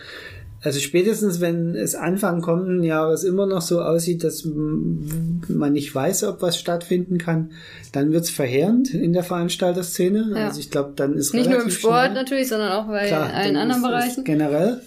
also 0.62 0.78
spätestens, 0.78 1.40
wenn 1.40 1.74
es 1.74 1.94
Anfang 1.94 2.42
kommenden 2.42 2.82
Jahres 2.82 3.24
immer 3.24 3.46
noch 3.46 3.62
so 3.62 3.80
aussieht, 3.80 4.22
dass 4.24 4.44
man 4.44 5.72
nicht 5.72 5.94
weiß, 5.94 6.24
ob 6.24 6.42
was 6.42 6.58
stattfinden 6.58 7.16
kann, 7.16 7.52
dann 7.92 8.12
wird's 8.12 8.28
verheerend 8.28 8.92
in 8.92 9.14
der 9.14 9.24
Veranstalterszene. 9.24 10.32
Ja. 10.34 10.48
Also 10.48 10.60
ich 10.60 10.70
glaube, 10.70 10.92
dann 10.96 11.14
ist 11.14 11.32
nicht 11.32 11.48
nur 11.48 11.62
im 11.62 11.70
Sport 11.70 12.10
schnell, 12.10 12.14
natürlich, 12.14 12.48
sondern 12.48 12.72
auch 12.72 12.86
bei 12.88 13.06
klar, 13.06 13.32
allen 13.32 13.56
anderen 13.56 13.82
Bereichen. 13.82 14.24
Generell 14.24 14.82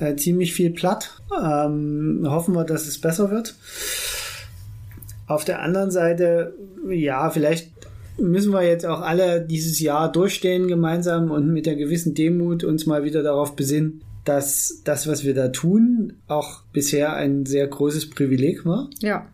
äh, 0.00 0.16
ziemlich 0.16 0.54
viel 0.54 0.70
platt. 0.70 1.10
Ähm, 1.30 2.22
hoffen 2.24 2.54
wir, 2.54 2.64
dass 2.64 2.86
es 2.86 2.98
besser 2.98 3.30
wird. 3.30 3.54
Auf 5.26 5.44
der 5.44 5.60
anderen 5.60 5.90
Seite, 5.90 6.54
ja, 6.88 7.28
vielleicht 7.28 7.70
müssen 8.18 8.52
wir 8.52 8.62
jetzt 8.62 8.86
auch 8.86 9.02
alle 9.02 9.42
dieses 9.42 9.80
Jahr 9.80 10.10
durchstehen 10.10 10.66
gemeinsam 10.66 11.30
und 11.30 11.52
mit 11.52 11.66
der 11.66 11.76
gewissen 11.76 12.14
Demut 12.14 12.64
uns 12.64 12.86
mal 12.86 13.04
wieder 13.04 13.22
darauf 13.22 13.54
besinnen, 13.54 14.02
dass 14.30 14.82
das, 14.84 15.08
was 15.08 15.24
wir 15.24 15.34
da 15.34 15.48
tun, 15.48 16.12
auch 16.28 16.62
bisher 16.72 17.14
ein 17.14 17.46
sehr 17.46 17.66
großes 17.66 18.10
Privileg 18.10 18.64
war. 18.64 18.88
Ja. 19.00 19.26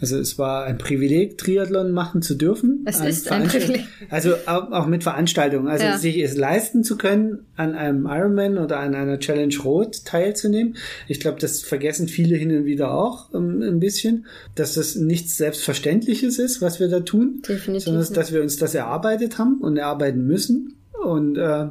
Also 0.00 0.18
es 0.18 0.38
war 0.38 0.64
ein 0.64 0.78
Privileg, 0.78 1.38
Triathlon 1.38 1.92
machen 1.92 2.20
zu 2.22 2.34
dürfen. 2.34 2.84
Es 2.84 3.00
ist 3.00 3.30
ein 3.30 3.44
Privileg. 3.44 3.84
Also 4.10 4.34
auch, 4.46 4.72
auch 4.72 4.86
mit 4.86 5.04
Veranstaltungen. 5.04 5.68
Also 5.68 5.84
ja. 5.84 5.98
sich 5.98 6.18
es 6.18 6.36
leisten 6.36 6.82
zu 6.82 6.96
können, 6.96 7.46
an 7.56 7.74
einem 7.74 8.06
Ironman 8.06 8.58
oder 8.58 8.78
an 8.78 8.94
einer 8.94 9.18
Challenge 9.20 9.54
Rot 9.64 10.04
teilzunehmen. 10.04 10.76
Ich 11.06 11.20
glaube, 11.20 11.38
das 11.40 11.62
vergessen 11.62 12.08
viele 12.08 12.36
hin 12.36 12.56
und 12.56 12.64
wieder 12.64 12.92
auch 12.92 13.32
um, 13.32 13.62
ein 13.62 13.80
bisschen, 13.80 14.26
dass 14.54 14.74
das 14.74 14.96
nichts 14.96 15.36
Selbstverständliches 15.36 16.38
ist, 16.38 16.60
was 16.60 16.80
wir 16.80 16.88
da 16.88 17.00
tun. 17.00 17.42
Definitiv. 17.48 17.84
Sondern 17.84 18.14
dass 18.14 18.32
wir 18.32 18.42
uns 18.42 18.56
das 18.56 18.74
erarbeitet 18.74 19.38
haben 19.38 19.60
und 19.60 19.76
erarbeiten 19.76 20.26
müssen. 20.26 20.74
Und 21.04 21.36
äh, 21.36 21.66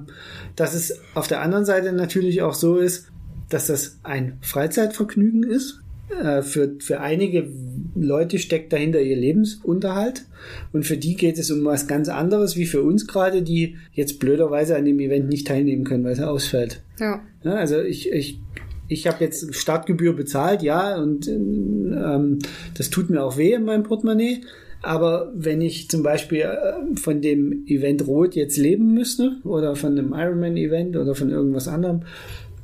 dass 0.56 0.74
es 0.74 1.00
auf 1.14 1.28
der 1.28 1.42
anderen 1.42 1.66
Seite 1.66 1.92
natürlich 1.94 2.42
auch 2.42 2.54
so 2.54 2.78
ist, 2.78 3.08
dass 3.50 3.68
das 3.68 4.00
ein 4.04 4.38
Freizeitvergnügen 4.42 5.44
ist. 5.44 5.82
Äh, 6.10 6.42
für, 6.42 6.76
für 6.80 7.02
einige 7.02 7.50
Leute 7.96 8.40
steckt 8.40 8.72
dahinter 8.72 9.02
ihr 9.02 9.18
Lebensunterhalt 9.18 10.26
und 10.72 10.86
für 10.86 10.96
die 10.96 11.16
geht 11.16 11.38
es 11.38 11.52
um 11.52 11.66
was 11.66 11.88
ganz 11.88 12.08
anderes 12.08 12.56
wie 12.56 12.66
für 12.66 12.82
uns 12.82 13.08
gerade, 13.08 13.42
die 13.42 13.76
jetzt 13.92 14.20
blöderweise 14.20 14.78
an 14.78 14.86
dem 14.86 15.00
Event 15.00 15.28
nicht 15.28 15.48
teilnehmen 15.48 15.84
können, 15.84 16.06
weil 16.06 16.14
es 16.14 16.22
ausfällt. 16.22 16.82
Ja. 17.00 17.22
ja 17.44 17.56
also 17.56 17.82
ich, 17.82 18.10
ich, 18.12 18.40
ich 18.88 19.08
habe 19.08 19.24
jetzt 19.24 19.54
Startgebühr 19.54 20.16
bezahlt, 20.16 20.62
ja, 20.62 20.98
und 20.98 21.28
ähm, 21.28 22.40
das 22.76 22.90
tut 22.90 23.10
mir 23.10 23.24
auch 23.24 23.38
weh 23.38 23.54
in 23.54 23.66
meinem 23.66 23.84
Portemonnaie. 23.84 24.42
Aber 24.82 25.32
wenn 25.36 25.62
ich 25.62 25.90
zum 25.90 26.04
Beispiel 26.04 26.42
äh, 26.42 26.96
von 26.98 27.22
dem 27.22 27.66
Event 27.68 28.06
Rot 28.08 28.36
jetzt 28.36 28.58
leben 28.58 28.94
müsste 28.94 29.38
oder 29.44 29.76
von 29.76 29.98
einem 29.98 30.14
Ironman-Event 30.14 30.96
oder 30.98 31.16
von 31.16 31.30
irgendwas 31.30 31.68
anderem, 31.68 32.02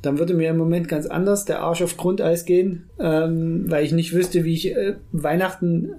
dann 0.04 0.18
würde 0.18 0.34
mir 0.34 0.50
im 0.50 0.58
Moment 0.58 0.86
ganz 0.86 1.06
anders 1.06 1.44
der 1.46 1.60
Arsch 1.60 1.80
auf 1.80 1.96
Grundeis 1.96 2.44
gehen, 2.44 2.84
ähm, 2.98 3.64
weil 3.68 3.84
ich 3.84 3.92
nicht 3.92 4.12
wüsste, 4.12 4.44
wie 4.44 4.52
ich 4.52 4.76
äh, 4.76 4.96
Weihnachten 5.12 5.92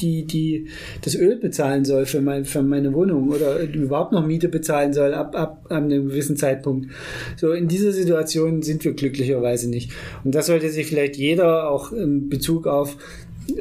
die, 0.00 0.24
die, 0.24 0.68
das 1.02 1.14
Öl 1.14 1.36
bezahlen 1.36 1.84
soll 1.84 2.06
für, 2.06 2.22
mein, 2.22 2.44
für 2.44 2.62
meine 2.62 2.94
Wohnung 2.94 3.28
oder 3.28 3.60
überhaupt 3.60 4.12
noch 4.12 4.26
Miete 4.26 4.48
bezahlen 4.48 4.92
soll 4.92 5.12
ab, 5.12 5.36
ab, 5.36 5.66
ab 5.68 5.70
einem 5.70 6.08
gewissen 6.08 6.36
Zeitpunkt. 6.36 6.90
So 7.36 7.52
in 7.52 7.68
dieser 7.68 7.92
Situation 7.92 8.62
sind 8.62 8.84
wir 8.84 8.94
glücklicherweise 8.94 9.68
nicht. 9.68 9.92
Und 10.24 10.34
das 10.34 10.46
sollte 10.46 10.70
sich 10.70 10.86
vielleicht 10.86 11.16
jeder 11.16 11.68
auch 11.68 11.92
in 11.92 12.30
Bezug 12.30 12.66
auf 12.66 12.96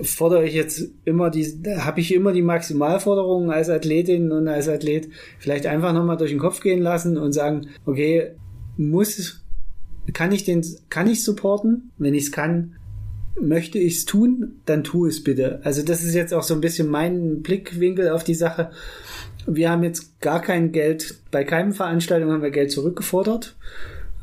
fordere 0.04 0.46
ich 0.46 0.54
jetzt 0.54 0.90
immer 1.06 1.30
die, 1.30 1.46
habe 1.78 2.00
ich 2.00 2.14
immer 2.14 2.32
die 2.32 2.42
Maximalforderungen 2.42 3.50
als 3.50 3.70
Athletin 3.70 4.32
und 4.32 4.48
als 4.48 4.68
Athlet 4.68 5.10
vielleicht 5.40 5.66
einfach 5.66 5.94
nochmal 5.94 6.18
durch 6.18 6.32
den 6.32 6.40
Kopf 6.40 6.62
gehen 6.62 6.82
lassen 6.82 7.18
und 7.18 7.34
sagen, 7.34 7.68
okay, 7.86 8.32
muss 8.78 9.42
kann 10.14 10.32
ich 10.32 10.44
den, 10.44 10.66
kann 10.90 11.08
ich 11.08 11.24
supporten? 11.24 11.92
Wenn 11.98 12.14
ich 12.14 12.26
es 12.26 12.32
kann, 12.32 12.76
möchte 13.40 13.80
ich 13.80 13.98
es 13.98 14.06
tun, 14.06 14.56
dann 14.66 14.84
tu 14.84 15.06
es 15.06 15.24
bitte. 15.24 15.62
Also 15.64 15.84
das 15.84 16.04
ist 16.04 16.16
jetzt 16.16 16.34
auch 16.34 16.44
so 16.44 16.54
ein 16.54 16.62
bisschen 16.62 16.90
mein 16.90 17.42
Blickwinkel 17.42 18.10
auf 18.10 18.24
die 18.24 18.34
Sache. 18.34 18.72
Wir 19.48 19.72
haben 19.72 19.84
jetzt 19.84 20.20
gar 20.20 20.42
kein 20.42 20.72
Geld, 20.72 21.22
bei 21.32 21.44
keinem 21.44 21.74
Veranstaltung 21.74 22.32
haben 22.32 22.44
wir 22.44 22.52
Geld 22.52 22.72
zurückgefordert. 22.72 23.56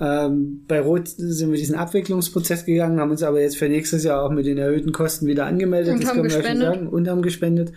Ähm, 0.01 0.65
bei 0.69 0.81
Rot 0.81 1.09
sind 1.09 1.51
wir 1.51 1.59
diesen 1.59 1.75
Abwicklungsprozess 1.75 2.65
gegangen, 2.65 3.01
haben 3.01 3.11
uns 3.11 3.23
aber 3.23 3.41
jetzt 3.41 3.57
für 3.57 3.69
nächstes 3.69 4.05
Jahr 4.05 4.23
auch 4.23 4.31
mit 4.31 4.47
den 4.47 4.59
erhöhten 4.59 4.93
Kosten 4.93 5.27
wieder 5.27 5.47
angemeldet. 5.47 5.95
Und 5.95 6.03
das 6.03 6.11
haben 6.11 6.23
können 6.23 6.31
wir 6.31 6.43
schon 6.43 6.61
sagen. 6.61 6.89
Und 6.89 7.09
haben 7.09 7.23
gespendet. 7.23 7.73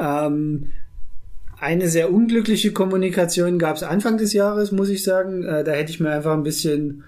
Ähm, 0.00 0.72
eine 1.58 1.88
sehr 1.88 2.12
unglückliche 2.12 2.72
Kommunikation 2.72 3.58
gab 3.58 3.76
es 3.76 3.82
Anfang 3.82 4.18
des 4.18 4.32
Jahres, 4.32 4.72
muss 4.72 4.88
ich 4.88 5.02
sagen. 5.02 5.44
Äh, 5.44 5.64
da 5.64 5.72
hätte 5.72 5.90
ich 5.90 6.00
mir 6.00 6.10
einfach 6.10 6.32
ein 6.32 6.42
bisschen 6.42 7.04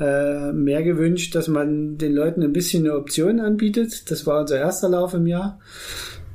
äh, 0.00 0.52
mehr 0.52 0.82
gewünscht, 0.82 1.34
dass 1.34 1.48
man 1.48 1.96
den 1.96 2.12
Leuten 2.12 2.42
ein 2.42 2.52
bisschen 2.52 2.84
eine 2.84 2.96
Option 2.96 3.40
anbietet. 3.40 4.10
Das 4.10 4.26
war 4.26 4.40
unser 4.40 4.58
erster 4.58 4.88
Lauf 4.88 5.14
im 5.14 5.26
Jahr. 5.26 5.60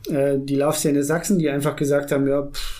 Äh, 0.09 0.39
die 0.39 0.55
Laufszene 0.55 1.03
Sachsen, 1.03 1.39
die 1.39 1.49
einfach 1.49 1.75
gesagt 1.75 2.11
haben, 2.11 2.27
ja, 2.27 2.43
pff, 2.43 2.74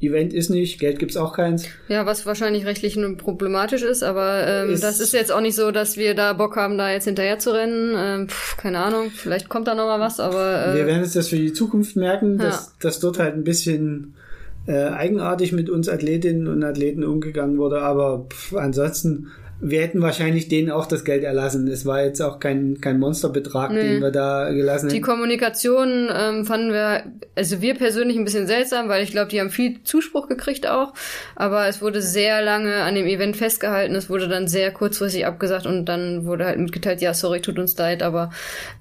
Event 0.00 0.34
ist 0.34 0.50
nicht, 0.50 0.78
Geld 0.78 0.98
gibt's 0.98 1.16
auch 1.16 1.32
keins. 1.32 1.66
Ja, 1.88 2.04
was 2.04 2.26
wahrscheinlich 2.26 2.66
rechtlich 2.66 2.96
nur 2.96 3.16
problematisch 3.16 3.82
ist, 3.82 4.02
aber 4.02 4.46
ähm, 4.46 4.70
ist 4.70 4.84
das 4.84 5.00
ist 5.00 5.14
jetzt 5.14 5.32
auch 5.32 5.40
nicht 5.40 5.56
so, 5.56 5.70
dass 5.70 5.96
wir 5.96 6.14
da 6.14 6.34
Bock 6.34 6.56
haben, 6.56 6.76
da 6.76 6.90
jetzt 6.90 7.04
hinterher 7.04 7.38
zu 7.38 7.50
rennen. 7.50 7.94
Ähm, 7.96 8.28
pff, 8.28 8.58
keine 8.58 8.78
Ahnung, 8.80 9.10
vielleicht 9.10 9.48
kommt 9.48 9.66
da 9.66 9.74
noch 9.74 9.86
mal 9.86 10.00
was, 10.00 10.20
aber 10.20 10.66
äh, 10.66 10.74
wir 10.74 10.86
werden 10.86 11.02
jetzt 11.02 11.16
das 11.16 11.28
für 11.28 11.36
die 11.36 11.52
Zukunft 11.52 11.96
merken, 11.96 12.38
ja. 12.38 12.46
dass, 12.46 12.76
dass 12.78 13.00
dort 13.00 13.18
halt 13.18 13.34
ein 13.34 13.44
bisschen 13.44 14.14
äh, 14.66 14.88
eigenartig 14.88 15.52
mit 15.52 15.70
uns 15.70 15.88
Athletinnen 15.88 16.46
und 16.46 16.62
Athleten 16.62 17.02
umgegangen 17.02 17.56
wurde, 17.56 17.80
aber 17.80 18.26
pff, 18.30 18.56
ansonsten 18.56 19.28
wir 19.66 19.80
hätten 19.80 20.02
wahrscheinlich 20.02 20.48
denen 20.48 20.70
auch 20.70 20.84
das 20.84 21.04
Geld 21.04 21.24
erlassen. 21.24 21.66
Es 21.68 21.86
war 21.86 22.04
jetzt 22.04 22.20
auch 22.20 22.38
kein, 22.38 22.82
kein 22.82 22.98
Monsterbetrag, 22.98 23.72
nee. 23.72 23.94
den 23.94 24.02
wir 24.02 24.10
da 24.10 24.52
gelassen 24.52 24.88
hätten. 24.88 24.94
Die 24.94 25.00
Kommunikation 25.00 26.10
ähm, 26.14 26.44
fanden 26.44 26.70
wir, 26.70 27.04
also 27.34 27.62
wir 27.62 27.74
persönlich 27.74 28.18
ein 28.18 28.24
bisschen 28.24 28.46
seltsam, 28.46 28.90
weil 28.90 29.02
ich 29.02 29.10
glaube, 29.10 29.30
die 29.30 29.40
haben 29.40 29.48
viel 29.48 29.82
Zuspruch 29.82 30.28
gekriegt 30.28 30.66
auch. 30.66 30.92
Aber 31.34 31.66
es 31.66 31.80
wurde 31.80 32.02
sehr 32.02 32.42
lange 32.42 32.74
an 32.82 32.94
dem 32.94 33.06
Event 33.06 33.38
festgehalten. 33.38 33.94
Es 33.94 34.10
wurde 34.10 34.28
dann 34.28 34.48
sehr 34.48 34.70
kurzfristig 34.70 35.24
abgesagt 35.24 35.64
und 35.66 35.86
dann 35.86 36.26
wurde 36.26 36.44
halt 36.44 36.58
mitgeteilt, 36.58 37.00
ja, 37.00 37.14
sorry, 37.14 37.40
tut 37.40 37.58
uns 37.58 37.74
leid, 37.78 38.02
aber 38.02 38.30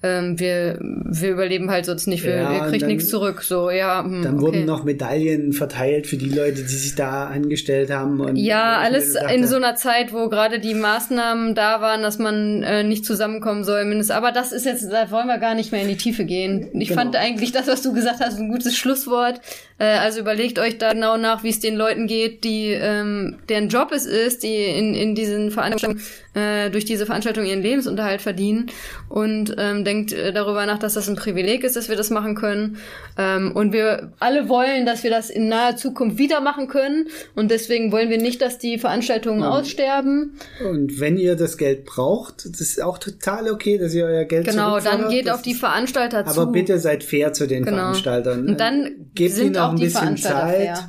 ähm, 0.03 0.38
wir, 0.38 0.80
wir 0.81 1.31
überleben 1.31 1.72
halt 1.72 1.85
sonst 1.85 2.07
nicht. 2.07 2.26
Wir, 2.26 2.35
ja, 2.35 2.53
ihr 2.53 2.69
kriegt 2.69 2.88
nichts 2.88 3.07
zurück. 3.07 3.43
So, 3.43 3.72
ja. 3.72 4.03
Hm, 4.03 4.22
dann 4.22 4.34
okay. 4.34 4.41
wurden 4.43 4.65
noch 4.65 4.84
Medaillen 4.84 5.53
verteilt 5.53 6.07
für 6.07 6.18
die 6.18 6.30
Leute, 6.30 6.61
die 6.61 6.68
sich 6.68 6.95
da 6.95 7.27
angestellt 7.27 7.89
haben. 7.89 8.19
Und 8.19 8.35
ja, 8.35 8.80
alles 8.80 9.15
in 9.34 9.47
so 9.47 9.55
einer 9.55 9.76
Zeit, 9.76 10.11
wo 10.11 10.27
gerade 10.27 10.60
die 10.60 10.73
Maßnahmen 10.80 11.56
da 11.56 11.82
waren, 11.82 12.02
dass 12.02 12.20
man 12.20 12.64
äh, 12.64 12.84
nicht 12.84 13.06
zusammenkommen 13.06 13.64
soll, 13.64 13.86
mindestens. 13.86 14.16
Aber 14.16 14.32
das 14.32 14.52
ist 14.52 14.66
jetzt, 14.66 14.91
da 14.91 15.12
wollen 15.12 15.28
wir 15.28 15.38
gar 15.38 15.56
nicht 15.56 15.72
mehr 15.72 15.82
in 15.82 15.88
die 15.88 15.98
Tiefe 15.98 16.26
gehen. 16.26 16.70
Ich 16.74 16.90
genau. 16.90 17.02
fand 17.02 17.16
eigentlich 17.16 17.52
das, 17.52 17.68
was 17.68 17.82
du 17.82 17.94
gesagt 17.94 18.20
hast, 18.20 18.40
ein 18.40 18.50
gutes 18.50 18.76
Schlusswort. 18.76 19.41
Äh, 19.78 19.86
also 19.86 20.20
überlegt 20.20 20.60
euch 20.60 20.78
da 20.78 20.94
genau 20.94 21.18
nach, 21.18 21.44
wie 21.44 21.50
es 21.50 21.60
den 21.60 21.76
Leuten 21.76 22.08
geht, 22.08 22.44
die 22.44 22.70
ähm, 22.72 23.40
deren 23.50 23.70
Job 23.70 23.91
es 23.91 24.06
ist, 24.06 24.44
die 24.44 24.56
in, 24.56 24.94
in 24.94 25.16
diesen 25.16 25.52
Veranstaltungen 25.52 26.02
äh, 26.34 26.70
durch 26.70 26.86
diese 26.86 27.06
Veranstaltung 27.06 27.45
ihren 27.45 27.62
Lebensunterhalt 27.62 28.22
verdienen 28.22 28.68
und 29.10 29.56
ähm, 29.58 29.84
denkt 29.84 30.14
äh, 30.14 30.34
darüber 30.34 30.66
nach, 30.66 30.80
dass 30.80 30.94
das 30.95 31.08
ein 31.08 31.16
Privileg 31.16 31.64
ist, 31.64 31.76
dass 31.76 31.90
wir 31.90 31.95
das 31.95 32.10
machen 32.10 32.36
können. 32.36 32.78
Ähm, 33.18 33.52
und 33.54 33.74
wir 33.74 34.14
alle 34.20 34.50
wollen, 34.50 34.86
dass 34.86 35.04
wir 35.04 35.12
das 35.12 35.30
in 35.30 35.48
naher 35.48 35.76
Zukunft 35.76 36.18
wieder 36.18 36.41
machen 36.41 36.68
können. 36.68 37.08
Und 37.36 37.52
deswegen 37.52 37.91
wollen 37.91 38.10
wir 38.10 38.18
nicht, 38.18 38.41
dass 38.41 38.58
die 38.58 38.80
Veranstaltungen 38.80 39.41
ja. 39.41 39.50
aussterben. 39.50 40.40
Und 40.66 41.00
wenn 41.00 41.18
ihr 41.18 41.36
das 41.36 41.58
Geld 41.58 41.86
braucht, 41.86 42.45
das 42.50 42.62
ist 42.62 42.82
auch 42.82 42.98
total 42.98 43.52
okay, 43.52 43.78
dass 43.78 43.94
ihr 43.94 44.06
euer 44.06 44.26
Geld 44.26 44.45
Genau, 44.48 44.80
dann 44.80 45.10
geht 45.10 45.30
auf 45.30 45.41
die 45.41 45.54
Veranstalter 45.54 46.26
zu. 46.26 46.41
Aber 46.41 46.52
bitte 46.52 46.80
seid 46.80 47.04
fair 47.04 47.34
zu 47.34 47.48
den 47.48 47.64
genau. 47.64 47.78
Veranstaltern. 47.78 48.48
Und 48.48 48.60
dann 48.60 49.10
gebt 49.14 49.38
ihnen 49.38 49.54
auch 49.68 49.72
ein 49.72 49.80
bisschen 49.80 50.18
Zeit. 50.18 50.88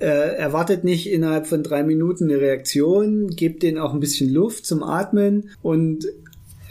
Äh, 0.00 0.36
erwartet 0.36 0.82
nicht 0.82 1.08
innerhalb 1.08 1.46
von 1.46 1.62
drei 1.62 1.84
Minuten 1.84 2.24
eine 2.24 2.40
Reaktion, 2.40 3.28
gebt 3.28 3.62
denen 3.62 3.78
auch 3.78 3.94
ein 3.94 4.00
bisschen 4.00 4.32
Luft 4.32 4.66
zum 4.66 4.82
Atmen 4.82 5.50
und 5.62 6.06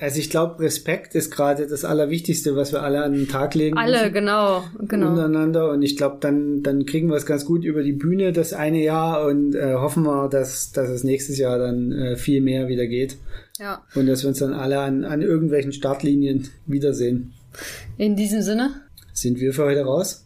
also 0.01 0.17
ich 0.17 0.31
glaube, 0.31 0.63
Respekt 0.63 1.13
ist 1.13 1.29
gerade 1.29 1.67
das 1.67 1.85
Allerwichtigste, 1.85 2.55
was 2.55 2.71
wir 2.71 2.81
alle 2.81 3.03
an 3.03 3.13
den 3.13 3.27
Tag 3.27 3.53
legen. 3.53 3.77
Alle, 3.77 4.11
genau, 4.11 4.63
genau. 4.87 5.09
Untereinander. 5.09 5.69
Und 5.69 5.83
ich 5.83 5.95
glaube, 5.95 6.17
dann, 6.19 6.63
dann 6.63 6.87
kriegen 6.87 7.07
wir 7.07 7.17
es 7.17 7.27
ganz 7.27 7.45
gut 7.45 7.63
über 7.63 7.83
die 7.83 7.93
Bühne 7.93 8.31
das 8.31 8.53
eine 8.53 8.81
Jahr 8.81 9.27
und 9.27 9.53
äh, 9.53 9.75
hoffen 9.75 10.03
wir, 10.03 10.27
dass, 10.27 10.71
dass 10.71 10.89
es 10.89 11.03
nächstes 11.03 11.37
Jahr 11.37 11.59
dann 11.59 11.91
äh, 11.91 12.15
viel 12.15 12.41
mehr 12.41 12.67
wieder 12.67 12.87
geht. 12.87 13.17
Ja. 13.59 13.83
Und 13.93 14.07
dass 14.07 14.23
wir 14.23 14.29
uns 14.29 14.39
dann 14.39 14.53
alle 14.53 14.79
an, 14.79 15.05
an 15.05 15.21
irgendwelchen 15.21 15.71
Startlinien 15.71 16.47
wiedersehen. 16.65 17.33
In 17.99 18.15
diesem 18.15 18.41
Sinne 18.41 18.71
sind 19.13 19.39
wir 19.39 19.53
für 19.53 19.65
heute 19.65 19.85
raus. 19.85 20.25